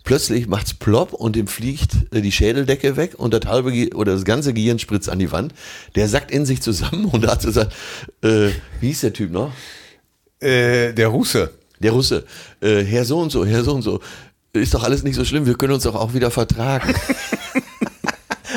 Plötzlich 0.04 0.48
macht's 0.48 0.74
plopp 0.74 1.14
und 1.14 1.36
ihm 1.36 1.48
fliegt 1.48 2.14
äh, 2.14 2.22
die 2.22 2.32
Schädeldecke 2.32 2.96
weg 2.96 3.16
und 3.18 3.34
das 3.34 3.46
halbe 3.46 3.72
Ge 3.72 3.94
oder 3.94 4.14
das 4.14 4.26
ganze 4.26 4.54
Gehirn 4.54 4.80
spritzt 4.80 5.10
an 5.10 5.20
die 5.20 5.32
Wand. 5.32 5.54
Der 5.96 6.08
sackt 6.08 6.32
in 6.32 6.46
sich 6.46 6.62
zusammen 6.62 7.06
und 7.12 7.28
Atze 7.28 7.52
sagt, 7.52 7.74
äh, 8.22 8.50
wie 8.80 8.88
hieß 8.88 9.02
der 9.02 9.14
Typ 9.14 9.32
noch? 9.32 9.52
Äh, 10.40 10.94
der 10.94 11.08
Russe. 11.08 11.52
Der 11.80 11.92
Russe, 11.92 12.26
äh, 12.60 12.84
Herr 12.84 13.06
so 13.06 13.20
und 13.20 13.32
so, 13.32 13.46
Herr 13.46 13.64
so 13.64 13.74
und 13.76 13.84
so, 13.84 14.00
ist 14.54 14.74
doch 14.74 14.84
alles 14.84 15.04
nicht 15.04 15.16
so 15.16 15.24
schlimm, 15.24 15.46
wir 15.46 15.54
können 15.56 15.74
uns 15.74 15.84
doch 15.84 15.94
auch 15.94 16.14
wieder 16.16 16.32
vertragen. 16.32 16.94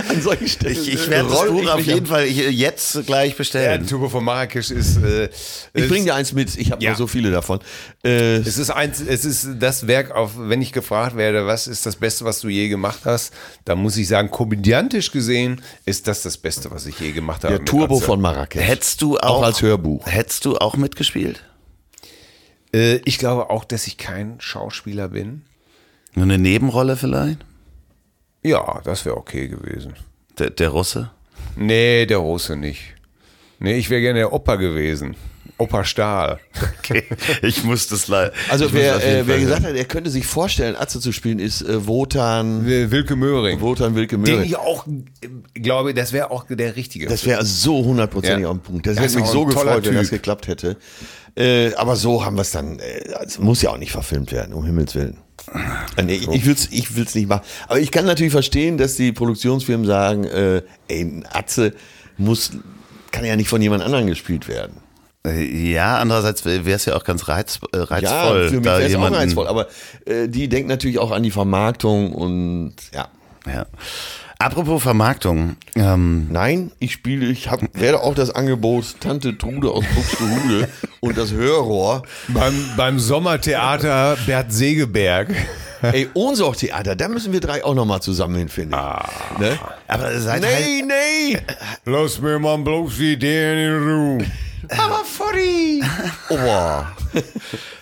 An 0.08 0.22
solchen 0.22 0.48
Stellen. 0.48 0.72
Ich, 0.72 0.92
ich 0.94 1.10
werde 1.10 1.28
das 1.28 1.46
Buch 1.46 1.68
auf 1.68 1.80
jeden 1.82 2.06
Fall 2.06 2.24
jetzt 2.24 3.04
gleich 3.06 3.32
Der 3.32 3.36
bestellen. 3.36 3.86
Turbo 3.86 4.08
von 4.08 4.24
Marrakesch 4.24 4.70
ist. 4.70 4.96
Äh, 5.02 5.28
Ich 5.74 5.88
bringe 5.88 6.04
dir 6.06 6.14
eins 6.14 6.32
mit, 6.32 6.56
ich 6.56 6.70
habe 6.72 6.82
Ja. 6.82 6.94
so 6.94 7.06
viele 7.06 7.30
davon. 7.30 7.58
Äh, 8.04 8.36
Es 8.36 8.56
ist 8.56 8.70
eins, 8.70 9.00
es 9.06 9.24
ist 9.24 9.48
das 9.58 9.86
Werk, 9.86 10.12
auf, 10.12 10.32
wenn 10.38 10.62
ich 10.62 10.72
gefragt 10.72 11.16
werde, 11.16 11.46
was 11.46 11.66
ist 11.66 11.84
das 11.86 11.96
Beste, 11.96 12.24
was 12.24 12.40
du 12.40 12.48
je 12.48 12.68
gemacht 12.68 13.00
hast, 13.04 13.34
dann 13.66 13.78
muss 13.78 13.96
ich 13.98 14.08
sagen, 14.08 14.30
komödiantisch 14.30 15.10
gesehen 15.12 15.60
ist 15.84 16.06
das 16.08 16.22
das 16.22 16.38
Beste, 16.38 16.70
was 16.70 16.86
ich 16.86 16.98
je 16.98 17.12
gemacht 17.12 17.44
habe. 17.44 17.56
der 17.56 17.64
Turbo 17.66 17.96
Atze. 17.98 18.04
von 18.06 18.20
Marrakesch. 18.20 18.62
Hättest 18.62 19.02
du 19.02 19.18
auch, 19.18 19.38
Auch 19.38 19.42
als 19.42 19.60
Hörbuch. 19.60 20.06
Hättest 20.06 20.44
du 20.46 20.56
auch 20.56 20.76
mitgespielt? 20.76 21.42
Äh, 22.74 22.96
ich 23.04 23.18
glaube 23.18 23.50
auch, 23.50 23.64
dass 23.64 23.86
ich 23.86 23.96
kein 23.96 24.40
Schauspieler 24.40 25.08
bin. 25.08 25.42
Nur 26.14 26.24
eine 26.24 26.38
Nebenrolle 26.38 26.96
vielleicht? 26.96 27.44
Ja, 28.42 28.80
das 28.84 29.04
wäre 29.04 29.16
okay 29.16 29.48
gewesen. 29.48 29.94
Der, 30.38 30.50
der 30.50 30.70
Russe? 30.70 31.10
Nee, 31.56 32.06
der 32.06 32.18
Russe 32.18 32.56
nicht. 32.56 32.94
Nee, 33.58 33.76
ich 33.76 33.90
wäre 33.90 34.00
gerne 34.00 34.20
der 34.20 34.32
Opa 34.32 34.56
gewesen. 34.56 35.16
Opa 35.60 35.84
Stahl. 35.84 36.40
Okay. 36.80 37.04
Ich 37.42 37.62
muss 37.64 37.86
das 37.88 38.08
leider. 38.08 38.32
Also 38.48 38.66
ich 38.66 38.72
wer, 38.72 38.96
äh, 39.04 39.26
wer 39.26 39.38
gesagt 39.38 39.64
hat, 39.64 39.74
er 39.74 39.84
könnte 39.84 40.10
sich 40.10 40.26
vorstellen, 40.26 40.74
Atze 40.76 41.00
zu 41.00 41.12
spielen, 41.12 41.38
ist 41.38 41.62
äh, 41.62 41.86
Wotan, 41.86 42.66
Wilke 42.66 43.14
Möhring. 43.16 43.60
Wotan 43.60 43.94
Wilke 43.94 44.16
Den 44.16 44.22
Möhring. 44.22 44.44
ich 44.46 44.56
auch 44.56 44.86
äh, 44.86 45.60
glaube, 45.60 45.94
das 45.94 46.12
wäre 46.12 46.30
auch 46.30 46.44
der 46.48 46.76
richtige. 46.76 47.06
Das 47.06 47.24
wäre 47.26 47.44
so 47.44 47.84
hundertprozentig 47.84 48.42
Ja. 48.42 48.48
auf 48.48 48.56
den 48.56 48.62
Punkt. 48.62 48.86
Das, 48.86 48.96
Das 48.96 49.04
hätte 49.04 49.14
ist 49.14 49.20
mich 49.20 49.30
so 49.30 49.44
gefreut, 49.44 49.84
wenn 49.86 49.94
das 49.94 50.08
Typ. 50.08 50.18
geklappt 50.18 50.48
hätte. 50.48 50.76
Äh, 51.36 51.74
aber 51.74 51.94
so 51.96 52.24
haben 52.24 52.36
wir 52.36 52.42
es 52.42 52.50
dann. 52.50 52.78
Äh, 52.78 53.04
es 53.24 53.38
muss 53.38 53.62
ja 53.62 53.70
auch 53.70 53.78
nicht 53.78 53.92
verfilmt 53.92 54.32
werden, 54.32 54.52
um 54.54 54.64
Himmels 54.64 54.94
Willen. 54.94 55.18
Äh, 55.96 56.02
nee, 56.02 56.20
ich 56.32 56.44
will's, 56.46 56.68
ich 56.70 56.96
will's 56.96 57.14
nicht 57.14 57.28
machen. 57.28 57.42
Aber 57.68 57.78
ich 57.80 57.90
kann 57.90 58.04
natürlich 58.04 58.32
verstehen, 58.32 58.78
dass 58.78 58.96
die 58.96 59.12
Produktionsfirmen 59.12 59.86
sagen, 59.86 60.24
äh, 60.24 60.62
ey, 60.88 61.00
ein 61.02 61.26
Atze 61.30 61.72
muss, 62.18 62.50
kann 63.10 63.24
ja 63.24 63.36
nicht 63.36 63.48
von 63.48 63.62
jemand 63.62 63.82
anderem 63.82 64.06
gespielt 64.06 64.48
werden. 64.48 64.74
Ja, 65.26 65.98
andererseits 65.98 66.46
wäre 66.46 66.70
es 66.70 66.86
ja 66.86 66.96
auch 66.96 67.04
ganz 67.04 67.28
reiz, 67.28 67.60
äh, 67.72 67.78
reizvoll. 67.78 68.42
ja, 68.42 68.48
für 68.48 68.56
mich 68.56 68.64
wäre 68.64 68.82
es 68.82 68.94
auch 68.94 69.12
reizvoll. 69.12 69.48
Aber 69.48 69.66
äh, 70.06 70.28
die 70.28 70.48
denkt 70.48 70.68
natürlich 70.68 70.98
auch 70.98 71.10
an 71.10 71.22
die 71.22 71.30
Vermarktung 71.30 72.12
und 72.12 72.74
ja. 72.94 73.08
Ja. 73.46 73.66
Apropos 74.38 74.82
Vermarktung. 74.82 75.56
Ähm, 75.74 76.28
Nein, 76.30 76.72
ich 76.78 76.92
spiele, 76.92 77.26
ich 77.26 77.50
hab, 77.50 77.60
werde 77.78 78.00
auch 78.00 78.14
das 78.14 78.30
Angebot 78.30 78.98
Tante 79.00 79.36
Trude 79.36 79.70
aus 79.70 79.84
Buxtehude 79.94 80.68
und 81.00 81.18
das 81.18 81.32
Hörrohr. 81.32 82.04
beim, 82.28 82.54
beim 82.74 82.98
Sommertheater 82.98 84.16
Bert 84.24 84.50
Segeberg. 84.50 85.28
Ey, 85.82 86.08
Ohnsorg-Theater, 86.14 86.96
da 86.96 87.08
müssen 87.08 87.34
wir 87.34 87.40
drei 87.40 87.64
auch 87.64 87.74
nochmal 87.74 88.00
zusammen 88.00 88.36
hinfinden. 88.36 88.78
Ne? 89.38 89.58
aber 89.86 90.18
seid 90.18 90.42
halt, 90.44 90.64
Nee, 90.64 90.84
nee! 90.86 91.38
Lass 91.84 92.20
mir 92.20 92.38
mal 92.38 92.56
bloß 92.58 92.96
die 92.96 93.12
Ideen 93.12 93.58
in 93.58 93.88
Ruhe. 93.88 94.26
Aber 94.68 95.04
Foddy! 95.04 95.82
Oh, 96.32 96.84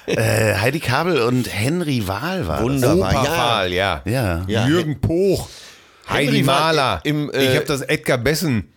äh, 0.07 0.55
Heidi 0.55 0.81
Kabel 0.81 1.21
und 1.21 1.53
Henry 1.53 2.09
Wahl 2.09 2.47
war 2.47 2.63
Wunderbar. 2.63 3.11
Opa 3.11 3.25
ja. 3.25 3.31
Fahl, 3.31 3.73
ja. 3.73 4.03
das. 4.05 4.13
Ja. 4.13 4.45
Ja. 4.47 4.67
Jürgen 4.67 5.01
Poch. 5.01 5.49
Heidi 6.09 6.27
Henry 6.27 6.43
Mahler. 6.45 7.01
im, 7.05 7.31
äh, 7.31 7.45
ich 7.45 7.57
habe 7.57 7.67
das 7.67 7.83
Edgar 7.83 8.17
Bessen. 8.17 8.73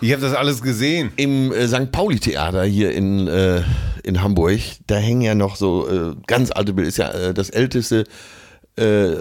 Ich 0.00 0.12
habe 0.12 0.22
das 0.22 0.32
alles 0.34 0.62
gesehen. 0.62 1.12
Im 1.16 1.52
äh, 1.52 1.66
St. 1.66 1.90
Pauli-Theater 1.92 2.64
hier 2.64 2.92
in, 2.92 3.26
äh, 3.26 3.62
in 4.04 4.22
Hamburg, 4.22 4.60
da 4.86 4.96
hängen 4.96 5.22
ja 5.22 5.34
noch 5.34 5.56
so 5.56 5.88
äh, 5.88 6.14
ganz 6.26 6.50
alte 6.50 6.72
Bilder, 6.72 6.88
ist 6.88 6.98
ja 6.98 7.10
äh, 7.10 7.34
das 7.34 7.50
älteste 7.50 8.04
äh, 8.76 9.16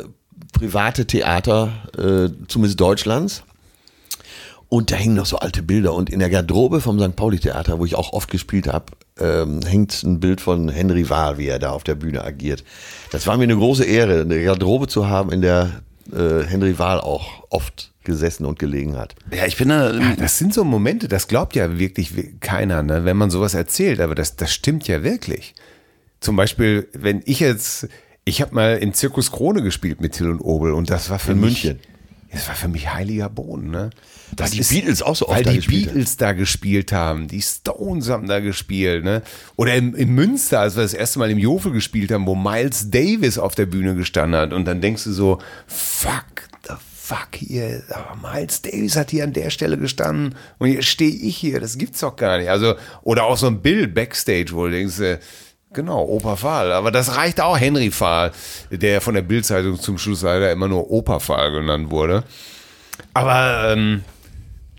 private 0.53 1.07
Theater, 1.07 1.71
äh, 1.97 2.29
zumindest 2.47 2.79
Deutschlands. 2.79 3.43
Und 4.75 4.91
da 4.91 4.97
hängen 4.97 5.15
noch 5.15 5.25
so 5.25 5.37
alte 5.37 5.63
Bilder. 5.63 5.93
Und 5.93 6.09
in 6.09 6.19
der 6.19 6.29
Garderobe 6.29 6.81
vom 6.81 6.99
St. 6.99 7.15
Pauli-Theater, 7.15 7.79
wo 7.79 7.85
ich 7.85 7.95
auch 7.95 8.11
oft 8.11 8.29
gespielt 8.29 8.67
habe, 8.67 8.87
ähm, 9.17 9.61
hängt 9.65 10.03
ein 10.03 10.19
Bild 10.19 10.41
von 10.41 10.67
Henry 10.67 11.09
Wahl, 11.09 11.37
wie 11.37 11.47
er 11.47 11.59
da 11.59 11.69
auf 11.69 11.85
der 11.85 11.95
Bühne 11.95 12.21
agiert. 12.25 12.65
Das 13.09 13.25
war 13.25 13.37
mir 13.37 13.43
eine 13.43 13.55
große 13.55 13.85
Ehre, 13.85 14.19
eine 14.19 14.43
Garderobe 14.43 14.89
zu 14.89 15.07
haben, 15.07 15.31
in 15.31 15.41
der 15.41 15.81
äh, 16.11 16.43
Henry 16.43 16.77
Wahl 16.77 16.99
auch 16.99 17.45
oft 17.49 17.93
gesessen 18.03 18.45
und 18.45 18.59
gelegen 18.59 18.97
hat. 18.97 19.15
ja, 19.33 19.45
ich 19.45 19.55
bin 19.55 19.69
da. 19.69 19.93
Ja, 19.93 20.13
das 20.17 20.37
sind 20.39 20.53
so 20.53 20.65
Momente, 20.65 21.07
das 21.07 21.29
glaubt 21.29 21.55
ja 21.55 21.79
wirklich 21.79 22.11
keiner, 22.41 22.83
ne, 22.83 23.05
wenn 23.05 23.15
man 23.15 23.29
sowas 23.29 23.53
erzählt, 23.53 24.01
aber 24.01 24.13
das, 24.13 24.35
das 24.35 24.51
stimmt 24.53 24.89
ja 24.89 25.05
wirklich. 25.05 25.55
Zum 26.19 26.35
Beispiel, 26.35 26.89
wenn 26.91 27.21
ich 27.23 27.39
jetzt, 27.39 27.87
ich 28.25 28.41
habe 28.41 28.53
mal 28.53 28.75
im 28.75 28.93
Zirkus 28.93 29.31
Krone 29.31 29.63
gespielt 29.63 30.01
mit 30.01 30.11
Till 30.11 30.29
und 30.29 30.41
Obel 30.41 30.73
und 30.73 30.89
das 30.89 31.09
war 31.09 31.17
für 31.17 31.31
In 31.31 31.39
mich, 31.39 31.63
München. 31.63 31.79
Das 32.35 32.49
war 32.49 32.55
für 32.55 32.67
mich 32.67 32.93
heiliger 32.93 33.29
Boden, 33.29 33.71
ne? 33.71 33.91
Das 34.35 34.51
die 34.51 34.59
Beatles 34.59 35.01
auch 35.01 35.15
so 35.15 35.29
oft 35.29 35.37
weil 35.37 35.43
da 35.43 35.51
die 35.51 35.57
gespielt 35.57 35.85
haben. 35.85 35.93
Beatles 35.93 36.17
da 36.17 36.33
gespielt 36.33 36.91
haben, 36.91 37.27
die 37.29 37.41
Stones 37.41 38.09
haben 38.09 38.27
da 38.27 38.41
gespielt, 38.41 39.05
ne? 39.05 39.21
Oder 39.55 39.75
im, 39.75 39.95
in 39.95 40.13
Münster, 40.13 40.59
als 40.59 40.75
wir 40.75 40.83
das 40.83 40.93
erste 40.93 41.19
Mal 41.19 41.31
im 41.31 41.37
Jofel 41.37 41.71
gespielt 41.71 42.11
haben, 42.11 42.25
wo 42.25 42.35
Miles 42.35 42.91
Davis 42.91 43.37
auf 43.37 43.55
der 43.55 43.67
Bühne 43.67 43.95
gestanden 43.95 44.37
hat 44.37 44.51
und 44.51 44.65
dann 44.65 44.81
denkst 44.81 45.05
du 45.05 45.13
so, 45.13 45.39
fuck 45.65 46.25
the 46.67 46.73
fuck 47.05 47.35
hier, 47.35 47.83
aber 47.89 48.33
Miles 48.33 48.61
Davis 48.61 48.97
hat 48.97 49.11
hier 49.11 49.23
an 49.23 49.31
der 49.31 49.49
Stelle 49.49 49.77
gestanden 49.77 50.35
und 50.57 50.67
jetzt 50.67 50.87
stehe 50.87 51.15
ich 51.15 51.37
hier, 51.37 51.61
das 51.61 51.77
gibt's 51.77 52.01
doch 52.01 52.17
gar 52.17 52.37
nicht. 52.37 52.49
Also 52.49 52.75
oder 53.03 53.23
auch 53.23 53.37
so 53.37 53.47
ein 53.47 53.61
Bild 53.61 53.93
backstage, 53.93 54.51
wo 54.51 54.65
du 54.65 54.71
denkst, 54.71 54.99
äh, 54.99 55.19
Genau, 55.75 56.03
Opa 56.05 56.37
Fahl. 56.37 56.71
Aber 56.71 56.89
das 56.89 57.17
reicht 57.17 57.41
auch 57.41 57.59
Henry 57.59 57.91
Fahl, 57.91 58.31
der 58.71 59.01
von 59.01 59.13
der 59.13 59.21
Bildzeitung 59.21 59.79
zum 59.79 59.97
Schluss 59.97 60.21
leider 60.21 60.51
immer 60.51 60.69
nur 60.69 60.89
Opa 60.89 61.19
Fahl 61.19 61.51
genannt 61.51 61.91
wurde. 61.91 62.23
Aber 63.13 63.73
ähm, 63.73 64.03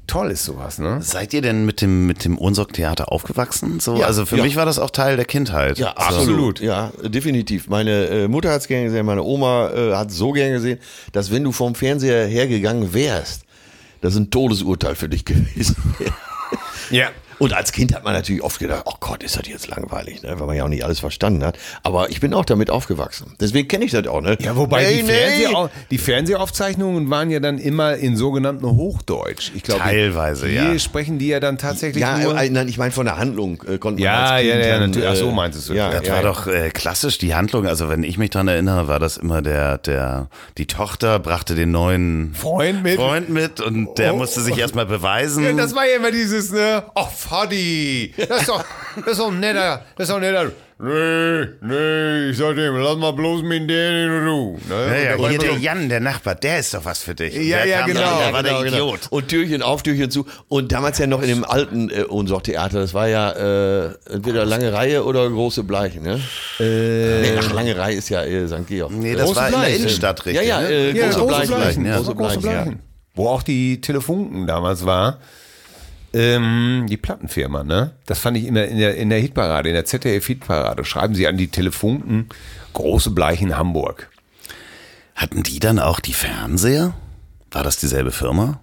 toll 0.07 0.31
ist 0.31 0.45
sowas, 0.45 0.79
ne? 0.79 1.03
Seid 1.03 1.35
ihr 1.35 1.43
denn 1.43 1.67
mit 1.67 1.83
dem, 1.83 2.07
mit 2.07 2.25
dem 2.25 2.39
Ohnsorg-Theater 2.39 3.13
aufgewachsen? 3.13 3.79
So, 3.79 3.99
Ja, 3.99 4.07
also 4.07 4.25
für 4.25 4.39
ja. 4.39 4.43
mich 4.43 4.57
war 4.57 4.65
das 4.65 4.79
auch 4.79 4.91
Teil 4.91 5.17
der 5.17 5.27
Kindheit. 5.27 5.79
Ja, 5.79 5.95
so. 5.99 6.05
absolut. 6.07 6.61
Ja, 6.61 6.93
definitiv. 7.03 7.69
Meine 7.69 8.07
äh, 8.07 8.29
Mutter 8.29 8.51
hat 8.51 8.63
es 8.63 8.69
gern 8.69 8.85
gesehen, 8.85 9.05
meine 9.05 9.23
Oma 9.23 9.71
äh, 9.71 9.95
hat 9.95 10.11
so 10.11 10.33
gern 10.33 10.53
gesehen, 10.53 10.79
dass 11.13 11.31
wenn 11.31 11.45
du 11.45 11.53
vom 11.53 11.75
Fernseher 11.75 12.27
hergegangen 12.27 12.95
wärst, 12.95 13.43
das 14.01 14.17
ein 14.17 14.31
Todesurteil 14.31 14.95
für 14.95 15.11
dich 15.11 15.27
gewesen 15.27 15.77
wäre. 15.99 16.13
Ja. 16.91 17.09
Und 17.39 17.53
als 17.53 17.73
Kind 17.73 17.95
hat 17.95 18.03
man 18.05 18.15
natürlich 18.15 18.43
oft 18.43 18.59
gedacht, 18.59 18.83
oh 18.87 18.95
Gott, 19.01 19.23
ist 19.23 19.37
das 19.39 19.47
jetzt 19.49 19.69
langweilig, 19.69 20.23
ne? 20.23 20.39
weil 20.39 20.47
man 20.47 20.57
ja 20.57 20.65
auch 20.65 20.69
nicht 20.69 20.85
alles 20.85 21.01
verstanden 21.01 21.45
hat. 21.45 21.59
Aber 21.83 22.09
ich 22.11 22.21
bin 22.21 22.33
auch 22.35 22.45
damit 22.45 22.71
aufgewachsen. 22.71 23.35
Deswegen 23.41 23.69
kenne 23.69 23.85
ich 23.85 23.93
das 23.93 24.07
auch. 24.07 24.21
Ne? 24.23 24.37
Ja, 24.41 24.57
wobei 24.57 24.83
Nee, 24.85 24.97
die, 24.97 25.03
nee. 25.03 25.13
Fernsehau 25.13 25.71
die 25.91 25.99
Fernsehaufzeichnungen 25.99 27.11
waren 27.11 27.31
ja 27.31 27.41
dann 27.41 27.59
immer 27.59 27.97
in 27.97 28.17
sogenannten 28.17 28.67
Hochdeutsch. 28.67 29.53
Ich 29.55 29.63
glaube, 29.63 29.81
Teilweise, 29.83 30.47
hier 30.49 30.73
ja. 30.75 30.79
sprechen 30.79 31.19
die 31.19 31.29
ja 31.29 31.41
dann 31.41 31.59
tatsächlich 31.59 32.01
Ja, 32.03 32.19
nur. 32.19 32.39
äh, 32.41 32.49
nein, 32.51 32.69
ich 32.69 32.79
meine 32.79 32.93
von 32.93 33.07
der 33.07 33.17
Handlung 33.19 33.63
äh, 33.69 33.79
konnte 33.79 34.01
man 34.03 34.05
Ja, 34.05 34.25
als 34.31 34.43
Kind 34.43 34.55
ja, 34.55 34.59
ja, 34.61 34.79
dann, 34.79 34.91
natürlich. 34.91 35.09
Ach 35.09 35.17
so, 35.17 35.29
äh, 35.29 35.33
meintest 35.33 35.69
du. 35.69 35.75
Ja, 35.75 35.91
Das 35.91 36.07
ja, 36.07 36.15
war 36.15 36.23
ja. 36.23 36.29
doch 36.29 36.47
äh, 36.47 36.71
klassisch 36.71 37.19
die 37.19 37.35
Handlung. 37.35 37.67
Also 37.67 37.89
wenn 37.89 38.03
ich 38.03 38.19
mich 38.19 38.31
dran 38.31 38.49
erinnere, 38.49 38.89
war 38.89 38.99
das 38.99 39.17
immer 39.17 39.43
der, 39.43 39.79
der, 39.79 40.29
die 40.59 40.67
Tochter 40.67 41.19
brachte 41.19 41.55
den 41.55 41.71
neuen 41.71 42.35
Freund 42.35 42.83
mit. 42.83 42.97
Freund 42.97 43.29
mit 43.29 43.61
und 43.61 43.99
der 43.99 44.15
Oh. 44.15 44.19
musste 44.19 44.41
sich 44.41 44.57
erstmal 44.57 44.87
beweisen. 44.87 45.45
Ja, 45.45 45.53
das 45.53 45.75
war 45.75 45.87
ja 45.87 45.97
immer 45.97 46.11
dieses, 46.11 46.51
ne? 46.53 46.85
Ach, 46.95 47.11
Fadi, 47.29 48.15
das 48.29 48.43
ist 48.43 48.49
doch, 48.49 48.65
das 48.97 49.07
ist 49.13 49.19
doch 49.21 49.29
ein 49.33 49.41
netter, 49.41 49.85
das 49.97 50.05
ist 50.09 50.11
doch 50.11 50.17
ein 50.17 50.23
netter. 50.23 50.53
Nee, 50.79 51.47
nee, 51.63 52.31
ich 52.31 52.37
sag 52.37 52.55
dem, 52.55 52.77
lass 52.77 52.97
mal 52.99 53.13
bloß 53.13 53.43
mit 53.43 53.69
denen 53.69 54.27
du. 54.27 54.59
Ne? 54.69 54.75
ja, 54.75 54.85
Und 54.85 54.93
ja, 54.93 54.99
der 54.99 55.19
war 55.19 55.31
hier 55.31 55.39
der 55.39 55.57
Jan, 55.57 55.89
der 55.89 56.01
Nachbar, 56.01 56.35
der 56.35 56.59
ist 56.59 56.75
doch 56.75 56.85
was 56.85 56.99
für 57.03 57.15
dich. 57.15 57.35
Ja, 57.35 57.59
der 57.59 57.67
ja, 57.67 57.87
genau. 57.87 58.01
dann, 58.01 58.19
Der 58.19 58.27
Ja, 58.27 58.33
war 58.35 58.43
der 58.43 58.53
Genau, 58.53 58.63
genau. 58.65 58.77
Idiot. 58.89 59.01
Und 59.09 59.29
Türchen 59.29 59.63
auf, 59.63 59.83
Türchen 59.83 60.11
zu. 60.11 60.27
Und 60.49 60.73
damals 60.73 60.99
ja 60.99 61.07
noch 61.07 61.23
in 61.23 61.29
dem 61.29 61.45
alten 61.47 61.89
äh, 61.89 62.05
Ohnsorg-Theater, 62.05 62.79
das 62.81 62.93
war 62.93 63.09
ja 63.09 63.31
äh, 63.31 63.95
entweder 64.13 64.45
lange 64.45 64.71
Reihe 64.71 65.03
oder 65.05 65.31
große 65.31 65.65
Bleichen, 65.65 66.03
ne? 66.03 66.21
Äh, 66.61 67.23
nee, 67.23 67.39
ach, 67.41 67.53
lange 67.55 67.75
Reihe 67.75 67.97
ist 67.97 68.11
ja 68.11 68.23
äh, 68.23 68.47
St. 68.47 68.67
Georg. 68.69 68.93
Nee, 68.93 69.15
das 69.15 69.25
Große 69.25 69.37
war 69.37 69.47
in 69.47 69.53
der 69.53 69.59
Bleichen. 69.61 69.81
Innenstadt, 69.81 70.19
ja, 70.19 70.25
richtig. 70.27 70.49
ja, 70.49 70.61
ne? 70.61 70.69
äh, 70.69 70.93
Ja, 70.93 71.05
große, 71.07 71.19
große 71.21 71.27
Bleichen. 71.27 71.55
Bleichen, 71.57 71.87
ja. 71.87 71.97
große, 71.97 72.15
Bleichen, 72.15 72.43
ja. 72.43 72.51
Bleichen. 72.65 72.81
Wo 73.15 73.29
auch 73.31 73.43
die 73.43 73.81
Telefunken 73.81 74.47
damals 74.47 74.85
war. 74.85 75.21
Ähm, 76.13 76.87
die 76.89 76.97
Plattenfirma, 76.97 77.63
ne? 77.65 77.93
Das 78.07 78.19
fand 78.19 78.37
ich 78.37 78.47
in 78.47 78.55
der, 78.55 78.69
in 78.69 78.79
der, 78.79 78.97
in 78.97 79.11
der 79.11 79.19
Hitparade, 79.19 79.69
in 79.69 79.75
der 79.75 79.85
ZDF-Hitparade. 79.85 80.85
Schreiben 80.85 81.15
Sie 81.15 81.27
an 81.27 81.37
die 81.37 81.49
Telefunken, 81.49 82.29
große 82.73 83.11
Bleichen 83.11 83.57
Hamburg. 83.57 84.11
Hatten 85.15 85.43
die 85.43 85.59
dann 85.59 85.79
auch 85.79 86.01
die 86.01 86.13
Fernseher? 86.13 86.95
War 87.51 87.65
das 87.65 87.79
dieselbe 87.79 88.13
Firma? 88.13 88.61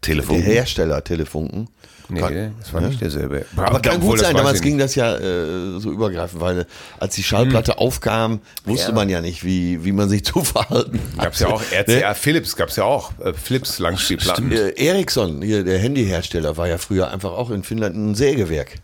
Telefon? 0.00 0.36
Der 0.36 0.44
Hersteller 0.44 1.04
Telefunken. 1.04 1.68
Nee, 2.08 2.50
das 2.60 2.72
war 2.72 2.80
nicht 2.80 3.00
derselbe. 3.00 3.44
Aber 3.56 3.80
kann 3.80 3.96
Obwohl, 3.96 4.16
gut 4.16 4.20
sein, 4.20 4.34
damals 4.34 4.60
ging 4.62 4.78
das 4.78 4.94
ja 4.94 5.16
äh, 5.16 5.78
so 5.78 5.90
übergreifend, 5.92 6.40
weil 6.40 6.66
als 6.98 7.14
die 7.14 7.22
Schallplatte 7.22 7.78
aufkam, 7.78 8.40
wusste 8.64 8.88
Ja. 8.88 8.94
man 8.94 9.08
ja 9.08 9.20
nicht, 9.20 9.44
wie, 9.44 9.84
wie 9.84 9.92
man 9.92 10.08
sich 10.08 10.24
zu 10.24 10.42
verhalten 10.42 10.98
hat. 11.16 11.24
Gab's 11.24 11.40
ja 11.40 11.48
auch 11.48 11.62
RCA 11.72 12.14
Philips, 12.14 12.56
gab's 12.56 12.76
ja 12.76 12.84
auch. 12.84 13.12
Äh, 13.24 13.32
Philips 13.34 13.78
Langspielplatten. 13.78 14.50
Äh, 14.50 14.70
Ericsson, 14.76 15.42
hier 15.42 15.62
der 15.64 15.78
Handyhersteller, 15.78 16.56
war 16.56 16.68
ja 16.68 16.78
früher 16.78 17.10
einfach 17.10 17.30
auch 17.32 17.50
in 17.50 17.62
Finnland 17.62 17.94
ein 17.96 18.14
Sägewerk. 18.14 18.74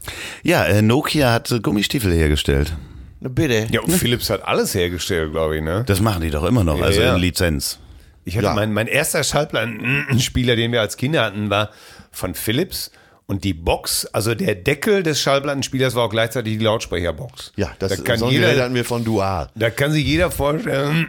Ja, 0.43 0.65
äh, 0.65 0.83
Nokia 0.83 1.33
hat 1.33 1.51
äh, 1.51 1.61
Gummistiefel 1.61 2.13
hergestellt. 2.13 2.73
Na 3.21 3.29
bitte. 3.29 3.67
Ja, 3.71 3.81
und 3.81 3.91
Philips 3.93 4.29
hat 4.31 4.45
alles 4.47 4.75
hergestellt, 4.75 5.33
glaube 5.33 5.57
ich, 5.57 5.63
ne? 5.63 5.85
Das 5.87 6.01
machen 6.01 6.21
die 6.23 6.31
doch 6.31 6.45
immer 6.45 6.65
noch, 6.65 6.81
also 6.81 7.01
Ja. 7.01 7.15
in 7.15 7.21
Lizenz. 7.21 7.79
Ich 8.25 8.37
hatte 8.37 8.47
Ja. 8.47 8.55
mein, 8.55 8.73
mein 8.73 8.89
erster 8.89 9.23
Schallplattenspieler, 9.23 10.57
den 10.57 10.73
wir 10.73 10.81
als 10.81 10.97
Kinder 10.97 11.23
hatten, 11.25 11.51
war 11.51 11.71
von 12.11 12.35
Philips. 12.35 12.91
Und 13.29 13.43
die 13.43 13.55
Box, 13.55 14.07
also 14.07 14.37
der 14.37 14.55
Deckel 14.55 15.03
des 15.03 15.21
Schallplattenspielers 15.21 15.97
war 15.97 16.05
auch 16.05 16.11
gleichzeitig 16.11 16.59
die 16.59 16.65
Lautsprecherbox. 16.65 17.53
Ja, 17.57 17.73
das 17.81 17.97
da 17.97 18.03
kann 18.03 18.21
so 18.21 18.31
jeder, 18.31 18.63
hatten 18.63 18.75
wir 18.77 18.85
von 18.85 19.05
Dual. 19.05 19.49
da 19.57 19.69
kann 19.71 19.91
sich 19.91 20.07
jeder 20.07 20.31
vorstellen, 20.31 21.09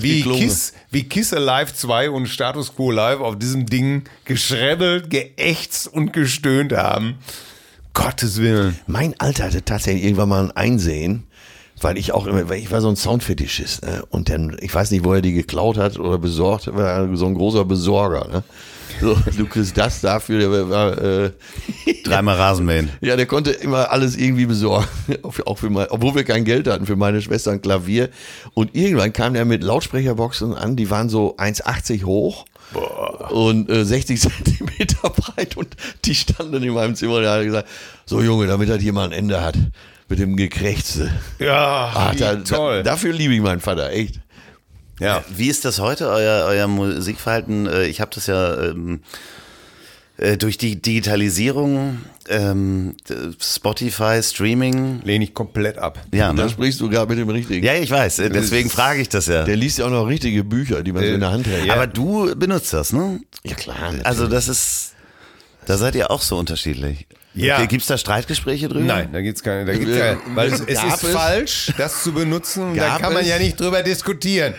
wie, 0.00 0.18
geklungen 0.18 0.40
Kiss, 0.40 0.74
wie 0.92 1.02
Kiss 1.02 1.32
Alive 1.34 1.74
2 1.74 2.10
und 2.10 2.28
Status 2.28 2.76
Quo 2.76 2.92
Live 2.92 3.18
auf 3.18 3.36
diesem 3.36 3.66
Ding 3.66 4.04
geschrebbelt, 4.24 5.10
geächtzt 5.10 5.88
und 5.92 6.12
gestöhnt 6.12 6.72
haben. 6.72 7.18
Gottes 7.94 8.40
Willen. 8.40 8.78
Mein 8.86 9.18
Alter 9.18 9.44
hatte 9.44 9.64
tatsächlich 9.64 10.04
irgendwann 10.04 10.28
mal 10.28 10.44
ein 10.44 10.50
Einsehen, 10.52 11.24
weil 11.80 11.98
ich 11.98 12.12
auch 12.12 12.28
immer, 12.28 12.48
weil 12.48 12.60
ich 12.60 12.70
war 12.70 12.80
so 12.80 12.88
ein 12.88 12.96
Soundfetischist, 12.96 13.84
ne? 13.84 14.04
Und 14.10 14.28
dann, 14.28 14.56
ich 14.60 14.72
weiß 14.72 14.92
nicht, 14.92 15.04
wo 15.04 15.14
er 15.14 15.20
die 15.20 15.32
geklaut 15.32 15.78
hat 15.78 15.98
oder 15.98 16.18
besorgt, 16.18 16.72
war 16.72 17.08
so 17.16 17.26
ein 17.26 17.34
großer 17.34 17.64
Besorger, 17.64 18.28
ne? 18.28 18.44
So, 19.00 19.16
du 19.36 19.46
kriegst 19.46 19.76
das 19.76 20.00
dafür, 20.00 20.38
der 20.38 20.70
war, 20.70 20.98
äh, 21.02 21.30
Dreimal 22.04 22.36
Rasenmähen. 22.36 22.90
ja, 23.00 23.16
der 23.16 23.26
konnte 23.26 23.50
immer 23.50 23.90
alles 23.90 24.16
irgendwie 24.16 24.46
besorgen, 24.46 24.86
auch 25.44 25.58
für, 25.58 25.70
mein, 25.70 25.86
obwohl 25.90 26.14
wir 26.14 26.24
kein 26.24 26.44
Geld 26.44 26.66
hatten 26.68 26.86
für 26.86 26.96
meine 26.96 27.20
Schwester 27.20 27.52
ein 27.52 27.60
Klavier. 27.60 28.08
Und 28.54 28.74
irgendwann 28.74 29.12
kam 29.12 29.34
der 29.34 29.44
mit 29.44 29.62
Lautsprecherboxen 29.62 30.54
an, 30.54 30.76
die 30.76 30.90
waren 30.90 31.08
so 31.08 31.36
1,80 31.36 32.04
hoch. 32.04 32.44
Und 33.30 33.70
äh, 33.70 33.84
60 33.84 34.20
Zentimeter 34.20 35.10
breit 35.10 35.56
und 35.56 35.76
die 36.04 36.14
standen 36.14 36.62
in 36.62 36.74
meinem 36.74 36.94
Zimmer 36.96 37.16
und 37.16 37.24
er 37.24 37.32
hat 37.32 37.44
gesagt, 37.44 37.68
so 38.06 38.20
Junge, 38.20 38.46
damit 38.46 38.68
das 38.68 38.80
hier 38.80 38.92
mal 38.92 39.04
ein 39.04 39.12
Ende 39.12 39.40
hat 39.40 39.56
mit 40.08 40.18
dem 40.18 40.36
Gekrächze. 40.36 41.10
Ja, 41.38 42.10
wie 42.12 42.18
da, 42.18 42.36
toll. 42.36 42.82
Da, 42.82 42.90
dafür 42.90 43.12
liebe 43.12 43.34
ich 43.34 43.40
meinen 43.40 43.60
Vater, 43.60 43.90
echt. 43.90 44.20
Ja. 45.00 45.24
Wie 45.28 45.48
ist 45.48 45.64
das 45.64 45.80
heute, 45.80 46.08
euer, 46.08 46.46
euer 46.46 46.66
Musikverhalten? 46.66 47.66
Äh, 47.66 47.86
Ich 47.86 48.00
habe 48.00 48.10
das 48.14 48.26
ja 48.26 48.62
ähm, 48.70 49.00
äh, 50.18 50.36
durch 50.36 50.56
die 50.58 50.80
Digitalisierung, 50.80 51.98
ähm, 52.28 52.94
Spotify, 53.40 54.20
Streaming. 54.22 55.02
Lehne 55.04 55.24
ich 55.24 55.34
komplett 55.34 55.78
ab. 55.78 55.98
Ja, 56.12 56.32
Da 56.32 56.44
ne? 56.44 56.48
sprichst 56.50 56.80
du 56.80 56.88
gerade 56.88 57.08
mit 57.08 57.18
dem 57.18 57.28
Richtigen. 57.28 57.64
ja, 57.64 57.74
ich 57.74 57.90
weiß, 57.90 58.20
äh, 58.20 58.30
deswegen 58.30 58.70
frage 58.70 59.00
ich 59.02 59.08
das 59.08 59.26
ja. 59.26 59.44
Der 59.44 59.56
liest 59.56 59.78
ja 59.78 59.86
auch 59.86 59.90
noch 59.90 60.06
richtige 60.06 60.42
Bücher, 60.44 60.82
die 60.82 60.92
man 60.92 61.02
so 61.04 61.08
in 61.12 61.20
der 61.20 61.32
Hand 61.32 61.46
hält. 61.46 61.70
Aber 61.70 61.86
du 61.86 62.34
benutzt 62.34 62.72
das, 62.72 62.92
ne? 62.92 63.20
ja 63.44 63.54
klar. 63.54 63.94
Also 64.04 64.26
das 64.26 64.48
ist, 64.48 64.94
da 65.66 65.76
seid 65.76 65.94
ihr 65.94 66.10
auch 66.10 66.22
so 66.22 66.36
unterschiedlich. 66.38 67.06
Ja. 67.36 67.56
Okay, 67.58 67.66
Gibt 67.66 67.82
es 67.82 67.88
da 67.88 67.98
Streitgespräche 67.98 68.68
drüber? 68.68 68.84
Nein, 68.84 69.10
da 69.12 69.20
gibt's 69.20 69.42
keine, 69.42 69.64
da 69.66 69.72
gibt's 69.74 69.96
keine, 69.98 70.18
weil 70.34 70.52
es, 70.52 70.60
es 70.60 70.80
Gab 70.80 70.94
ist 70.94 71.04
es? 71.04 71.10
falsch, 71.12 71.72
das 71.76 72.02
zu 72.02 72.12
benutzen 72.12 72.70
und 72.70 72.76
da 72.76 72.88
Gab 72.88 73.00
kann 73.02 73.12
man 73.12 73.22
es? 73.22 73.28
ja 73.28 73.38
nicht 73.38 73.60
drüber 73.60 73.82
diskutieren. 73.82 74.54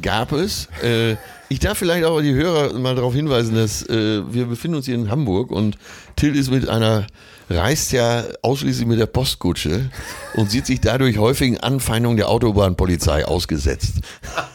gab 0.00 0.32
es. 0.32 0.68
Äh, 0.82 1.16
ich 1.48 1.58
darf 1.58 1.76
vielleicht 1.78 2.04
auch 2.04 2.20
die 2.20 2.32
Hörer 2.34 2.72
mal 2.78 2.94
darauf 2.94 3.14
hinweisen, 3.14 3.54
dass 3.54 3.82
äh, 3.88 4.22
wir 4.32 4.46
befinden 4.46 4.76
uns 4.76 4.86
hier 4.86 4.94
in 4.94 5.10
Hamburg 5.10 5.50
und 5.50 5.76
Till 6.16 6.34
ist 6.36 6.50
mit 6.50 6.68
einer, 6.68 7.06
reist 7.50 7.92
ja 7.92 8.24
ausschließlich 8.42 8.86
mit 8.86 8.98
der 8.98 9.06
Postkutsche 9.06 9.90
und 10.34 10.50
sieht 10.50 10.66
sich 10.66 10.80
dadurch 10.80 11.18
häufigen 11.18 11.58
Anfeindungen 11.60 12.16
der 12.16 12.28
Autobahnpolizei 12.28 13.24
ausgesetzt. 13.26 13.94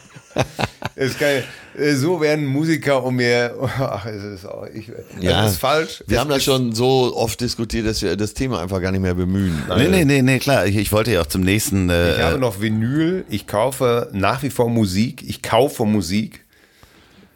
Es 0.94 1.10
ist 1.12 1.18
geil. 1.18 1.44
Äh, 1.78 1.94
So 1.94 2.20
werden 2.20 2.46
Musiker 2.46 3.02
um 3.04 3.16
mir. 3.16 3.54
Ach, 3.60 4.04
es 4.06 4.22
ist 4.24 4.46
auch. 4.46 4.66
Ich, 4.74 4.90
das 5.22 5.52
ist 5.52 5.58
falsch. 5.58 6.02
Wir 6.06 6.16
es 6.16 6.20
haben 6.20 6.30
das 6.30 6.42
schon 6.44 6.72
so 6.72 7.14
oft 7.16 7.40
diskutiert, 7.40 7.86
dass 7.86 8.02
wir 8.02 8.16
das 8.16 8.34
Thema 8.34 8.60
einfach 8.60 8.80
gar 8.80 8.90
nicht 8.92 9.00
mehr 9.02 9.14
bemühen. 9.14 9.62
Nee, 9.76 9.88
nee, 9.88 10.04
nee, 10.04 10.22
nee, 10.22 10.38
klar. 10.38 10.66
Ich, 10.66 10.76
ich 10.76 10.92
wollte 10.92 11.12
ja 11.12 11.20
auch 11.22 11.26
zum 11.26 11.42
nächsten. 11.42 11.88
Äh, 11.90 12.16
Ich 12.16 12.22
habe 12.22 12.38
noch 12.38 12.60
Vinyl. 12.60 13.24
Ich 13.28 13.46
kaufe 13.46 14.08
nach 14.12 14.42
wie 14.42 14.50
vor 14.50 14.68
Musik. 14.68 15.22
Ich 15.28 15.42
kaufe 15.42 15.84
Musik. 15.84 16.44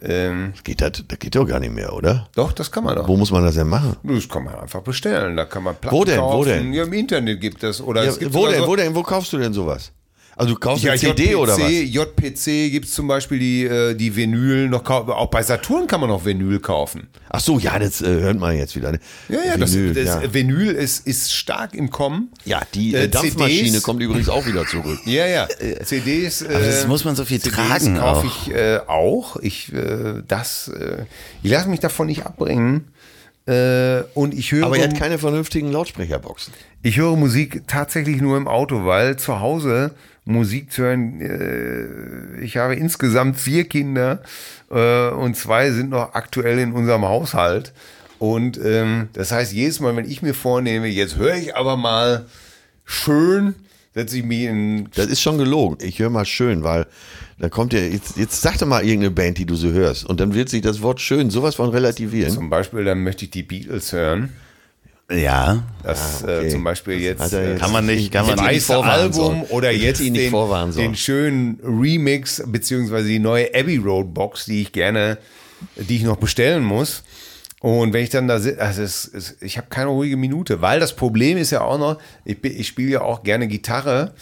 Ähm, 0.06 0.52
Geht 0.64 0.82
das, 0.82 1.02
das 1.08 1.18
geht 1.18 1.34
doch 1.34 1.46
gar 1.46 1.60
nicht 1.60 1.72
mehr, 1.72 1.94
oder? 1.94 2.28
doch, 2.34 2.52
das 2.52 2.70
kann 2.70 2.84
man 2.84 2.94
doch. 2.94 3.08
Wo 3.08 3.16
muss 3.16 3.30
man 3.30 3.42
das 3.42 3.54
denn 3.54 3.68
machen? 3.68 3.96
Das 4.02 4.28
kann 4.28 4.44
man 4.44 4.54
einfach 4.56 4.82
bestellen. 4.82 5.34
Da 5.34 5.46
kann 5.46 5.62
man 5.62 5.76
Platten 5.76 5.96
Wo 5.96 6.04
denn? 6.04 6.18
kaufen. 6.18 6.36
Wo 6.38 6.44
denn? 6.44 6.74
Ja, 6.74 6.82
im 6.84 6.92
Internet 6.92 7.40
gibt 7.40 7.62
es. 7.64 7.80
Oder 7.80 8.04
Ja, 8.04 8.10
es 8.10 8.18
gibt 8.18 8.34
wo 8.34 8.46
denn? 8.46 8.60
so- 8.60 8.66
Wo 8.66 8.76
denn? 8.76 8.94
Wo 8.94 9.02
kaufst 9.02 9.32
du 9.32 9.38
denn 9.38 9.54
sowas? 9.54 9.92
Also 10.36 10.54
du 10.54 10.58
kaufst 10.58 10.82
Ja, 10.84 10.92
eine 10.92 10.98
CD 11.00 11.26
JPC, 11.30 11.36
oder 11.36 11.52
was? 11.58 11.70
JPC 11.70 12.70
gibt 12.72 12.86
es 12.86 12.92
zum 12.94 13.06
Beispiel 13.06 13.38
die, 13.38 13.64
äh, 13.64 13.94
die 13.94 14.16
Vinyl 14.16 14.68
noch 14.68 14.82
kaufen. 14.82 15.10
Auch 15.10 15.30
bei 15.30 15.42
Saturn 15.42 15.86
kann 15.86 16.00
man 16.00 16.08
noch 16.08 16.24
Vinyl 16.24 16.58
kaufen. 16.58 17.08
Ach 17.30 17.38
so, 17.40 17.58
ja, 17.60 17.78
das 17.78 18.02
äh, 18.02 18.06
hört 18.06 18.38
man 18.40 18.56
jetzt 18.56 18.74
wieder. 18.74 18.90
ne? 18.92 18.98
Ja, 19.28 19.38
ja, 19.46 19.56
das, 19.56 19.74
Vinyl, 19.74 19.94
das 19.94 20.22
ja. 20.24 20.34
Vinyl 20.34 20.70
ist, 20.72 21.06
ist 21.06 21.32
stark 21.32 21.74
im 21.74 21.88
Kommen. 21.90 22.30
ja, 22.44 22.60
die 22.74 22.94
äh, 22.94 23.04
Äh, 23.04 23.08
Dampfmaschine 23.08 23.66
CDs. 23.68 23.82
kommt 23.84 24.02
übrigens 24.02 24.28
auch 24.28 24.44
wieder 24.46 24.66
zurück. 24.66 24.98
Ja, 25.04 25.26
ja. 25.26 25.46
CDs. 25.84 26.42
Äh, 26.42 26.46
Aber 26.54 26.58
das 26.66 26.86
muss 26.88 27.04
man 27.04 27.14
so 27.14 27.24
viel 27.24 27.40
CDs 27.40 27.54
tragen 27.56 27.96
kaufe 27.96 28.26
ich 28.26 28.52
äh, 28.52 28.78
auch. 28.88 29.36
Ich, 29.36 29.72
äh, 29.72 30.22
das, 30.26 30.68
äh, 30.68 31.04
ich 31.44 31.50
lasse 31.52 31.68
mich 31.68 31.78
davon 31.80 32.08
nicht 32.08 32.26
abbringen. 32.26 32.88
Äh, 33.46 34.02
und 34.14 34.32
ich 34.34 34.52
höre, 34.52 34.64
Aber 34.66 34.78
er 34.78 34.88
hat 34.88 34.96
keine 34.98 35.18
vernünftigen 35.18 35.70
Lautsprecherboxen. 35.70 36.54
ich 36.82 36.96
höre 36.96 37.14
Musik 37.14 37.62
tatsächlich 37.68 38.20
nur 38.22 38.38
im 38.38 38.48
Auto, 38.48 38.86
weil 38.86 39.16
zu 39.16 39.38
Hause 39.40 39.90
Musik 40.24 40.72
zu 40.72 40.82
hören, 40.82 41.20
äh, 41.20 42.40
ich 42.42 42.56
habe 42.56 42.74
insgesamt 42.74 43.38
vier 43.38 43.64
Kinder 43.64 44.22
äh, 44.70 45.08
und 45.10 45.36
zwei 45.36 45.70
sind 45.70 45.90
noch 45.90 46.14
aktuell 46.14 46.58
in 46.58 46.72
unserem 46.72 47.04
Haushalt. 47.04 47.72
Und 48.18 48.58
ähm, 48.64 49.08
das 49.12 49.32
heißt, 49.32 49.52
jedes 49.52 49.80
Mal, 49.80 49.94
wenn 49.96 50.08
ich 50.08 50.22
mir 50.22 50.34
vornehme, 50.34 50.86
jetzt 50.86 51.16
höre 51.16 51.36
ich 51.36 51.56
aber 51.56 51.76
mal 51.76 52.26
schön, 52.84 53.54
setze 53.92 54.18
ich 54.18 54.24
mich 54.24 54.42
in 54.42 54.88
Das 54.94 55.06
ist 55.06 55.20
schon 55.20 55.36
gelogen. 55.36 55.76
Ich 55.82 55.98
höre 55.98 56.10
mal 56.10 56.24
schön, 56.24 56.62
weil 56.62 56.86
da 57.38 57.48
kommt 57.48 57.72
ja, 57.72 57.80
jetzt, 57.80 58.16
jetzt 58.16 58.40
sag 58.40 58.58
doch 58.58 58.66
mal 58.66 58.82
irgendeine 58.82 59.10
Band, 59.10 59.38
die 59.38 59.46
du 59.46 59.56
so 59.56 59.70
hörst. 59.70 60.06
Und 60.06 60.20
dann 60.20 60.34
wird 60.34 60.48
sich 60.48 60.62
das 60.62 60.80
Wort 60.80 61.00
schön 61.00 61.30
sowas 61.30 61.56
von 61.56 61.68
relativieren. 61.68 62.32
Zum 62.32 62.48
Beispiel, 62.48 62.84
dann 62.84 63.02
möchte 63.02 63.26
ich 63.26 63.30
die 63.30 63.42
Beatles 63.42 63.92
hören. 63.92 64.32
Ja, 65.10 65.62
Das 65.82 66.22
Ah, 66.24 66.38
okay. 66.38 66.46
äh, 66.46 66.48
zum 66.48 66.64
Beispiel 66.64 66.98
jetzt, 67.00 67.32
äh, 67.32 67.50
jetzt- 67.52 67.60
kann 67.60 67.72
man 67.72 67.86
nicht, 67.86 68.10
kann 68.10 68.26
man 68.26 68.36
nicht. 68.48 68.64
vorwarnen 68.64 68.90
Album 69.02 69.12
sollen. 69.12 69.42
oder 69.50 69.70
Ich 69.72 69.82
jetzt 69.82 70.00
ihn 70.00 70.12
nicht 70.14 70.32
den, 70.32 70.72
den 70.72 70.94
schönen 70.96 71.60
Remix 71.62 72.42
beziehungsweise 72.46 73.08
die 73.08 73.18
neue 73.18 73.54
Abbey 73.54 73.76
Road 73.76 74.14
Box, 74.14 74.46
die 74.46 74.62
ich 74.62 74.72
gerne, 74.72 75.18
die 75.76 75.96
ich 75.96 76.02
noch 76.04 76.16
bestellen 76.16 76.62
muss. 76.64 77.02
Und 77.60 77.92
wenn 77.94 78.02
ich 78.04 78.10
dann 78.10 78.28
da 78.28 78.38
sitze, 78.40 78.60
also 78.60 78.82
es, 78.82 79.10
es, 79.12 79.36
ich 79.40 79.56
habe 79.56 79.68
keine 79.70 79.88
ruhige 79.88 80.16
Minute, 80.18 80.60
weil 80.60 80.80
das 80.80 80.94
Problem 80.96 81.38
ist 81.38 81.50
ja 81.50 81.62
auch 81.62 81.78
noch, 81.78 81.98
ich, 82.24 82.40
bin- 82.40 82.58
ich 82.58 82.66
spiele 82.66 82.90
ja 82.90 83.00
auch 83.02 83.22
gerne 83.22 83.46
Gitarre 83.48 84.12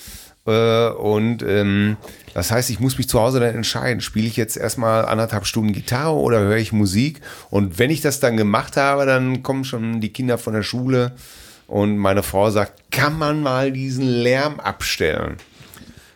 äh, 0.47 0.89
und 0.91 1.43
ähm, 1.43 1.97
das 2.35 2.51
heißt, 2.51 2.71
ich 2.71 2.81
muss 2.81 2.99
mich 2.99 3.09
zu 3.09 3.21
Hause 3.21 3.41
dann 3.41 3.55
entscheiden, 3.55 4.01
spiele 4.01 4.27
ich 4.27 4.37
jetzt 4.37 4.57
erstmal 4.57 5.05
anderthalb 5.07 5.47
Stunden 5.47 5.73
Gitarre 5.73 6.15
oder 6.15 6.41
höre 6.41 6.57
ich 6.57 6.73
Musik? 6.73 7.21
Und 7.51 7.79
wenn 7.79 7.91
ich 7.91 8.01
das 8.01 8.21
dann 8.21 8.37
gemacht 8.37 8.77
habe, 8.77 9.07
dann 9.07 9.43
kommen 9.43 9.65
schon 9.65 10.01
die 10.01 10.11
Kinder 10.13 10.39
von 10.39 10.55
der 10.55 10.63
Schule 10.63 11.13
und 11.67 11.97
meine 11.99 12.23
Frau 12.23 12.51
sagt, 12.51 12.91
kann 12.91 13.19
man 13.19 13.43
mal 13.43 13.73
diesen 13.73 14.07
Lärm 14.07 14.61
abstellen? 14.61 15.37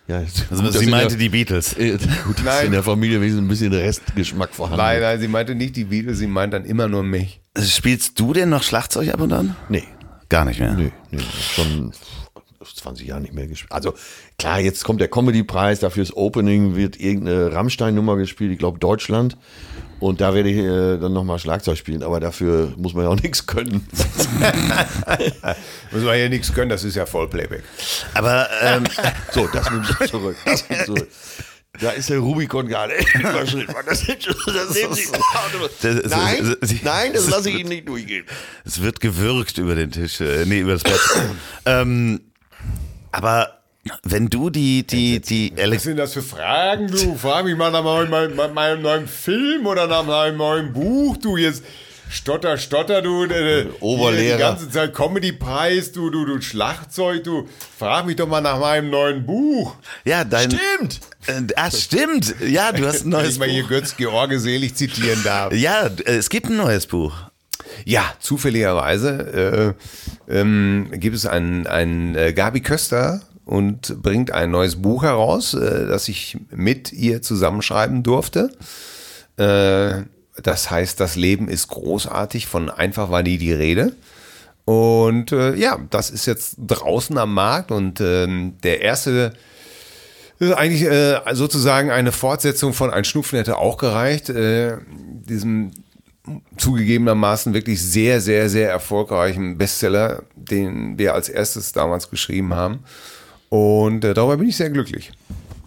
Ja, 0.09 0.19
Also 0.51 0.63
gut, 0.63 0.73
sie 0.73 0.85
in 0.85 0.91
meinte 0.91 1.09
der, 1.09 1.17
die 1.19 1.29
Beatles. 1.31 1.73
äh, 1.77 1.99
gut, 2.25 2.37
dass 2.47 2.63
in 2.63 2.71
der 2.71 2.85
Familie 2.85 3.19
wenigstens 3.21 3.43
ein 3.45 3.49
bisschen 3.49 3.73
Restgeschmack 3.73 4.55
vorhanden 4.55 4.79
Nein, 4.79 4.97
ist. 4.99 5.03
nein, 5.03 5.21
sie 5.21 5.27
meinte 5.29 5.55
nicht 5.57 5.75
die 5.75 5.85
Beatles, 5.85 6.19
sie 6.19 6.29
meint 6.29 6.53
dann 6.55 6.65
immer 6.65 6.87
nur 6.87 7.03
mich. 7.03 7.41
Spielst 7.61 8.19
du 8.21 8.33
denn 8.33 8.49
noch 8.51 8.63
Schlagzeug 8.63 9.13
ab 9.13 9.21
und 9.21 9.33
an? 9.33 9.57
Nee, 9.69 9.83
Gar 10.29 10.45
nicht 10.45 10.61
mehr. 10.61 10.75
nee, 10.75 10.93
nee, 11.11 11.19
schon 11.55 11.93
20 12.75 13.07
Jahre 13.07 13.21
nicht 13.21 13.35
mehr 13.35 13.47
gespielt. 13.47 13.73
Also 13.73 13.95
klar, 14.39 14.61
jetzt 14.61 14.85
kommt 14.85 15.01
der 15.01 15.09
Comedy-Preis, 15.09 15.81
dafür 15.81 16.03
das 16.03 16.17
Opening 16.17 16.77
wird 16.77 16.99
irgendeine 16.99 17.53
Rammstein-Nummer 17.53 18.17
gespielt, 18.17 18.53
ich 18.53 18.59
glaube 18.59 18.79
Deutschland. 18.79 19.37
Und 19.99 20.21
da 20.21 20.35
werde 20.35 20.51
ich 20.51 20.59
äh, 20.59 20.99
dann 20.99 21.15
nochmal 21.15 21.39
Schlagzeug 21.39 21.79
spielen, 21.79 22.03
aber 22.03 22.21
dafür 22.21 22.75
muss 22.77 22.93
man 22.93 23.05
ja 23.05 23.11
auch 23.11 23.17
nichts 23.23 23.47
können. 23.47 23.87
Muss 25.91 26.03
man 26.03 26.19
ja 26.19 26.29
nichts 26.29 26.53
können, 26.53 26.69
das 26.69 26.85
ist 26.85 26.97
ja 26.97 27.07
Vollplayback. 27.07 27.63
Aber 28.15 28.49
ähm, 28.63 28.85
So, 29.33 29.49
das 29.53 29.71
nimmt 29.71 29.87
sich 29.87 30.11
zurück. 30.11 30.37
Das 30.45 30.69
nimmt 30.69 30.85
zurück. 30.85 31.09
Da 31.81 31.91
ist 31.91 32.09
der 32.09 32.19
Rubikon 32.19 32.69
gerade 32.69 32.95
überschritten. 33.15 33.75
Das, 33.87 33.99
das 36.03 36.83
nein, 36.83 37.13
das 37.13 37.29
lasse 37.29 37.51
ich 37.51 37.59
Ihnen 37.61 37.69
nicht 37.69 37.89
durchgehen. 37.89 38.25
es 38.65 38.81
wird 38.83 39.01
gewürgt 39.01 39.59
über 39.59 39.75
den 39.75 39.91
Tisch, 39.91 40.21
äh, 40.21 40.45
nee, 40.47 40.61
über 40.61 40.73
das 40.73 40.83
Bett. 40.83 41.01
ähm, 41.67 42.21
aber 43.17 43.63
wenn 44.03 44.29
du 44.29 44.51
die, 44.51 44.87
die, 44.87 45.21
die 45.21 45.53
Was 45.57 45.85
sind 45.85 45.97
das 45.97 46.13
für 46.13 46.23
Fragen, 46.23 46.89
du? 46.89 47.15
Frag 47.15 47.45
mich 47.45 47.57
mal 47.57 47.71
nach 47.71 47.83
meinem, 47.83 48.11
meinem, 48.11 48.55
meinem 48.55 48.83
neuen 48.83 49.09
Film 49.09 49.67
oder 49.67 49.87
nach 49.87 50.05
meinem 50.05 50.37
neuen 50.37 50.73
Buch, 50.73 51.17
du 51.17 51.37
jetzt. 51.37 51.63
Stotter, 52.09 52.57
Stotter, 52.59 53.03
du. 53.03 53.25
Äh, 53.25 53.67
Oberlehrer. 53.81 54.37
Die 54.37 54.43
ganze 54.43 54.71
Zeit 54.71 54.95
Comedy-Preis, 54.95 55.93
du, 55.93 56.11
du, 56.11 56.25
du 56.25 56.41
Schlagzeug, 56.41 57.25
du. 57.25 57.49
Frag 57.79 58.07
mich 58.07 58.17
doch 58.17 58.29
mal 58.29 58.41
nach 58.41 58.61
meinem 58.61 58.91
neuen 58.91 59.27
Buch. 59.27 59.75
Ja, 60.05 60.23
dein. 60.23 60.51
Stimmt. 60.51 61.01
Äh, 61.27 61.43
ah, 61.57 61.71
stimmt. 61.71 62.35
Ja, 62.47 62.71
du 62.73 62.87
hast 62.87 63.01
ein 63.01 63.13
Wenn 63.13 63.21
neues 63.23 63.33
ich 63.35 63.39
mal 63.39 63.49
hier 63.49 63.63
Buch. 63.63 63.71
Götz 63.71 63.97
George 63.97 64.39
selig 64.39 64.77
zitieren 64.77 65.23
darf. 65.25 65.53
Ja, 65.53 65.87
äh, 65.87 66.17
es 66.17 66.29
gibt 66.29 66.47
ein 66.47 66.57
neues 66.57 66.87
Buch. 66.87 67.13
Ja, 67.85 68.05
zufälligerweise 68.21 69.75
äh, 70.29 70.39
ähm, 70.39 70.89
gibt 70.93 71.17
es 71.17 71.27
einen, 71.27 71.67
einen 71.67 72.15
äh, 72.15 72.33
Gabi 72.33 72.61
Köster 72.61 73.23
und 73.45 74.03
bringt 74.03 74.33
ein 74.33 74.51
neues 74.51 74.77
Buch 74.77 75.03
heraus, 75.03 75.55
äh, 75.55 75.87
das 75.87 76.09
ich 76.09 76.39
mit 76.51 76.93
ihr 76.93 77.23
zusammenschreiben 77.23 78.03
durfte. 78.03 78.51
Äh, 79.37 80.03
das 80.43 80.71
heißt, 80.71 81.01
das 81.01 81.17
Leben 81.17 81.49
ist 81.49 81.69
großartig, 81.69 82.47
von 82.47 82.71
einfach 82.71 83.11
war 83.11 83.23
nie 83.23 83.39
die 83.39 83.53
Rede. 83.53 83.93
Und 84.65 85.33
äh, 85.33 85.55
ja, 85.55 85.79
das 85.91 86.11
ist 86.11 86.27
jetzt 86.27 86.57
draußen 86.59 87.17
am 87.19 87.35
Markt 87.35 87.71
und 87.71 88.01
ähm, 88.01 88.55
der 88.63 88.83
erste 88.83 89.33
das 90.39 90.51
ist 90.51 90.55
eigentlich 90.55 90.83
äh, 90.83 91.21
sozusagen 91.33 91.91
eine 91.91 92.13
Fortsetzung 92.13 92.75
von 92.75 92.91
Ein 92.91 93.05
Schnupfen 93.05 93.39
hätte 93.39 93.57
auch 93.57 93.79
gereicht. 93.79 94.29
Äh, 94.29 94.77
diesem 94.89 95.71
zugegebenermaßen 96.57 97.55
wirklich 97.55 97.83
sehr, 97.83 98.21
sehr, 98.21 98.49
sehr 98.49 98.71
erfolgreichen 98.71 99.59
Bestseller, 99.59 100.23
den 100.35 100.99
wir 100.99 101.15
als 101.15 101.29
erstes 101.29 101.73
damals 101.73 102.11
geschrieben 102.11 102.55
haben. 102.55 102.81
Und 103.49 104.05
äh, 104.05 104.15
darüber 104.15 104.37
bin 104.37 104.49
ich 104.49 104.57
sehr 104.57 104.71
glücklich. 104.71 105.13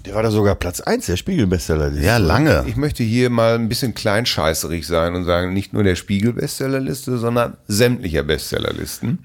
Der 0.05 0.15
war 0.15 0.23
da 0.23 0.31
sogar 0.31 0.55
Platz 0.55 0.79
1, 0.79 1.05
der 1.07 1.17
Spiegel-Bestseller. 1.17 1.91
Ja, 1.93 2.17
lange. 2.17 2.63
Ich 2.67 2.75
möchte 2.77 3.03
hier 3.03 3.29
mal 3.29 3.55
ein 3.55 3.69
bisschen 3.69 3.93
kleinscheißerig 3.93 4.87
sein 4.87 5.13
und 5.13 5.25
sagen, 5.25 5.53
nicht 5.53 5.73
nur 5.73 5.83
der 5.83 5.95
Spiegel-Bestsellerliste, 5.95 7.17
sondern 7.17 7.57
sämtlicher 7.67 8.23
Bestsellerlisten. 8.23 9.19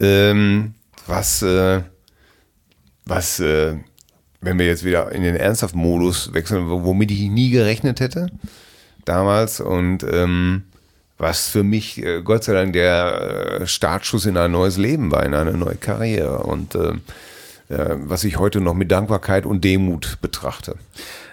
Ähm, 0.00 0.74
was, 1.06 1.42
äh, 1.42 1.82
was, 3.06 3.40
äh, 3.40 3.76
wenn 4.40 4.58
wir 4.58 4.66
jetzt 4.66 4.84
wieder 4.84 5.10
in 5.12 5.22
den 5.22 5.36
ernsthaften 5.36 5.78
Modus 5.80 6.32
wechseln, 6.34 6.68
wo- 6.68 6.84
womit 6.84 7.10
ich 7.10 7.20
nie 7.28 7.50
gerechnet 7.50 8.00
hätte 8.00 8.28
damals 9.08 9.60
und 9.60 10.04
ähm, 10.04 10.62
was 11.16 11.48
für 11.48 11.64
mich 11.64 12.02
äh, 12.02 12.22
Gott 12.22 12.44
sei 12.44 12.52
Dank 12.52 12.72
der 12.72 13.60
äh, 13.60 13.66
Startschuss 13.66 14.26
in 14.26 14.36
ein 14.36 14.52
neues 14.52 14.76
Leben 14.76 15.10
war, 15.10 15.24
in 15.24 15.34
eine 15.34 15.52
neue 15.52 15.76
Karriere 15.76 16.38
und 16.38 16.74
äh, 16.74 16.92
was 17.68 18.24
ich 18.24 18.38
heute 18.38 18.60
noch 18.60 18.74
mit 18.74 18.90
Dankbarkeit 18.90 19.44
und 19.44 19.62
Demut 19.64 20.18
betrachte. 20.22 20.76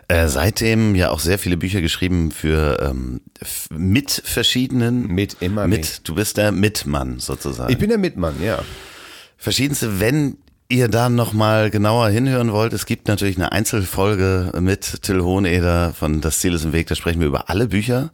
Äh, 0.08 0.28
seitdem 0.28 0.94
ja 0.94 1.10
auch 1.10 1.20
sehr 1.20 1.40
viele 1.40 1.58
Bücher 1.58 1.82
geschrieben 1.82 2.32
für 2.32 2.78
ähm, 2.80 3.22
mit 3.72 4.12
verschiedenen. 4.12 5.08
Mit 5.08 5.38
immer 5.40 5.66
mit. 5.66 5.80
mit. 5.80 6.02
Du 6.08 6.14
bist 6.14 6.38
der 6.38 6.52
Mitmann 6.52 7.20
sozusagen. 7.20 7.72
Ich 7.72 7.80
bin 7.80 7.90
der 7.90 7.98
Mitmann, 7.98 8.36
ja. 8.44 8.60
Verschiedenste, 9.38 10.00
wenn 10.00 10.38
ihr 10.70 10.88
da 10.88 11.10
nochmal 11.10 11.70
genauer 11.70 12.10
hinhören 12.10 12.52
wollt, 12.52 12.74
es 12.74 12.86
gibt 12.86 13.08
natürlich 13.08 13.38
eine 13.38 13.52
Einzelfolge 13.52 14.52
mit 14.60 15.04
Till 15.04 15.22
Hoheneder 15.22 15.94
von 15.94 16.22
Das 16.22 16.40
Ziel 16.40 16.54
ist 16.54 16.66
im 16.66 16.74
Weg, 16.74 16.88
da 16.88 16.96
sprechen 16.96 17.20
wir 17.20 17.28
über 17.28 17.50
alle 17.50 17.68
Bücher. 17.68 18.10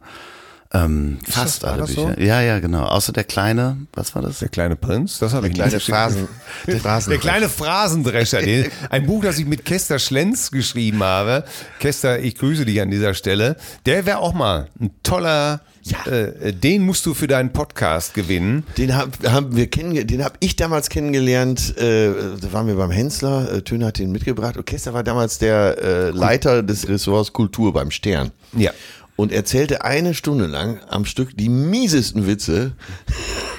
Ähm, 0.74 1.18
fast 1.28 1.62
das- 1.62 1.70
alle 1.70 1.84
Bücher. 1.84 2.14
so? 2.16 2.20
Ja, 2.22 2.40
ja, 2.40 2.58
genau. 2.58 2.84
Außer 2.84 3.12
der 3.12 3.24
kleine, 3.24 3.76
was 3.92 4.14
war 4.14 4.22
das? 4.22 4.38
Der 4.38 4.48
kleine 4.48 4.74
Prinz, 4.76 5.18
das 5.18 5.34
habe 5.34 5.48
ich 5.48 5.54
Kleine 5.54 5.74
nicht 5.74 5.84
Phrasen. 5.86 6.28
Der, 6.66 6.80
der 7.08 7.18
kleine 7.18 7.48
Phrasendrescher, 7.50 8.40
den, 8.40 8.70
ein 8.88 9.06
Buch, 9.06 9.22
das 9.22 9.38
ich 9.38 9.44
mit 9.46 9.66
Kester 9.66 9.98
Schlenz 9.98 10.50
geschrieben 10.50 11.02
habe. 11.02 11.44
Kester, 11.78 12.20
ich 12.20 12.36
grüße 12.36 12.64
dich 12.64 12.80
an 12.80 12.90
dieser 12.90 13.12
Stelle. 13.12 13.56
Der 13.84 14.06
wäre 14.06 14.18
auch 14.18 14.32
mal 14.32 14.68
ein 14.80 14.90
toller, 15.02 15.60
äh, 16.06 16.52
den 16.52 16.84
musst 16.84 17.06
du 17.06 17.14
für 17.14 17.26
deinen 17.26 17.52
Podcast 17.52 18.14
gewinnen. 18.14 18.64
Den 18.78 18.96
hab, 18.96 19.10
haben 19.26 19.56
wir 19.56 19.68
kennenge 19.68 20.04
den 20.04 20.24
habe 20.24 20.34
ich 20.40 20.56
damals 20.56 20.88
kennengelernt. 20.88 21.76
Äh, 21.76 22.12
da 22.40 22.52
waren 22.52 22.66
wir 22.66 22.76
beim 22.76 22.90
Hensler. 22.90 23.52
Äh, 23.52 23.62
Töne 23.62 23.86
hat 23.86 23.98
den 23.98 24.12
mitgebracht. 24.12 24.56
Orchester 24.56 24.94
war 24.94 25.02
damals 25.02 25.38
der 25.38 25.78
äh, 25.78 26.10
Leiter 26.10 26.62
des 26.62 26.88
Ressorts 26.88 27.32
Kultur 27.32 27.72
beim 27.72 27.90
Stern. 27.90 28.30
Ja. 28.56 28.70
Und 29.16 29.32
erzählte 29.32 29.84
eine 29.84 30.14
Stunde 30.14 30.46
lang 30.46 30.80
am 30.88 31.04
Stück 31.04 31.36
die 31.36 31.48
miesesten 31.48 32.26
Witze, 32.26 32.72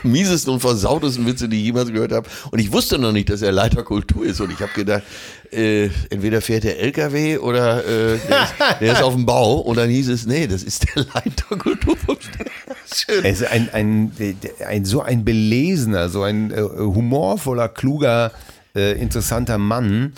miesesten 0.03 0.53
und 0.53 0.59
versautesten 0.59 1.25
Witze, 1.25 1.49
die 1.49 1.57
ich 1.57 1.63
jemals 1.65 1.91
gehört 1.91 2.11
habe. 2.11 2.29
Und 2.51 2.59
ich 2.59 2.71
wusste 2.71 2.97
noch 2.97 3.11
nicht, 3.11 3.29
dass 3.29 3.41
er 3.41 3.51
Leiter 3.51 3.83
Kultur 3.83 4.25
ist. 4.25 4.41
Und 4.41 4.51
ich 4.51 4.59
habe 4.59 4.71
gedacht, 4.73 5.03
äh, 5.51 5.89
entweder 6.09 6.41
fährt 6.41 6.63
der 6.63 6.79
LKW 6.79 7.37
oder 7.37 7.85
äh, 7.85 8.17
der, 8.17 8.43
ist, 8.43 8.53
der 8.81 8.93
ist 8.93 9.03
auf 9.03 9.13
dem 9.13 9.25
Bau. 9.25 9.59
Und 9.59 9.77
dann 9.77 9.89
hieß 9.89 10.09
es, 10.09 10.25
nee, 10.25 10.47
das 10.47 10.63
ist 10.63 10.85
der 10.95 11.05
Leiter 11.13 11.55
Kultur 11.57 11.95
vom. 11.97 12.17
Schön. 12.93 13.23
Er 13.23 13.31
ist 13.31 13.43
ein, 13.43 13.69
ein, 13.73 14.11
ein, 14.67 14.85
so 14.85 15.01
ein 15.01 15.25
belesener, 15.25 16.09
so 16.09 16.23
ein 16.23 16.51
äh, 16.51 16.61
humorvoller, 16.61 17.69
kluger, 17.69 18.31
äh, 18.75 18.99
interessanter 18.99 19.57
Mann. 19.57 20.13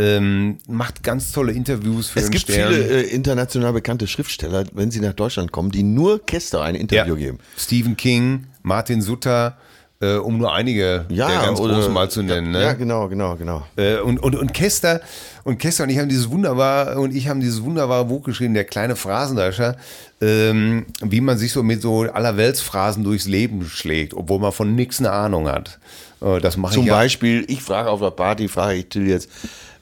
Ähm, 0.00 0.58
macht 0.68 1.02
ganz 1.02 1.32
tolle 1.32 1.50
Interviews 1.52 2.08
für 2.08 2.20
Es 2.20 2.26
den 2.26 2.30
gibt 2.32 2.44
Stern. 2.50 2.72
viele 2.72 2.86
äh, 2.86 3.02
international 3.08 3.72
bekannte 3.72 4.06
Schriftsteller, 4.06 4.64
wenn 4.72 4.92
sie 4.92 5.00
nach 5.00 5.12
Deutschland 5.14 5.50
kommen, 5.50 5.72
die 5.72 5.82
nur 5.82 6.24
Kester 6.24 6.62
ein 6.62 6.76
Interview 6.76 7.16
geben. 7.16 7.38
Stephen 7.56 7.96
King, 7.96 8.46
Martin 8.62 9.02
Sutter, 9.02 9.56
äh, 10.00 10.14
um 10.14 10.38
nur 10.38 10.54
einige 10.54 11.04
der 11.08 11.26
ganz 11.26 11.58
großen 11.58 11.92
mal 11.92 12.08
zu 12.08 12.22
nennen. 12.22 12.54
Ja, 12.54 12.60
Ne? 12.60 12.64
ja, 12.66 12.72
genau, 12.74 13.08
genau, 13.08 13.34
genau. 13.34 13.66
Äh, 13.74 13.96
und, 13.98 14.20
und, 14.20 14.36
und 14.36 14.54
Kester 14.54 15.00
und 15.42 15.58
Kester 15.58 15.82
und 15.82 15.90
ich 15.90 15.98
haben 15.98 16.08
dieses 16.08 16.30
wunderbare 16.30 17.00
und 17.00 17.12
ich 17.12 17.26
haben 17.26 17.40
dieses 17.40 17.64
wunderbare 17.64 18.04
Buch 18.04 18.22
geschrieben, 18.22 18.54
der 18.54 18.64
kleine 18.64 18.94
Phrasendrescher, 18.94 19.76
ähm, 20.20 20.86
wie 21.02 21.20
man 21.20 21.36
sich 21.38 21.50
so 21.50 21.64
mit 21.64 21.82
so 21.82 22.02
allerweltsphrasen 22.02 23.02
durchs 23.02 23.26
Leben 23.26 23.64
schlägt, 23.64 24.14
obwohl 24.14 24.38
man 24.38 24.52
von 24.52 24.76
nichts 24.76 25.00
eine 25.00 25.10
Ahnung 25.10 25.48
hat. 25.48 25.80
Äh, 26.20 26.38
das 26.40 26.56
mache 26.56 26.74
Zum 26.74 26.82
ich 26.84 26.88
ja. 26.88 26.94
Beispiel, 26.94 27.44
ich 27.48 27.62
frage 27.62 27.90
auf 27.90 27.98
der 27.98 28.12
Party, 28.12 28.46
frage 28.46 28.78
ich 28.78 28.88
Till 28.88 29.08
jetzt, 29.08 29.28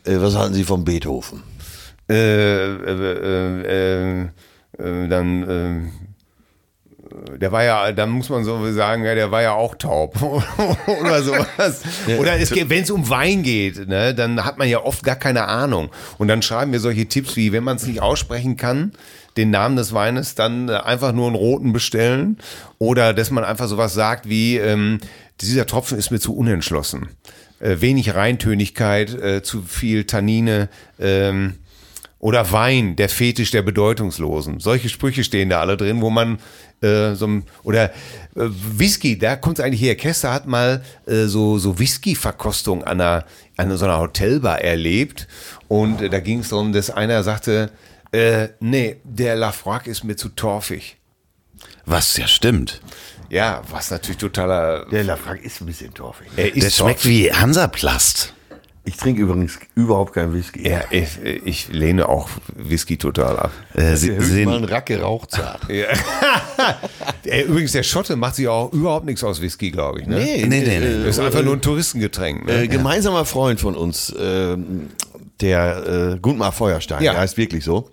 was 0.07 0.37
halten 0.37 0.55
Sie 0.55 0.65
von 0.65 0.85
Beethoven? 0.85 1.43
Äh, 2.09 2.15
äh, 2.15 3.63
äh, 3.65 4.23
äh, 4.23 4.29
äh, 4.79 5.09
dann 5.09 5.43
äh, 5.43 5.91
der 7.39 7.53
war 7.53 7.65
ja, 7.65 7.93
dann 7.93 8.11
muss 8.11 8.29
man 8.29 8.45
so 8.45 8.73
sagen, 8.73 9.05
ja, 9.05 9.15
der 9.15 9.31
war 9.31 9.43
ja 9.43 9.53
auch 9.53 9.75
taub 9.75 10.21
oder 11.01 11.23
sowas. 11.23 11.83
Oder 12.19 12.39
wenn 12.39 12.83
es 12.83 12.91
um 12.91 13.09
Wein 13.09 13.43
geht, 13.43 13.89
ne, 13.89 14.15
dann 14.15 14.45
hat 14.45 14.59
man 14.59 14.69
ja 14.69 14.83
oft 14.83 15.03
gar 15.03 15.17
keine 15.17 15.47
Ahnung. 15.49 15.91
Und 16.19 16.29
dann 16.29 16.43
schreiben 16.43 16.73
wir 16.73 16.81
solche 16.81 17.07
Tipps 17.07 17.37
wie, 17.37 17.53
wenn 17.53 17.65
man 17.65 17.77
es 17.77 17.87
nicht 17.87 18.03
aussprechen 18.03 18.57
kann, 18.57 18.93
den 19.37 19.51
Namen 19.51 19.77
des 19.77 19.93
Weines, 19.93 20.35
dann 20.35 20.69
äh, 20.69 20.73
einfach 20.73 21.13
nur 21.13 21.27
einen 21.27 21.37
roten 21.37 21.73
bestellen. 21.73 22.39
Oder 22.79 23.15
dass 23.15 23.31
man 23.31 23.45
einfach 23.45 23.69
sowas 23.69 23.95
sagt 23.95 24.29
wie, 24.29 24.57
ähm, 24.57 24.99
dieser 25.41 25.67
Tropfen 25.67 25.99
ist 25.99 26.11
mir 26.11 26.21
zu 26.21 26.35
unentschlossen. 26.35 27.09
Äh, 27.61 27.81
wenig 27.81 28.15
Reintönigkeit, 28.15 29.15
äh, 29.15 29.43
zu 29.43 29.63
viel 29.63 30.05
Tannine. 30.05 30.69
Ähm, 30.99 31.55
Oder 32.19 32.51
Wein, 32.51 32.97
der 32.97 33.09
Fetisch 33.09 33.51
der 33.51 33.63
Bedeutungslosen. 33.63 34.59
Solche 34.59 34.89
Sprüche 34.89 35.23
stehen 35.23 35.51
da 35.51 35.61
alle 35.61 35.77
drin, 35.77 36.01
wo 36.01 36.09
man 36.11 36.39
äh, 36.83 37.15
so 37.15 37.27
ein- 37.27 37.45
oder 37.63 37.85
äh, 37.85 37.91
Whisky, 38.35 39.19
da 39.19 39.37
kommt 39.37 39.59
es 39.59 39.65
eigentlich 39.65 39.83
her. 39.83 39.97
Kester 39.97 40.33
hat 40.33 40.47
mal 40.47 40.83
äh, 41.07 41.25
so, 41.27 41.59
so 41.59 41.79
Whisky-Verkostung 41.79 42.85
an 42.85 43.01
einer, 43.01 43.25
an 43.57 43.77
so 43.77 43.85
einer 43.85 44.01
Hotelbar 44.01 44.61
erlebt 44.61 45.29
und 45.69 46.01
da 46.01 46.21
ging 46.21 46.41
es 46.41 46.49
darum, 46.49 46.73
dass 46.73 46.91
einer 46.91 47.23
sagte, 47.23 47.71
nee, 48.61 48.97
der 49.05 49.37
Lafroig 49.37 49.87
ist 49.87 50.03
mir 50.03 50.17
zu 50.17 50.31
torfig. 50.31 50.97
Was 51.85 52.17
ja 52.17 52.27
stimmt. 52.27 52.81
Ja, 53.29 53.63
was 53.71 53.91
natürlich 53.91 54.19
totaler. 54.19 54.87
Der 54.91 55.05
Lafranc 55.05 55.43
ist 55.43 55.61
ein 55.61 55.67
bisschen 55.67 55.93
torfig. 55.95 56.29
Er 56.37 56.55
ist 56.55 56.63
Der 56.65 56.71
schmeckt 56.71 57.05
wie 57.07 57.33
Hansaplast. 57.33 58.33
Ich 58.89 58.97
trinke 58.97 59.21
übrigens 59.23 59.59
überhaupt 59.75 60.13
keinen 60.13 60.33
Whisky. 60.33 60.69
Ja, 60.69 60.83
ich, 60.91 61.19
ich 61.21 61.69
lehne 61.73 62.09
auch 62.09 62.29
Whisky 62.55 62.97
total 62.97 63.37
ab. 63.37 63.51
Äh, 63.75 63.97
Sie, 63.97 64.17
sehen, 64.21 64.49
mal 64.49 64.59
ein 64.59 64.65
Rack 64.65 64.87
geraucht 64.87 65.37
hat. 65.39 65.61
Ja. 65.69 67.43
Übrigens, 67.45 67.73
der 67.73 67.83
Schotte 67.83 68.15
macht 68.17 68.37
sich 68.37 68.47
auch 68.47 68.73
überhaupt 68.73 69.05
nichts 69.05 69.25
aus 69.25 69.41
Whisky, 69.41 69.71
glaube 69.73 70.01
ich. 70.01 70.07
Ne? 70.07 70.17
nee, 70.17 70.45
nee, 70.47 70.61
nee. 70.61 71.05
Das 71.05 71.17
ist 71.17 71.19
einfach 71.19 71.43
nur 71.43 71.55
ein 71.55 71.61
Touristengetränk. 71.61 72.47
Ne? 72.47 72.63
Äh, 72.63 72.69
gemeinsamer 72.69 73.25
Freund 73.25 73.61
von 73.61 73.75
uns, 73.75 74.15
ähm, 74.19 74.91
der 75.41 76.13
äh, 76.15 76.19
Gundmar 76.21 76.53
Feuerstein, 76.53 77.03
Ja. 77.03 77.13
der 77.13 77.21
heißt 77.23 77.37
wirklich 77.37 77.65
so. 77.65 77.91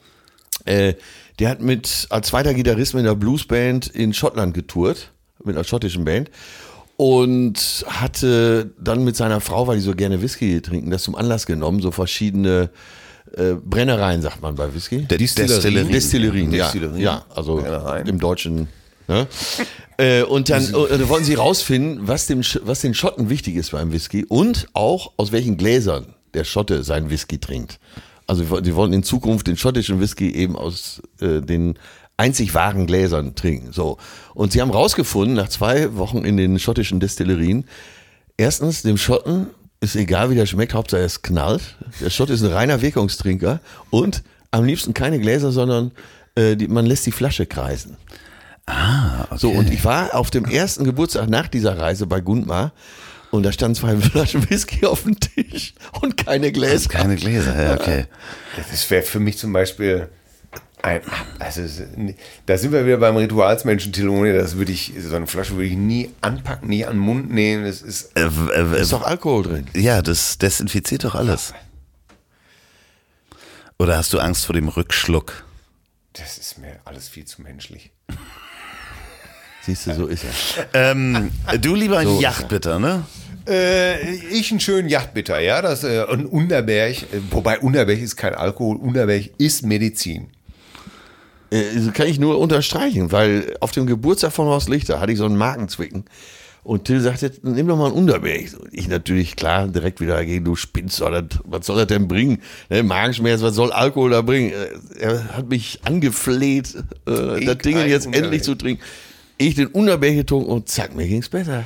Äh, 0.65 0.93
der 1.39 1.49
hat 1.49 1.61
mit 1.61 2.05
als 2.11 2.27
zweiter 2.27 2.53
Gitarrist 2.53 2.93
mit 2.93 3.01
einer 3.01 3.15
Bluesband 3.15 3.87
in 3.87 4.13
Schottland 4.13 4.53
getourt, 4.53 5.11
mit 5.45 5.55
einer 5.55 5.63
schottischen 5.63 6.05
Band. 6.05 6.29
Und 6.95 7.85
hatte 7.87 8.71
dann 8.79 9.03
mit 9.03 9.15
seiner 9.15 9.41
Frau, 9.41 9.65
weil 9.67 9.77
die 9.77 9.81
so 9.81 9.95
gerne 9.95 10.21
Whisky 10.21 10.61
trinken, 10.61 10.91
das 10.91 11.03
zum 11.03 11.15
Anlass 11.15 11.47
genommen, 11.47 11.81
so 11.81 11.89
verschiedene 11.89 12.69
äh, 13.35 13.53
Brennereien, 13.53 14.21
sagt 14.21 14.41
man 14.41 14.55
bei 14.55 14.73
Whisky. 14.73 15.01
Der 15.05 15.17
Destillerien. 15.17 15.91
Destillerien, 15.91 16.51
ja. 16.51 16.65
Destillerien. 16.65 17.01
Ja, 17.01 17.25
also 17.33 17.55
Brennereien. 17.55 18.07
im 18.07 18.19
Deutschen. 18.19 18.67
Ne? 19.07 19.27
äh, 19.97 20.23
und 20.23 20.49
dann 20.49 20.63
äh, 20.63 20.97
da 20.97 21.09
wollten 21.09 21.25
sie 21.25 21.33
rausfinden, 21.33 22.07
was, 22.07 22.27
dem, 22.27 22.41
was 22.61 22.81
den 22.81 22.93
Schotten 22.93 23.29
wichtig 23.29 23.55
ist 23.55 23.71
beim 23.71 23.91
Whisky 23.91 24.23
und 24.25 24.67
auch 24.73 25.13
aus 25.17 25.31
welchen 25.31 25.57
Gläsern 25.57 26.13
der 26.33 26.43
Schotte 26.43 26.83
seinen 26.83 27.09
Whisky 27.09 27.39
trinkt. 27.39 27.79
Also 28.27 28.43
sie 28.63 28.75
wollten 28.75 28.93
in 28.93 29.03
Zukunft 29.03 29.47
den 29.47 29.57
schottischen 29.57 29.99
Whisky 29.99 30.31
eben 30.31 30.55
aus 30.55 31.01
äh, 31.19 31.41
den 31.41 31.77
einzig 32.17 32.53
wahren 32.53 32.87
Gläsern 32.87 33.35
trinken. 33.35 33.71
So. 33.71 33.97
Und 34.33 34.51
sie 34.51 34.61
haben 34.61 34.71
rausgefunden, 34.71 35.35
nach 35.35 35.49
zwei 35.49 35.95
Wochen 35.95 36.25
in 36.25 36.37
den 36.37 36.59
schottischen 36.59 36.99
Destillerien, 36.99 37.65
erstens, 38.37 38.83
dem 38.83 38.97
Schotten 38.97 39.47
ist 39.81 39.95
egal, 39.95 40.29
wie 40.29 40.35
der 40.35 40.45
schmeckt, 40.45 40.73
Hauptsache 40.73 41.01
es 41.01 41.21
knallt. 41.21 41.75
Der 41.99 42.09
Schott 42.09 42.29
ist 42.29 42.41
ein 42.41 42.51
reiner 42.51 42.81
Wirkungstrinker 42.81 43.59
und 43.89 44.23
am 44.51 44.63
liebsten 44.63 44.93
keine 44.93 45.19
Gläser, 45.19 45.51
sondern 45.51 45.91
äh, 46.35 46.55
die, 46.55 46.67
man 46.67 46.85
lässt 46.85 47.05
die 47.05 47.11
Flasche 47.11 47.45
kreisen. 47.45 47.97
ah, 48.65 49.25
okay. 49.25 49.37
So, 49.37 49.49
und 49.49 49.71
ich 49.71 49.83
war 49.83 50.15
auf 50.15 50.31
dem 50.31 50.45
ersten 50.45 50.85
Geburtstag 50.85 51.29
nach 51.29 51.47
dieser 51.47 51.77
Reise 51.77 52.07
bei 52.07 52.21
Gundmar 52.21 52.71
und 53.31 53.43
da 53.43 53.51
standen 53.51 53.75
zwei 53.75 53.97
Flaschen 53.97 54.49
Whisky 54.49 54.85
auf 54.85 55.03
dem 55.03 55.19
Tisch 55.19 55.73
und 56.01 56.15
keine 56.15 56.51
Gläser. 56.51 56.89
Keine 56.89 57.15
Gläser, 57.15 57.61
ja, 57.61 57.73
okay. 57.73 58.05
Das 58.55 58.89
wäre 58.89 59.01
für 59.01 59.19
mich 59.19 59.37
zum 59.37 59.51
Beispiel 59.51 60.07
ein, 60.83 61.01
also 61.39 61.61
es- 61.61 61.81
da 62.45 62.57
sind 62.57 62.71
wir 62.73 62.85
wieder 62.85 62.97
beim 62.97 63.15
Ritualsmenschen 63.17 63.91
Telone, 63.93 64.33
das 64.37 64.57
würde 64.57 64.71
ich, 64.71 64.91
so 64.99 65.15
eine 65.15 65.25
Flasche 65.27 65.53
würde 65.53 65.65
ich 65.67 65.75
nie 65.77 66.11
anpacken, 66.21 66.69
nie 66.69 66.85
an 66.85 66.97
den 66.97 66.99
Mund 66.99 67.31
nehmen. 67.31 67.63
Das 67.65 67.81
ist, 67.81 68.15
Äh, 68.17 68.27
äh, 68.53 68.81
ist 68.81 68.91
doch 68.93 69.03
Alkohol 69.03 69.43
drin. 69.43 69.67
ja, 69.73 70.01
das 70.01 70.37
desinfiziert 70.37 71.05
doch 71.05 71.15
alles. 71.15 71.53
Oder 73.79 73.97
hast 73.97 74.13
du 74.13 74.19
Angst 74.19 74.45
vor 74.45 74.53
dem 74.53 74.67
Rückschluck? 74.67 75.45
das 76.15 76.37
ist 76.37 76.59
mir 76.59 76.79
alles 76.85 77.07
viel 77.07 77.25
zu 77.25 77.41
menschlich. 77.41 77.89
Siehst 79.65 79.87
du, 79.87 79.95
so 79.95 80.05
ist 80.05 80.23
er. 80.23 80.67
Ähm, 80.91 81.31
du 81.59 81.73
lieber 81.73 81.97
ein 81.97 82.05
So 82.07 82.21
Yachtbitter, 82.21 82.77
ne? 82.77 83.03
Äh, 83.47 84.11
ich 84.27 84.51
einen 84.51 84.59
schönen 84.59 84.89
Yachtbitter, 84.89 85.39
ja, 85.39 85.61
das 85.63 85.83
äh, 85.83 86.03
ein 86.03 86.27
Unterberg, 86.27 87.01
äh, 87.01 87.19
wobei 87.31 87.57
Unterberg 87.59 87.99
ist 87.99 88.15
kein 88.15 88.35
Alkohol, 88.35 88.75
Unterberg 88.75 89.31
ist 89.39 89.63
Medizin. 89.63 90.29
Äh, 91.53 91.63
das 91.75 91.93
kann 91.93 92.07
ich 92.07 92.19
nur 92.19 92.39
unterstreichen, 92.39 93.11
weil 93.11 93.55
auf 93.59 93.71
dem 93.71 93.85
Geburtstag 93.85 94.31
von 94.33 94.47
Horst 94.47 94.69
Lichter 94.69 94.99
hatte 94.99 95.11
ich 95.11 95.17
so 95.17 95.25
einen 95.25 95.37
Markenzwicken. 95.37 96.05
Und 96.65 96.85
Till 96.85 97.01
sagte, 97.01 97.29
nimm 97.41 97.67
doch 97.67 97.75
mal 97.75 97.87
einen 97.87 97.95
Unterberg. 97.95 98.47
So, 98.47 98.59
Ich 98.71 98.87
natürlich, 98.87 99.35
klar, 99.35 99.67
direkt 99.67 99.99
wieder 99.99 100.15
dagegen, 100.15 100.45
du 100.45 100.55
spinnst, 100.55 101.01
das, 101.01 101.23
was 101.43 101.65
soll 101.65 101.75
das 101.75 101.87
denn 101.87 102.07
bringen? 102.07 102.41
Ne, 102.69 102.83
Magenschmerz, 102.83 103.41
was 103.41 103.55
soll 103.55 103.73
Alkohol 103.73 104.11
da 104.11 104.21
bringen? 104.21 104.53
Äh, 104.53 105.01
Er 105.03 105.35
hat 105.35 105.49
mich 105.49 105.81
angefleht, 105.83 106.73
äh, 107.05 107.43
das 107.43 107.57
Ding 107.57 107.77
jetzt 107.85 108.05
Unterberg. 108.05 108.15
endlich 108.23 108.43
zu 108.43 108.55
trinken. 108.55 108.81
Ich 109.37 109.55
den 109.55 109.67
Unterberg 109.67 110.15
getrunken 110.15 110.49
und 110.51 110.69
zack, 110.69 110.95
mir 110.95 111.05
ging's 111.05 111.27
besser. 111.27 111.65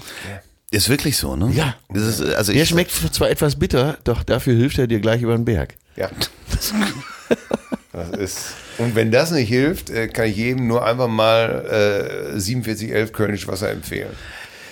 Ist 0.71 0.89
wirklich 0.89 1.15
so, 1.15 1.35
ne? 1.35 1.51
Ja. 1.53 1.75
Das 1.93 2.01
ist, 2.01 2.21
also 2.33 2.51
Der 2.51 2.65
schmeckt 2.65 2.91
zwar 2.91 3.29
etwas 3.29 3.55
bitter, 3.55 3.99
doch 4.03 4.23
dafür 4.23 4.55
hilft 4.55 4.79
er 4.79 4.88
dir 4.88 4.99
gleich 4.99 5.21
über 5.21 5.35
den 5.35 5.45
Berg. 5.45 5.75
Ja. 5.95 6.09
Das 7.93 8.09
ist, 8.19 8.38
und 8.78 8.95
wenn 8.95 9.11
das 9.11 9.32
nicht 9.32 9.49
hilft, 9.49 9.89
äh, 9.89 10.07
kann 10.07 10.25
ich 10.28 10.38
jedem 10.38 10.67
nur 10.67 10.86
einfach 10.86 11.07
mal 11.07 12.32
äh, 12.36 12.39
4711 12.39 13.11
Kölnisch 13.13 13.47
Wasser 13.47 13.69
empfehlen. 13.71 14.09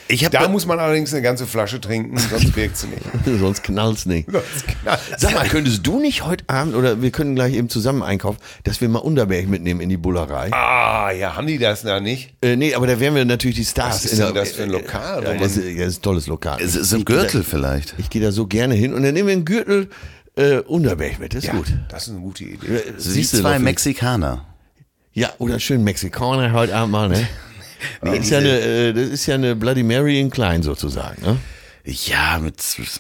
ich 0.08 0.24
habe 0.24 0.38
Da 0.38 0.48
muss 0.48 0.66
man 0.68 0.78
allerdings 0.80 1.12
eine 1.14 1.24
ganze 1.24 1.48
Flasche 1.48 1.82
trinken, 1.82 2.18
sonst 2.18 2.56
wirkt 2.56 2.78
sie 2.78 2.88
nicht. 2.88 3.02
Sonst 3.40 3.64
knallt's 3.64 4.06
nicht. 4.06 4.30
Sonst 4.32 4.66
knallt's. 4.68 5.04
Sag 5.18 5.34
mal, 5.34 5.48
könntest 5.48 5.86
du 5.88 6.00
nicht 6.00 6.24
heute 6.26 6.44
Abend, 6.48 6.76
oder 6.76 7.02
wir 7.02 7.10
können 7.10 7.34
gleich 7.34 7.56
eben 7.56 7.70
zusammen 7.70 8.04
einkaufen, 8.04 8.38
dass 8.64 8.82
wir 8.82 8.90
mal 8.90 9.00
Unterberg 9.00 9.48
mitnehmen 9.48 9.82
in 9.82 9.90
die 9.90 9.98
Bullerei? 9.98 10.52
Ah, 10.54 11.10
ja, 11.12 11.36
haben 11.36 11.48
die 11.48 11.58
das 11.58 11.82
da 11.82 12.00
nicht? 12.00 12.34
Äh, 12.44 12.56
nee, 12.56 12.76
aber 12.76 12.86
da 12.86 13.00
wären 13.00 13.16
wir 13.16 13.26
natürlich 13.26 13.58
die 13.58 13.66
Stars. 13.66 13.96
Was 13.96 14.06
ist 14.06 14.12
in 14.14 14.18
der- 14.20 14.28
denn 14.28 14.36
das 14.36 14.52
für 14.52 14.64
ein 14.64 14.70
Lokal, 14.70 15.24
Ja, 15.24 15.34
das, 15.34 15.58
ist, 15.58 15.80
das 15.80 15.88
ist 15.88 16.00
ein 16.00 16.02
tolles 16.04 16.28
Lokal. 16.28 16.62
es 16.62 16.76
ist 16.76 16.92
im 16.94 17.04
geh 17.04 17.14
Gürtel 17.14 17.42
Da, 17.42 17.48
vielleicht. 17.50 17.96
ich 17.98 18.10
gehe 18.12 18.22
da 18.22 18.32
so 18.32 18.46
gerne 18.46 18.76
hin 18.76 18.94
und 18.94 19.02
dann 19.04 19.14
nehmen 19.16 19.28
wir 19.28 19.34
einen 19.34 19.46
Gürtel 19.46 19.90
äh, 20.36 20.60
Unterberg 20.60 21.20
mit. 21.20 21.34
Das 21.34 21.44
ist 21.44 21.48
Ja, 21.48 21.54
gut. 21.54 21.68
das 21.90 22.04
ist 22.04 22.10
eine 22.14 22.22
gute 22.22 22.44
Idee. 22.44 22.68
Äh, 22.68 22.94
Sie 22.98 23.12
siehst 23.12 23.34
du 23.34 23.38
zwei 23.40 23.60
Mexikaner. 23.60 24.46
Ja, 25.14 25.32
oder 25.38 25.60
schön 25.60 25.84
Mexikaner 25.84 26.52
heute 26.52 26.76
Abend 26.76 26.92
mal, 26.92 27.10
ne? 27.10 27.28
das, 28.02 28.20
ist 28.20 28.30
ja 28.30 28.40
eine, 28.40 28.60
äh, 28.60 28.94
das 28.94 29.10
ist 29.10 29.26
ja 29.26 29.36
eine 29.36 29.56
Bloody 29.56 29.84
Mary 29.84 30.20
in 30.20 30.30
klein 30.30 30.62
sozusagen, 30.64 31.22
ne? 31.22 31.38
Ja, 31.88 32.40
mit, 32.40 32.56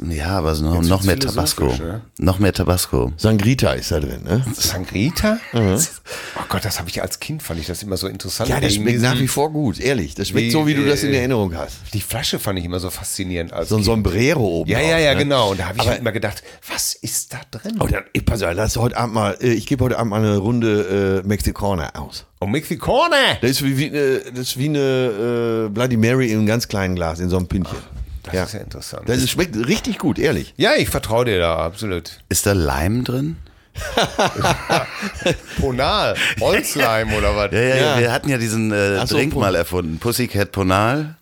ja, 0.10 0.28
aber 0.38 0.54
so 0.54 0.64
noch, 0.64 0.84
noch 0.84 1.04
mehr 1.04 1.18
Tabasco. 1.18 1.74
Noch 2.20 2.38
mehr 2.38 2.54
Tabasco. 2.54 3.12
Sangrita 3.18 3.72
ist 3.74 3.92
da 3.92 4.00
drin, 4.00 4.22
ne? 4.24 4.46
Sangrita? 4.54 5.40
Oh 5.54 6.44
Gott, 6.50 6.66
das 6.66 6.78
habe 6.78 6.90
ich 6.90 7.02
als 7.02 7.20
Kind, 7.20 7.42
fand 7.42 7.60
ich 7.60 7.66
das 7.66 7.82
immer 7.82 7.98
so 7.98 8.08
interessant. 8.08 8.48
Ja, 8.48 8.60
das 8.60 8.76
schmeckt 8.76 9.02
nach 9.02 9.20
wie 9.20 9.28
vor 9.28 9.52
gut, 9.52 9.80
ehrlich. 9.80 10.14
Das 10.14 10.28
schmeckt 10.28 10.48
Wie, 10.48 10.52
so, 10.52 10.68
wie 10.68 10.76
du 10.76 10.86
das 10.86 11.02
in 11.02 11.14
äh, 11.14 11.18
Erinnerung 11.18 11.56
hast. 11.56 11.78
Die 11.96 12.00
Flasche 12.02 12.38
fand 12.38 12.60
ich 12.60 12.66
immer 12.66 12.80
so 12.80 12.92
faszinierend. 12.92 13.54
Als 13.54 13.70
So 13.70 13.76
ein 13.76 13.80
Kind. 13.80 13.86
Sombrero 13.86 14.46
oben 14.60 14.70
Ja, 14.70 14.80
ja, 14.80 15.00
ja, 15.00 15.14
ne? 15.14 15.20
genau. 15.20 15.50
Und 15.52 15.60
da 15.62 15.70
habe 15.70 15.80
ich 15.80 15.88
halt 15.88 16.00
immer 16.02 16.12
gedacht, 16.12 16.44
was 16.72 16.94
ist 16.94 17.34
da 17.34 17.42
drin? 17.50 17.78
Oh, 17.80 17.88
dann, 17.88 18.04
ich, 18.14 18.24
pass 18.24 18.44
auf, 18.44 18.54
lass 18.54 18.78
heute 18.78 18.98
Abend 18.98 19.16
mal, 19.16 19.36
äh, 19.42 19.52
ich 19.54 19.66
gebe 19.66 19.84
heute 19.84 19.98
Abend 19.98 20.12
mal 20.12 20.20
eine 20.22 20.38
Runde 20.38 21.22
äh, 21.24 21.28
Mexikaner 21.28 22.00
aus. 22.00 22.26
Oh, 22.40 22.46
Mexikaner! 22.46 23.40
Das 23.42 23.50
ist 23.50 23.64
wie, 23.64 23.80
wie, 23.80 23.88
eine, 23.88 24.20
das 24.32 24.50
ist 24.50 24.60
wie 24.60 24.70
eine 24.70 25.66
äh, 25.66 25.70
Bloody 25.70 25.98
Mary 25.98 26.30
in 26.32 26.38
einem 26.38 26.46
ganz 26.48 26.68
kleinen 26.68 26.94
Glas, 26.94 27.20
in 27.20 27.30
so 27.30 27.38
einem 27.38 27.48
Pinchen. 27.48 27.78
Das 28.26 28.34
Ja. 28.34 28.44
ist 28.44 28.54
ja 28.54 28.60
interessant. 28.62 29.08
Das 29.08 29.30
schmeckt 29.30 29.56
richtig 29.56 29.98
gut, 30.00 30.20
ehrlich. 30.20 30.54
ja, 30.58 30.72
ich 30.78 30.90
vertraue 30.90 31.26
dir 31.26 31.40
da, 31.40 31.58
absolut. 31.58 32.20
Ist 32.30 32.46
da 32.46 32.54
Leim 32.54 33.04
drin? 33.04 33.38
Ponal, 35.60 36.16
Holzleim 36.40 37.14
oder 37.14 37.36
was? 37.36 37.52
Ja, 37.52 37.60
ja, 37.60 37.76
ja. 37.76 38.00
Wir 38.00 38.12
hatten 38.12 38.30
ja 38.30 38.38
diesen 38.38 38.72
äh, 38.72 39.06
so, 39.06 39.16
Drink 39.16 39.36
mal 39.36 39.54
erfunden. 39.56 40.00
Pussycat 40.00 40.52
Ponal. 40.52 41.16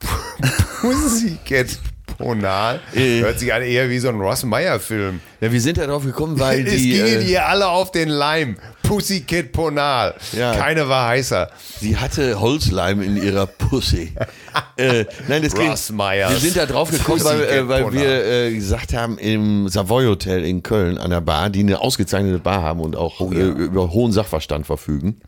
Pussycat 0.80 1.78
Ponal. 2.18 2.80
Äh. 2.94 3.20
Hört 3.20 3.38
sich 3.38 3.52
an 3.54 3.62
eher 3.62 3.88
wie 3.88 3.98
so 3.98 4.08
ein 4.08 4.20
Ross 4.20 4.44
Meyer-Film. 4.44 5.20
Ja, 5.40 5.52
wir 5.52 5.60
sind 5.60 5.78
da 5.78 5.86
drauf 5.86 6.04
gekommen, 6.04 6.38
weil 6.38 6.66
Es 6.66 6.74
die, 6.74 6.90
gingen 6.90 7.20
äh, 7.20 7.24
hier 7.24 7.46
alle 7.46 7.68
auf 7.68 7.92
den 7.92 8.08
Leim. 8.08 8.56
Pussycat 8.82 9.52
Ponal. 9.52 10.14
Ja. 10.32 10.54
Keine 10.54 10.88
war 10.88 11.08
heißer. 11.08 11.50
sie 11.78 11.96
hatte 11.96 12.40
Holzleim 12.40 13.02
in 13.02 13.16
ihrer 13.16 13.46
Pussy. 13.46 14.12
äh, 14.76 15.04
nein, 15.28 15.42
das 15.42 15.54
ging, 15.54 15.68
Russ 15.68 15.90
Myers. 15.90 16.30
Wir 16.30 16.38
sind 16.38 16.56
da 16.56 16.66
drauf 16.66 16.90
gekommen, 16.90 17.22
weil, 17.22 17.42
äh, 17.42 17.68
weil 17.68 17.92
wir 17.92 18.24
äh, 18.24 18.54
gesagt 18.54 18.94
haben, 18.94 19.18
im 19.18 19.68
Savoy 19.68 20.06
Hotel 20.06 20.44
in 20.44 20.62
Köln 20.62 20.98
an 20.98 21.10
der 21.10 21.20
Bar, 21.20 21.50
die 21.50 21.60
eine 21.60 21.80
ausgezeichnete 21.80 22.38
Bar 22.38 22.62
haben 22.62 22.80
und 22.80 22.96
auch 22.96 23.20
Oh 23.20 23.30
äh, 23.30 23.36
über 23.36 23.92
hohen 23.92 24.12
Sachverstand 24.12 24.66
verfügen. 24.66 25.20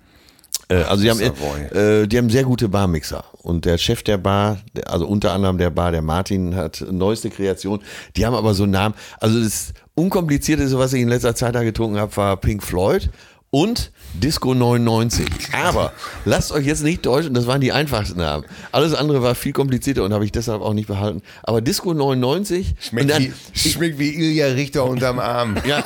Äh, 0.71 0.83
also 0.85 1.03
die 1.03 1.11
haben, 1.11 1.21
äh, 1.21 2.07
die 2.07 2.17
haben 2.17 2.31
sehr 2.31 2.45
gute 2.45 2.69
Barmixer. 2.69 3.25
Und 3.43 3.65
der 3.65 3.77
Chef 3.77 4.03
der 4.03 4.19
Bar, 4.19 4.59
also 4.87 5.07
unter 5.07 5.33
anderem 5.33 5.59
der 5.59 5.71
Bar, 5.71 5.91
der 5.91 6.03
Martin, 6.03 6.55
hat 6.55 6.85
neueste 6.91 7.29
Kreation. 7.31 7.81
Die 8.17 8.25
haben 8.25 8.35
aber 8.35 8.55
so 8.55 8.63
einen 8.63 8.73
Namen. 8.73 8.95
Also 9.19 9.43
das 9.43 9.73
Unkomplizierteste, 9.95 10.79
was 10.79 10.93
ich 10.93 11.03
in 11.03 11.09
letzter 11.09 11.35
Zeit 11.35 11.55
da 11.55 11.63
getrunken 11.63 11.99
habe, 11.99 12.17
war 12.17 12.37
Pink 12.37 12.63
Floyd 12.63 13.11
und 13.51 13.91
Disco 14.15 14.55
99. 14.55 15.27
Aber 15.53 15.93
lasst 16.25 16.53
euch 16.53 16.67
jetzt 16.67 16.85
nicht 16.85 17.03
täuschen, 17.03 17.35
das 17.35 17.47
waren 17.47 17.61
die 17.61 17.73
einfachsten 17.73 18.19
Namen. 18.19 18.45
Alles 18.71 18.95
andere 18.95 19.23
war 19.23 19.35
viel 19.35 19.53
komplizierter 19.53 20.05
und 20.05 20.13
habe 20.13 20.25
ich 20.25 20.33
deshalb 20.33 20.63
auch 20.63 20.75
nicht 20.75 20.87
behalten. 20.87 21.23
Aber 21.43 21.61
Disco 21.61 21.93
99 21.93 22.75
Schmeckt, 22.79 23.11
dann, 23.11 23.23
wie, 23.23 23.69
schmeckt 23.69 23.99
wie 23.99 24.15
Ilja 24.15 24.47
Richter 24.47 24.85
unterm 24.85 25.19
Arm. 25.19 25.57
ja, 25.67 25.83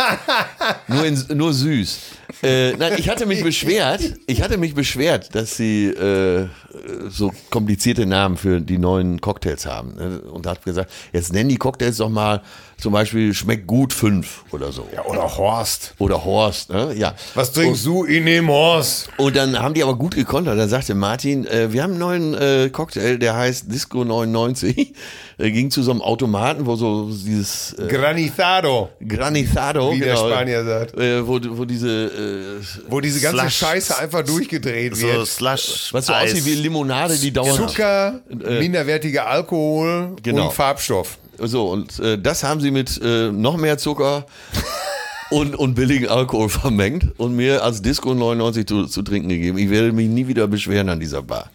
nur, 0.88 1.04
in, 1.06 1.18
nur 1.34 1.54
süß. 1.54 1.98
Äh, 2.42 2.72
nein, 2.76 2.94
ich 2.98 3.08
hatte 3.08 3.26
mich 3.26 3.42
beschwert, 3.42 4.14
ich 4.26 4.42
hatte 4.42 4.58
mich 4.58 4.74
beschwert, 4.74 5.34
dass 5.34 5.56
sie 5.56 5.86
äh, 5.86 6.48
so 7.08 7.32
komplizierte 7.50 8.06
Namen 8.06 8.36
für 8.36 8.60
die 8.60 8.78
neuen 8.78 9.20
Cocktails 9.20 9.66
haben. 9.66 9.94
ne? 9.94 10.20
Und 10.20 10.46
hat 10.46 10.64
gesagt, 10.64 10.90
jetzt 11.12 11.32
nennen 11.32 11.48
die 11.48 11.56
Cocktails 11.56 11.98
doch 11.98 12.08
mal 12.08 12.42
zum 12.76 12.92
Beispiel 12.92 13.32
schmeckt 13.32 13.66
gut 13.66 13.92
fünf 13.92 14.44
oder 14.50 14.72
so. 14.72 14.86
Ja, 14.92 15.04
oder 15.04 15.36
Horst. 15.36 15.94
Oder 15.98 16.24
Horst, 16.24 16.70
ne? 16.70 16.92
Ja. 16.94 17.14
Was 17.34 17.52
trinkst 17.52 17.86
du 17.86 18.04
in 18.04 18.26
dem 18.26 18.48
Horst? 18.48 19.08
Und 19.16 19.36
dann 19.36 19.58
haben 19.58 19.74
die 19.74 19.82
aber 19.82 19.96
gut 19.96 20.14
gekontert. 20.14 20.58
Dann 20.58 20.68
sagte 20.68 20.94
Martin, 20.94 21.46
äh, 21.46 21.72
wir 21.72 21.82
haben 21.82 21.92
einen 21.92 22.00
neuen 22.00 22.34
äh, 22.34 22.70
Cocktail, 22.70 23.18
der 23.18 23.36
heißt 23.36 23.72
Disco 23.72 24.04
99. 24.04 24.92
Er 25.36 25.50
ging 25.50 25.70
zu 25.70 25.82
so 25.82 25.90
einem 25.90 26.00
Automaten, 26.00 26.64
wo 26.66 26.76
so 26.76 27.10
dieses 27.10 27.72
äh, 27.74 27.88
Granizado. 27.88 28.90
Granizado, 29.06 29.92
Wie 29.92 30.00
der 30.00 30.16
Spanier 30.16 30.64
sagt. 30.64 30.94
Äh, 30.96 31.26
wo, 31.26 31.40
wo 31.42 31.64
diese, 31.64 31.88
äh, 32.60 32.64
Wo 32.88 33.00
diese 33.00 33.20
ganze 33.20 33.40
Slush. 33.40 33.56
Scheiße 33.56 33.98
einfach 33.98 34.22
durchgedreht 34.24 34.96
So 34.96 35.06
wird. 35.06 35.26
Slush. 35.26 35.88
was 35.92 36.06
so 36.06 36.12
Eis. 36.12 36.32
aussieht 36.32 36.44
wie 36.46 36.54
Limonade, 36.54 37.16
die 37.18 37.32
dauert. 37.32 37.56
Zucker, 37.56 38.20
minderwertiger 38.28 39.26
Alkohol 39.26 40.16
Genau. 40.22 40.46
und 40.46 40.52
Farbstoff. 40.52 41.18
So, 41.38 41.68
und 41.70 41.98
äh, 41.98 42.16
das 42.16 42.44
haben 42.44 42.60
sie 42.60 42.70
mit 42.70 43.00
äh, 43.02 43.32
noch 43.32 43.56
mehr 43.56 43.76
Zucker 43.76 44.26
und, 45.30 45.56
und 45.56 45.74
billigen 45.74 46.06
Alkohol 46.08 46.48
vermengt 46.48 47.06
und 47.18 47.34
mir 47.34 47.64
als 47.64 47.82
Disco 47.82 48.14
99 48.14 48.66
zu, 48.66 48.86
zu 48.86 49.02
trinken 49.02 49.30
gegeben. 49.30 49.58
Ich 49.58 49.68
werde 49.68 49.90
mich 49.92 50.08
nie 50.08 50.28
wieder 50.28 50.46
beschweren 50.46 50.88
an 50.90 51.00
dieser 51.00 51.22
Bar. 51.22 51.50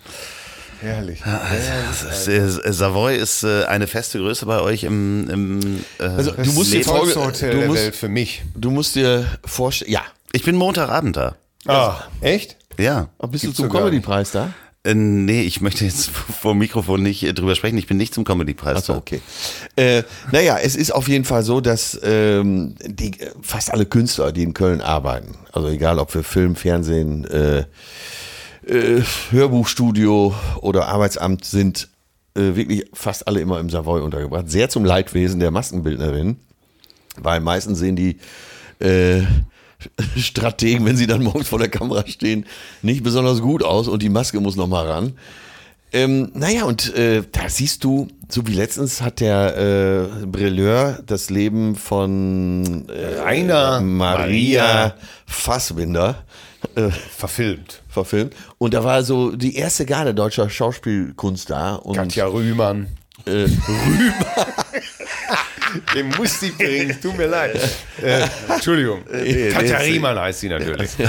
Herrlich. 0.82 1.22
Das 1.24 2.28
ist, 2.28 2.58
äh, 2.58 2.74
Savoy 2.74 3.18
ist 3.18 3.44
äh, 3.44 3.66
eine 3.66 3.88
feste 3.88 4.20
Größe 4.20 4.46
bei 4.46 4.62
euch 4.62 4.84
im, 4.84 5.30
im 5.30 5.80
äh, 6.00 6.04
Also, 6.04 6.32
du 6.32 6.52
musst 6.54 6.74
dir 6.74 6.86
Hotel 6.86 7.60
du 7.62 7.68
musst, 7.68 7.96
für 7.96 8.10
mich. 8.10 8.44
du 8.56 8.72
musst 8.72 8.96
dir 8.96 9.26
vorstellen, 9.46 9.92
ja, 9.92 10.02
Ich 10.32 10.44
bin 10.44 10.56
Montagabend 10.56 11.18
da. 11.18 11.36
Ah, 11.68 12.04
echt? 12.22 12.58
Ja. 12.78 13.10
Aber 13.18 13.32
bist 13.32 13.44
Gibt's 13.44 13.58
du 13.58 13.64
zum 13.64 13.72
Comedy-Preis 13.72 14.32
da? 14.32 14.54
Äh, 14.86 14.94
nee, 14.94 15.42
ich 15.42 15.60
möchte 15.60 15.84
jetzt 15.84 16.10
vor 16.42 16.54
dem 16.54 16.60
Mikrofon 16.60 17.04
nicht 17.04 17.24
äh, 17.24 17.34
drüber 17.34 17.56
sprechen. 17.56 17.78
Ich 17.78 17.88
bin 17.88 17.98
nicht 17.98 18.14
zum 18.14 18.24
Comedy-Preis 18.24 18.78
Achso, 18.78 18.94
da. 18.94 19.00
okay. 19.00 19.22
Äh, 19.76 20.04
naja, 20.32 20.58
es 20.58 20.78
ist 20.78 20.92
auf 20.92 21.10
jeden 21.10 21.26
Fall 21.26 21.44
so, 21.44 21.60
dass 21.60 22.00
ähm, 22.02 22.76
die, 22.86 23.20
äh, 23.20 23.32
fast 23.42 23.74
alle 23.74 23.86
Künstler, 23.86 24.32
die 24.32 24.44
in 24.44 24.54
Köln 24.54 24.80
arbeiten, 24.80 25.36
also 25.52 25.68
egal 25.68 26.00
ob 26.00 26.12
für 26.12 26.24
Film, 26.24 26.56
Fernsehen, 26.56 27.26
äh, 27.26 27.66
äh, 28.70 29.02
Hörbuchstudio 29.32 30.34
oder 30.62 30.88
Arbeitsamt, 30.88 31.46
sind 31.46 31.90
äh, 32.36 32.56
wirklich 32.56 32.86
fast 32.94 33.28
alle 33.28 33.42
immer 33.42 33.60
im 33.60 33.70
Savoy 33.70 34.02
untergebracht. 34.02 34.50
Sehr 34.50 34.70
zum 34.70 34.86
Leidwesen 34.86 35.40
der 35.40 35.52
Maskenbildnerin, 35.52 36.38
weil 37.18 37.40
meistens 37.42 37.80
sehen 37.80 37.96
die 37.96 38.18
äh, 38.80 39.22
Strategen, 40.18 40.86
wenn 40.86 40.98
sie 40.98 41.08
dann 41.08 41.24
morgens 41.24 41.50
vor 41.50 41.60
der 41.60 41.70
Kamera 41.70 42.06
stehen, 42.08 42.46
nicht 42.82 43.04
besonders 43.04 43.42
gut 43.42 43.64
aus 43.64 43.88
und 43.88 44.02
die 44.02 44.10
Maske 44.10 44.40
muss 44.40 44.56
noch 44.56 44.68
mal 44.68 44.86
ran. 44.86 45.14
Ähm, 45.92 46.30
naja, 46.36 46.66
und 46.66 46.94
äh, 46.96 47.24
da 47.32 47.50
siehst 47.50 47.84
du, 47.84 48.10
so 48.28 48.46
wie 48.46 48.54
letztens 48.54 49.02
hat 49.02 49.22
der 49.22 49.58
äh, 50.22 50.26
Brilleur 50.28 51.00
das 51.08 51.32
Leben 51.32 51.76
von 51.76 52.88
äh, 52.90 53.22
Rainer 53.22 53.82
Maria, 53.82 54.64
Maria. 54.64 54.96
Fassbinder 55.26 56.24
äh, 56.76 56.90
Verfilmt. 56.90 57.82
verfilmt. 57.90 58.36
Und 58.58 58.74
da 58.74 58.84
war 58.84 59.04
so 59.04 59.36
die 59.36 59.56
erste 59.56 59.86
Garde 59.86 60.14
deutscher 60.14 60.50
Schauspielkunst 60.50 61.50
da. 61.50 61.76
Und 61.76 61.96
Katja 61.96 62.28
Rühmann. 62.28 62.88
äh, 63.26 63.48
Den 65.94 66.10
musste 66.18 66.48
ich 66.48 66.58
bringen, 66.58 67.00
tut 67.00 67.16
mir 67.18 67.28
leid. 67.28 67.60
Äh, 68.02 68.26
Entschuldigung. 68.48 69.04
Katja 69.06 69.78
Riemann 69.78 70.18
heißt 70.20 70.40
sie 70.40 70.50
natürlich. 70.50 70.90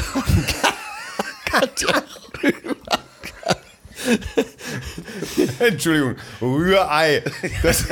Entschuldigung, 5.59 6.17
Rührei. 6.41 7.23
Das, 7.63 7.85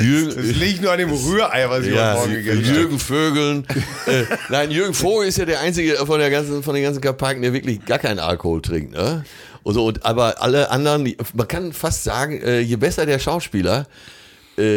Jürgen- 0.00 0.36
das 0.36 0.56
liegt 0.56 0.82
nur 0.82 0.92
an 0.92 0.98
dem 0.98 1.10
Rührei, 1.10 1.68
was 1.68 1.84
ich 1.86 1.94
ja, 1.94 2.12
heute 2.14 2.18
Morgen 2.20 2.32
gegessen 2.34 2.64
habe. 2.66 2.76
Jürgen 2.78 2.98
Vögeln. 2.98 3.66
äh, 4.06 4.24
nein, 4.48 4.70
Jürgen 4.70 4.94
Vogel 4.94 5.28
ist 5.28 5.38
ja 5.38 5.44
der 5.44 5.60
einzige 5.60 5.96
von 6.06 6.18
der 6.20 6.30
ganzen, 6.30 6.62
von 6.62 6.74
den 6.74 6.84
ganzen 6.84 7.00
Karpaken, 7.00 7.42
der 7.42 7.52
wirklich 7.52 7.84
gar 7.84 7.98
keinen 7.98 8.18
Alkohol 8.18 8.62
trinkt. 8.62 8.92
Ne? 8.92 9.24
Und 9.62 9.74
so, 9.74 9.86
und, 9.86 10.04
aber 10.04 10.42
alle 10.42 10.70
anderen, 10.70 11.14
man 11.34 11.48
kann 11.48 11.72
fast 11.72 12.04
sagen, 12.04 12.40
äh, 12.42 12.60
je 12.60 12.76
besser 12.76 13.06
der 13.06 13.18
Schauspieler, 13.18 13.80
äh, 13.80 13.84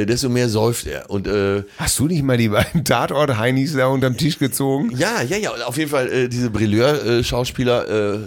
desto 0.05 0.29
mehr 0.29 0.49
säuft 0.49 0.87
er. 0.87 1.09
Und 1.09 1.27
äh, 1.27 1.63
Hast 1.77 1.99
du 1.99 2.07
nicht 2.07 2.23
mal 2.23 2.37
die 2.37 2.49
beiden 2.49 2.83
Tatort-Heinis 2.83 3.73
da 3.75 3.87
unterm 3.87 4.17
Tisch 4.17 4.39
gezogen? 4.39 4.91
ja, 4.97 5.21
ja, 5.21 5.37
ja, 5.37 5.51
und 5.51 5.61
auf 5.63 5.77
jeden 5.77 5.89
Fall, 5.91 6.07
äh, 6.11 6.27
diese 6.29 6.49
Brilleur-Schauspieler 6.49 7.87
äh, 8.15 8.19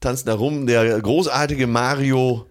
tanzen 0.00 0.26
da 0.26 0.34
rum. 0.34 0.66
Der 0.66 1.00
großartige 1.00 1.66
Mario 1.66 2.46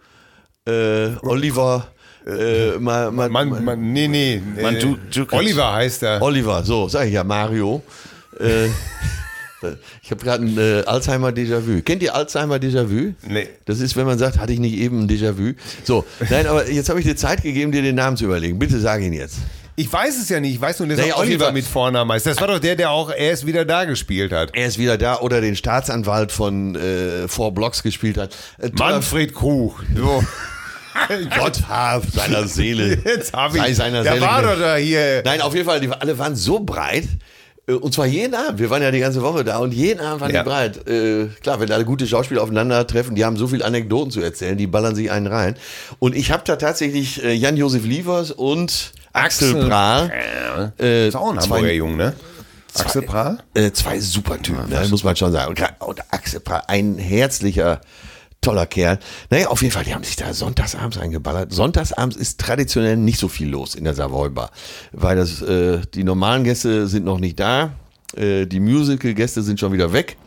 äh, 0.67 1.09
Oliver, 1.21 1.87
äh, 2.27 2.77
mal, 2.79 3.11
mal, 3.11 3.29
Man, 3.29 3.63
man, 3.63 3.93
nee, 3.93 4.07
nee. 4.07 4.41
Man, 4.61 4.75
äh, 4.75 4.79
du- 4.79 4.97
du- 5.13 5.25
Oliver 5.35 5.73
heißt 5.73 6.03
er. 6.03 6.21
Oliver, 6.21 6.63
so, 6.63 6.87
sag 6.89 7.07
ich 7.07 7.13
ja, 7.13 7.23
Mario. 7.23 7.81
Ich 10.03 10.11
habe 10.11 10.23
gerade 10.23 10.43
ein 10.45 10.57
äh, 10.57 10.83
Alzheimer-Déjà-vu. 10.85 11.81
Kennt 11.81 12.01
ihr 12.01 12.15
Alzheimer-Déjà-vu? 12.15 13.13
Nee. 13.27 13.47
Das 13.65 13.79
ist, 13.79 13.95
wenn 13.95 14.05
man 14.05 14.17
sagt, 14.17 14.37
hatte 14.39 14.53
ich 14.53 14.59
nicht 14.59 14.75
eben 14.75 15.01
ein 15.03 15.09
Déjà-vu. 15.09 15.53
So, 15.83 16.05
nein, 16.29 16.47
aber 16.47 16.69
jetzt 16.69 16.89
habe 16.89 16.99
ich 16.99 17.05
dir 17.05 17.15
Zeit 17.15 17.43
gegeben, 17.43 17.71
dir 17.71 17.81
den 17.81 17.95
Namen 17.95 18.17
zu 18.17 18.25
überlegen. 18.25 18.59
Bitte 18.59 18.79
sag 18.79 19.01
ihn 19.01 19.13
jetzt. 19.13 19.37
Ich 19.75 19.91
weiß 19.91 20.17
es 20.21 20.27
ja 20.27 20.39
nicht. 20.41 20.55
Ich 20.55 20.61
weiß 20.61 20.79
nur, 20.79 20.89
dass 20.89 20.97
Naja, 20.97 21.13
er 21.15 21.19
Oliver 21.19 21.45
Fall. 21.45 21.53
mit 21.53 21.65
Vornamen 21.65 22.11
heißt. 22.11 22.25
Das 22.25 22.41
war 22.41 22.47
doch 22.47 22.59
der, 22.59 22.75
der 22.75 22.91
auch 22.91 23.13
erst 23.13 23.45
wieder 23.45 23.63
da 23.63 23.85
gespielt 23.85 24.33
hat. 24.33 24.51
Er 24.53 24.67
ist 24.67 24.77
wieder 24.77 24.97
da 24.97 25.19
oder 25.19 25.39
den 25.39 25.55
Staatsanwalt 25.55 26.33
von 26.33 26.75
äh, 26.75 27.27
Four 27.29 27.53
Blocks 27.53 27.81
gespielt 27.81 28.17
hat. 28.17 28.35
Äh, 28.57 28.71
Manfred 28.77 29.33
Krug. 29.33 29.81
So. 29.95 30.23
Gott 31.37 31.61
hab 31.67 32.05
seiner 32.05 32.47
Seele. 32.47 32.97
Jetzt 33.03 33.33
habe 33.33 33.57
ich. 33.57 33.63
Sei 33.63 33.73
seiner 33.73 34.03
der 34.03 34.13
Seele 34.13 34.25
war 34.25 34.41
doch 34.41 34.59
da 34.59 34.75
hier. 34.75 35.21
Nein, 35.23 35.41
auf 35.41 35.53
jeden 35.53 35.65
Fall, 35.65 35.79
die 35.79 35.89
alle 35.89 36.17
waren 36.17 36.35
so 36.35 36.59
breit. 36.59 37.05
Äh, 37.69 37.73
Und 37.73 37.93
zwar 37.93 38.05
jeden 38.07 38.33
Abend. 38.35 38.59
Wir 38.59 38.69
waren 38.69 38.81
ja 38.81 38.91
die 38.91 38.99
ganze 38.99 39.21
Woche 39.21 39.43
da 39.43 39.59
und 39.59 39.73
jeden 39.73 39.99
Abend 40.01 40.21
waren 40.21 40.33
Ja. 40.33 40.43
die 40.43 40.49
breit. 40.49 40.87
Äh, 40.87 41.27
klar, 41.41 41.59
wenn 41.59 41.71
alle 41.71 41.85
gute 41.85 42.07
Schauspieler 42.07 42.41
aufeinandertreffen, 42.43 43.15
die 43.15 43.23
haben 43.25 43.37
so 43.37 43.47
viele 43.47 43.63
Anekdoten 43.65 44.11
zu 44.11 44.21
erzählen, 44.21 44.57
die 44.57 44.67
ballern 44.67 44.95
sich 44.95 45.11
einen 45.11 45.27
rein. 45.27 45.55
Und 45.99 46.15
ich 46.15 46.31
habe 46.31 46.43
da 46.45 46.55
tatsächlich 46.55 47.23
äh, 47.23 47.33
Jan-Josef 47.33 47.85
Liefers 47.85 48.31
und 48.31 48.91
Axel, 49.13 49.49
Axel 49.55 49.67
Prahl. 49.67 50.11
Äh, 50.79 51.07
Ist 51.07 51.15
auch 51.15 51.31
ein 51.31 51.39
Hamburger 51.39 51.63
zwei, 51.63 51.73
Jung, 51.73 51.95
ne? 51.97 52.13
Axel 52.77 53.01
Prahl? 53.01 53.39
äh, 53.55 53.71
zwei 53.71 53.99
super 53.99 54.39
Typen, 54.41 54.69
ne, 54.69 54.85
muss 54.89 55.03
man 55.03 55.15
schon 55.15 55.31
sagen. 55.31 55.49
Und, 55.49 55.87
und 55.87 55.99
Axel 56.11 56.39
Prahl, 56.39 56.61
ein 56.67 56.97
herzlicher, 56.99 57.81
toller 58.41 58.65
Kerl. 58.65 58.99
Naja, 59.29 59.47
auf 59.47 59.61
jeden 59.61 59.73
Fall, 59.73 59.83
die 59.83 59.93
haben 59.93 60.03
sich 60.03 60.15
da 60.15 60.33
sonntagsabends 60.33 60.97
eingeballert. 60.97 61.51
Sonntagsabends 61.51 62.15
ist 62.15 62.39
traditionell 62.39 62.97
nicht 62.97 63.19
so 63.19 63.27
viel 63.27 63.49
los 63.49 63.75
in 63.75 63.83
der 63.83 63.93
Savoy 63.93 64.29
Bar, 64.29 64.51
weil 64.91 65.17
das, 65.17 65.41
äh, 65.41 65.81
die 65.93 66.03
normalen 66.03 66.43
Gäste 66.43 66.87
sind 66.87 67.05
noch 67.05 67.19
nicht 67.19 67.39
da, 67.39 67.73
äh, 68.15 68.45
die 68.45 68.59
Musical-Gäste 68.59 69.41
sind 69.41 69.59
schon 69.59 69.73
wieder 69.73 69.93
weg 69.93 70.17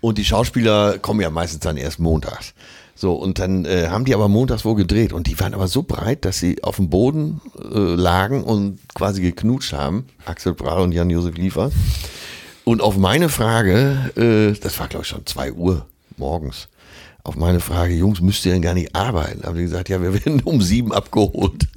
und 0.00 0.18
die 0.18 0.24
Schauspieler 0.24 0.98
kommen 0.98 1.20
ja 1.20 1.30
meistens 1.30 1.60
dann 1.60 1.76
erst 1.76 1.98
montags. 1.98 2.54
So, 2.94 3.14
und 3.14 3.38
dann 3.38 3.64
äh, 3.64 3.88
haben 3.88 4.04
die 4.04 4.14
aber 4.14 4.28
montags 4.28 4.64
wohl 4.66 4.74
gedreht 4.74 5.14
und 5.14 5.26
die 5.26 5.40
waren 5.40 5.54
aber 5.54 5.68
so 5.68 5.82
breit, 5.82 6.26
dass 6.26 6.38
sie 6.38 6.62
auf 6.62 6.76
dem 6.76 6.90
Boden 6.90 7.40
äh, 7.58 7.78
lagen 7.78 8.44
und 8.44 8.78
quasi 8.94 9.22
geknutscht 9.22 9.72
haben. 9.72 10.06
Axel 10.26 10.52
Prahl 10.52 10.82
und 10.82 10.92
Jan-Josef 10.92 11.34
Liefers. 11.36 11.72
Und 12.64 12.82
auf 12.82 12.98
meine 12.98 13.30
Frage, 13.30 14.10
äh, 14.16 14.58
das 14.60 14.78
war 14.78 14.88
glaube 14.88 15.04
ich 15.04 15.08
schon 15.08 15.24
zwei 15.24 15.50
Uhr 15.52 15.86
morgens, 16.18 16.68
auf 17.24 17.36
meine 17.36 17.60
Frage, 17.60 17.94
Jungs, 17.94 18.20
müsst 18.20 18.44
ihr 18.46 18.52
denn 18.52 18.62
gar 18.62 18.74
nicht 18.74 18.94
arbeiten? 18.94 19.44
Haben 19.44 19.56
die 19.56 19.62
gesagt, 19.64 19.88
ja, 19.88 20.00
wir 20.02 20.12
werden 20.14 20.40
um 20.44 20.60
sieben 20.62 20.92
abgeholt. 20.92 21.66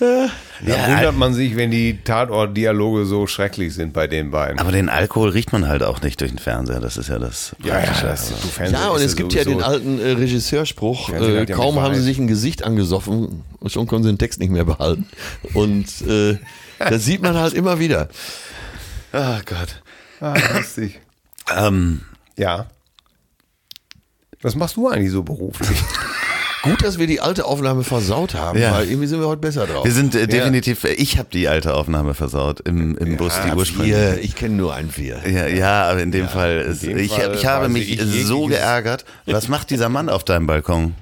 Da 0.00 0.88
wundert 0.88 1.16
man 1.16 1.34
sich, 1.34 1.56
wenn 1.56 1.70
die 1.70 1.98
Tatort-Dialoge 2.02 3.04
so 3.06 3.26
schrecklich 3.26 3.74
sind 3.74 3.92
bei 3.92 4.06
den 4.06 4.30
beiden. 4.30 4.58
Aber 4.58 4.72
den 4.72 4.88
Alkohol 4.88 5.30
riecht 5.30 5.52
man 5.52 5.68
halt 5.68 5.82
auch 5.82 6.00
nicht 6.02 6.20
durch 6.20 6.30
den 6.30 6.38
Fernseher. 6.38 6.80
Das 6.80 6.96
ist 6.96 7.08
ja 7.08 7.18
das. 7.18 7.54
ja, 7.62 7.80
ja, 7.80 8.02
das, 8.02 8.32
Ja, 8.70 8.88
und 8.88 9.00
es 9.00 9.16
gibt 9.16 9.32
ja 9.32 9.44
den 9.44 9.62
alten 9.62 9.98
äh, 10.00 10.12
Regisseurspruch, 10.12 11.10
äh, 11.10 11.34
ja 11.34 11.46
kaum 11.46 11.80
haben 11.80 11.94
sie 11.94 12.02
sich 12.02 12.18
ein 12.18 12.26
Gesicht 12.26 12.62
angesoffen 12.62 13.42
und 13.58 13.72
schon 13.72 13.86
können 13.86 14.02
sie 14.02 14.10
den 14.10 14.18
Text 14.18 14.40
nicht 14.40 14.50
mehr 14.50 14.64
behalten. 14.64 15.06
Und 15.54 15.86
äh, 16.06 16.38
das 16.78 17.04
sieht 17.04 17.22
man 17.22 17.36
halt 17.36 17.54
immer 17.54 17.78
wieder. 17.78 18.08
Ah 19.12 19.40
Gott. 19.44 19.82
Ah, 20.20 20.34
lustig. 20.56 21.00
Ähm, 21.56 22.02
Ja. 22.36 22.66
Was 24.42 24.54
machst 24.54 24.76
du 24.76 24.88
eigentlich 24.88 25.10
so 25.12 25.22
beruflich? 25.22 25.78
Gut, 26.62 26.82
dass 26.84 26.98
wir 26.98 27.06
die 27.06 27.20
alte 27.20 27.46
Aufnahme 27.46 27.84
versaut 27.84 28.34
haben, 28.34 28.58
Ja. 28.58 28.72
weil 28.72 28.86
irgendwie 28.88 29.06
sind 29.06 29.20
wir 29.20 29.28
heute 29.28 29.40
besser 29.40 29.66
drauf. 29.66 29.82
wir 29.84 29.92
sind 29.92 30.14
äh, 30.14 30.26
definitiv. 30.26 30.84
Ich 30.84 31.16
habe 31.18 31.28
die 31.32 31.48
alte 31.48 31.72
Aufnahme 31.74 32.12
versaut 32.12 32.60
im, 32.60 32.98
im 32.98 33.16
Bus, 33.16 33.32
die 33.46 33.52
ursprüngliche. 33.56 34.16
wir, 34.16 34.18
ich 34.22 34.34
kenne 34.34 34.56
nur 34.56 34.74
ein 34.74 34.90
Wir. 34.94 35.26
Ja, 35.26 35.46
ja, 35.46 35.88
aber 35.90 36.02
in 36.02 36.10
dem 36.12 36.28
Fall, 36.28 36.58
ist, 36.58 36.82
dem 36.82 36.98
ich, 36.98 37.12
Fall 37.12 37.34
ich 37.34 37.46
habe 37.46 37.64
weiß 37.66 37.72
mich 37.72 37.98
ich 37.98 38.26
so 38.26 38.46
geärgert. 38.46 39.06
Was 39.24 39.48
macht 39.48 39.70
dieser 39.70 39.88
Mann 39.88 40.10
auf 40.10 40.22
deinem 40.24 40.46
Balkon? 40.46 40.94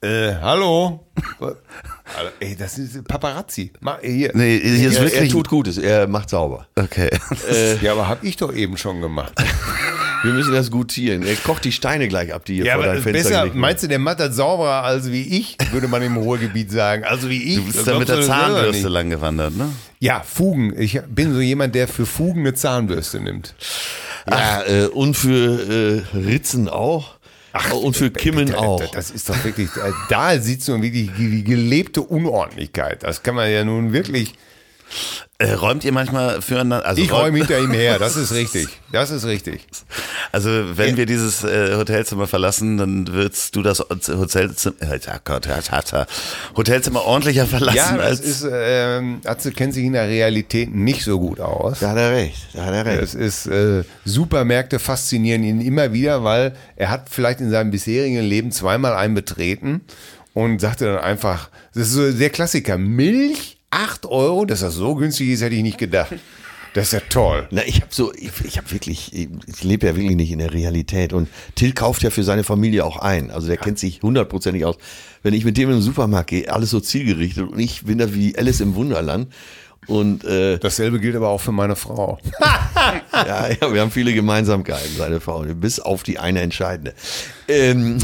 äh, 0.00 0.34
hallo? 0.40 1.06
Also, 1.38 1.56
ey, 2.40 2.56
das 2.56 2.78
ist 2.78 3.04
Paparazzi. 3.06 3.72
Mach, 3.80 4.00
hier. 4.00 4.30
Nee, 4.34 4.58
hier 4.60 4.88
ist 4.88 4.96
Er, 4.96 5.04
er 5.04 5.10
wirklich. 5.12 5.30
tut 5.30 5.48
Gutes, 5.48 5.76
er 5.78 6.06
macht 6.08 6.30
sauber. 6.30 6.66
okay. 6.74 7.10
Ja, 7.82 7.92
aber 7.92 8.08
hab 8.08 8.24
ich 8.24 8.36
doch 8.38 8.52
eben 8.52 8.76
schon 8.78 9.00
gemacht. 9.02 9.32
Wir 10.22 10.32
müssen 10.32 10.52
das 10.52 10.70
gutieren. 10.70 11.22
Er 11.26 11.34
kocht 11.36 11.64
die 11.64 11.72
Steine 11.72 12.06
gleich 12.08 12.32
ab, 12.32 12.44
die 12.44 12.54
hier 12.56 12.64
Ja, 12.66 12.74
vor 12.74 12.84
aber 12.84 12.92
dein 12.94 13.02
Fenster 13.02 13.44
besser, 13.44 13.54
meinst 13.54 13.82
du, 13.82 13.88
der 13.88 13.98
macht 13.98 14.20
das 14.20 14.36
sauberer 14.36 14.84
als 14.84 15.10
wie 15.10 15.22
ich, 15.22 15.56
würde 15.72 15.88
man 15.88 16.02
im 16.02 16.16
Ruhrgebiet 16.16 16.70
sagen. 16.70 17.04
Also 17.04 17.28
wie 17.28 17.42
ich. 17.42 17.56
Du 17.56 17.64
bist 17.64 17.78
Das 17.78 17.84
da 17.86 17.98
mit 17.98 18.08
der 18.08 18.22
Zahnbürste 18.22 18.88
lang 18.88 19.10
gewandert, 19.10 19.56
ne? 19.56 19.68
Ja, 19.98 20.20
Fugen. 20.20 20.74
Ich 20.78 21.00
bin 21.08 21.32
so 21.34 21.40
jemand, 21.40 21.74
der 21.74 21.88
für 21.88 22.06
Fugen 22.06 22.40
eine 22.40 22.54
Zahnbürste 22.54 23.20
nimmt. 23.20 23.54
Ja, 24.30 24.62
äh, 24.64 24.86
und 24.86 25.16
für 25.16 26.02
äh, 26.14 26.16
Ritzen 26.16 26.68
auch. 26.68 27.16
und 27.82 27.96
für 27.96 28.10
Kimmen 28.10 28.46
Das- 28.46 28.56
auch. 28.56 28.90
Das 28.92 29.10
ist 29.10 29.28
doch 29.28 29.44
wirklich, 29.44 29.68
äh, 29.76 29.90
da 30.08 30.38
sieht 30.38 30.66
man 30.68 30.82
wirklich 30.82 31.10
die 31.18 31.44
gelebte 31.44 32.00
Unordentlichkeit. 32.00 33.02
Das 33.02 33.22
kann 33.22 33.34
man 33.34 33.50
ja 33.50 33.64
nun 33.64 33.92
wirklich. 33.92 34.34
Äh, 35.38 35.54
räumt 35.54 35.82
ihr 35.84 35.92
manchmal 35.92 36.40
füreinander? 36.40 36.86
Also 36.86 37.02
Ich 37.02 37.10
räum- 37.10 37.22
räume 37.22 37.38
hinter 37.38 37.58
ihm 37.58 37.72
her, 37.72 37.98
das 37.98 38.14
ist 38.16 38.32
richtig. 38.34 38.68
Das 38.92 39.10
ist 39.10 39.24
richtig. 39.24 39.66
Also 40.30 40.50
wenn 40.76 40.96
wir 40.96 41.04
dieses 41.06 41.42
äh, 41.42 41.74
Hotelzimmer 41.76 42.26
verlassen, 42.28 42.76
dann 42.78 43.08
würdest 43.08 43.56
du 43.56 43.62
das 43.62 43.80
Hotelzimmer, 43.80 44.76
äh, 44.80 44.98
ja 45.04 45.18
Gott, 45.24 45.46
ja, 45.46 45.58
ja, 45.58 45.80
ja, 45.92 46.06
Hotelzimmer 46.56 47.02
ordentlicher 47.04 47.46
verlassen 47.46 47.76
Ja, 47.76 47.96
das 47.96 48.06
als 48.06 48.20
ist, 48.20 48.46
ähm, 48.50 49.20
Atze 49.24 49.50
kennt 49.52 49.74
sich 49.74 49.84
in 49.84 49.94
der 49.94 50.08
Realität 50.08 50.74
nicht 50.74 51.02
so 51.04 51.18
gut 51.18 51.40
aus. 51.40 51.80
Da 51.80 51.90
hat 51.90 51.96
er 51.98 52.12
recht, 52.12 52.38
da 52.54 52.64
hat 52.66 52.74
er 52.74 52.86
recht. 52.86 53.02
Es 53.02 53.14
ist 53.14 53.46
äh, 53.46 53.82
Supermärkte 54.04 54.78
faszinieren 54.78 55.42
ihn 55.42 55.60
immer 55.60 55.92
wieder, 55.92 56.22
weil 56.22 56.54
er 56.76 56.90
hat 56.90 57.08
vielleicht 57.10 57.40
in 57.40 57.50
seinem 57.50 57.70
bisherigen 57.72 58.20
Leben 58.22 58.52
zweimal 58.52 58.94
einen 58.94 59.14
betreten 59.14 59.80
und 60.34 60.60
sagte 60.60 60.84
dann 60.86 60.98
einfach, 60.98 61.50
das 61.74 61.88
ist 61.88 61.92
so 61.94 62.12
der 62.12 62.30
Klassiker, 62.30 62.78
Milch 62.78 63.58
8 63.72 64.06
Euro, 64.06 64.44
dass 64.44 64.60
das 64.60 64.74
so 64.74 64.94
günstig 64.94 65.30
ist, 65.30 65.40
hätte 65.40 65.54
ich 65.54 65.62
nicht 65.62 65.78
gedacht. 65.78 66.14
Das 66.74 66.86
ist 66.86 66.92
ja 66.92 67.00
toll. 67.08 67.46
Na, 67.50 67.62
ich 67.66 67.76
habe 67.76 67.88
so, 67.90 68.14
ich, 68.14 68.30
ich 68.44 68.56
habe 68.56 68.70
wirklich, 68.70 69.12
ich 69.12 69.62
lebe 69.62 69.86
ja 69.86 69.96
wirklich 69.96 70.16
nicht 70.16 70.30
in 70.30 70.38
der 70.38 70.54
Realität 70.54 71.12
und 71.12 71.28
Till 71.54 71.72
kauft 71.72 72.02
ja 72.02 72.10
für 72.10 72.22
seine 72.22 72.44
Familie 72.44 72.84
auch 72.84 72.98
ein. 72.98 73.30
Also 73.30 73.46
der 73.46 73.58
kennt 73.58 73.78
sich 73.78 74.02
hundertprozentig 74.02 74.64
aus. 74.64 74.76
Wenn 75.22 75.34
ich 75.34 75.44
mit 75.44 75.58
dem 75.58 75.68
in 75.68 75.76
den 75.76 75.82
Supermarkt 75.82 76.30
gehe, 76.30 76.50
alles 76.50 76.70
so 76.70 76.80
zielgerichtet 76.80 77.50
und 77.50 77.58
ich 77.58 77.84
bin 77.84 77.98
da 77.98 78.14
wie 78.14 78.36
Alice 78.38 78.60
im 78.60 78.74
Wunderland. 78.74 79.32
Und 79.88 80.24
äh, 80.24 80.58
Dasselbe 80.58 81.00
gilt 81.00 81.16
aber 81.16 81.28
auch 81.28 81.40
für 81.40 81.50
meine 81.50 81.74
Frau. 81.74 82.18
ja, 83.12 83.48
ja, 83.48 83.74
wir 83.74 83.80
haben 83.80 83.90
viele 83.90 84.14
Gemeinsamkeiten, 84.14 84.96
seine 84.96 85.20
Frau, 85.20 85.40
bis 85.40 85.80
auf 85.80 86.04
die 86.04 86.20
eine 86.20 86.40
entscheidende. 86.40 86.94
Ähm, 87.48 87.98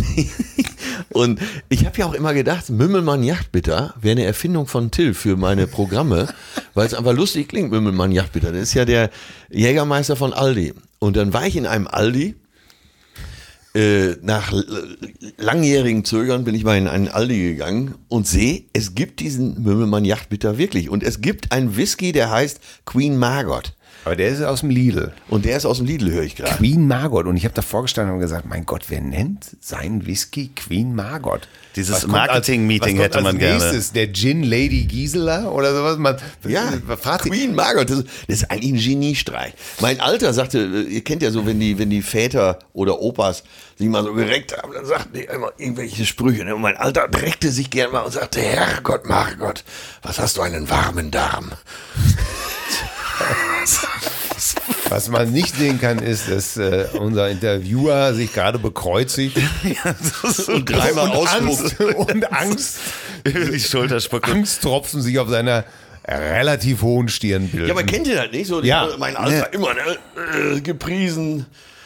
und 1.10 1.40
ich 1.68 1.86
habe 1.86 1.96
ja 1.98 2.06
auch 2.06 2.14
immer 2.14 2.34
gedacht, 2.34 2.68
Mümmelmann 2.68 3.22
Yachtbitter 3.22 3.94
wäre 4.00 4.12
eine 4.12 4.24
Erfindung 4.24 4.66
von 4.66 4.90
Till 4.90 5.14
für 5.14 5.36
meine 5.36 5.68
Programme, 5.68 6.28
weil 6.74 6.86
es 6.86 6.94
einfach 6.94 7.14
lustig 7.14 7.48
klingt, 7.48 7.70
Mümmelmann 7.70 8.10
Yachtbitter. 8.10 8.50
Das 8.50 8.62
ist 8.62 8.74
ja 8.74 8.84
der 8.84 9.10
Jägermeister 9.48 10.16
von 10.16 10.32
Aldi. 10.32 10.74
Und 10.98 11.16
dann 11.16 11.32
war 11.32 11.46
ich 11.46 11.56
in 11.56 11.66
einem 11.66 11.86
Aldi. 11.86 12.34
Äh, 13.78 14.16
nach 14.22 14.52
l- 14.52 14.98
langjährigen 15.36 16.04
Zögern 16.04 16.44
bin 16.44 16.54
ich 16.54 16.64
mal 16.64 16.76
in 16.76 16.88
einen 16.88 17.08
Aldi 17.08 17.38
gegangen 17.50 17.94
und 18.08 18.26
sehe, 18.26 18.64
es 18.72 18.94
gibt 18.94 19.20
diesen 19.20 19.62
Mümmelmann 19.62 20.04
Yachtbitter 20.04 20.58
wirklich. 20.58 20.90
Und 20.90 21.02
es 21.02 21.20
gibt 21.20 21.52
einen 21.52 21.76
Whisky, 21.76 22.12
der 22.12 22.30
heißt 22.30 22.60
Queen 22.86 23.16
Margot. 23.16 23.74
Aber 24.04 24.14
der 24.16 24.28
ist 24.28 24.40
aus 24.42 24.60
dem 24.60 24.70
Lidl. 24.70 25.12
Und 25.28 25.44
der 25.44 25.56
ist 25.56 25.66
aus 25.66 25.78
dem 25.78 25.86
Lidl, 25.86 26.10
höre 26.12 26.22
ich 26.22 26.36
gerade. 26.36 26.54
Queen 26.56 26.86
Margot. 26.86 27.26
Und 27.26 27.36
ich 27.36 27.44
habe 27.44 27.54
davor 27.54 27.82
gestanden 27.82 28.14
und 28.14 28.20
gesagt, 28.20 28.46
mein 28.48 28.64
Gott, 28.64 28.84
wer 28.88 29.00
nennt 29.00 29.44
seinen 29.60 30.06
Whisky 30.06 30.50
Queen 30.54 30.94
Margot? 30.94 31.46
Dieses 31.76 32.06
Marketing-Meeting 32.06 32.96
was 32.98 33.02
kommt 33.02 33.14
hätte 33.14 33.22
man 33.22 33.34
als 33.36 33.38
gerne. 33.38 33.58
nächstes? 33.58 33.92
Der 33.92 34.12
Gin 34.12 34.44
Lady 34.44 34.84
Gisela 34.84 35.48
oder 35.50 35.74
sowas? 35.74 35.98
Man, 35.98 36.16
Ja, 36.46 36.72
Queen 37.18 37.54
Margot, 37.54 37.90
das, 37.90 38.04
das 38.28 38.42
ist 38.42 38.50
eigentlich 38.50 38.72
ein 38.72 38.78
Geniestreich. 38.92 39.52
Mein 39.80 40.00
Alter 40.00 40.32
sagte, 40.32 40.58
äh, 40.58 40.82
ihr 40.94 41.02
kennt 41.04 41.22
ja 41.22 41.30
so, 41.30 41.44
wenn 41.44 41.60
die, 41.60 41.78
wenn 41.78 41.90
die 41.90 42.02
Väter 42.02 42.60
oder 42.72 43.00
Opas 43.00 43.42
sich 43.78 43.88
mal 43.88 44.02
so 44.04 44.12
gereckt 44.12 44.56
haben, 44.56 44.72
dann 44.74 44.84
sagten 44.86 45.12
die 45.14 45.24
immer 45.24 45.52
irgendwelche 45.56 46.04
Sprüche. 46.04 46.44
Ne? 46.44 46.54
Und 46.54 46.62
mein 46.62 46.76
Alter 46.76 47.08
reckte 47.14 47.50
sich 47.50 47.70
gern 47.70 47.92
mal 47.92 48.00
und 48.00 48.12
sagte, 48.12 48.40
Herrgott, 48.40 49.06
Margot, 49.06 49.62
was 50.02 50.18
hast 50.18 50.36
du 50.36 50.42
einen 50.42 50.68
warmen 50.68 51.10
Darm? 51.10 51.52
Was 54.88 55.08
man 55.08 55.32
nicht 55.32 55.54
sehen 55.56 55.80
kann, 55.80 55.98
ist, 55.98 56.30
dass 56.30 56.56
äh, 56.56 56.86
unser 56.98 57.28
Interviewer 57.28 58.14
sich 58.14 58.32
gerade 58.32 58.58
bekreuzigt 58.58 59.36
Und 60.48 60.64
dreimal 60.70 61.10
und 61.10 61.16
ausspuckt. 61.16 61.80
Angst, 61.80 61.80
und 61.96 62.32
Angst, 62.32 62.78
die 63.26 63.60
Schulter 63.60 64.00
spucken. 64.00 64.32
Angsttropfen 64.32 65.02
sich 65.02 65.18
auf 65.18 65.28
seiner 65.28 65.64
relativ 66.06 66.80
hohen 66.82 67.08
Stirn 67.08 67.48
bilden. 67.48 67.66
Ja, 67.66 67.74
aber 67.74 67.82
kennt 67.82 68.06
ihr 68.06 68.16
das 68.16 68.30
nicht? 68.32 68.46
So, 68.46 68.60
die- 68.62 68.68
Ja. 68.68 68.88
mein 68.98 69.16
Alter 69.16 69.52
immer 69.52 69.74
ne, 69.74 70.56
äh, 70.56 70.60
gepriesen. 70.60 71.44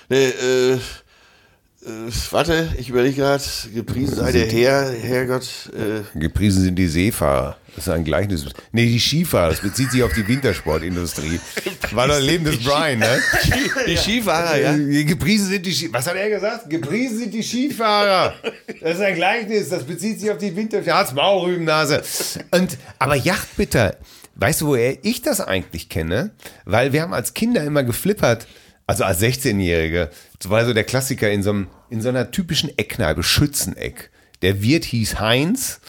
Ne, 0.09 0.17
äh, 0.27 0.79
äh, 1.85 2.11
warte, 2.31 2.69
ich 2.79 2.89
überlege 2.89 3.17
gerade, 3.17 3.43
gepriesen 3.75 4.17
sei 4.17 4.33
der 4.33 4.47
Herr, 4.47 4.93
Herrgott. 4.93 5.71
Äh, 5.75 6.19
Gepriesen 6.19 6.63
sind 6.63 6.77
die 6.77 6.87
Seefahrer. 6.87 7.57
Das 7.75 7.87
ist 7.87 7.93
ein 7.93 8.05
Gleichnis. 8.05 8.45
Nee, 8.71 8.87
die 8.87 9.01
Skifahrer. 9.01 9.51
Das 9.51 9.61
bezieht 9.61 9.91
sich 9.91 10.03
auf 10.03 10.13
die 10.13 10.27
Wintersportindustrie. 10.29 11.41
War 11.93 12.07
das 12.07 12.21
Leben 12.23 12.45
des 12.45 12.63
Brian, 12.63 12.99
ne? 12.99 13.21
die 13.87 13.97
Skifahrer, 13.97 14.59
ja. 14.59 14.75
Äh, 14.77 15.05
Gepriesen 15.05 15.49
sind 15.49 15.65
die 15.67 15.73
Skifahrer. 15.73 15.99
Was 15.99 16.07
hat 16.07 16.17
er 16.17 16.31
gesagt? 16.31 16.71
Gepriesen 16.71 17.19
sind 17.19 17.35
die 17.35 17.43
Skifahrer. 17.43 18.35
Das 18.81 18.97
ist 18.97 19.01
ein 19.01 19.15
Gleichnis. 19.15 19.71
Das 19.71 19.85
bezieht 19.85 20.21
sich 20.21 20.31
auf 20.31 20.39
die 20.39 20.55
Winter. 20.55 20.85
Hat's 20.85 21.15
Maulrübennase. 21.15 22.03
Und, 22.51 22.77
aber 22.99 23.17
Yachtbitter. 23.17 23.97
Weißt 24.35 24.61
du, 24.61 24.69
woher 24.69 25.05
ich 25.05 25.23
das 25.23 25.41
eigentlich 25.41 25.89
kenne? 25.89 26.31
Weil 26.65 26.93
wir 26.93 27.03
haben 27.03 27.13
als 27.13 27.35
Kinder 27.35 27.65
immer 27.65 27.85
geflippert. 27.85 28.47
Also 28.93 29.05
als 29.05 29.23
16-Jährige. 29.23 30.11
Das 30.39 30.51
war 30.51 30.67
so 30.67 30.75
der 30.75 30.85
Klassiker 30.85 31.31
in 31.31 31.43
so, 31.43 31.49
einem, 31.51 31.69
in 31.89 32.03
so 32.03 32.11
einer 32.11 32.31
typischen 32.31 32.77
Eckkneipe, 32.77 33.23
Schützeneck. 33.23 34.11
Der 34.43 34.61
Wirt 34.63 34.85
hieß 34.85 35.19
Heinz. 35.19 35.81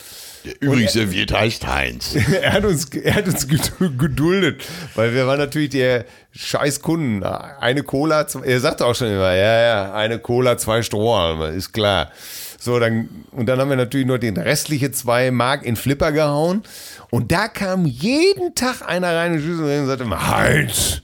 Übrigens, 0.62 0.94
der 0.94 1.12
Wirt 1.12 1.34
heißt 1.34 1.68
Heinz. 1.68 2.16
er 2.42 2.54
hat 2.54 2.64
uns, 2.64 2.86
er 2.86 3.16
hat 3.16 3.26
uns 3.28 3.46
ged- 3.50 3.98
geduldet, 3.98 4.64
weil 4.96 5.14
wir 5.14 5.28
waren 5.28 5.40
natürlich 5.40 5.72
der 5.72 6.06
scheiß 6.32 6.80
Kunden. 6.82 7.24
Eine 7.24 7.84
Cola, 7.84 8.26
zwei- 8.26 8.46
er 8.46 8.62
sagte 8.62 8.86
auch 8.86 8.96
schon 8.96 9.08
immer, 9.08 9.34
ja, 9.36 9.62
ja, 9.62 9.94
eine 9.94 10.20
Cola, 10.20 10.58
zwei 10.58 10.82
Strohhalme, 10.82 11.48
ist 11.50 11.74
klar. 11.74 12.10
So, 12.58 12.80
dann, 12.80 13.10
und 13.32 13.48
dann 13.48 13.60
haben 13.60 13.70
wir 13.70 13.76
natürlich 13.76 14.08
nur 14.08 14.20
den 14.20 14.38
restliche 14.38 14.92
zwei 14.94 15.30
Mark 15.32 15.66
in 15.66 15.76
Flipper 15.76 16.14
gehauen. 16.14 16.64
Und 17.10 17.34
da 17.34 17.50
kam 17.50 17.86
jeden 17.86 18.56
Tag 18.56 18.82
einer 18.88 19.14
rein 19.14 19.34
und 19.34 19.88
sagte 19.88 20.04
immer, 20.06 20.30
Heinz, 20.30 21.02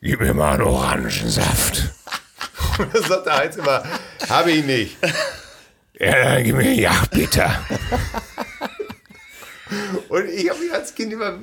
gib 0.00 0.20
mir 0.20 0.34
mal 0.34 0.54
einen 0.54 0.62
Orangensaft. 0.62 1.90
Und 2.78 2.94
dann 2.94 3.02
sagte 3.02 3.32
Heinz 3.32 3.56
immer, 3.56 3.82
habe 4.28 4.52
ich 4.52 4.64
nicht. 4.64 4.96
Ja, 5.98 6.34
dann 6.34 6.44
gib 6.44 6.56
mir 6.56 6.72
ja, 6.74 6.92
bitte. 7.10 7.50
Und 10.08 10.28
ich 10.28 10.48
habe 10.48 10.60
mich 10.60 10.72
als 10.72 10.94
Kind 10.94 11.12
immer, 11.12 11.38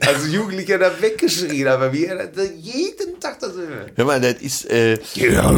als 0.00 0.28
Jugendlicher 0.32 0.78
da 0.78 0.90
weggeschrien, 1.00 1.68
aber 1.68 1.92
wie 1.92 2.06
er 2.06 2.26
da 2.26 2.42
jeden 2.42 3.20
Tag 3.20 3.38
das 3.40 3.52
Hör 3.94 4.04
mal, 4.04 4.20
das 4.20 4.34
ist, 4.34 4.70
äh, 4.70 4.98
Ja, 5.14 5.50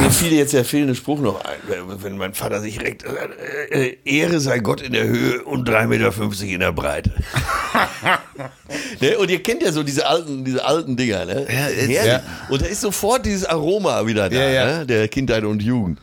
mir 0.00 0.10
fiel 0.10 0.32
jetzt 0.32 0.52
der 0.52 0.64
fehlende 0.64 0.94
Spruch 0.94 1.20
noch 1.20 1.44
ein, 1.44 1.56
wenn 2.02 2.16
mein 2.16 2.34
Vater 2.34 2.60
sich 2.60 2.80
reckt, 2.80 3.04
äh, 3.04 3.86
äh, 3.86 3.96
Ehre 4.04 4.40
sei 4.40 4.58
Gott 4.60 4.80
in 4.80 4.92
der 4.92 5.04
Höhe 5.04 5.42
und 5.42 5.68
3,50 5.68 5.86
Meter 5.88 6.54
in 6.54 6.60
der 6.60 6.72
Breite. 6.72 7.12
ne? 9.00 9.18
Und 9.18 9.30
ihr 9.30 9.42
kennt 9.42 9.62
ja 9.62 9.72
so 9.72 9.82
diese 9.82 10.06
alten, 10.06 10.44
diese 10.44 10.64
alten 10.64 10.96
Dinger, 10.96 11.24
ne? 11.24 11.46
Ja, 11.88 12.04
ja. 12.04 12.22
Und 12.48 12.62
da 12.62 12.66
ist 12.66 12.80
sofort 12.80 13.26
dieses 13.26 13.44
Aroma 13.44 14.06
wieder 14.06 14.28
da, 14.28 14.36
Ja, 14.36 14.48
ja. 14.50 14.78
Ne? 14.78 14.86
der 14.86 15.08
Kindheit 15.08 15.44
und 15.44 15.62
Jugend. 15.62 15.98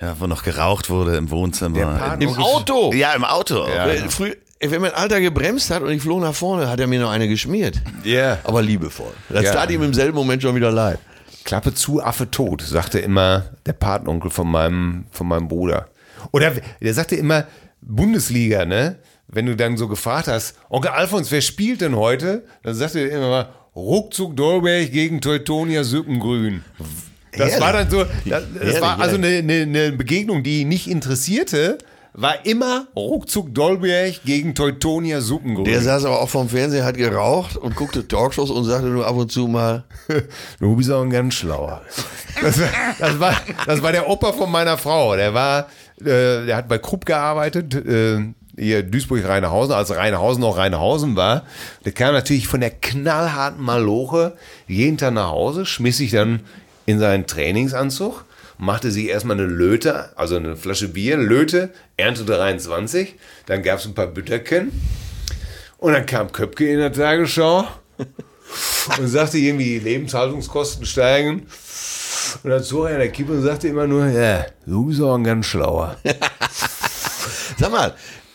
Ja, 0.00 0.16
wo 0.18 0.26
noch 0.26 0.42
geraucht 0.42 0.90
wurde 0.90 1.16
im 1.16 1.30
Wohnzimmer. 1.30 2.16
Im 2.18 2.36
Auto. 2.36 2.92
ja, 2.92 3.12
im 3.14 3.24
Auto. 3.24 3.66
Ja. 3.68 3.86
Äh, 3.86 4.08
Früh, 4.10 4.32
äh, 4.58 4.70
wenn 4.70 4.80
mein 4.80 4.92
Alter 4.94 5.20
gebremst 5.20 5.70
hat 5.70 5.82
und 5.82 5.90
ich 5.90 6.02
flog 6.02 6.20
nach 6.20 6.34
vorne, 6.34 6.68
hat 6.68 6.80
er 6.80 6.86
mir 6.86 7.00
noch 7.00 7.10
eine 7.10 7.28
geschmiert. 7.28 7.80
Ja. 8.04 8.38
Aber 8.44 8.62
liebevoll. 8.62 9.12
Das 9.28 9.44
Ja. 9.44 9.52
tat 9.52 9.70
ihm 9.70 9.82
im 9.82 9.94
selben 9.94 10.16
Moment 10.16 10.42
schon 10.42 10.54
wieder 10.54 10.70
leid. 10.70 10.98
Klappe 11.44 11.74
zu, 11.74 12.02
Affe 12.02 12.30
tot, 12.30 12.62
sagte 12.62 12.98
immer 13.00 13.44
der 13.66 13.74
Patenonkel 13.74 14.30
von 14.30 14.50
meinem, 14.50 15.04
von 15.10 15.26
meinem 15.28 15.48
Bruder. 15.48 15.88
Oder 16.32 16.52
der 16.80 16.94
sagte 16.94 17.16
immer, 17.16 17.46
Bundesliga, 17.82 18.64
ne? 18.64 18.96
Wenn 19.28 19.46
du 19.46 19.56
dann 19.56 19.76
so 19.76 19.88
gefragt 19.88 20.28
hast, 20.28 20.54
Onkel 20.70 20.90
Alfons, 20.92 21.30
wer 21.30 21.40
spielt 21.40 21.80
denn 21.80 21.96
heute? 21.96 22.44
Dann 22.62 22.74
sagte 22.74 23.00
er 23.00 23.16
immer 23.18 23.28
mal, 23.28 23.48
Ruckzuck 23.76 24.36
Dolberg 24.36 24.90
gegen 24.92 25.20
Teutonia 25.20 25.82
Süppengrün. 25.84 26.62
Das 27.32 27.50
Herrlich. 27.52 27.60
war 27.60 27.72
dann 27.72 27.90
so, 27.90 28.04
das, 28.24 28.44
das 28.62 28.80
war 28.80 29.00
also 29.00 29.16
eine, 29.16 29.26
eine, 29.38 29.62
eine 29.62 29.92
Begegnung, 29.92 30.42
die 30.44 30.60
ihn 30.60 30.68
nicht 30.68 30.86
interessierte, 30.88 31.78
war 32.14 32.46
immer 32.46 32.86
Ruckzuck 32.94 33.52
Dolberg 33.52 34.22
gegen 34.24 34.54
Teutonia 34.54 35.20
Suppengrün. 35.20 35.64
Der 35.64 35.82
saß 35.82 36.04
aber 36.04 36.20
auch 36.20 36.28
vorm 36.28 36.48
Fernseher, 36.48 36.84
hat 36.84 36.96
geraucht 36.96 37.56
und 37.56 37.74
guckte 37.74 38.06
Talkshows 38.06 38.50
und 38.50 38.64
sagte 38.64 38.86
nur 38.86 39.06
ab 39.06 39.16
und 39.16 39.32
zu 39.32 39.48
mal, 39.48 39.84
Du 40.60 40.76
bist 40.76 40.90
auch 40.92 41.02
ein 41.02 41.10
ganz 41.10 41.34
schlauer. 41.34 41.82
Das 42.40 42.60
war, 42.60 42.68
das 43.00 43.20
war, 43.20 43.36
das 43.66 43.82
war 43.82 43.92
der 43.92 44.08
Opa 44.08 44.32
von 44.32 44.50
meiner 44.50 44.78
Frau. 44.78 45.16
Der 45.16 45.34
war, 45.34 45.66
äh, 46.00 46.46
der 46.46 46.56
hat 46.56 46.68
bei 46.68 46.78
Krupp 46.78 47.04
gearbeitet, 47.04 47.74
äh, 47.74 48.20
hier 48.56 48.84
Duisburg-Rheinhausen, 48.84 49.74
als 49.74 49.90
Rheinhausen 49.94 50.40
noch 50.40 50.56
Rheinhausen 50.56 51.16
war. 51.16 51.42
Der 51.84 51.90
kam 51.90 52.14
natürlich 52.14 52.46
von 52.46 52.60
der 52.60 52.70
knallharten 52.70 53.60
Maloche 53.62 54.36
jeden 54.68 54.98
Tag 54.98 55.14
nach 55.14 55.30
Hause, 55.30 55.66
schmiss 55.66 55.96
sich 55.96 56.12
dann 56.12 56.40
in 56.86 57.00
seinen 57.00 57.26
Trainingsanzug, 57.26 58.24
machte 58.58 58.90
sich 58.90 59.08
erstmal 59.08 59.38
eine 59.38 59.46
Löte, 59.46 60.16
also 60.16 60.36
eine 60.36 60.56
Flasche 60.56 60.88
Bier, 60.88 61.16
Löte, 61.16 61.70
Ernte 61.96 62.24
23, 62.24 63.14
dann 63.46 63.62
gab 63.62 63.78
es 63.78 63.86
ein 63.86 63.94
paar 63.94 64.06
Bütterken 64.06 64.72
und 65.78 65.92
dann 65.92 66.06
kam 66.06 66.32
Köpke 66.32 66.68
in 66.70 66.78
der 66.78 66.92
Tagesschau 66.92 67.66
und 68.98 69.08
sagte 69.08 69.38
irgendwie, 69.38 69.78
die 69.78 69.84
Lebenshaltungskosten 69.84 70.86
steigen. 70.86 71.46
Und 72.42 72.50
dann 72.50 72.62
zog 72.62 72.86
er 72.86 72.92
in 72.92 72.98
der 72.98 73.10
Kippe 73.10 73.32
und 73.32 73.42
sagte 73.42 73.68
immer 73.68 73.86
nur, 73.86 74.06
ja, 74.06 74.46
du 74.66 74.86
bist 74.86 75.00
auch 75.02 75.14
ein 75.14 75.24
ganz 75.24 75.46
schlauer. 75.46 75.96
Sag 77.58 77.70
mal, 77.70 77.94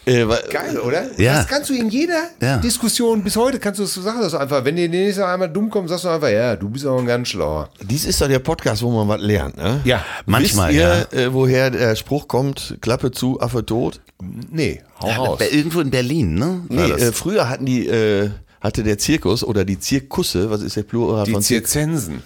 äh, 0.10 0.26
Geil, 0.52 0.77
oder? 0.80 1.03
Ja. 1.19 1.36
Das 1.36 1.48
kannst 1.48 1.69
du 1.69 1.73
in 1.73 1.90
jeder 1.90 2.23
Ja. 2.41 2.57
Diskussion, 2.57 3.23
bis 3.23 3.36
heute 3.36 3.60
kannst 3.60 3.80
du 3.80 3.84
das 3.84 3.94
so 3.94 4.02
sagen, 4.02 4.22
das 4.22 4.34
einfach, 4.34 4.65
wenn 4.65 4.76
dir 4.76 4.90
nächste 4.90 5.26
einmal 5.27 5.49
dumm 5.49 5.69
kommt, 5.69 5.90
sagst 5.90 6.06
du 6.06 6.10
einfach, 6.10 6.30
ja, 6.30 6.56
du 6.56 6.69
bist 6.69 6.86
auch 6.86 6.98
ein 6.99 7.06
ganz 7.06 7.27
schlauer. 7.30 7.69
dies 7.81 8.06
ist 8.06 8.19
doch 8.22 8.27
der 8.27 8.40
Podcast, 8.40 8.81
wo 8.81 8.91
man 8.91 9.07
was 9.07 9.22
lernt, 9.22 9.57
ne? 9.57 9.81
Ja, 9.84 10.03
Manchmal, 10.26 10.69
Wisst 10.73 11.14
ihr, 11.14 11.19
äh, 11.19 11.34
woher 11.34 11.69
der 11.72 11.95
Spruch 11.95 12.27
kommt, 12.27 12.77
Klappe 12.81 13.11
zu, 13.11 13.40
Affe 13.40 13.65
tot? 13.65 14.02
nee, 14.52 14.81
hau 15.02 15.07
raus. 15.26 15.40
Irgendwo 15.52 15.80
in 15.80 15.90
Berlin, 15.91 16.36
ne? 16.36 16.61
Nee, 16.68 16.91
äh, 16.91 17.11
früher 17.14 17.48
hatten 17.49 17.65
die, 17.65 17.88
äh, 17.88 18.30
hatte 18.61 18.84
der 18.84 18.98
Zirkus 18.98 19.44
oder 19.44 19.64
die 19.64 19.80
Zirkusse, 19.80 20.49
was 20.49 20.61
ist 20.61 20.76
der 20.76 20.84
Plural 20.84 21.23
Die 21.26 21.31
von 21.31 21.41
Zirkus? 21.41 21.72
Zirzensen. 21.72 22.22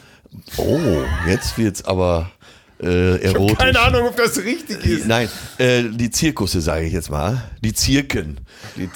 Oh, 0.58 0.80
jetzt 1.28 1.58
wird's 1.60 1.86
aber 1.86 2.32
äh, 2.84 3.18
erotisch. 3.18 3.58
Keine 3.58 3.80
Ahnung, 3.80 4.08
ob 4.08 4.16
das 4.18 4.38
richtig 4.38 4.82
Die, 4.82 4.90
ist. 4.94 5.08
nein, 5.08 5.30
äh, 5.58 5.84
die 5.84 6.10
Zirkusse 6.10 6.62
sage 6.62 6.86
ich 6.86 6.94
jetzt 6.94 7.10
mal. 7.10 7.44
Die 7.62 7.74
Zirken. 7.74 8.40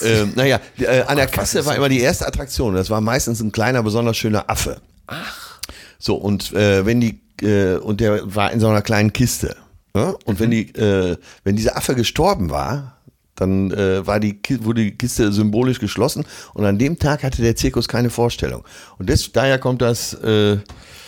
ähm, 0.02 0.34
naja, 0.36 0.60
die, 0.78 0.86
äh, 0.86 1.04
an 1.04 1.18
der 1.18 1.28
Kasse 1.28 1.66
war 1.66 1.76
immer 1.76 1.90
die 1.90 2.00
erste 2.00 2.28
Attraktion. 2.28 2.76
Das 2.76 2.90
war 2.90 3.02
meistens 3.02 3.42
ein 3.42 3.52
kleiner, 3.52 3.84
besonders 3.84 4.18
schöner 4.18 4.50
Affe. 4.50 4.82
Ach. 5.08 5.60
So, 6.00 6.16
und 6.16 6.54
äh, 6.54 6.86
wenn 6.86 7.02
die, 7.02 7.20
äh, 7.42 7.78
und 7.78 8.02
der 8.02 8.36
war 8.36 8.52
in 8.52 8.60
so 8.60 8.68
einer 8.68 8.82
kleinen 8.82 9.14
Kiste. 9.14 9.56
Ne? 9.94 10.16
Und 10.26 10.40
wenn 10.40 10.52
die, 10.52 10.74
äh, 10.76 11.18
wenn 11.44 11.56
dieser 11.56 11.76
Affe 11.78 11.96
gestorben 11.96 12.50
war, 12.50 12.98
dann 13.36 13.72
äh, 13.72 14.06
war 14.06 14.20
die, 14.20 14.40
wurde 14.62 14.84
die 14.84 14.98
Kiste 14.98 15.32
symbolisch 15.32 15.80
geschlossen 15.80 16.26
und 16.54 16.66
an 16.66 16.78
dem 16.78 17.00
Tag 17.00 17.24
hatte 17.24 17.42
der 17.42 17.56
Zirkus 17.56 17.88
keine 17.88 18.10
Vorstellung. 18.10 18.64
Und 18.98 19.10
des, 19.10 19.32
daher 19.32 19.60
kommt 19.60 19.82
das 19.82 20.14
äh, 20.16 20.58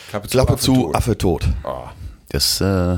Klappe 0.10 0.28
zu, 0.28 0.32
Klappe 0.32 0.54
Affe 0.54 0.62
zu, 0.62 0.74
tot. 0.74 0.96
Affe 0.96 1.18
tot. 1.18 1.50
Das 2.30 2.62
äh, 2.62 2.98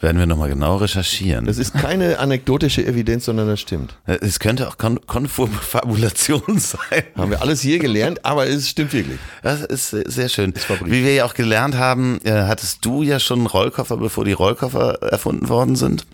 werden 0.00 0.18
wir 0.18 0.26
nochmal 0.26 0.48
genau 0.48 0.76
recherchieren. 0.76 1.44
Das 1.46 1.58
ist 1.58 1.74
keine 1.74 2.18
anekdotische 2.18 2.84
Evidenz, 2.84 3.26
sondern 3.26 3.48
das 3.48 3.60
stimmt. 3.60 3.96
Es 4.06 4.38
könnte 4.40 4.68
auch 4.68 4.78
Kon 4.78 5.00
Konfabulation 5.06 6.42
sein. 6.58 7.02
Haben 7.16 7.30
wir 7.30 7.42
alles 7.42 7.60
hier 7.60 7.78
gelernt, 7.78 8.24
aber 8.24 8.46
es 8.46 8.68
stimmt 8.68 8.92
wirklich. 8.92 9.18
Das 9.42 9.60
ist 9.62 9.90
sehr 9.90 10.28
schön. 10.28 10.54
Wie 10.84 11.04
wir 11.04 11.14
ja 11.14 11.24
auch 11.24 11.34
gelernt 11.34 11.76
haben, 11.76 12.20
äh, 12.24 12.32
hattest 12.32 12.84
du 12.84 13.02
ja 13.02 13.20
schon 13.20 13.40
einen 13.40 13.46
Rollkoffer, 13.46 13.96
bevor 13.96 14.24
die 14.24 14.32
Rollkoffer 14.32 15.02
erfunden 15.02 15.48
worden 15.48 15.76
sind. 15.76 16.06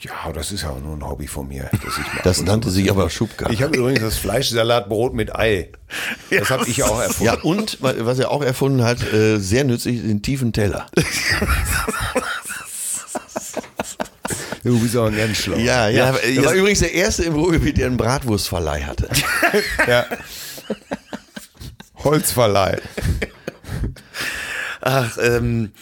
Ja, 0.00 0.32
das 0.32 0.52
ist 0.52 0.62
ja 0.62 0.70
auch 0.70 0.80
nur 0.80 0.96
ein 0.96 1.06
Hobby 1.08 1.26
von 1.26 1.48
mir. 1.48 1.70
Das, 1.82 1.96
ich 1.98 2.06
mache. 2.12 2.20
Das 2.24 2.42
nannte 2.42 2.70
sich 2.70 2.90
aber 2.90 3.08
Schubka. 3.08 3.48
ich 3.50 3.62
habe 3.62 3.76
übrigens 3.76 4.00
das 4.00 4.16
Fleischsalatbrot 4.18 5.14
mit 5.14 5.34
Ei. 5.34 5.70
Das 6.30 6.50
habe 6.50 6.68
ich 6.68 6.82
auch 6.82 7.00
erfunden. 7.00 7.24
ja, 7.24 7.34
und 7.42 7.78
was 7.80 8.18
er 8.18 8.30
auch 8.30 8.42
erfunden 8.42 8.84
hat, 8.84 9.02
äh, 9.12 9.38
sehr 9.38 9.64
nützlich, 9.64 10.02
den 10.02 10.22
tiefen 10.22 10.52
Teller. 10.52 10.86
Du 14.64 14.78
bist 14.78 14.96
auch 14.96 15.06
ein 15.06 15.16
ganz 15.16 15.36
schlau. 15.38 15.56
Ja, 15.56 15.88
Ja, 15.88 16.12
ja. 16.14 16.18
ihr- 16.28 16.44
war 16.44 16.52
übrigens 16.54 16.80
der 16.80 16.92
erste 16.92 17.24
im 17.24 17.34
Ruhrgebiet, 17.34 17.78
der 17.78 17.86
einen 17.86 17.96
Bratwurstverleih 17.96 18.82
hatte. 18.84 19.08
Ja. 19.88 20.04
Holzverleih. 22.04 22.78
Ach, 24.80 25.18
ähm, 25.22 25.72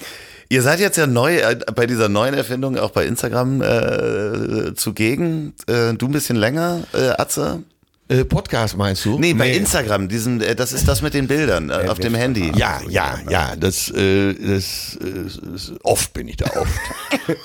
ihr 0.49 0.63
seid 0.63 0.81
jetzt 0.81 0.97
ja 0.97 1.07
neu 1.07 1.37
äh, 1.39 1.57
bei 1.75 1.87
dieser 1.87 2.09
neuen 2.09 2.35
Erfindung 2.35 2.77
auch 2.79 2.91
bei 2.91 3.05
Instagram 3.07 3.63
äh, 3.63 4.75
zugegen. 4.75 5.55
Äh, 5.67 5.95
du 5.95 6.07
ein 6.07 6.13
bisschen 6.13 6.37
länger, 6.37 6.83
äh, 6.93 7.11
Atze? 7.11 7.63
Äh, 8.09 8.25
Podcast 8.25 8.77
meinst 8.77 9.05
du? 9.05 9.19
Nee, 9.19 9.35
bei 9.35 9.49
Nee. 9.51 9.57
Instagram, 9.59 10.09
diesen, 10.09 10.41
äh, 10.41 10.57
das 10.57 10.73
ist 10.73 10.89
das 10.89 11.03
mit 11.03 11.15
den 11.15 11.29
Bildern 11.29 11.69
äh, 11.71 11.89
auf 11.89 11.99
dem 11.99 12.15
Handy. 12.15 12.51
Ja, 12.57 12.81
ja, 12.89 13.19
ja. 13.29 13.55
Das, 13.55 13.91
äh, 13.91 14.33
das, 14.35 14.99
äh, 15.03 15.55
ist- 15.55 15.73
oft 15.83 16.13
bin 16.15 16.27
ich 16.29 16.39
da, 16.39 16.47
oft. 16.57 16.73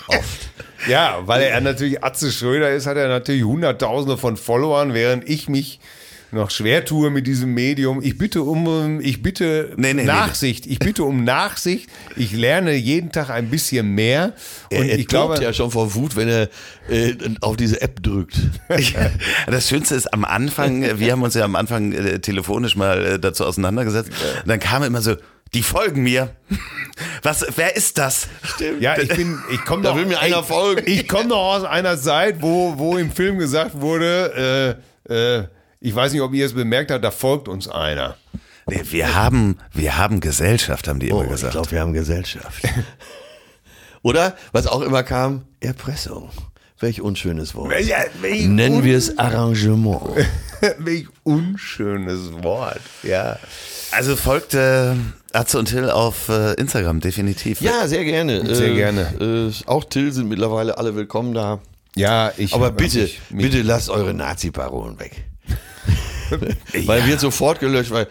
oft. 0.07 0.49
Ja, 0.87 1.19
weil 1.25 1.43
er 1.43 1.61
natürlich 1.61 2.03
Atze 2.03 2.31
Schröder 2.31 2.71
ist, 2.71 2.87
hat 2.87 2.97
er 2.97 3.07
natürlich 3.07 3.43
Hunderttausende 3.43 4.17
von 4.17 4.37
Followern, 4.37 4.93
während 4.93 5.27
ich 5.27 5.49
mich 5.49 5.79
noch 6.33 6.49
schwer 6.49 6.83
tue 6.83 7.09
mit 7.09 7.27
diesem 7.27 7.53
Medium. 7.53 8.01
Ich 8.01 8.17
bitte 8.17 8.41
um, 8.41 8.99
ich 9.01 9.21
bitte 9.21 9.73
Nee, 9.77 9.93
nee, 9.93 10.01
nee. 10.01 10.07
Nachsicht. 10.07 10.65
Ich 10.65 10.79
bitte 10.79 11.03
um 11.03 11.23
Nachsicht. 11.23 11.89
Ich 12.15 12.31
lerne 12.31 12.73
jeden 12.73 13.11
Tag 13.11 13.29
ein 13.29 13.49
bisschen 13.49 13.93
mehr. 13.93 14.33
Und 14.71 14.77
Er, 14.77 14.89
er 14.89 14.99
ich 14.99 15.07
glaube, 15.07 15.41
ja 15.41 15.53
schon 15.53 15.71
vor 15.71 15.93
Wut, 15.93 16.15
wenn 16.15 16.27
er 16.27 16.49
äh, 16.89 17.13
auf 17.41 17.55
diese 17.55 17.81
App 17.81 18.01
drückt. 18.01 18.35
Das 19.47 19.69
Schönste 19.69 19.95
ist 19.95 20.11
am 20.11 20.25
Anfang, 20.25 20.99
wir 20.99 21.11
haben 21.11 21.21
uns 21.21 21.35
ja 21.35 21.43
am 21.45 21.55
Anfang 21.55 21.91
äh, 21.91 22.19
telefonisch 22.19 22.75
mal 22.75 23.05
äh, 23.05 23.19
dazu 23.19 23.45
auseinandergesetzt. 23.45 24.09
Und 24.09 24.49
dann 24.49 24.59
kam 24.59 24.83
immer 24.83 25.01
so, 25.01 25.15
die 25.53 25.63
folgen 25.63 26.03
mir. 26.03 26.35
Was, 27.23 27.45
wer 27.55 27.75
ist 27.75 27.97
das? 27.97 28.27
Ja, 28.79 28.97
ich 28.97 29.09
bin, 29.09 29.39
ich 29.51 29.63
komme 29.65 29.83
Da 29.83 29.89
doch, 29.89 29.97
will 29.97 30.05
mir 30.05 30.19
einer 30.19 30.39
ich, 30.39 30.45
folgen. 30.45 30.83
Ich 30.85 31.07
komme 31.07 31.29
doch 31.29 31.55
aus 31.55 31.63
einer 31.63 31.97
Zeit, 31.97 32.41
wo, 32.41 32.77
wo 32.77 32.97
im 32.97 33.11
Film 33.11 33.37
gesagt 33.39 33.79
wurde, 33.81 34.77
äh, 35.09 35.13
äh, 35.39 35.47
ich 35.79 35.93
weiß 35.95 36.11
nicht, 36.13 36.21
ob 36.21 36.33
ihr 36.33 36.45
es 36.45 36.53
bemerkt 36.53 36.91
habt, 36.91 37.03
da 37.03 37.11
folgt 37.11 37.47
uns 37.47 37.67
einer. 37.67 38.15
Nee, 38.67 38.81
wir 38.91 39.13
haben, 39.15 39.57
wir 39.73 39.97
haben 39.97 40.19
Gesellschaft, 40.21 40.87
haben 40.87 40.99
die 40.99 41.09
immer 41.09 41.19
Oh, 41.19 41.23
ich 41.23 41.29
gesagt. 41.29 41.53
glaube, 41.53 41.71
wir 41.71 41.81
haben 41.81 41.93
Gesellschaft. 41.93 42.63
Oder, 44.01 44.35
was 44.51 44.67
auch 44.67 44.81
immer 44.81 45.03
kam, 45.03 45.43
Erpressung. 45.59 46.29
Welch 46.79 47.01
unschönes 47.01 47.55
Wort. 47.55 47.71
Welch- 47.71 47.93
welch 48.21 48.45
Nennen 48.45 48.77
un- 48.77 48.83
wir 48.83 48.97
es 48.97 49.17
Arrangement. 49.17 50.01
Welch 50.79 51.07
unschönes 51.23 52.31
Wort. 52.43 52.81
Ja. 53.03 53.37
Also 53.91 54.15
folgt 54.15 54.53
äh, 54.53 54.93
Atze 55.33 55.59
und 55.59 55.65
Till 55.65 55.89
auf 55.89 56.29
äh, 56.29 56.53
Instagram, 56.53 56.99
definitiv. 56.99 57.61
Ja, 57.61 57.87
sehr 57.87 58.05
gerne. 58.05 58.55
Sehr 58.55 58.71
äh, 58.71 58.75
gerne. 58.75 59.51
Äh, 59.51 59.69
auch 59.69 59.83
Till 59.83 60.11
sind 60.11 60.29
mittlerweile 60.29 60.77
alle 60.77 60.95
willkommen 60.95 61.33
da. 61.33 61.59
Ja, 61.95 62.31
ich. 62.37 62.53
Aber 62.53 62.71
bitte, 62.71 63.09
bitte 63.29 63.61
lasst 63.61 63.89
eure 63.89 64.13
Nazi-Parolen 64.13 64.99
weg. 64.99 65.25
Weil 66.85 67.05
wird 67.07 67.19
sofort 67.19 67.59
gelöscht, 67.59 67.91
weil 67.91 68.07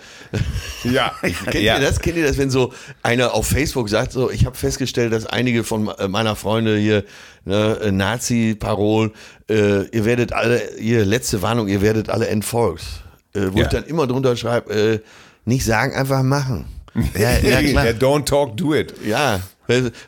Ja, 0.85 1.13
kennt 1.23 1.55
ja. 1.55 1.77
ihr 1.77 1.81
das? 1.81 2.01
Kennt 2.01 2.17
ihr 2.17 2.27
das, 2.27 2.39
wenn 2.39 2.51
so 2.51 2.73
einer 3.03 3.35
auf 3.35 3.47
Facebook 3.47 3.89
sagt, 3.89 4.13
so 4.13 4.31
ich 4.31 4.47
habe 4.47 4.57
festgestellt, 4.57 5.13
dass 5.13 5.27
einige 5.27 5.65
von 5.65 5.89
äh, 5.89 6.09
meiner 6.09 6.37
Freunde 6.37 6.77
hier 6.77 7.05
ne, 7.45 7.79
äh, 7.83 7.91
Nazi-Parolen, 7.93 9.13
äh, 9.51 9.85
ihr 9.89 10.05
werdet 10.05 10.33
alle, 10.33 10.77
ihr 10.79 11.05
letzte 11.05 11.43
Warnung, 11.43 11.69
ihr 11.69 11.83
werdet 11.83 12.09
alle 12.09 12.29
entfolgt. 12.29 12.85
Äh, 13.35 13.47
wo 13.53 13.59
Ja. 13.59 13.65
ich 13.65 13.69
dann 13.71 13.85
immer 13.85 14.07
drunter 14.07 14.37
schreibe, 14.37 14.73
äh, 14.73 15.01
nicht 15.45 15.65
sagen, 15.65 15.95
einfach 15.95 16.23
machen. 16.23 16.67
ja, 17.19 17.31
ja 17.39 17.63
klar. 17.63 17.87
Ja, 17.87 17.93
don't 17.93 18.25
talk, 18.27 18.57
do 18.57 18.75
it. 18.75 18.93
Ja, 19.05 19.41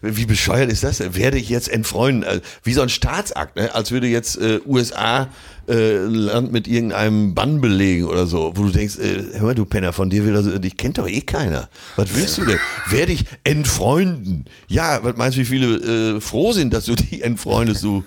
wie 0.03 0.27
bescheuert 0.27 0.71
ist 0.71 0.85
das? 0.85 1.01
Werde 1.15 1.39
ich 1.39 1.49
jetzt 1.49 1.69
entfreunden? 1.69 2.25
Also, 2.25 2.41
Wie 2.63 2.73
so 2.73 2.83
ein 2.83 2.89
Staatsakt, 2.89 3.57
ne? 3.57 3.75
als 3.75 3.91
würde 3.93 4.07
jetzt 4.07 4.37
äh, 4.37 4.61
USA 4.67 5.29
äh, 5.69 5.97
ein 5.99 6.15
Land 6.15 6.53
mit 6.53 6.67
irgendeinem 6.69 7.35
Bann 7.35 7.61
belegen 7.61 8.05
oder 8.05 8.27
so, 8.27 8.53
wo 8.55 8.65
du 8.65 8.71
denkst, 8.71 8.99
äh, 8.99 9.23
hör 9.35 9.43
mal, 9.43 9.55
du 9.55 9.65
Penner, 9.65 9.93
von 9.93 10.11
dir 10.11 10.25
will 10.25 10.33
das, 10.33 10.61
dich 10.61 10.77
kennt 10.77 10.99
doch 10.99 11.09
eh 11.09 11.21
keiner. 11.21 11.69
Was 11.97 12.15
willst 12.15 12.39
du 12.39 12.45
denn? 12.45 12.59
Werde 12.89 13.13
ich 13.13 13.25
entfreunden? 13.45 14.45
Ja, 14.69 15.03
was 15.03 15.17
meinst 15.17 15.37
du, 15.37 15.43
wie 15.43 15.47
viele 15.47 16.17
äh, 16.17 16.21
froh 16.21 16.53
sind, 16.53 16.75
dass 16.75 16.87
du 16.87 16.95
die 16.95 17.23
entfreundest, 17.23 17.83
du 17.83 18.05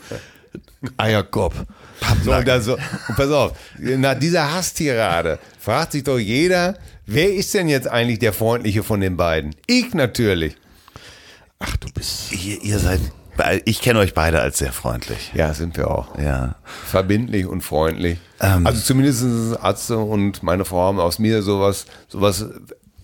Eierkopf? 0.98 1.56
So, 2.24 2.32
und, 2.32 2.48
dann 2.48 2.62
so, 2.62 2.74
und 2.74 3.16
pass 3.16 3.32
auf, 3.32 3.58
nach 3.80 4.14
dieser 4.14 4.54
Hasstirade 4.54 5.40
fragt 5.60 5.94
sich 5.94 6.04
doch 6.04 6.20
jeder, 6.20 6.78
wer 7.08 7.34
ist 7.34 7.54
denn 7.54 7.68
jetzt 7.68 7.88
eigentlich 7.88 8.20
der 8.20 8.34
Freundliche 8.34 8.84
von 8.84 9.00
den 9.02 9.18
beiden? 9.18 9.56
Ich 9.66 9.94
natürlich. 9.96 10.56
Ach, 11.60 11.78
du 11.78 11.88
bist... 11.94 12.32
Ihr, 12.32 12.62
ihr 12.62 12.80
seid, 12.80 13.02
ich 13.66 13.82
kenne 13.82 14.00
euch 14.00 14.14
beide 14.14 14.42
als 14.42 14.58
sehr 14.58 14.72
freundlich. 14.72 15.32
Ja, 15.34 15.54
sind 15.54 15.78
wir 15.78 15.90
auch. 15.90 16.18
Ja. 16.18 16.56
Verbindlich 16.64 17.46
und 17.46 17.62
freundlich. 17.62 18.20
Ähm. 18.40 18.68
also 18.68 18.80
zumindest 18.82 19.24
Atze 19.64 19.98
und 19.98 20.44
meine 20.44 20.66
Frau 20.66 20.88
haben 20.88 21.00
aus 21.00 21.20
mir 21.20 21.42
sowas, 21.42 21.86
sowas, 22.08 22.46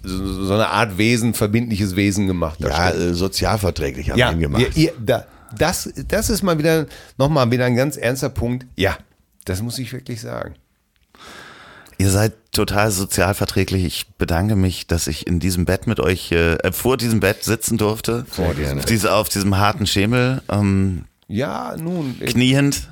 so, 0.04 0.44
so 0.46 0.54
eine 0.54 0.70
Art 0.70 0.98
Wesen, 0.98 1.34
verbindliches 1.34 1.96
Wesen 1.96 2.28
gemacht. 2.28 2.60
Ja, 2.60 2.92
äh, 2.92 3.14
sozialverträglich 3.14 4.12
haben 4.12 4.20
ja, 4.20 4.30
wir 4.30 4.34
ihn 4.34 4.42
gemacht. 4.42 4.62
ihr, 4.76 4.76
ihr, 4.76 4.94
da, 5.04 5.26
das, 5.58 5.92
das 6.08 6.30
ist 6.30 6.44
mal 6.44 6.58
wieder, 6.58 6.88
nochmal 7.18 7.50
wieder 7.52 7.66
ein 7.66 7.76
ganz 7.76 7.98
ernster 7.98 8.30
Punkt. 8.30 8.66
Ja, 8.76 8.98
das 9.46 9.62
muss 9.62 9.80
ich 9.80 9.92
wirklich 9.94 10.22
sagen. 10.22 10.56
Ihr 12.04 12.10
seid 12.10 12.34
total 12.52 12.92
sozialverträglich. 12.92 13.86
Ich 13.86 14.08
bedanke 14.18 14.58
mich, 14.58 14.88
dass 14.88 15.08
ich 15.08 15.26
in 15.26 15.40
diesem 15.40 15.64
Bett 15.64 15.88
mit 15.88 16.02
euch, 16.02 16.34
äh, 16.34 16.58
vor 16.74 16.98
diesem 16.98 17.22
Bett 17.22 17.46
sitzen 17.46 17.78
durfte. 17.78 18.26
Sehr 18.30 18.54
gerne. 18.56 18.82
Auf, 18.82 18.86
diese, 18.86 19.14
auf 19.14 19.30
diesem 19.30 19.58
harten 19.58 19.88
Schemel, 19.88 20.42
ähm, 20.50 21.06
Ja, 21.30 21.78
nun, 21.78 22.18
ich, 22.20 22.34
kniend. 22.34 22.90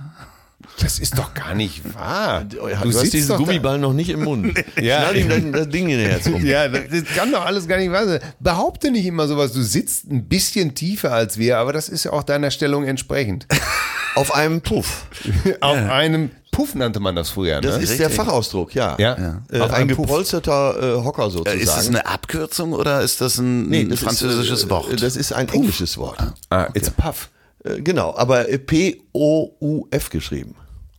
Das 0.79 0.99
ist 0.99 1.17
doch 1.17 1.33
gar 1.33 1.53
nicht 1.53 1.93
wahr. 1.93 2.43
Du, 2.43 2.67
hast 2.69 3.13
diesen 3.13 3.37
Gummiball 3.37 3.77
noch 3.77 3.93
nicht 3.93 4.09
im 4.09 4.23
Mund. 4.23 4.53
Ja. 4.81 5.01
Schnall 5.01 5.17
ihm 5.17 5.29
das, 5.29 5.61
das 5.61 5.69
Ding 5.69 5.89
in 5.89 5.99
den 5.99 6.09
Herz 6.09 6.27
rum. 6.27 6.43
Ja, 6.45 6.67
das, 6.67 6.81
das 6.89 7.03
kann 7.15 7.31
doch 7.31 7.45
alles 7.45 7.67
gar 7.67 7.77
nicht 7.77 7.91
wahr 7.91 8.07
sein. 8.07 8.19
Behaupte 8.39 8.89
nicht 8.89 9.05
immer 9.05 9.27
sowas. 9.27 9.51
Du 9.53 9.61
sitzt 9.61 10.09
ein 10.09 10.25
bisschen 10.25 10.73
tiefer 10.73 11.11
als 11.11 11.37
wir, 11.37 11.57
aber 11.59 11.71
das 11.73 11.87
ist 11.89 12.05
ja 12.05 12.13
auch 12.13 12.23
deiner 12.23 12.49
Stellung 12.51 12.83
entsprechend. 12.85 13.47
Auf 14.15 14.33
einem 14.33 14.61
Puff. 14.61 15.05
Auf 15.61 15.77
einem 15.77 16.31
Puff 16.51 16.75
nannte 16.75 16.99
man 16.99 17.15
das 17.15 17.29
früher, 17.29 17.61
Das 17.61 17.77
ne? 17.77 17.83
ist 17.83 17.97
der 17.99 18.09
Fachausdruck, 18.09 18.73
ja. 18.75 18.95
Ja. 18.99 19.41
Äh, 19.51 19.59
Auf 19.59 19.69
ein 19.71 19.83
einem 19.83 19.95
Puff. 19.95 20.05
gepolsterter 20.07 20.97
äh, 20.99 21.03
Hocker 21.03 21.27
Äh, 21.27 21.31
sozusagen. 21.31 21.59
Ist 21.61 21.77
das 21.77 21.87
eine 21.87 22.05
Abkürzung 22.05 22.73
oder 22.73 23.01
ist 23.01 23.21
das 23.21 23.37
ein, 23.37 23.69
Nee, 23.69 23.81
ein 23.81 23.89
das 23.89 23.99
französisches 23.99 24.59
ist, 24.61 24.65
äh, 24.65 24.69
Wort? 24.69 25.01
Das 25.01 25.15
ist 25.15 25.31
ein 25.31 25.47
englisches 25.49 25.97
Wort. 25.97 26.17
Ah, 26.49 26.67
it's 26.73 26.89
a 26.89 26.91
puff. 26.91 27.29
Äh, 27.63 27.81
Genau, 27.81 28.15
aber 28.15 28.49
äh, 28.49 28.57
P-O-U-F 28.57 30.09
geschrieben. 30.09 30.55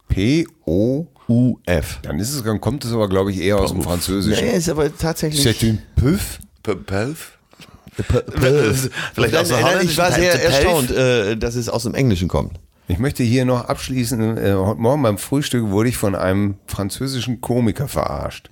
P-O. 0.09 1.07
U-F. 1.29 2.01
Dann 2.03 2.19
ist 2.19 2.35
es, 2.35 2.43
dann 2.43 2.61
kommt 2.61 2.85
es 2.85 2.93
aber, 2.93 3.09
glaube 3.09 3.31
ich, 3.31 3.41
eher 3.41 3.59
aus 3.59 3.73
dem 3.73 3.83
Französischen. 3.83 4.45
Nee, 4.45 4.57
ist 4.57 4.69
aber 4.69 4.95
tatsächlich. 4.95 5.47
C'est 5.47 5.65
un 5.65 5.79
puff? 5.97 6.41
Puff? 6.63 7.39
Vielleicht 9.15 9.37
aus 9.37 9.49
der 9.49 9.83
ich 9.83 9.97
war 9.97 10.13
sehr 10.13 10.43
erstaunt, 10.43 10.91
äh, 10.91 11.37
dass 11.37 11.55
es 11.55 11.69
aus 11.69 11.85
dem 11.85 11.95
Englischen 11.95 12.29
kommt. 12.29 12.59
Ich 12.89 12.99
möchte 12.99 13.23
hier 13.23 13.45
noch 13.45 13.67
abschließen, 13.67 14.37
heute 14.37 14.81
Morgen 14.81 15.03
beim 15.03 15.17
Frühstück 15.17 15.69
wurde 15.71 15.89
ich 15.89 15.97
von 15.97 16.15
einem 16.15 16.57
französischen 16.67 17.41
Komiker 17.41 17.89
verarscht. 17.89 18.51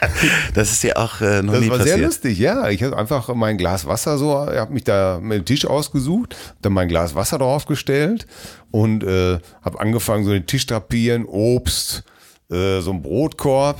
Das 0.54 0.72
ist 0.72 0.82
ja 0.82 0.96
auch 0.96 1.20
äh, 1.20 1.42
noch 1.42 1.52
Das 1.54 1.62
nie 1.62 1.70
war 1.70 1.78
passiert. 1.78 1.96
sehr 1.98 2.06
lustig, 2.06 2.38
ja. 2.38 2.68
Ich 2.68 2.82
habe 2.82 2.96
einfach 2.96 3.32
mein 3.34 3.58
Glas 3.58 3.86
Wasser 3.86 4.18
so, 4.18 4.48
ich 4.50 4.58
habe 4.58 4.72
mich 4.72 4.84
da 4.84 5.18
mit 5.20 5.38
dem 5.38 5.44
Tisch 5.44 5.66
ausgesucht, 5.66 6.36
dann 6.62 6.72
mein 6.72 6.88
Glas 6.88 7.14
Wasser 7.14 7.38
draufgestellt 7.38 8.26
und 8.70 9.02
äh, 9.04 9.38
habe 9.62 9.80
angefangen, 9.80 10.24
so 10.24 10.30
den 10.32 10.46
Tisch 10.46 10.66
drapieren, 10.66 11.24
Obst, 11.24 12.04
äh, 12.50 12.80
so 12.80 12.92
ein 12.92 13.02
Brotkorb 13.02 13.78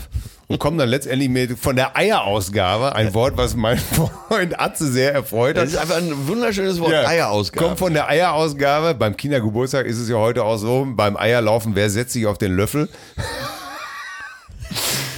und 0.49 0.59
komme 0.61 0.77
dann 0.79 0.89
letztendlich 0.89 1.29
mit 1.29 1.59
von 1.59 1.75
der 1.77 1.97
Eierausgabe, 1.97 2.95
ein 2.95 3.15
Wort, 3.15 3.37
was 3.37 3.57
mein 3.57 3.79
Freund 4.29 4.59
Atze 4.61 4.91
sehr 4.91 5.13
erfreut 5.13 5.57
hat. 5.57 5.65
Das 5.65 5.73
ist 5.73 5.79
einfach 5.79 5.97
ein 5.97 6.29
wunderschönes 6.29 6.79
Wort, 6.81 6.93
Ja, 6.93 7.07
Eierausgabe. 7.07 7.65
Kommt 7.67 7.79
von 7.79 7.93
der 7.95 8.09
Eierausgabe. 8.09 8.95
Beim 8.95 9.17
Kindergeburtstag 9.17 9.87
ist 9.87 9.99
es 9.99 10.09
ja 10.09 10.17
heute 10.17 10.45
auch 10.45 10.57
so, 10.57 10.87
beim 10.89 11.17
Eierlaufen, 11.17 11.75
wer 11.75 11.91
setzt 11.91 12.13
sich 12.13 12.27
auf 12.27 12.39
den 12.39 12.55
Löffel? 12.55 12.89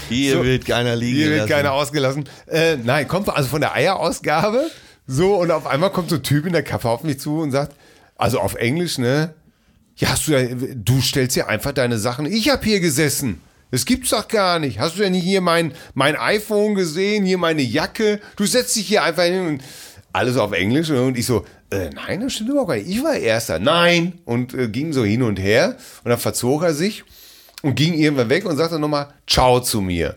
Hier 0.09 0.35
So, 0.35 0.45
wird 0.45 0.65
keiner 0.67 0.97
liegen 0.97 1.17
Hier 1.17 1.29
wird 1.31 1.39
lassen. 1.41 1.51
keiner 1.51 1.73
ausgelassen. 1.73 2.29
Äh, 2.47 2.77
nein, 2.77 3.07
kommt 3.09 3.29
also 3.29 3.49
von 3.49 3.61
der 3.61 3.75
Eierausgabe. 3.75 4.71
So, 5.07 5.37
und 5.37 5.51
auf 5.51 5.67
einmal 5.67 5.91
kommt 5.91 6.11
so 6.11 6.17
ein 6.17 6.23
Typ 6.23 6.47
in 6.47 6.53
der 6.53 6.63
Kappe 6.63 6.89
auf 6.89 7.03
mich 7.03 7.19
zu 7.21 7.39
und 7.41 7.51
sagt, 7.51 7.75
also 8.17 8.41
auf 8.41 8.55
Englisch, 8.57 8.99
ne? 8.99 9.35
Ja, 9.97 10.11
hast 10.11 10.29
du 10.29 10.33
ja, 10.33 10.47
du 10.75 11.01
stellst 11.01 11.35
ja 11.37 11.47
einfach 11.47 11.73
deine 11.73 11.99
Sachen. 11.99 12.27
Ich 12.27 12.51
habe 12.51 12.65
hier 12.65 12.81
gesessen. 12.81 13.41
Das 13.71 13.85
gibt's 13.85 14.11
doch 14.11 14.29
gar 14.29 14.59
nicht. 14.59 14.79
Hast 14.79 14.97
du 14.97 15.03
denn 15.03 15.13
hier 15.15 15.41
mein, 15.41 15.73
mein 15.95 16.17
iPhone 16.17 16.75
gesehen, 16.75 17.25
hier 17.25 17.37
meine 17.39 17.63
Jacke? 17.63 18.21
Du 18.37 18.47
setzt 18.47 18.77
dich 18.77 18.87
hier 18.87 19.03
einfach 19.03 19.25
hin 19.25 19.47
und 19.47 19.63
alles 20.13 20.37
auf 20.37 20.53
Englisch. 20.53 20.89
Und 20.91 21.19
ich 21.19 21.27
so, 21.27 21.45
äh, 21.71 21.91
nein, 21.91 22.21
das 22.21 22.33
stimmt 22.35 22.51
überhaupt 22.51 22.71
nicht. 22.71 22.89
Ich 22.89 23.03
war 23.03 23.15
Erster. 23.15 23.59
Nein. 23.59 24.21
Und 24.25 24.55
äh, 24.55 24.69
ging 24.69 24.93
so 24.93 25.05
hin 25.05 25.23
und 25.23 25.39
her. 25.39 25.77
Und 26.05 26.11
dann 26.11 26.19
verzog 26.19 26.63
er 26.63 26.73
sich 26.75 27.05
und 27.63 27.75
ging 27.75 27.95
irgendwann 27.95 28.29
weg 28.29 28.45
und 28.45 28.57
sagte 28.57 28.79
nochmal 28.79 29.09
Ciao 29.27 29.61
zu 29.61 29.81
mir. 29.81 30.17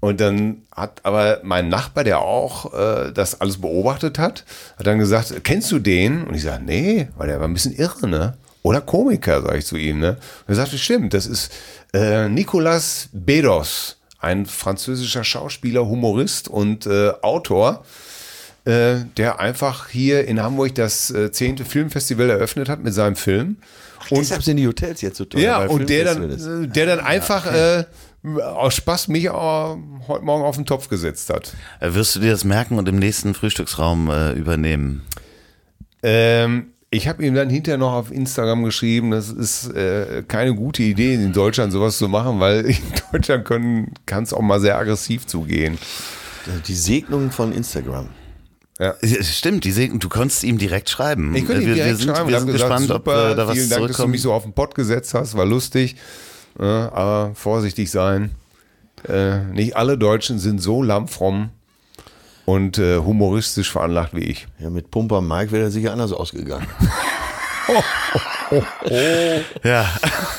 Und 0.00 0.18
dann 0.20 0.62
hat 0.74 1.00
aber 1.04 1.40
mein 1.42 1.68
Nachbar, 1.68 2.04
der 2.04 2.20
auch 2.20 2.72
äh, 2.72 3.12
das 3.12 3.40
alles 3.40 3.60
beobachtet 3.60 4.18
hat, 4.18 4.44
hat 4.78 4.86
dann 4.86 4.98
gesagt, 4.98 5.44
kennst 5.44 5.70
du 5.70 5.78
den? 5.78 6.24
Und 6.24 6.34
ich 6.34 6.42
sage, 6.42 6.64
nee, 6.64 7.08
weil 7.16 7.28
der 7.28 7.38
war 7.38 7.46
ein 7.46 7.52
bisschen 7.52 7.74
irre, 7.74 8.08
ne? 8.08 8.36
Oder 8.62 8.80
Komiker, 8.80 9.42
sage 9.42 9.58
ich 9.58 9.66
zu 9.66 9.76
ihm, 9.76 10.00
ne? 10.00 10.16
Und 10.46 10.48
er 10.48 10.54
sagte, 10.54 10.78
stimmt, 10.78 11.12
das 11.12 11.26
ist 11.26 11.52
äh, 11.92 12.28
Nicolas 12.28 13.10
Bedos, 13.12 13.98
ein 14.20 14.46
französischer 14.46 15.24
Schauspieler, 15.24 15.86
Humorist 15.86 16.48
und 16.48 16.86
äh, 16.86 17.12
Autor, 17.20 17.84
äh, 18.64 19.00
der 19.18 19.38
einfach 19.38 19.88
hier 19.88 20.26
in 20.26 20.42
Hamburg 20.42 20.74
das 20.76 21.10
äh, 21.10 21.30
10. 21.30 21.58
Filmfestival 21.58 22.30
eröffnet 22.30 22.70
hat 22.70 22.82
mit 22.82 22.94
seinem 22.94 23.16
Film. 23.16 23.58
Und 24.08 24.18
Deshalb 24.18 24.42
sind 24.42 24.56
die 24.56 24.66
Hotels 24.66 25.00
jetzt 25.02 25.18
so 25.18 25.24
teuer. 25.24 25.42
ja, 25.42 25.66
und 25.66 25.90
der 25.90 26.04
dann, 26.04 26.64
äh, 26.64 26.68
der 26.68 26.86
dann 26.86 27.00
einfach 27.00 27.46
äh, 27.46 27.84
aus 28.42 28.74
Spaß 28.74 29.08
mich 29.08 29.26
äh, 29.26 29.30
heute 29.30 30.24
Morgen 30.24 30.44
auf 30.44 30.56
den 30.56 30.66
Topf 30.66 30.88
gesetzt 30.88 31.30
hat. 31.30 31.54
Äh, 31.80 31.94
Wirst 31.94 32.16
du 32.16 32.20
dir 32.20 32.30
das 32.30 32.44
merken 32.44 32.78
und 32.78 32.88
im 32.88 32.96
nächsten 32.98 33.34
Frühstücksraum 33.34 34.10
äh, 34.10 34.32
übernehmen? 34.32 35.02
Ähm, 36.02 36.68
ich 36.90 37.06
habe 37.08 37.24
ihm 37.24 37.34
dann 37.34 37.50
hinterher 37.50 37.78
noch 37.78 37.92
auf 37.92 38.10
Instagram 38.10 38.64
geschrieben, 38.64 39.10
das 39.10 39.30
ist 39.30 39.68
äh, 39.74 40.24
keine 40.26 40.54
gute 40.54 40.82
Idee, 40.82 41.14
in 41.14 41.32
Deutschland 41.32 41.72
sowas 41.72 41.98
zu 41.98 42.08
machen, 42.08 42.40
weil 42.40 42.64
in 42.66 42.76
Deutschland 43.12 43.46
kann 44.06 44.22
es 44.22 44.32
auch 44.32 44.40
mal 44.40 44.60
sehr 44.60 44.76
aggressiv 44.78 45.26
zugehen. 45.26 45.78
Die 46.66 46.74
Segnung 46.74 47.30
von 47.30 47.52
Instagram. 47.52 48.08
Es 49.02 49.36
Stimmt, 49.36 49.64
die 49.64 49.72
du 49.98 50.08
konntest 50.08 50.42
ihm 50.44 50.56
direkt 50.58 50.88
schreiben. 50.90 51.34
Ich 51.34 51.46
könnte 51.46 51.62
Äh, 51.62 51.64
ihm 51.64 51.68
wir, 51.68 51.74
direkt 51.74 51.90
wir 51.90 51.96
sind, 52.06 52.16
schreiben, 52.16 52.28
wir 52.30 52.38
sind 52.40 52.52
gesagt, 52.52 52.70
gespannt, 52.78 52.88
super, 52.88 53.24
ob 53.26 53.32
äh, 53.32 53.36
da 53.36 53.46
was 53.48 53.54
vielen 53.56 53.70
Dank, 53.70 53.88
dass 53.88 53.96
du 53.96 54.06
mich 54.08 54.22
so 54.22 54.32
auf 54.32 54.42
den 54.44 54.52
Pott 54.52 54.74
gesetzt 54.74 55.12
hast, 55.14 55.36
war 55.36 55.44
lustig, 55.46 55.96
äh, 56.58 56.64
aber 56.64 57.32
vorsichtig 57.34 57.90
sein. 57.90 58.30
Äh, 59.08 59.38
nicht 59.52 59.76
alle 59.76 59.96
Deutschen 59.98 60.38
sind 60.38 60.60
so 60.62 60.82
lammfromm 60.82 61.50
und 62.46 62.78
äh, 62.78 62.98
humoristisch 62.98 63.70
veranlagt 63.70 64.14
wie 64.14 64.24
ich. 64.24 64.46
Ja, 64.58 64.70
mit 64.70 64.90
Pumper 64.90 65.20
Mike 65.20 65.52
wäre 65.52 65.64
er 65.64 65.70
sicher 65.70 65.92
anders 65.92 66.12
ausgegangen. 66.12 66.66
Ja. 69.62 69.86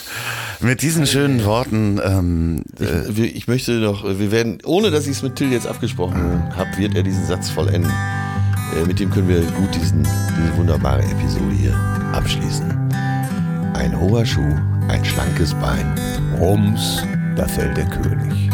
Mit 0.60 0.82
diesen 0.84 1.08
schönen 1.08 1.44
Worten, 1.46 2.00
ähm, 2.04 2.64
Ich, 2.78 3.18
wir- 3.18 3.36
ich 3.36 3.48
möchte 3.48 3.72
noch, 3.80 4.04
wir 4.04 4.32
werden, 4.32 4.60
ohne 4.64 4.92
dass 4.92 5.06
ich 5.06 5.14
es 5.14 5.24
mit 5.24 5.36
Till 5.38 5.52
jetzt 5.52 5.66
abgesprochen 5.66 6.56
habe, 6.56 6.78
wird 6.78 6.94
er 6.94 7.02
diesen 7.04 7.26
Satz 7.26 7.50
vollenden. 7.50 7.92
Äh, 8.76 8.86
mit 8.86 9.00
dem 9.00 9.10
können 9.10 9.28
wir 9.28 9.42
gut 9.42 9.74
diesen, 9.76 10.04
diese 10.04 10.58
wunderbare 10.58 11.04
Episode 11.04 11.54
hier 11.56 11.76
abschließen. 12.14 12.94
Ein 13.74 14.00
hoher 14.00 14.26
Schuh, 14.26 14.56
ein 14.88 15.04
schlankes 15.04 15.54
Bein. 15.56 15.96
Rums, 16.40 17.04
da 17.36 17.48
fällt 17.48 17.78
der 17.78 17.86
König. 17.86 18.50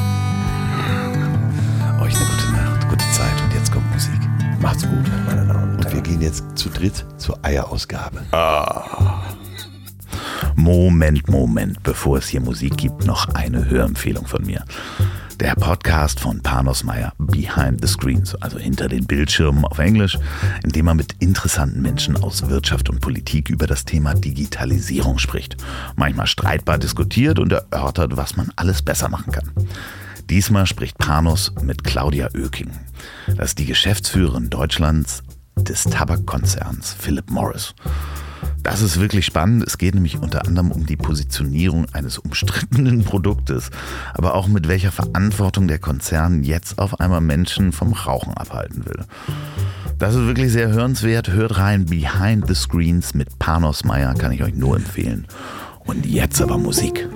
euch 2.01 2.15
eine 2.15 2.25
gute 2.25 2.51
Nacht, 2.51 2.87
gute 2.89 3.05
Zeit 3.11 3.41
und 3.43 3.53
jetzt 3.53 3.71
kommt 3.71 3.91
Musik. 3.93 4.19
Macht's 4.61 4.83
gut, 4.83 5.05
meine 5.27 5.45
Damen 5.45 5.73
und 5.73 5.85
Und 5.85 5.93
wir 5.93 6.01
gehen 6.01 6.21
jetzt 6.21 6.43
zu 6.55 6.69
dritt 6.69 7.05
zur 7.17 7.37
Eierausgabe. 7.43 8.21
Moment, 10.55 11.29
Moment, 11.29 11.83
bevor 11.83 12.17
es 12.17 12.27
hier 12.27 12.41
Musik 12.41 12.77
gibt, 12.77 13.05
noch 13.05 13.29
eine 13.35 13.69
Hörempfehlung 13.69 14.25
von 14.25 14.45
mir. 14.45 14.63
Der 15.39 15.53
Podcast 15.53 16.19
von 16.19 16.41
Panos 16.41 16.83
Meyer, 16.83 17.13
Behind 17.19 17.79
the 17.79 17.87
Screens, 17.87 18.33
also 18.41 18.57
hinter 18.57 18.87
den 18.87 19.05
Bildschirmen 19.05 19.65
auf 19.65 19.77
Englisch, 19.77 20.17
in 20.63 20.71
dem 20.71 20.87
er 20.87 20.95
mit 20.95 21.13
interessanten 21.19 21.79
Menschen 21.83 22.17
aus 22.17 22.49
Wirtschaft 22.49 22.89
und 22.89 23.01
Politik 23.01 23.49
über 23.49 23.67
das 23.67 23.85
Thema 23.85 24.15
Digitalisierung 24.15 25.19
spricht. 25.19 25.55
Manchmal 25.95 26.25
streitbar 26.25 26.79
diskutiert 26.79 27.37
und 27.37 27.51
erörtert, 27.51 28.17
was 28.17 28.35
man 28.35 28.51
alles 28.55 28.81
besser 28.81 29.09
machen 29.09 29.31
kann. 29.31 29.51
Diesmal 30.27 30.65
spricht 30.65 30.97
Panos 30.97 31.53
mit 31.61 31.83
Claudia 31.83 32.29
Oeking. 32.35 32.71
Das 33.27 33.49
ist 33.49 33.59
die 33.59 33.67
Geschäftsführerin 33.67 34.49
Deutschlands 34.49 35.21
des 35.55 35.83
Tabakkonzerns 35.83 36.93
Philip 36.93 37.29
Morris. 37.29 37.75
Das 38.67 38.81
ist 38.81 38.99
wirklich 38.99 39.25
spannend. 39.25 39.63
Es 39.65 39.77
geht 39.77 39.95
nämlich 39.95 40.17
unter 40.17 40.45
anderem 40.45 40.73
um 40.73 40.85
die 40.85 40.97
Positionierung 40.97 41.85
eines 41.93 42.17
umstrittenen 42.17 43.01
Produktes, 43.05 43.69
aber 44.13 44.35
auch 44.35 44.49
mit 44.49 44.67
welcher 44.67 44.91
Verantwortung 44.91 45.69
der 45.69 45.79
Konzern 45.79 46.43
jetzt 46.43 46.77
auf 46.77 46.99
einmal 46.99 47.21
Menschen 47.21 47.71
vom 47.71 47.93
Rauchen 47.93 48.33
abhalten 48.33 48.85
will. 48.85 49.05
Das 49.99 50.15
ist 50.15 50.27
wirklich 50.27 50.51
sehr 50.51 50.67
hörenswert. 50.67 51.29
Hört 51.29 51.57
rein 51.57 51.85
Behind 51.85 52.45
the 52.45 52.55
Screens 52.55 53.13
mit 53.13 53.39
Panos 53.39 53.85
Meyer, 53.85 54.13
kann 54.15 54.33
ich 54.33 54.43
euch 54.43 54.53
nur 54.53 54.75
empfehlen. 54.75 55.27
Und 55.85 56.05
jetzt 56.05 56.41
aber 56.41 56.57
Musik. 56.57 57.07